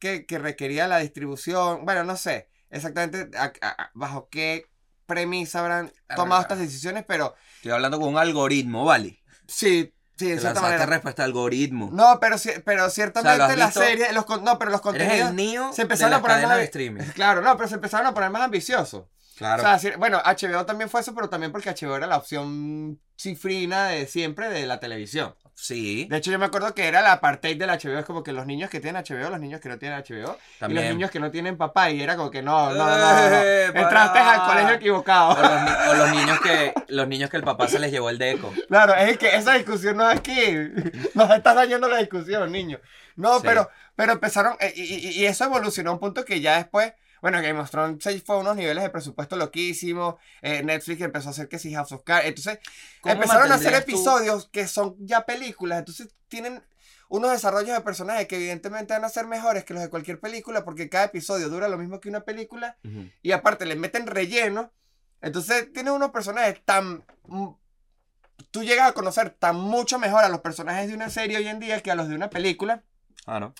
que, 0.00 0.26
que 0.26 0.38
requería 0.38 0.88
la 0.88 0.98
distribución, 0.98 1.84
bueno, 1.84 2.02
no 2.04 2.16
sé 2.16 2.48
exactamente 2.70 3.30
a- 3.38 3.52
a- 3.60 3.82
a- 3.84 3.90
bajo 3.94 4.28
qué 4.28 4.66
premisa 5.06 5.60
habrán 5.60 5.92
tomado 6.16 6.42
estas 6.42 6.58
decisiones, 6.58 7.04
pero 7.06 7.34
Estoy 7.56 7.72
hablando 7.72 7.98
con 8.00 8.08
un 8.10 8.18
algoritmo, 8.18 8.84
¿vale? 8.84 9.22
sí, 9.46 9.92
sí, 10.18 10.26
de 10.30 10.38
cierta 10.38 10.60
manera. 10.60 10.86
respuesta 10.86 11.22
al 11.24 11.30
algoritmo. 11.30 11.90
No, 11.92 12.18
pero, 12.20 12.36
pero 12.64 12.90
ciertamente 12.90 13.42
has 13.42 13.56
la 13.56 13.66
visto? 13.66 13.80
serie, 13.80 14.12
los, 14.12 14.26
no, 14.42 14.58
pero 14.58 14.70
los 14.70 14.80
contenidos 14.80 15.74
se 15.74 15.82
empezaron 15.82 16.14
a 16.14 16.20
poner 16.20 16.46
más- 16.46 16.58
streaming. 16.60 17.02
Claro, 17.14 17.40
no, 17.40 17.56
pero 17.56 17.68
se 17.68 17.76
empezaron 17.76 18.06
a 18.06 18.14
poner 18.14 18.30
más 18.30 18.42
ambiciosos. 18.42 19.04
Claro. 19.36 19.62
O 19.62 19.78
sea, 19.78 19.96
bueno, 19.98 20.20
HBO 20.24 20.66
también 20.66 20.90
fue 20.90 21.00
eso, 21.00 21.14
pero 21.14 21.28
también 21.28 21.52
porque 21.52 21.70
HBO 21.70 21.94
era 21.96 22.08
la 22.08 22.16
opción 22.16 22.98
cifrina 23.16 23.86
de 23.88 24.06
siempre 24.08 24.48
de 24.50 24.66
la 24.66 24.80
televisión. 24.80 25.34
Sí, 25.60 26.06
De 26.08 26.18
hecho, 26.18 26.30
yo 26.30 26.38
me 26.38 26.46
acuerdo 26.46 26.72
que 26.72 26.86
era 26.86 27.02
la 27.02 27.12
apartheid 27.12 27.58
del 27.58 27.68
HBO. 27.70 27.98
Es 27.98 28.04
como 28.04 28.22
que 28.22 28.32
los 28.32 28.46
niños 28.46 28.70
que 28.70 28.78
tienen 28.80 29.02
HBO, 29.02 29.28
los 29.28 29.40
niños 29.40 29.60
que 29.60 29.68
no 29.68 29.76
tienen 29.78 29.98
HBO. 29.98 30.38
Y 30.68 30.72
los 30.72 30.84
niños 30.84 31.10
que 31.10 31.18
no 31.20 31.30
tienen 31.32 31.56
papá. 31.56 31.90
Y 31.90 32.00
era 32.00 32.16
como 32.16 32.30
que 32.30 32.42
no, 32.42 32.70
no, 32.72 32.74
no. 32.86 32.86
no, 32.98 33.30
no. 33.30 33.36
Eh, 33.42 33.66
Entraste 33.66 34.18
al 34.20 34.46
colegio 34.46 34.70
O 34.70 34.76
equivocado. 34.76 35.36
los, 35.42 35.88
o 35.88 35.94
los 35.94 36.10
niños 36.12 36.40
que 36.40 36.72
los 36.88 37.08
niños 37.08 37.28
que 37.28 37.36
el 37.38 37.42
papá 37.42 37.66
se 37.68 37.78
les 37.78 37.90
llevó 37.90 38.08
el 38.10 38.18
deco. 38.18 38.52
Claro, 38.68 38.94
es 38.94 39.18
que 39.18 39.34
esa 39.34 39.54
discusión 39.54 39.96
no 39.96 40.08
es 40.10 40.18
aquí. 40.18 40.34
Nos 41.14 41.30
estás 41.30 41.54
dañando 41.56 41.88
la 41.88 41.98
discusión, 41.98 42.50
niño. 42.52 42.78
No, 43.16 43.36
Sí. 43.40 43.42
pero, 43.44 43.68
pero 43.96 44.12
empezaron. 44.12 44.56
eh, 44.60 44.72
Y, 44.76 44.82
y- 44.82 45.08
y 45.20 45.26
eso 45.26 45.44
evolucionó 45.44 45.90
a 45.90 45.94
un 45.94 45.98
punto 46.00 46.24
que 46.24 46.40
ya 46.40 46.56
después. 46.56 46.92
Bueno, 47.22 47.40
Game 47.42 47.58
of 47.58 47.70
Thrones 47.70 48.02
se 48.02 48.20
fue 48.20 48.36
a 48.36 48.38
unos 48.38 48.56
niveles 48.56 48.82
de 48.82 48.90
presupuesto 48.90 49.36
loquísimos. 49.36 50.16
eh, 50.42 50.62
Netflix 50.62 51.00
empezó 51.02 51.28
a 51.28 51.30
hacer 51.32 51.48
que 51.48 51.58
sí, 51.58 51.72
House 51.74 51.92
of 51.92 52.02
Cards. 52.04 52.26
Entonces, 52.26 52.58
¿Cómo 53.00 53.14
empezaron 53.14 53.50
a 53.50 53.56
hacer 53.56 53.72
tú- 53.72 53.78
episodios 53.78 54.48
que 54.52 54.66
son 54.68 54.96
ya 55.00 55.26
películas. 55.26 55.80
Entonces, 55.80 56.08
tienen 56.28 56.62
unos 57.08 57.30
desarrollos 57.30 57.74
de 57.74 57.80
personajes 57.80 58.26
que 58.28 58.36
evidentemente 58.36 58.92
van 58.92 59.04
a 59.04 59.08
ser 59.08 59.26
mejores 59.26 59.64
que 59.64 59.72
los 59.74 59.82
de 59.82 59.88
cualquier 59.88 60.20
película 60.20 60.64
porque 60.64 60.88
cada 60.90 61.04
episodio 61.06 61.48
dura 61.48 61.66
lo 61.68 61.78
mismo 61.78 62.00
que 62.00 62.08
una 62.10 62.20
película 62.20 62.76
y 63.22 63.32
aparte 63.32 63.64
le 63.64 63.76
meten 63.76 64.06
relleno. 64.06 64.72
Entonces 65.22 65.72
tiene 65.72 65.90
unos 65.90 66.10
personajes 66.10 66.62
tan... 66.64 67.04
mm, 67.26 67.48
Tú 68.50 68.62
llegas 68.62 68.88
a 68.88 68.92
conocer 68.92 69.30
tan 69.30 69.56
mucho 69.56 69.98
mejor 69.98 70.22
a 70.24 70.28
los 70.28 70.40
personajes 70.40 70.88
de 70.88 70.94
una 70.94 71.10
serie 71.10 71.38
hoy 71.38 71.48
en 71.48 71.58
día 71.60 71.80
que 71.82 71.90
a 71.90 71.94
los 71.96 72.08
de 72.08 72.14
una 72.14 72.30
película. 72.30 72.82
Claro. 73.24 73.52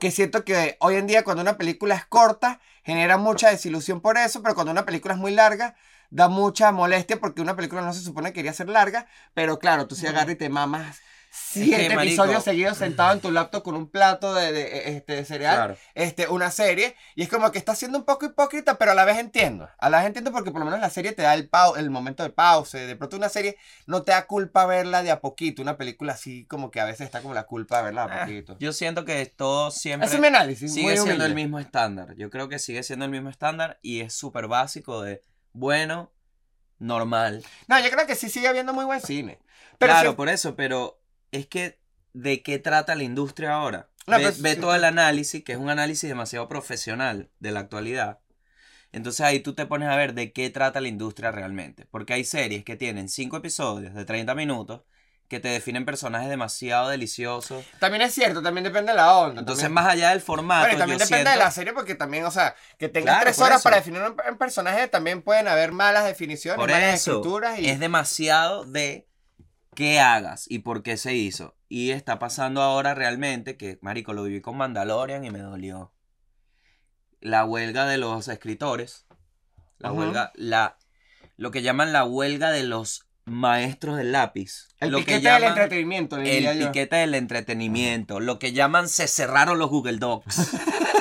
Que 0.00 0.10
siento 0.10 0.44
que 0.44 0.76
hoy 0.80 0.96
en 0.96 1.06
día 1.06 1.22
cuando 1.22 1.42
una 1.42 1.56
película 1.56 1.94
es 1.94 2.04
corta 2.06 2.60
genera 2.86 3.18
mucha 3.18 3.50
desilusión 3.50 4.00
por 4.00 4.16
eso, 4.16 4.42
pero 4.42 4.54
cuando 4.54 4.70
una 4.70 4.86
película 4.86 5.14
es 5.14 5.20
muy 5.20 5.32
larga 5.32 5.74
da 6.08 6.28
mucha 6.28 6.70
molestia 6.70 7.18
porque 7.18 7.42
una 7.42 7.56
película 7.56 7.82
no 7.82 7.92
se 7.92 8.00
supone 8.00 8.28
que 8.28 8.34
quería 8.34 8.52
ser 8.52 8.68
larga, 8.68 9.08
pero 9.34 9.58
claro, 9.58 9.88
tú 9.88 9.96
si 9.96 10.06
agarras 10.06 10.34
y 10.34 10.36
te 10.36 10.48
mamas 10.48 11.00
siete 11.38 11.94
marico. 11.94 12.00
episodios 12.22 12.44
seguidos 12.44 12.78
sentado 12.78 13.12
en 13.12 13.20
tu 13.20 13.30
laptop 13.30 13.62
con 13.62 13.74
un 13.74 13.88
plato 13.90 14.34
de, 14.34 14.52
de, 14.52 14.96
este, 14.96 15.16
de 15.16 15.24
cereal 15.24 15.56
Claro. 15.56 15.76
este, 15.94 16.28
una 16.28 16.50
serie 16.50 16.96
y 17.14 17.22
es 17.22 17.28
como 17.28 17.50
que 17.52 17.58
está 17.58 17.74
siendo 17.74 17.98
un 17.98 18.04
poco 18.04 18.26
hipócrita, 18.26 18.78
pero 18.78 18.92
a 18.92 18.94
la 18.94 19.04
vez 19.04 19.18
entiendo. 19.18 19.68
A 19.78 19.90
la 19.90 19.98
vez 19.98 20.06
entiendo 20.06 20.32
porque 20.32 20.50
por 20.50 20.60
lo 20.60 20.64
menos 20.64 20.80
la 20.80 20.90
serie 20.90 21.12
te 21.12 21.22
da 21.22 21.34
el, 21.34 21.48
pau 21.48 21.76
el 21.76 21.90
momento 21.90 22.22
de 22.22 22.30
pausa. 22.30 22.78
De 22.78 22.96
pronto 22.96 23.16
una 23.16 23.28
serie 23.28 23.56
no 23.86 24.02
te 24.02 24.12
da 24.12 24.26
culpa 24.26 24.66
verla 24.66 25.02
de 25.02 25.10
a 25.10 25.20
poquito. 25.20 25.62
Una 25.62 25.76
película 25.76 26.12
así 26.14 26.46
como 26.46 26.70
que 26.70 26.80
a 26.80 26.84
veces 26.84 27.02
está 27.02 27.20
como 27.22 27.34
la 27.34 27.44
culpa 27.44 27.78
de 27.78 27.82
verla 27.84 28.06
de 28.06 28.12
a 28.12 28.16
Ah, 28.22 28.26
poquito. 28.26 28.56
Yo 28.58 28.72
siento 28.72 29.04
que 29.04 29.24
todo 29.26 29.70
siempre 29.70 30.08
es 30.08 30.18
mi 30.20 30.26
análisis. 30.26 30.72
sigue 30.72 30.86
siendo 30.92 31.04
humilde. 31.04 31.26
el 31.26 31.34
mismo 31.34 31.58
estándar. 31.58 32.14
Yo 32.16 32.30
creo 32.30 32.48
que 32.48 32.58
sigue 32.58 32.82
siendo 32.82 33.04
el 33.04 33.10
mismo 33.10 33.28
estándar 33.30 33.78
y 33.82 34.00
es 34.00 34.14
súper 34.14 34.46
básico 34.48 35.02
de 35.02 35.22
bueno, 35.52 36.12
normal. 36.78 37.44
No, 37.68 37.78
yo 37.80 37.90
creo 37.90 38.06
que 38.06 38.14
sí 38.14 38.28
sigue 38.28 38.48
habiendo 38.48 38.72
muy 38.72 38.84
buen 38.84 39.00
cine. 39.00 39.38
Pero 39.78 39.92
claro, 39.92 40.16
por 40.16 40.28
eso, 40.28 40.54
pero 40.56 41.00
es 41.32 41.46
que 41.46 41.78
¿de 42.12 42.42
qué 42.42 42.58
trata 42.58 42.94
la 42.94 43.02
industria 43.02 43.54
ahora? 43.54 43.88
No, 44.06 44.18
ve 44.18 44.32
sí, 44.32 44.56
todo 44.60 44.74
el 44.74 44.84
análisis, 44.84 45.42
que 45.44 45.52
es 45.52 45.58
un 45.58 45.68
análisis 45.68 46.08
demasiado 46.08 46.48
profesional 46.48 47.28
de 47.40 47.50
la 47.50 47.60
actualidad. 47.60 48.20
Entonces 48.92 49.20
ahí 49.22 49.40
tú 49.40 49.54
te 49.54 49.66
pones 49.66 49.88
a 49.88 49.96
ver 49.96 50.14
de 50.14 50.32
qué 50.32 50.48
trata 50.48 50.80
la 50.80 50.88
industria 50.88 51.32
realmente. 51.32 51.86
Porque 51.90 52.14
hay 52.14 52.24
series 52.24 52.64
que 52.64 52.76
tienen 52.76 53.08
5 53.08 53.36
episodios 53.38 53.94
de 53.94 54.04
30 54.04 54.34
minutos 54.34 54.82
que 55.28 55.40
te 55.40 55.48
definen 55.48 55.84
personajes 55.84 56.28
demasiado 56.28 56.88
deliciosos. 56.88 57.64
también 57.80 58.00
es 58.02 58.14
cierto, 58.14 58.42
también 58.42 58.62
depende 58.62 58.92
de 58.92 58.96
la 58.96 59.12
onda. 59.18 59.40
Entonces, 59.40 59.64
también- 59.64 59.84
más 59.84 59.92
allá 59.92 60.10
del 60.10 60.20
formato, 60.20 60.60
Bueno, 60.68 60.76
y 60.76 60.78
también 60.78 60.98
depende 60.98 61.16
siento- 61.16 61.30
de 61.32 61.36
la 61.44 61.50
serie 61.50 61.72
porque 61.72 61.96
también, 61.96 62.24
o 62.26 62.30
sea, 62.30 62.54
que 62.78 62.88
tengas 62.88 63.16
Claro, 63.16 63.24
tres 63.24 63.38
horas 63.40 63.56
eso. 63.58 63.64
para 63.64 63.76
definir 63.76 64.02
un, 64.02 64.14
un 64.30 64.38
personaje 64.38 64.86
también 64.86 65.22
pueden 65.22 65.48
haber 65.48 65.72
malas 65.72 66.04
definiciones, 66.04 66.60
Por 66.60 66.70
malas 66.70 66.94
eso, 66.94 67.10
escrituras 67.10 67.58
y... 67.58 67.68
es 67.68 67.80
demasiado 67.80 68.64
de 68.64 69.08
qué 69.76 70.00
hagas 70.00 70.50
y 70.50 70.58
por 70.58 70.82
qué 70.82 70.96
se 70.96 71.14
hizo. 71.14 71.54
Y 71.68 71.92
está 71.92 72.18
pasando 72.18 72.62
ahora 72.62 72.94
realmente 72.94 73.56
que, 73.56 73.78
marico, 73.80 74.12
lo 74.12 74.24
viví 74.24 74.40
con 74.40 74.56
Mandalorian 74.56 75.24
y 75.24 75.30
me 75.30 75.38
dolió. 75.38 75.92
La 77.20 77.44
huelga 77.44 77.86
de 77.86 77.98
los 77.98 78.26
escritores. 78.26 79.06
La 79.78 79.92
huelga, 79.92 80.32
la, 80.34 80.78
lo 81.36 81.52
que 81.52 81.62
llaman 81.62 81.92
la 81.92 82.04
huelga 82.04 82.50
de 82.50 82.64
los 82.64 83.06
maestros 83.26 83.96
del 83.96 84.12
lápiz. 84.12 84.68
El 84.78 84.90
lo 84.90 84.98
piquete 84.98 85.22
que 85.22 85.30
del 85.30 85.44
entretenimiento, 85.44 86.16
el 86.16 86.58
yo. 86.58 86.66
piquete 86.66 86.96
del 86.96 87.14
entretenimiento. 87.14 88.20
Lo 88.20 88.38
que 88.38 88.52
llaman 88.52 88.88
se 88.88 89.06
cerraron 89.06 89.58
los 89.58 89.68
Google 89.68 89.98
Docs. 89.98 90.52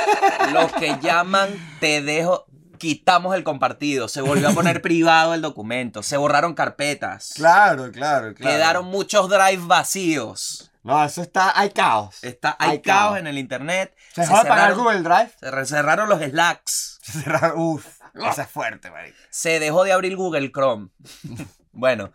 lo 0.53 0.67
que 0.79 0.97
llaman 1.01 1.49
te 1.79 2.01
dejo 2.01 2.45
quitamos 2.85 3.35
el 3.35 3.43
compartido, 3.43 4.07
se 4.07 4.21
volvió 4.21 4.49
a 4.49 4.51
poner 4.51 4.81
privado 4.83 5.33
el 5.33 5.41
documento, 5.41 6.03
se 6.03 6.17
borraron 6.17 6.53
carpetas, 6.53 7.33
Claro, 7.35 7.91
claro, 7.91 8.35
claro. 8.35 8.35
quedaron 8.35 8.85
muchos 8.85 9.27
drives 9.27 9.65
vacíos. 9.65 10.71
No, 10.83 11.03
eso 11.03 11.23
está. 11.23 11.59
Hay 11.59 11.71
caos. 11.71 12.23
Está, 12.23 12.55
hay, 12.59 12.71
Hay 12.73 12.81
caos 12.81 13.07
caos. 13.07 13.17
en 13.17 13.25
el 13.25 13.39
internet. 13.39 13.95
Se 14.13 14.21
dejó 14.21 14.35
de 14.37 14.41
pagar 14.43 14.75
cerraron, 14.75 14.83
Google 14.83 14.99
Drive. 15.01 15.31
se 15.65 15.65
cerraron 15.65 16.09
los 16.09 16.21
slacks. 16.21 16.99
Se 17.05 17.21
cerraron. 17.23 17.59
Uf. 17.59 17.87
Eso 18.13 18.41
es 18.43 18.47
fuerte, 18.47 18.91
marico. 18.91 19.17
Se 19.31 19.59
dejó 19.59 19.83
de 19.83 19.93
abrir 19.93 20.15
Google 20.15 20.51
Chrome. 20.51 20.89
bueno, 21.71 22.11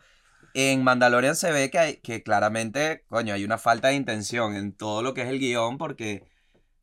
en 0.54 0.84
Mandalorian 0.84 1.34
se 1.34 1.50
ve 1.50 1.68
que, 1.70 1.78
hay, 1.80 1.96
que 1.96 2.22
claramente, 2.22 3.04
coño, 3.08 3.34
hay 3.34 3.44
una 3.44 3.58
falta 3.58 3.88
de 3.88 3.94
intención 3.94 4.54
en 4.54 4.72
todo 4.72 5.02
lo 5.02 5.14
que 5.14 5.22
es 5.22 5.28
el 5.28 5.40
guion 5.40 5.76
porque 5.76 6.28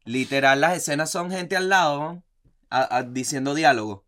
literal 0.03 0.59
las 0.59 0.75
escenas 0.75 1.09
son 1.09 1.31
gente 1.31 1.55
al 1.55 1.69
lado 1.69 1.99
¿no? 1.99 2.23
A- 2.69 2.97
a- 2.97 3.03
diciendo 3.03 3.53
diálogo. 3.53 3.91
O 3.93 4.05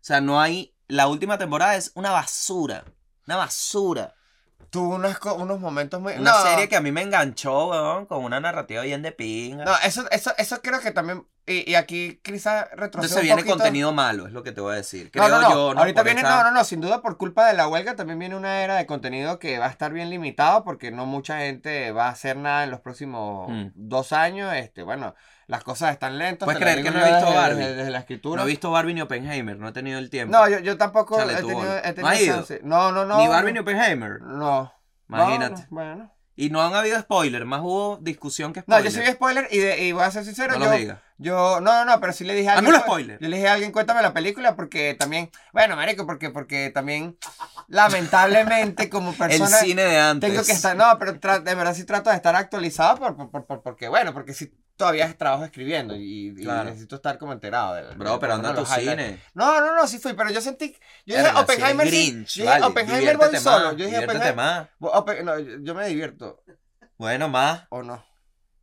sea, 0.00 0.20
no 0.20 0.40
hay... 0.40 0.74
La 0.88 1.06
última 1.08 1.38
temporada 1.38 1.76
es 1.76 1.92
una 1.94 2.10
basura. 2.10 2.84
Una 3.26 3.36
basura. 3.36 4.14
Tuvo 4.70 4.96
unas 4.96 5.18
unos 5.36 5.60
momentos 5.60 6.00
muy. 6.00 6.14
Una 6.14 6.32
no, 6.32 6.42
serie 6.42 6.68
que 6.68 6.74
a 6.76 6.80
mí 6.80 6.90
me 6.90 7.00
enganchó, 7.02 7.68
weón, 7.68 8.06
con 8.06 8.24
una 8.24 8.40
narrativa 8.40 8.82
bien 8.82 9.02
de 9.02 9.12
pinga. 9.12 9.64
No, 9.64 9.72
eso, 9.84 10.04
eso, 10.10 10.32
eso 10.36 10.60
creo 10.62 10.80
que 10.80 10.90
también. 10.90 11.26
Y, 11.46 11.70
y 11.70 11.74
aquí 11.76 12.20
quizás 12.24 12.64
retrocede 12.72 12.84
Entonces 12.86 13.16
un 13.18 13.22
viene 13.22 13.36
poquito. 13.42 13.56
contenido 13.56 13.92
malo, 13.92 14.26
es 14.26 14.32
lo 14.32 14.42
que 14.42 14.50
te 14.52 14.60
voy 14.60 14.72
a 14.72 14.76
decir. 14.76 15.06
No, 15.14 15.22
Creo 15.24 15.28
no, 15.28 15.40
no. 15.42 15.50
yo, 15.50 15.74
¿no? 15.74 15.80
Ahorita 15.80 16.00
Por 16.00 16.04
viene, 16.06 16.20
esa- 16.22 16.42
no, 16.42 16.44
no, 16.44 16.50
no, 16.50 16.64
sin 16.64 16.80
duda 16.80 17.02
por 17.02 17.16
culpa 17.18 17.46
de 17.46 17.54
la 17.54 17.68
huelga 17.68 17.94
también 17.94 18.18
viene 18.18 18.34
una 18.36 18.62
era 18.64 18.74
de 18.76 18.86
contenido 18.86 19.38
que 19.38 19.58
va 19.58 19.66
a 19.66 19.70
estar 19.70 19.92
bien 19.92 20.10
limitado 20.10 20.64
porque 20.64 20.90
no 20.90 21.06
mucha 21.06 21.38
gente 21.38 21.92
va 21.92 22.06
a 22.06 22.10
hacer 22.10 22.36
nada 22.36 22.64
en 22.64 22.70
los 22.70 22.80
próximos 22.80 23.48
Mm. 23.50 23.66
dos 23.74 24.12
años. 24.12 24.52
Este, 24.54 24.82
bueno, 24.82 25.14
las 25.46 25.62
cosas 25.64 25.92
están 25.92 26.18
lentas. 26.18 26.46
¿Puedes 26.46 26.60
creer 26.60 26.82
que 26.82 26.90
no 26.90 26.98
he 27.00 27.04
visto 27.10 27.26
desde- 27.26 27.34
Barbie? 27.36 27.56
Desde, 27.60 27.74
desde 27.76 27.90
la 27.90 27.98
escritura. 27.98 28.40
No 28.42 28.46
he 28.48 28.50
visto 28.50 28.70
Barbie 28.70 28.94
ni 28.94 29.00
Oppenheimer, 29.00 29.58
no 29.58 29.68
he 29.68 29.72
tenido 29.72 29.98
el 29.98 30.10
tiempo. 30.10 30.36
No, 30.36 30.48
yo, 30.48 30.58
yo 30.60 30.76
tampoco 30.76 31.16
Chale 31.18 31.32
he 31.34 31.36
tenido, 31.36 31.78
he 31.78 31.88
¿No 31.88 31.94
tenido 31.94 32.36
chance. 32.36 32.60
No, 32.62 32.92
no, 32.92 33.04
no. 33.04 33.18
ni 33.18 33.28
Barbie 33.28 33.52
ni 33.52 33.58
Oppenheimer. 33.58 34.20
No. 34.22 34.72
Imagínate. 35.08 35.54
No, 35.54 35.60
no, 35.60 35.66
bueno. 35.70 36.10
Y 36.36 36.50
no 36.50 36.62
han 36.62 36.74
habido 36.74 36.98
spoiler, 37.00 37.44
más 37.44 37.60
hubo 37.60 37.98
discusión 38.00 38.52
que 38.52 38.60
No, 38.66 38.74
spoiler. 38.76 38.92
yo 38.92 39.02
soy 39.02 39.12
spoiler 39.12 39.48
y, 39.52 39.58
de, 39.58 39.84
y 39.84 39.92
voy 39.92 40.02
a 40.02 40.10
ser 40.10 40.24
sincero. 40.24 40.58
No 40.58 40.76
yo. 40.76 40.94
Yo, 41.16 41.60
no, 41.60 41.72
no, 41.72 41.84
no, 41.84 42.00
pero 42.00 42.12
sí 42.12 42.24
le 42.24 42.34
dije 42.34 42.48
a 42.48 42.54
alguien. 42.54 42.66
Anula 42.74 42.84
cu- 42.84 42.90
spoiler. 42.90 43.18
Yo 43.20 43.28
le 43.28 43.36
dije 43.36 43.48
a 43.48 43.52
alguien, 43.54 43.70
cuéntame 43.72 44.02
la 44.02 44.12
película, 44.12 44.56
porque 44.56 44.94
también, 44.98 45.30
bueno, 45.52 45.76
marico, 45.76 46.06
porque, 46.06 46.30
porque 46.30 46.70
también, 46.74 47.16
lamentablemente, 47.68 48.90
como 48.90 49.10
El 49.10 49.16
persona. 49.16 49.56
cine 49.58 49.82
de 49.84 49.98
antes. 49.98 50.30
Tengo 50.30 50.44
que 50.44 50.52
estar, 50.52 50.76
no, 50.76 50.98
pero 50.98 51.14
tra- 51.20 51.42
de 51.42 51.54
verdad 51.54 51.74
sí 51.74 51.84
trato 51.84 52.10
de 52.10 52.16
estar 52.16 52.34
actualizado, 52.34 52.98
por, 52.98 53.16
por- 53.16 53.30
por- 53.30 53.46
por- 53.46 53.62
porque, 53.62 53.88
bueno, 53.88 54.12
porque 54.12 54.34
sí 54.34 54.52
todavía 54.76 55.16
trabajo 55.16 55.44
escribiendo 55.44 55.94
y, 55.94 56.32
necesito 56.36 56.96
estar 56.96 57.16
como 57.18 57.32
enterado. 57.32 57.74
De, 57.74 57.94
Bro, 57.94 58.14
de- 58.14 58.18
pero 58.18 58.34
anda 58.34 58.50
a 58.50 58.54
tu 58.54 58.62
highlights. 58.62 58.90
cine. 58.90 59.22
No, 59.34 59.60
no, 59.60 59.74
no, 59.74 59.86
sí 59.86 59.98
fui, 59.98 60.14
pero 60.14 60.30
yo 60.30 60.40
sentí, 60.40 60.76
yo 61.06 61.16
dije, 61.16 61.30
Oppenheimer, 61.36 61.88
sí, 61.88 62.10
Grinch, 62.10 62.34
yo 62.34 62.42
dije, 62.42 62.54
vale, 62.54 62.66
Oppenheimer 62.66 63.16
voy 63.16 63.36
solo, 63.36 63.72
yo 63.74 63.84
dije, 63.86 63.98
Oppenheimer, 64.04 64.34
más. 64.34 64.68
No, 64.80 65.38
yo, 65.38 65.58
yo 65.62 65.74
me 65.74 65.86
divierto, 65.86 66.42
Bueno, 66.98 67.28
más. 67.28 67.64
o 67.70 67.82
no. 67.84 68.04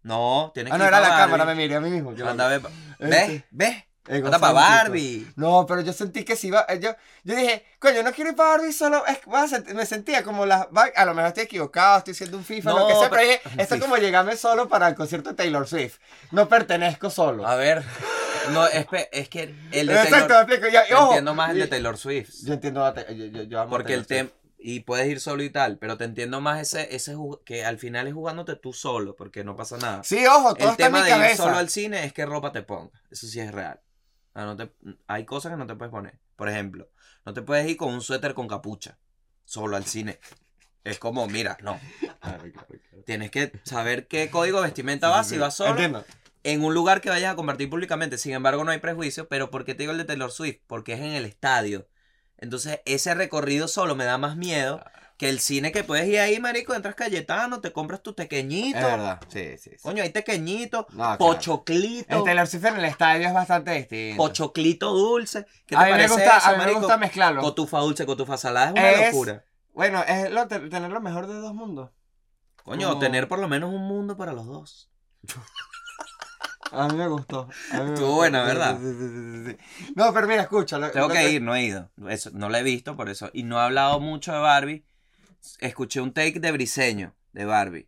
No, 0.03 0.51
tienes 0.53 0.71
Ah, 0.73 0.75
que 0.75 0.79
no, 0.79 0.83
ir 0.85 0.87
era 0.89 0.99
la 0.99 1.09
Barbie. 1.09 1.21
cámara, 1.23 1.45
me 1.45 1.55
miré 1.55 1.75
a 1.75 1.79
mí 1.79 1.89
mismo. 1.89 2.13
yo- 2.15 2.27
Anda, 2.27 2.47
ve. 2.47 2.59
¿Ves? 2.59 2.69
Este, 2.99 3.45
¿Ves? 3.51 3.83
egocéntrico. 4.07 4.25
Anda 4.25 4.39
para 4.39 4.53
Barbie. 4.53 5.27
No, 5.35 5.65
pero 5.67 5.81
yo 5.81 5.93
sentí 5.93 6.23
que 6.23 6.35
si 6.35 6.47
iba. 6.47 6.65
eh, 6.67 6.79
Yo, 6.79 6.89
yo 7.23 7.35
dije, 7.35 7.65
coño, 7.79 8.01
no 8.03 8.11
quiero 8.11 8.31
ir 8.31 8.35
para 8.35 8.49
Barbie 8.57 8.73
solo. 8.73 9.03
Es, 9.05 9.19
me 9.75 9.85
sentía 9.85 10.23
como 10.23 10.45
las. 10.47 10.67
A 10.95 11.05
lo 11.05 11.13
mejor 11.13 11.27
estoy 11.29 11.43
equivocado, 11.43 11.99
estoy 11.99 12.15
siendo 12.15 12.35
un 12.37 12.43
FIFA, 12.43 12.71
No, 12.71 12.79
lo 12.79 12.87
que 12.87 12.93
sea, 12.95 13.09
pero 13.09 13.21
pero- 13.21 13.31
dije, 13.31 13.41
esto 13.61 13.75
es 13.75 13.81
como 13.81 13.97
llegarme 13.97 14.35
solo 14.37 14.67
para 14.67 14.87
el 14.87 14.95
concierto 14.95 15.29
de 15.29 15.35
Taylor 15.35 15.67
Swift. 15.67 15.99
No 16.31 16.49
pertenezco 16.49 17.09
solo. 17.11 17.47
A 17.47 17.55
ver. 17.55 17.83
No, 18.51 18.65
es, 18.65 18.87
es 19.11 19.29
que 19.29 19.53
el 19.71 19.85
de 19.85 19.93
Exacto, 19.93 20.27
Taylor... 20.27 20.47
me 20.47 20.55
explico. 20.55 20.85
Yo 20.89 21.03
entiendo 21.05 21.35
más 21.35 21.51
el 21.51 21.59
de 21.59 21.67
Taylor 21.67 21.95
Swift. 21.95 22.29
Yo 22.43 22.53
entiendo 22.55 22.93
yo, 23.47 23.61
amo 23.61 23.69
Porque 23.69 23.93
el 23.93 24.07
tema... 24.07 24.31
Y 24.63 24.81
puedes 24.81 25.07
ir 25.09 25.19
solo 25.19 25.41
y 25.41 25.49
tal, 25.49 25.79
pero 25.79 25.97
te 25.97 26.03
entiendo 26.03 26.39
más 26.39 26.61
ese, 26.61 26.95
ese 26.95 27.15
que 27.45 27.65
al 27.65 27.79
final 27.79 28.07
es 28.07 28.13
jugándote 28.13 28.55
tú 28.55 28.73
solo, 28.73 29.15
porque 29.15 29.43
no 29.43 29.55
pasa 29.55 29.77
nada. 29.77 30.03
Sí, 30.03 30.23
ojo, 30.27 30.53
todo 30.53 30.67
El 30.67 30.71
está 30.73 30.85
en 30.85 30.91
tema 30.93 30.99
mi 30.99 31.03
de 31.05 31.09
ir 31.09 31.15
cabeza. 31.15 31.43
solo 31.43 31.57
al 31.57 31.69
cine 31.69 32.05
es 32.05 32.13
qué 32.13 32.25
ropa 32.27 32.51
te 32.51 32.61
pongas. 32.61 33.01
Eso 33.09 33.25
sí 33.25 33.39
es 33.39 33.51
real. 33.51 33.79
No 34.35 34.55
te- 34.55 34.71
hay 35.07 35.25
cosas 35.25 35.51
que 35.51 35.57
no 35.57 35.65
te 35.65 35.75
puedes 35.75 35.91
poner. 35.91 36.19
Por 36.35 36.47
ejemplo, 36.47 36.89
no 37.25 37.33
te 37.33 37.41
puedes 37.41 37.67
ir 37.67 37.75
con 37.75 37.91
un 37.93 38.01
suéter 38.01 38.33
con 38.35 38.47
capucha. 38.47 38.99
Solo 39.45 39.75
al 39.77 39.85
cine. 39.85 40.19
Es 40.83 40.99
como, 40.99 41.27
mira, 41.27 41.57
no. 41.61 41.79
Tienes 43.05 43.31
que 43.31 43.51
saber 43.63 44.07
qué 44.07 44.29
código 44.29 44.59
de 44.61 44.67
vestimenta 44.67 45.09
vas 45.09 45.27
si 45.27 45.37
vas 45.37 45.55
solo. 45.55 45.71
Entiendo. 45.71 46.05
En 46.43 46.63
un 46.63 46.73
lugar 46.73 47.01
que 47.01 47.09
vayas 47.09 47.33
a 47.33 47.35
compartir 47.35 47.69
públicamente. 47.69 48.17
Sin 48.17 48.33
embargo, 48.33 48.63
no 48.63 48.71
hay 48.71 48.79
prejuicio. 48.79 49.27
Pero 49.27 49.51
¿por 49.51 49.65
qué 49.65 49.73
te 49.75 49.83
digo 49.83 49.91
el 49.91 49.97
de 49.97 50.05
Taylor 50.05 50.31
Swift? 50.31 50.59
Porque 50.67 50.93
es 50.93 50.99
en 50.99 51.13
el 51.13 51.25
estadio. 51.25 51.87
Entonces, 52.41 52.81
ese 52.85 53.13
recorrido 53.15 53.67
solo 53.67 53.95
me 53.95 54.03
da 54.03 54.17
más 54.17 54.35
miedo 54.35 54.83
que 55.17 55.29
el 55.29 55.39
cine 55.39 55.71
que 55.71 55.83
puedes 55.83 56.07
ir 56.07 56.19
ahí, 56.19 56.39
marico. 56.39 56.73
Entras 56.73 56.95
Cayetano, 56.95 57.61
te 57.61 57.71
compras 57.71 58.01
tu 58.01 58.13
tequeñito. 58.13 58.79
Es 58.79 58.83
verdad, 58.83 59.21
sí, 59.29 59.57
sí. 59.59 59.69
sí. 59.69 59.77
Coño, 59.83 60.01
hay 60.01 60.09
tequeñito, 60.09 60.87
No, 60.89 60.95
claro. 60.97 61.17
pochoclito, 61.19 62.17
El 62.17 62.23
Taylor 62.23 62.47
Swift 62.47 62.65
en 62.65 62.77
el 62.77 62.85
estadio 62.85 63.27
es 63.27 63.33
bastante 63.33 63.71
distinto. 63.71 64.17
pochoclito 64.17 64.91
dulce. 64.91 65.45
¿Qué 65.67 65.75
te 65.75 65.81
a 65.81 65.85
mí 65.85 65.91
me 65.93 66.07
gusta, 66.07 66.37
eso, 66.37 66.49
a 66.49 66.57
mí 66.57 66.65
me 66.65 66.73
gusta 66.73 66.97
mezclarlo. 66.97 67.41
Cotufa 67.43 67.77
dulce, 67.79 68.05
cotufa 68.07 68.35
salada, 68.37 68.67
es 68.67 68.71
una 68.73 68.89
Es- 68.91 69.13
locura. 69.13 69.45
Bueno, 69.73 70.03
es 70.07 70.31
lo, 70.31 70.47
te- 70.47 70.59
tener 70.61 70.89
lo 70.91 70.99
mejor 70.99 71.27
de 71.27 71.35
dos 71.35 71.53
mundos. 71.53 71.91
Coño, 72.63 72.89
como- 72.89 72.99
tener 72.99 73.27
por 73.27 73.37
lo 73.37 73.47
menos 73.47 73.71
un 73.71 73.87
mundo 73.87 74.17
para 74.17 74.33
los 74.33 74.47
dos. 74.47 74.89
A 76.71 76.87
mí 76.87 76.95
me 76.97 77.07
gustó. 77.07 77.47
a 77.71 77.77
mí 77.79 77.83
me 77.83 77.87
Estuvo 77.89 78.07
gustó. 78.07 78.15
buena, 78.15 78.43
¿verdad? 78.43 78.77
sí, 78.79 78.93
sí, 78.93 79.09
sí, 79.09 79.45
sí, 79.45 79.51
sí. 79.85 79.91
No, 79.95 80.13
pero 80.13 80.27
mira, 80.27 80.41
escucha. 80.43 80.77
lo- 80.77 80.89
Tengo 80.91 81.07
lo 81.07 81.13
que 81.13 81.29
ir, 81.31 81.41
no 81.41 81.55
he 81.55 81.63
ido. 81.63 81.89
Eso, 82.09 82.29
no 82.33 82.49
la 82.49 82.59
he 82.59 82.63
visto 82.63 82.95
por 82.95 83.09
eso. 83.09 83.29
Y 83.33 83.43
no 83.43 83.57
he 83.57 83.61
hablado 83.61 83.99
mucho 83.99 84.31
de 84.31 84.39
Barbie. 84.39 84.85
Escuché 85.59 85.99
un 86.01 86.13
take 86.13 86.39
de 86.39 86.51
Briseño, 86.51 87.15
de 87.33 87.45
Barbie. 87.45 87.87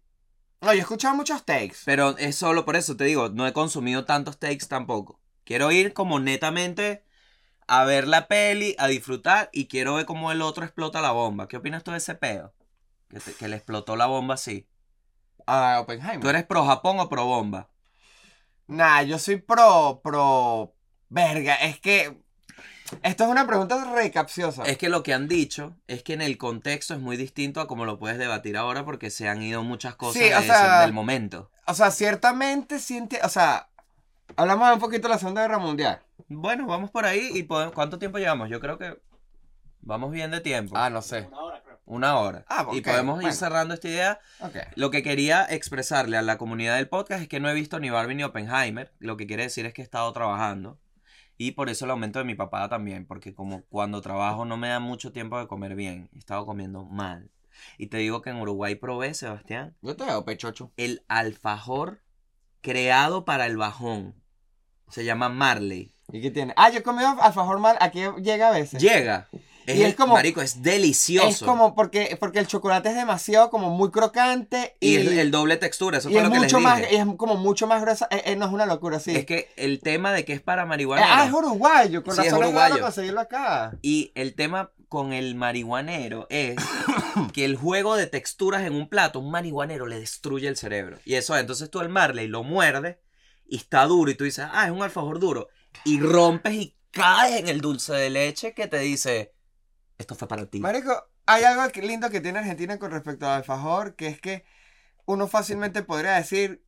No, 0.61 0.71
yo 0.73 0.79
he 0.79 0.81
escuchado 0.81 1.15
muchos 1.15 1.45
takes. 1.45 1.77
Pero 1.85 2.17
es 2.17 2.35
solo 2.35 2.65
por 2.65 2.75
eso, 2.75 2.95
te 2.97 3.03
digo, 3.03 3.29
no 3.29 3.45
he 3.47 3.53
consumido 3.53 4.05
tantos 4.05 4.39
takes 4.39 4.65
tampoco. 4.67 5.19
Quiero 5.43 5.71
ir 5.71 5.93
como 5.93 6.19
netamente 6.19 7.03
a 7.67 7.83
ver 7.85 8.07
la 8.07 8.27
peli, 8.27 8.75
a 8.79 8.87
disfrutar 8.87 9.49
y 9.53 9.67
quiero 9.67 9.95
ver 9.95 10.05
cómo 10.05 10.31
el 10.31 10.41
otro 10.41 10.63
explota 10.63 11.01
la 11.01 11.11
bomba. 11.11 11.47
¿Qué 11.47 11.57
opinas 11.57 11.83
tú 11.83 11.91
de 11.91 11.97
ese 11.97 12.15
pedo? 12.15 12.53
Que, 13.09 13.19
te- 13.19 13.33
que 13.33 13.47
le 13.47 13.57
explotó 13.57 13.95
la 13.95 14.05
bomba 14.07 14.35
así. 14.35 14.67
A 15.45 15.79
Oppenheimer. 15.81 16.21
¿Tú 16.21 16.29
eres 16.29 16.45
pro 16.45 16.65
Japón 16.65 16.99
o 16.99 17.09
pro 17.09 17.25
bomba? 17.25 17.69
Nah, 18.67 19.01
yo 19.03 19.19
soy 19.19 19.37
pro, 19.37 20.01
pro... 20.03 20.73
Verga, 21.09 21.55
es 21.55 21.79
que... 21.79 22.17
Esto 23.01 23.23
es 23.23 23.29
una 23.29 23.47
pregunta 23.47 23.91
re 23.95 24.11
capciosa. 24.11 24.63
Es 24.63 24.77
que 24.77 24.87
lo 24.89 25.01
que 25.03 25.13
han 25.13 25.27
dicho 25.27 25.75
es 25.87 26.03
que 26.03 26.13
en 26.13 26.21
el 26.21 26.37
contexto 26.37 26.93
es 26.93 26.99
muy 26.99 27.17
distinto 27.17 27.59
a 27.59 27.67
como 27.67 27.85
lo 27.85 27.97
puedes 27.97 28.17
debatir 28.19 28.55
ahora 28.55 28.85
porque 28.85 29.09
se 29.09 29.27
han 29.27 29.41
ido 29.41 29.63
muchas 29.63 29.95
cosas 29.95 30.21
Sí, 30.21 30.31
o 30.31 30.39
de 30.39 30.45
sea- 30.45 30.75
ese- 30.77 30.85
del 30.85 30.93
momento. 30.93 31.49
O 31.65 31.73
sea, 31.73 31.89
ciertamente 31.91 32.79
siente... 32.79 33.19
O 33.23 33.29
sea, 33.29 33.69
hablamos 34.35 34.71
un 34.73 34.79
poquito 34.79 35.07
de 35.07 35.13
la 35.13 35.19
Segunda 35.19 35.41
Guerra 35.41 35.57
Mundial. 35.59 36.01
Bueno, 36.27 36.67
vamos 36.67 36.91
por 36.91 37.05
ahí 37.05 37.29
y 37.33 37.43
podemos, 37.43 37.73
¿cuánto 37.73 37.97
tiempo 37.99 38.17
llevamos? 38.19 38.49
Yo 38.49 38.59
creo 38.59 38.77
que 38.77 38.99
vamos 39.81 40.11
bien 40.11 40.29
de 40.31 40.41
tiempo. 40.41 40.75
Ah, 40.77 40.89
no 40.89 41.01
sé. 41.01 41.21
Una 41.27 41.39
hora, 41.41 41.61
creo. 41.62 41.62
Una 41.85 42.17
hora. 42.17 42.45
Ah, 42.47 42.65
Y 42.71 42.79
ok, 42.79 42.85
podemos 42.85 43.17
ir 43.17 43.21
bueno. 43.23 43.35
cerrando 43.35 43.73
esta 43.73 43.87
idea. 43.89 44.19
Ok. 44.39 44.55
Lo 44.75 44.89
que 44.89 45.03
quería 45.03 45.45
expresarle 45.49 46.15
a 46.17 46.21
la 46.21 46.37
comunidad 46.37 46.77
del 46.77 46.87
podcast 46.87 47.21
es 47.21 47.27
que 47.27 47.39
no 47.39 47.49
he 47.49 47.53
visto 47.53 47.79
ni 47.79 47.89
Barbie 47.89 48.15
ni 48.15 48.23
Oppenheimer. 48.23 48.93
Lo 48.99 49.17
que 49.17 49.27
quiere 49.27 49.43
decir 49.43 49.65
es 49.65 49.73
que 49.73 49.81
he 49.81 49.85
estado 49.85 50.11
trabajando. 50.13 50.79
Y 51.37 51.51
por 51.51 51.69
eso 51.69 51.83
el 51.85 51.91
aumento 51.91 52.19
de 52.19 52.25
mi 52.25 52.35
papá 52.35 52.69
también. 52.69 53.05
Porque 53.05 53.33
como 53.33 53.63
cuando 53.65 54.01
trabajo 54.01 54.45
no 54.45 54.55
me 54.55 54.69
da 54.69 54.79
mucho 54.79 55.11
tiempo 55.11 55.37
de 55.39 55.47
comer 55.47 55.75
bien. 55.75 56.09
He 56.13 56.19
estado 56.19 56.45
comiendo 56.45 56.85
mal. 56.85 57.31
Y 57.77 57.87
te 57.87 57.97
digo 57.97 58.21
que 58.21 58.29
en 58.29 58.37
Uruguay 58.37 58.75
probé, 58.75 59.13
Sebastián, 59.13 59.75
Yo 59.81 59.95
te 59.95 60.05
veo 60.05 60.23
pechocho. 60.25 60.71
el 60.77 61.03
alfajor 61.09 62.01
creado 62.61 63.25
para 63.25 63.45
el 63.45 63.57
bajón. 63.57 64.15
Se 64.89 65.03
llama 65.05 65.27
Marley. 65.29 65.93
¿Y 66.11 66.21
qué 66.21 66.31
tiene? 66.31 66.53
Ah, 66.57 66.69
yo 66.69 66.79
he 66.79 66.83
comido 66.83 67.07
alfajor 67.21 67.59
mal. 67.59 67.77
Aquí 67.79 68.01
llega 68.21 68.49
a 68.49 68.51
veces. 68.51 68.81
Llega. 68.81 69.27
Es, 69.65 69.77
Y 69.77 69.83
es 69.83 69.95
como- 69.95 70.13
marico, 70.13 70.41
es 70.41 70.61
delicioso. 70.61 71.27
Es 71.27 71.39
como 71.39 71.73
porque, 71.75 72.17
porque 72.19 72.39
el 72.39 72.47
chocolate 72.47 72.89
es 72.89 72.95
demasiado 72.95 73.49
como 73.49 73.69
muy 73.69 73.91
crocante 73.91 74.75
y, 74.79 74.97
y 74.97 75.19
el 75.19 75.31
doble 75.31 75.57
textura, 75.57 75.99
eso 75.99 76.09
y 76.09 76.13
fue 76.13 76.21
es 76.21 76.27
lo 76.27 76.33
que 76.33 76.39
mucho 76.39 76.57
les 76.57 76.63
más, 76.63 76.77
dije. 76.79 76.93
y 76.95 76.97
es 76.97 77.05
como 77.17 77.35
mucho 77.35 77.65
más 77.67 77.81
gruesa. 77.81 78.07
Eh, 78.11 78.21
eh, 78.25 78.35
no 78.35 78.45
es 78.45 78.51
una 78.51 78.65
locura, 78.65 78.99
sí. 78.99 79.15
Es 79.15 79.25
que 79.25 79.49
el 79.55 79.79
tema 79.79 80.11
de 80.11 80.25
que 80.25 80.33
es 80.33 80.41
para 80.41 80.63
Eh, 80.63 80.65
marihuana. 80.65 81.05
ah, 81.21 81.25
es 81.25 81.33
uruguayo, 81.33 82.03
con 82.03 82.15
Sí, 82.15 82.21
razón 82.23 82.41
es 82.41 82.47
uruguayo. 82.47 82.79
conseguirlo 82.81 83.19
acá. 83.21 83.77
Y 83.81 84.11
el 84.15 84.35
tema 84.35 84.71
con 84.89 85.11
el 85.13 85.33
marihuanero 85.35 86.27
es 86.29 86.55
que 87.33 87.45
el 87.45 87.55
juego 87.55 87.95
de 87.95 88.05
texturas 88.07 88.63
en 88.63 88.73
un 88.75 88.87
plato, 88.89 89.19
un 89.19 89.31
marihuanero 89.31 89.87
le 89.87 89.99
destruye 89.99 90.47
el 90.47 90.57
cerebro. 90.57 90.99
Y 91.05 91.15
eso, 91.15 91.35
entonces 91.37 91.69
tú 91.71 91.79
el 91.81 91.89
Marley 91.89 92.27
lo 92.27 92.43
muerdes 92.43 92.97
y 93.47 93.57
está 93.57 93.85
duro 93.85 94.11
y 94.11 94.15
tú 94.15 94.23
dices, 94.23 94.45
ah, 94.51 94.65
es 94.65 94.71
un 94.71 94.83
alfajor 94.83 95.19
duro. 95.19 95.47
Y 95.83 95.99
rompes 95.99 96.53
y 96.53 96.75
caes 96.91 97.37
en 97.39 97.47
el 97.47 97.59
dulce 97.61 97.93
de 97.93 98.09
leche 98.11 98.53
que 98.53 98.67
te 98.67 98.77
dice, 98.79 99.33
esto 99.97 100.15
fue 100.15 100.27
para 100.27 100.45
ti. 100.45 100.59
Marico, 100.59 101.05
hay 101.25 101.43
algo 101.43 101.63
lindo 101.81 102.09
que 102.09 102.21
tiene 102.21 102.39
Argentina 102.39 102.77
con 102.79 102.91
respecto 102.91 103.25
al 103.27 103.37
alfajor, 103.37 103.95
que 103.95 104.07
es 104.07 104.19
que 104.19 104.45
uno 105.05 105.27
fácilmente 105.27 105.83
podría 105.83 106.13
decir, 106.13 106.63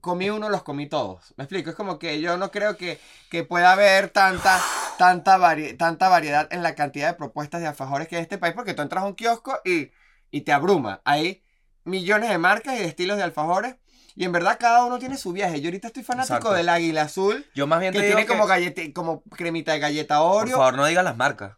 comí 0.00 0.30
uno, 0.30 0.48
los 0.48 0.62
comí 0.62 0.88
todos. 0.88 1.34
Me 1.36 1.44
explico, 1.44 1.70
es 1.70 1.76
como 1.76 1.98
que 1.98 2.20
yo 2.20 2.36
no 2.36 2.50
creo 2.50 2.76
que, 2.76 2.98
que 3.30 3.44
pueda 3.44 3.72
haber 3.72 4.10
tanta... 4.10 4.60
tanta, 4.98 5.36
vari- 5.36 5.76
tanta 5.76 6.08
variedad 6.08 6.48
en 6.50 6.62
la 6.62 6.74
cantidad 6.74 7.08
de 7.08 7.18
propuestas 7.18 7.60
de 7.60 7.66
alfajores 7.66 8.08
que 8.08 8.16
hay 8.16 8.20
en 8.20 8.22
este 8.22 8.38
país, 8.38 8.54
porque 8.54 8.72
tú 8.72 8.80
entras 8.80 9.04
a 9.04 9.06
un 9.06 9.14
kiosco 9.14 9.60
y, 9.62 9.90
y 10.30 10.40
te 10.40 10.52
abruma. 10.52 11.02
Hay 11.04 11.42
millones 11.84 12.30
de 12.30 12.38
marcas 12.38 12.76
y 12.76 12.78
de 12.78 12.86
estilos 12.86 13.18
de 13.18 13.22
alfajores. 13.22 13.76
Y 14.14 14.24
en 14.24 14.32
verdad 14.32 14.56
cada 14.58 14.86
uno 14.86 14.98
tiene 14.98 15.18
su 15.18 15.34
viaje. 15.34 15.60
Yo 15.60 15.68
ahorita 15.68 15.88
estoy 15.88 16.02
fanático 16.02 16.36
Exacto. 16.36 16.54
del 16.54 16.70
águila 16.70 17.02
azul, 17.02 17.44
Yo 17.54 17.66
más 17.66 17.80
bien 17.80 17.92
que 17.92 17.98
te 17.98 18.06
digo 18.06 18.16
tiene 18.16 18.26
que, 18.26 18.32
como, 18.32 18.46
gallete, 18.46 18.92
como 18.94 19.22
cremita 19.24 19.72
de 19.72 19.80
galleta 19.80 20.18
por 20.18 20.44
Oreo. 20.44 20.56
favor, 20.56 20.76
no 20.76 20.86
digas 20.86 21.04
las 21.04 21.18
marcas. 21.18 21.56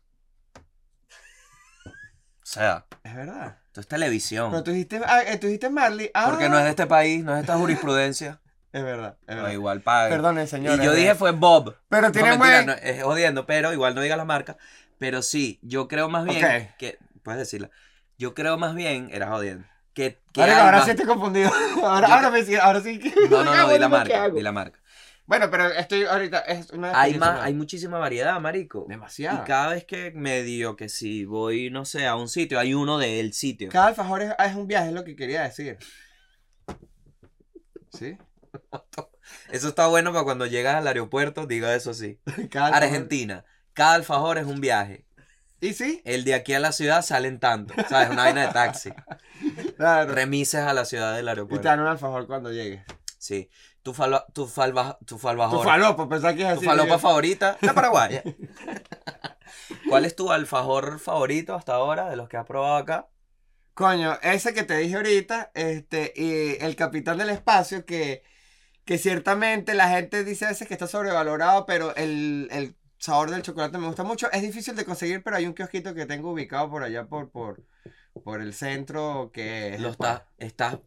O 2.48 2.50
sea, 2.50 2.86
Es 3.04 3.14
verdad. 3.14 3.58
esto 3.66 3.80
es 3.82 3.88
televisión. 3.88 4.50
Pero 4.50 4.62
tú 4.62 4.70
dijiste, 4.70 5.02
ah, 5.04 5.20
eh, 5.26 5.36
tú 5.36 5.48
dijiste 5.48 5.68
Marley. 5.68 6.10
Ah, 6.14 6.28
Porque 6.30 6.48
no 6.48 6.56
es 6.56 6.64
de 6.64 6.70
este 6.70 6.86
país, 6.86 7.22
no 7.22 7.32
es 7.32 7.36
de 7.36 7.40
esta 7.42 7.56
jurisprudencia. 7.58 8.40
Es 8.70 8.84
verdad, 8.84 9.16
es 9.26 9.34
No, 9.34 9.42
verdad. 9.42 9.54
igual 9.54 9.80
pague. 9.80 10.10
Perdonen, 10.14 10.46
señores. 10.46 10.78
Y 10.78 10.84
yo 10.84 10.92
dije 10.92 11.14
fue 11.14 11.30
Bob. 11.32 11.74
Pero 11.88 12.08
No, 12.08 12.12
tiene 12.12 12.28
mentira, 12.32 12.54
buen... 12.56 12.66
no, 12.66 12.72
es 12.74 13.02
jodiendo, 13.02 13.46
pero 13.46 13.72
igual 13.72 13.94
no 13.94 14.02
digas 14.02 14.18
la 14.18 14.26
marca. 14.26 14.58
Pero 14.98 15.22
sí, 15.22 15.58
yo 15.62 15.88
creo 15.88 16.10
más 16.10 16.26
bien 16.26 16.44
Ok. 16.44 16.76
que. 16.78 16.98
Puedes 17.22 17.38
decirla. 17.38 17.70
Yo 18.18 18.34
creo 18.34 18.58
más 18.58 18.74
bien, 18.74 19.08
era 19.10 19.28
jodiendo. 19.28 19.66
Que, 19.94 20.20
que 20.34 20.42
ahora 20.42 20.84
sí 20.84 20.90
estoy 20.90 21.06
confundido. 21.06 21.50
Ahora, 21.82 22.08
Yo- 22.08 22.14
ahora, 22.14 22.30
me, 22.30 22.56
ahora 22.58 22.80
sí 22.82 22.98
que... 22.98 23.12
No, 23.30 23.42
no, 23.42 23.54
no, 23.56 23.68
di 23.70 23.78
la 23.78 23.86
¿Qué 23.86 23.88
marca. 23.88 24.28
Di 24.28 24.42
la 24.42 24.52
marca. 24.52 24.78
Bueno, 25.28 25.50
pero 25.50 25.66
estoy 25.66 26.04
ahorita... 26.04 26.38
Es 26.40 26.70
una 26.70 26.98
Hay, 26.98 27.18
más, 27.18 27.40
hay 27.42 27.52
muchísima 27.52 27.98
variedad, 27.98 28.40
marico. 28.40 28.86
Demasiado. 28.88 29.42
Y 29.42 29.46
cada 29.46 29.68
vez 29.74 29.84
que 29.84 30.10
medio 30.10 30.74
que 30.74 30.88
si 30.88 31.26
voy, 31.26 31.68
no 31.70 31.84
sé, 31.84 32.06
a 32.06 32.16
un 32.16 32.28
sitio, 32.28 32.58
hay 32.58 32.72
uno 32.72 32.96
del 32.98 33.34
sitio. 33.34 33.68
Cada 33.68 33.88
alfajor 33.88 34.22
es, 34.22 34.32
es 34.38 34.54
un 34.56 34.66
viaje, 34.66 34.88
es 34.88 34.94
lo 34.94 35.04
que 35.04 35.14
quería 35.14 35.42
decir. 35.42 35.76
¿Sí? 37.92 38.16
Eso 39.52 39.68
está 39.68 39.86
bueno 39.88 40.12
para 40.12 40.24
cuando 40.24 40.46
llegas 40.46 40.76
al 40.76 40.86
aeropuerto, 40.86 41.46
diga 41.46 41.74
eso 41.74 41.92
sí. 41.92 42.18
Cada 42.50 42.70
alfajor- 42.70 42.74
Argentina. 42.82 43.44
Cada 43.74 43.94
alfajor 43.94 44.38
es 44.38 44.46
un 44.46 44.60
viaje. 44.62 45.04
¿Y 45.60 45.74
sí? 45.74 46.00
El 46.06 46.24
de 46.24 46.34
aquí 46.34 46.54
a 46.54 46.60
la 46.60 46.72
ciudad 46.72 47.02
salen 47.02 47.38
tanto. 47.38 47.74
¿Sabes? 47.88 48.08
Una 48.10 48.24
vaina 48.24 48.46
de 48.46 48.52
taxi. 48.52 48.90
Claro. 49.76 50.12
Remises 50.12 50.60
a 50.62 50.72
la 50.72 50.84
ciudad 50.84 51.12
del 51.14 51.22
Y 51.22 51.26
te 51.26 51.30
aeropuerto. 51.30 51.68
dan 51.68 51.78
un 51.80 51.86
alfajor 51.86 52.26
cuando 52.26 52.50
llegues. 52.50 52.82
Sí. 53.18 53.48
Tu, 53.88 53.94
falba, 53.94 54.26
tu, 54.34 54.46
falba, 54.46 54.98
tu 55.06 55.16
Tu 55.16 55.18
falopa, 55.18 56.06
pensaba 56.06 56.34
que 56.34 56.46
es 56.46 56.58
Tu 56.58 56.64
falopa 56.66 56.98
favorita, 56.98 57.56
la 57.62 57.72
paraguaya. 57.78 58.22
¿Cuál 59.88 60.04
es 60.04 60.14
tu 60.14 60.30
alfajor 60.30 60.98
favorito 60.98 61.54
hasta 61.54 61.72
ahora 61.72 62.10
de 62.10 62.16
los 62.16 62.28
que 62.28 62.36
has 62.36 62.44
probado 62.44 62.76
acá? 62.76 63.08
Coño, 63.72 64.18
ese 64.20 64.52
que 64.52 64.62
te 64.62 64.76
dije 64.76 64.96
ahorita, 64.96 65.52
este, 65.54 66.12
y 66.14 66.62
el 66.62 66.76
Capitán 66.76 67.16
del 67.16 67.30
Espacio, 67.30 67.86
que, 67.86 68.22
que 68.84 68.98
ciertamente 68.98 69.72
la 69.72 69.88
gente 69.88 70.22
dice 70.22 70.44
a 70.44 70.48
veces 70.48 70.68
que 70.68 70.74
está 70.74 70.86
sobrevalorado, 70.86 71.64
pero 71.64 71.96
el, 71.96 72.48
el 72.50 72.76
sabor 72.98 73.30
del 73.30 73.40
chocolate 73.40 73.78
me 73.78 73.86
gusta 73.86 74.04
mucho. 74.04 74.30
Es 74.32 74.42
difícil 74.42 74.76
de 74.76 74.84
conseguir, 74.84 75.22
pero 75.22 75.36
hay 75.36 75.46
un 75.46 75.54
kiosquito 75.54 75.94
que 75.94 76.04
tengo 76.04 76.32
ubicado 76.32 76.68
por 76.68 76.82
allá, 76.82 77.06
por, 77.06 77.30
por, 77.30 77.62
por 78.22 78.42
el 78.42 78.52
centro, 78.52 79.30
que 79.32 79.78
Lo 79.78 79.88
estás, 79.88 80.24
estás 80.36 80.78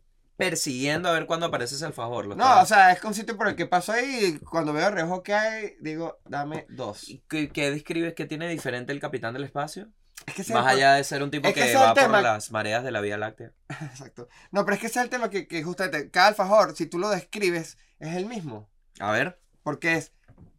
persiguiendo 0.49 1.07
a 1.09 1.11
ver 1.13 1.25
cuándo 1.27 1.45
aparece 1.45 1.75
ese 1.75 1.85
alfajor. 1.85 2.35
No, 2.35 2.61
o 2.61 2.65
sea, 2.65 2.91
es 2.91 3.03
un 3.03 3.13
sitio 3.13 3.37
por 3.37 3.47
el 3.47 3.55
que 3.55 3.65
paso 3.67 3.91
ahí 3.91 4.35
y 4.35 4.39
cuando 4.39 4.73
veo 4.73 4.87
el 4.87 4.93
reojo 4.93 5.21
que 5.23 5.33
hay, 5.33 5.75
digo, 5.79 6.19
dame 6.25 6.65
dos. 6.69 7.07
¿Y 7.09 7.23
¿Qué, 7.29 7.49
qué 7.49 7.69
describes 7.71 8.13
que 8.15 8.25
tiene 8.25 8.47
diferente 8.49 8.91
el 8.91 8.99
capitán 8.99 9.33
del 9.33 9.43
espacio? 9.43 9.89
Es 10.25 10.33
que 10.35 10.53
Más 10.53 10.63
el 10.63 10.77
allá 10.77 10.93
de 10.93 11.03
ser 11.03 11.23
un 11.23 11.31
tipo 11.31 11.47
es 11.47 11.53
que 11.53 11.75
va 11.75 11.93
por 11.93 12.09
las 12.21 12.51
mareas 12.51 12.83
de 12.83 12.91
la 12.91 13.01
Vía 13.01 13.17
Láctea. 13.17 13.51
Exacto. 13.81 14.27
No, 14.51 14.65
pero 14.65 14.75
es 14.75 14.81
que 14.81 14.87
ese 14.87 14.99
es 14.99 15.03
el 15.05 15.09
tema 15.09 15.29
que, 15.29 15.47
que 15.47 15.63
justamente 15.63 16.09
cada 16.11 16.27
alfajor, 16.27 16.75
si 16.75 16.85
tú 16.85 16.99
lo 16.99 17.09
describes, 17.09 17.77
es 17.99 18.15
el 18.15 18.25
mismo. 18.25 18.69
A 18.99 19.11
ver. 19.11 19.39
Porque 19.63 19.93
es 19.93 20.11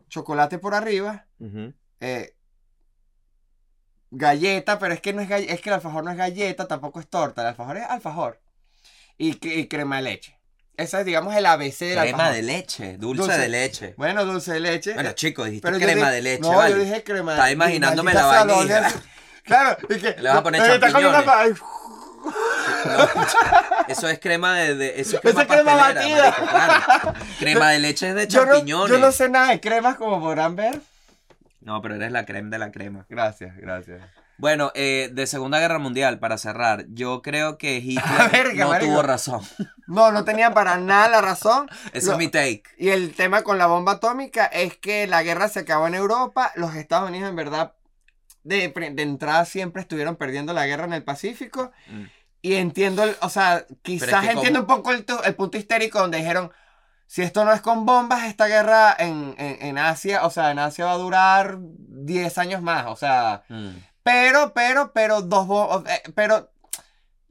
chocolate 0.09 0.59
por 0.59 0.75
arriba, 0.75 1.27
eh, 2.01 2.37
galleta, 4.11 4.79
pero 4.79 4.95
es 4.95 5.01
que 5.01 5.13
no 5.13 5.23
es 5.23 5.29
galle- 5.29 5.53
es 5.53 5.61
que 5.61 5.71
el 5.71 5.75
alfajor 5.75 6.05
no 6.05 6.11
es 6.11 6.17
galleta, 6.17 6.69
tampoco 6.69 7.01
es 7.01 7.09
torta, 7.09 7.43
el 7.43 7.49
alfajor 7.49 7.77
es 7.79 7.85
alfajor. 7.89 8.41
Y, 9.19 9.35
crema 9.69 9.97
de 9.97 10.03
leche. 10.03 10.39
Ese 10.77 11.01
es, 11.01 11.05
digamos, 11.07 11.35
el 11.37 11.47
ABC 11.47 11.79
del 11.81 11.99
Crema 11.99 12.09
alfajor. 12.11 12.33
de 12.35 12.43
leche, 12.43 12.97
dulce, 12.97 13.23
Dulce. 13.23 13.39
de 13.39 13.49
leche. 13.49 13.95
Bueno, 13.97 14.25
dulce 14.25 14.53
de 14.55 14.61
leche. 14.61 14.95
Bueno, 14.95 15.11
eh, 15.11 15.15
chico, 15.15 15.45
dijiste 15.45 15.67
pero 15.69 15.79
crema 15.79 16.07
dije- 16.09 16.15
de 16.15 16.23
leche, 16.23 16.41
no, 16.43 16.57
¿vale? 16.57 16.75
yo 16.75 16.81
dije 16.83 17.05
crema 17.05 17.33
de 17.33 17.37
Estaba 17.37 17.51
imaginándome 17.51 18.13
maldita 18.15 18.45
la 18.45 18.55
vainilla. 18.55 18.87
así. 18.87 18.99
Claro, 19.45 19.77
y 19.89 19.99
que. 19.99 20.17
Le 20.19 20.29
vas 20.29 20.39
a 20.39 20.43
poner 20.43 20.63
está 20.63 20.81
champiñones. 20.91 21.23
pa- 21.25 21.45
Eso 23.89 24.09
es 24.09 24.19
crema 24.19 24.57
de, 24.59 24.75
de- 24.77 25.01
eso 25.01 25.19
es 25.19 25.25
Esa 25.25 25.47
crema 25.47 25.63
crema 25.63 25.75
batida. 25.77 26.35
claro. 26.35 27.15
Crema 27.39 27.71
de 27.71 27.79
leche 27.81 28.09
es 28.09 28.15
de 28.15 28.27
Yo 28.29 28.45
no, 28.47 28.53
champiñones. 28.53 28.91
yo 28.91 28.99
no 28.99 29.13
sé 29.13 29.29
nada 29.29 29.49
de 29.51 29.61
cremas, 29.61 29.97
como 29.97 30.21
podrán 30.21 30.57
ver. 30.57 30.81
No, 31.61 31.81
pero 31.83 31.97
eres 31.97 32.13
la 32.13 32.25
crema 32.25 32.51
de 32.51 32.59
la 32.59 32.71
crema. 32.73 33.05
Gracias, 33.09 33.57
gracias. 33.57 34.01
Bueno, 34.43 34.73
eh, 34.75 35.09
de 35.13 35.29
Segunda 35.29 35.61
Guerra 35.61 35.79
Mundial, 35.79 36.19
para 36.19 36.37
cerrar, 36.37 36.85
yo 36.89 37.23
creo 37.23 37.59
que 37.59 37.77
Hitler 37.79 38.29
verga, 38.33 38.65
no 38.65 38.71
marico. 38.71 38.91
tuvo 38.91 39.03
razón. 39.03 39.41
No, 39.87 40.11
no 40.11 40.25
tenía 40.25 40.53
para 40.53 40.79
nada 40.79 41.09
la 41.09 41.21
razón. 41.21 41.69
Ese 41.93 42.09
Lo- 42.09 42.13
es 42.15 42.19
mi 42.19 42.27
take. 42.27 42.65
Y 42.77 42.89
el 42.89 43.15
tema 43.15 43.43
con 43.43 43.57
la 43.57 43.67
bomba 43.69 43.93
atómica 43.93 44.47
es 44.47 44.77
que 44.79 45.07
la 45.07 45.23
guerra 45.23 45.49
se 45.49 45.61
acabó 45.61 45.87
en 45.87 45.95
Europa. 45.95 46.51
Los 46.57 46.75
Estados 46.75 47.09
Unidos, 47.09 47.31
en 47.31 47.37
verdad, 47.37 47.75
de, 48.43 48.67
de 48.69 49.03
entrada 49.05 49.45
siempre 49.45 49.81
estuvieron 49.83 50.17
perdiendo 50.17 50.53
la 50.53 50.67
guerra 50.67 50.87
en 50.87 50.95
el 50.95 51.05
Pacífico. 51.05 51.71
Mm. 51.87 52.03
Y 52.43 52.55
entiendo, 52.55 53.05
el- 53.05 53.17
o 53.21 53.29
sea, 53.29 53.65
quizás 53.83 54.25
que 54.25 54.33
entiendo 54.33 54.59
un 54.59 54.67
poco 54.67 54.91
el, 54.91 55.07
el 55.25 55.35
punto 55.37 55.57
histérico 55.57 56.01
donde 56.01 56.19
dijeron, 56.19 56.51
si 57.07 57.23
esto 57.23 57.45
no 57.45 57.53
es 57.53 57.61
con 57.61 57.87
bombas, 57.87 58.25
esta 58.25 58.49
guerra 58.49 58.97
en, 58.99 59.37
en, 59.39 59.59
en 59.67 59.79
Asia, 59.79 60.27
o 60.27 60.31
sea, 60.31 60.51
en 60.51 60.59
Asia 60.59 60.87
va 60.87 60.93
a 60.95 60.97
durar 60.99 61.59
10 61.61 62.39
años 62.39 62.61
más, 62.61 62.87
o 62.89 62.97
sea, 62.97 63.45
Mm. 63.49 63.69
Pero, 64.03 64.53
pero, 64.55 64.93
pero, 64.93 65.23
dos 65.23 65.47
bombas, 65.47 65.85
pero, 66.15 66.52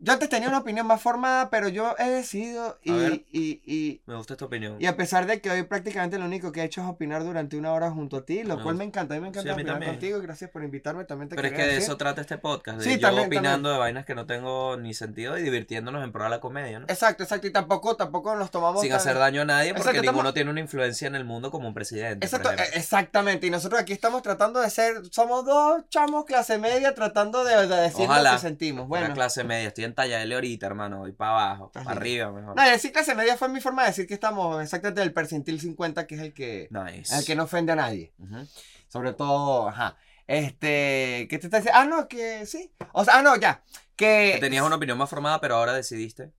yo 0.04 0.14
antes 0.14 0.30
tenía 0.30 0.49
una 0.49 0.58
opinión 0.58 0.88
más 0.88 1.02
formada, 1.02 1.49
pero 1.49 1.68
yo 1.70 1.95
he 1.99 2.10
decidido 2.10 2.80
y, 2.84 2.91
ver. 2.91 3.12
y, 3.32 3.62
y, 3.66 4.02
Me 4.08 4.16
gusta 4.16 4.34
esta 4.34 4.45
opinión. 4.45 4.78
y 4.80 4.88
a 4.88 4.97
pesar 4.97 5.28
de 5.28 5.39
que 5.41 5.49
hoy 5.52 5.64
prácticamente 5.64 6.18
lo 6.18 6.26
único 6.26 6.52
que 6.52 6.62
he 6.62 6.64
hecho 6.66 6.82
es 6.82 6.88
opinar 6.88 7.24
durante 7.24 7.56
una 7.58 7.72
hora 7.74 7.91
junto 7.91 8.18
a 8.18 8.26
ti, 8.26 8.43
lo 8.43 8.58
Me 8.58 8.64
cual 8.64 8.76
me 8.76 8.84
encanta, 8.84 9.14
a 9.14 9.18
mí 9.18 9.22
me 9.22 9.28
encanta 9.30 9.41
Sí, 9.49 9.56
mí 9.56 9.62
opinar 9.62 9.74
también. 9.76 9.91
contigo 9.93 10.18
y 10.18 10.22
gracias 10.22 10.49
por 10.49 10.64
invitarme, 10.64 11.06
también 11.06 11.30
te 11.30 11.36
Pero 11.36 11.47
es 11.47 11.54
que 11.54 11.64
de 11.66 11.78
eso 11.78 11.97
trata 11.97 12.22
este 12.22 12.38
podcast, 12.38 12.80
de 12.80 12.84
Sí, 12.84 12.95
yo 12.95 13.02
también, 13.08 13.28
opinando 13.28 13.72
de 13.72 13.78
vainas 13.78 14.06
que 14.06 14.16
no 14.16 14.26
tengo 14.26 14.76
ni 14.78 14.93
sentido 14.93 15.38
y 15.38 15.43
divirtiéndonos 15.43 16.04
en 16.04 16.12
pro 16.12 16.24
de 16.24 16.30
la 16.32 16.39
comedia, 16.41 16.80
¿no? 16.80 16.86
Exacto, 16.89 17.24
exacto, 17.24 17.47
y 17.47 17.52
tampoco, 17.52 17.95
tampoco 17.95 18.36
nos 18.36 18.49
tomamos 18.52 18.82
Sin 18.82 18.89
tan- 18.89 18.97
hacer 18.99 19.18
daño 19.18 19.41
a 19.41 19.45
nadie 19.45 19.70
porque 19.74 19.89
Exacto, 19.89 20.02
ninguno 20.02 20.18
estamos- 20.30 20.34
tiene 20.34 20.49
una 20.49 20.60
influencia 20.62 21.08
en 21.08 21.16
el 21.16 21.26
mundo 21.26 21.52
como 21.52 21.68
un 21.68 21.74
presidente. 21.74 22.26
Exacto, 22.26 22.52
eh, 22.52 22.56
exactamente, 22.74 23.45
y 23.45 23.49
nosotros 23.52 23.80
aquí 23.80 23.93
estamos 23.93 24.22
tratando 24.24 24.60
de 24.62 24.70
ser, 24.70 25.02
somos 25.12 25.45
dos 25.45 25.84
chamos 25.89 26.26
clase 26.26 26.58
media 26.58 26.95
tratando 26.95 27.43
de, 27.43 27.68
de 27.68 27.76
decir 27.76 28.06
Ojalá. 28.06 28.32
lo 28.32 28.36
que 28.38 28.41
sentimos. 28.41 28.82
Una 28.86 28.99
Bueno, 28.99 29.14
clase 29.14 29.43
media, 29.43 29.68
estoy 29.68 29.84
en 29.92 29.96
talla 29.96 30.22
L 30.24 30.34
ahorita, 30.36 30.66
hermano, 30.66 31.00
voy 31.00 31.12
para 31.12 31.32
abajo, 31.32 31.72
para 31.72 31.92
arriba 31.92 32.32
mejor. 32.32 32.56
no, 32.56 32.68
y 32.68 32.70
decir 32.72 32.92
clase 32.92 33.14
media 33.16 33.38
fue 33.38 33.50
mi 33.50 33.62
forma 33.62 33.84
de 33.84 33.89
decir 33.89 34.08
que 34.08 34.14
estamos 34.14 34.62
exactamente 34.62 35.02
del 35.02 35.14
percentil 35.14 35.60
50, 35.60 36.08
que 36.08 36.16
es 36.16 36.22
el 36.22 36.34
que, 36.34 36.68
Nice. 36.72 37.16
el 37.18 37.26
que 37.26 37.36
no 37.36 37.44
ofende 37.44 37.72
a 37.72 37.76
nadie. 37.76 38.14
Ujú. 38.18 38.48
Sobre 38.88 39.14
todo, 39.14 39.70
ajá. 39.70 39.98
Este, 40.28 41.28
¿qué 41.30 41.38
te 41.39 41.48
está 41.48 41.58
diciendo? 41.58 41.80
Ah, 41.80 41.86
no, 41.86 42.08
que 42.08 42.46
sí. 42.46 42.72
O 42.94 43.04
sea, 43.04 43.18
ah, 43.18 43.22
no, 43.22 43.36
ya. 43.36 43.64
Que 43.96 44.32
Que 44.36 44.39
tenías 44.39 44.64
una 44.66 44.78
opinión 44.78 44.98
más 44.98 45.10
formada, 45.10 45.39
pero 45.42 45.56
ahora 45.56 45.74
decidiste. 45.74 46.32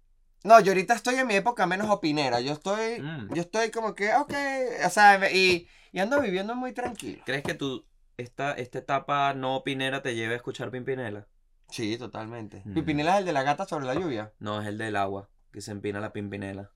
No, 0.45 0.59
yo 0.61 0.73
ahorita 0.73 0.95
estoy 0.95 1.17
en 1.17 1.27
mi 1.27 1.35
época 1.37 1.67
menos 1.67 1.89
opinera. 1.91 2.41
Yo 2.41 2.53
estoy, 2.53 3.01
Mm. 3.01 3.35
yo 3.35 3.43
estoy 3.43 3.71
como 3.71 3.95
que, 3.95 4.13
ok, 4.15 4.33
o 4.87 4.91
sea, 4.91 5.31
y, 5.31 5.69
y 5.93 5.99
ando 6.01 6.21
viviendo 6.21 6.55
muy 6.57 6.73
tranquilo. 6.73 7.23
¿Crees 7.27 7.43
que 7.45 7.55
tú, 7.55 7.85
esta, 8.17 8.53
esta 8.55 8.79
etapa 8.79 9.35
no 9.35 9.55
opinera 9.57 10.03
te 10.03 10.15
lleve 10.15 10.35
a 10.35 10.37
escuchar 10.39 10.71
Pimpinela? 10.71 11.27
Sí, 11.73 11.97
totalmente. 11.97 12.63
Mm. 12.65 12.75
Pipinela 12.75 13.15
es 13.15 13.21
el 13.21 13.25
de 13.25 13.33
la 13.33 13.43
gata 13.43 13.67
sobre 13.67 13.87
la 13.87 13.95
lluvia. 13.95 14.33
No, 14.39 14.61
es 14.61 14.69
el 14.69 14.77
del 14.77 14.95
agua, 14.95 15.31
que 15.51 15.63
se 15.63 15.73
empina 15.73 16.01
la 16.01 16.13
Pimpinela. 16.13 16.71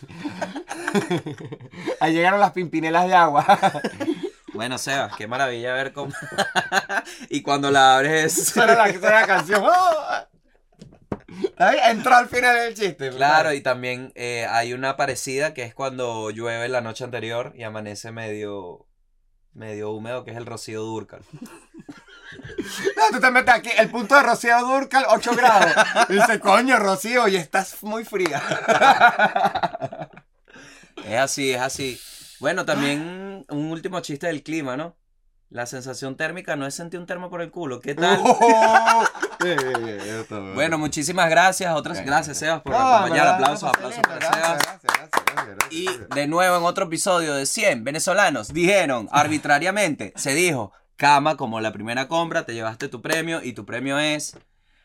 Ahí 2.00 2.14
llegaron 2.14 2.40
las 2.40 2.52
pimpinelas 2.52 3.06
de 3.06 3.14
agua. 3.14 3.46
Bueno, 4.54 4.76
Sebas, 4.76 5.14
qué 5.14 5.28
maravilla 5.28 5.72
ver 5.72 5.92
cómo... 5.92 6.12
y 7.28 7.42
cuando 7.42 7.70
la 7.70 7.96
abres... 7.96 8.38
Esa 8.38 8.64
era 8.64 8.74
la, 8.74 8.88
esa 8.88 9.06
era 9.06 9.20
la 9.20 9.26
canción. 9.28 9.62
¡Oh! 9.64 10.26
Entró 11.84 12.16
al 12.16 12.28
final 12.28 12.56
del 12.56 12.74
chiste. 12.74 13.10
Claro, 13.10 13.52
y 13.52 13.60
también 13.60 14.10
eh, 14.16 14.46
hay 14.50 14.72
una 14.72 14.96
parecida 14.96 15.54
que 15.54 15.62
es 15.62 15.74
cuando 15.74 16.30
llueve 16.30 16.68
la 16.68 16.80
noche 16.80 17.04
anterior 17.04 17.52
y 17.54 17.62
amanece 17.62 18.10
medio 18.10 18.88
medio 19.52 19.92
húmedo, 19.92 20.24
que 20.24 20.32
es 20.32 20.36
el 20.36 20.46
Rocío 20.46 20.82
Durcal. 20.82 21.22
No, 22.96 23.02
tú 23.12 23.20
te 23.20 23.30
metes 23.30 23.54
aquí, 23.54 23.70
el 23.76 23.90
punto 23.90 24.14
de 24.14 24.22
Rocío 24.22 24.58
Durcal, 24.60 25.04
8 25.08 25.34
grados. 25.36 25.72
Y 26.08 26.14
dice, 26.14 26.40
coño, 26.40 26.78
Rocío, 26.78 27.28
y 27.28 27.36
estás 27.36 27.82
muy 27.82 28.04
fría. 28.04 28.40
Es 31.04 31.18
así, 31.18 31.52
es 31.52 31.60
así. 31.60 32.00
Bueno, 32.40 32.64
también 32.64 33.44
un 33.48 33.70
último 33.70 34.00
chiste 34.00 34.26
del 34.28 34.42
clima, 34.42 34.76
¿no? 34.76 34.96
La 35.50 35.64
sensación 35.64 36.16
térmica 36.16 36.56
no 36.56 36.66
es 36.66 36.74
sentir 36.74 37.00
un 37.00 37.06
termo 37.06 37.30
por 37.30 37.40
el 37.40 37.50
culo. 37.50 37.80
¿Qué 37.80 37.94
tal? 37.94 38.20
Oh, 38.22 39.04
bueno. 40.54 40.76
Muchísimas 40.76 41.30
gracias. 41.30 41.74
Otras 41.74 42.04
gracias. 42.04 42.36
Sebas, 42.38 42.60
por 42.60 42.72
No, 42.72 42.78
acompañar. 42.78 43.28
Aplausos, 43.28 43.68
aplausos 43.70 44.00
para 44.02 44.16
gracias, 44.16 44.36
Sebas. 44.36 44.58
gracias, 44.62 44.82
gracias, 44.82 45.10
gracias, 45.24 45.56
gracias, 45.56 45.72
Y 45.72 46.14
de 46.14 46.26
nuevo 46.26 46.56
en 46.58 46.64
otro 46.64 46.84
episodio 46.84 47.34
de 47.34 47.46
100 47.46 47.82
venezolanos 47.82 48.52
dijeron 48.52 49.08
arbitrariamente, 49.10 50.12
se 50.16 50.34
dijo, 50.34 50.72
cama 50.98 51.38
como 51.38 51.60
la 51.62 51.72
primera 51.72 52.08
compra, 52.08 52.44
te 52.44 52.52
llevaste 52.52 52.88
tu 52.88 53.00
premio 53.00 53.42
y 53.42 53.54
tu 53.54 53.64
premio 53.64 53.98
es 53.98 54.36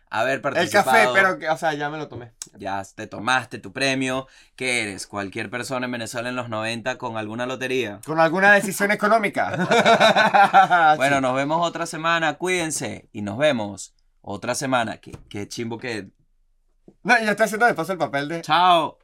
haber 0.10 0.36
El 0.36 0.42
participado. 0.42 0.86
café, 0.92 1.08
pero, 1.12 1.40
que, 1.40 1.50
o 1.50 1.58
sea, 1.58 1.74
ya 1.74 1.90
me 1.90 1.98
lo 1.98 2.08
tomé. 2.08 2.32
Ya 2.56 2.84
te 2.96 3.08
tomaste 3.08 3.58
tu 3.58 3.74
premio. 3.74 4.28
¿Qué 4.56 4.84
eres? 4.84 5.08
Cualquier 5.08 5.50
persona 5.50 5.88
en 5.88 5.92
Venezuela 5.92 6.30
en 6.30 6.36
los 6.36 6.50
90 6.50 7.00
con 7.00 7.18
alguna 7.18 7.48
lotería. 7.48 8.00
Con 8.06 8.20
alguna 8.20 8.54
decisión 8.54 8.92
económica. 8.92 9.58
Bueno, 10.98 11.16
Sí. 11.18 11.22
nos 11.24 11.36
vemos 11.36 11.68
otra 11.68 11.88
semana. 11.88 12.36
Cuídense. 12.36 13.10
Y 13.12 13.24
nos 13.24 13.40
vemos 13.40 13.96
otra 14.22 14.54
semana. 14.54 14.98
Qué, 14.98 15.18
qué 15.30 15.48
chimbo 15.48 15.80
que... 15.80 16.10
No, 17.02 17.20
yo 17.24 17.32
estoy 17.32 17.46
haciendo 17.46 17.66
después 17.66 17.90
el 17.90 17.98
papel 17.98 18.28
de. 18.30 18.42
Chao. 18.42 19.00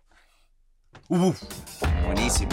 Uf, 1.07 1.41
buenísimo. 2.05 2.51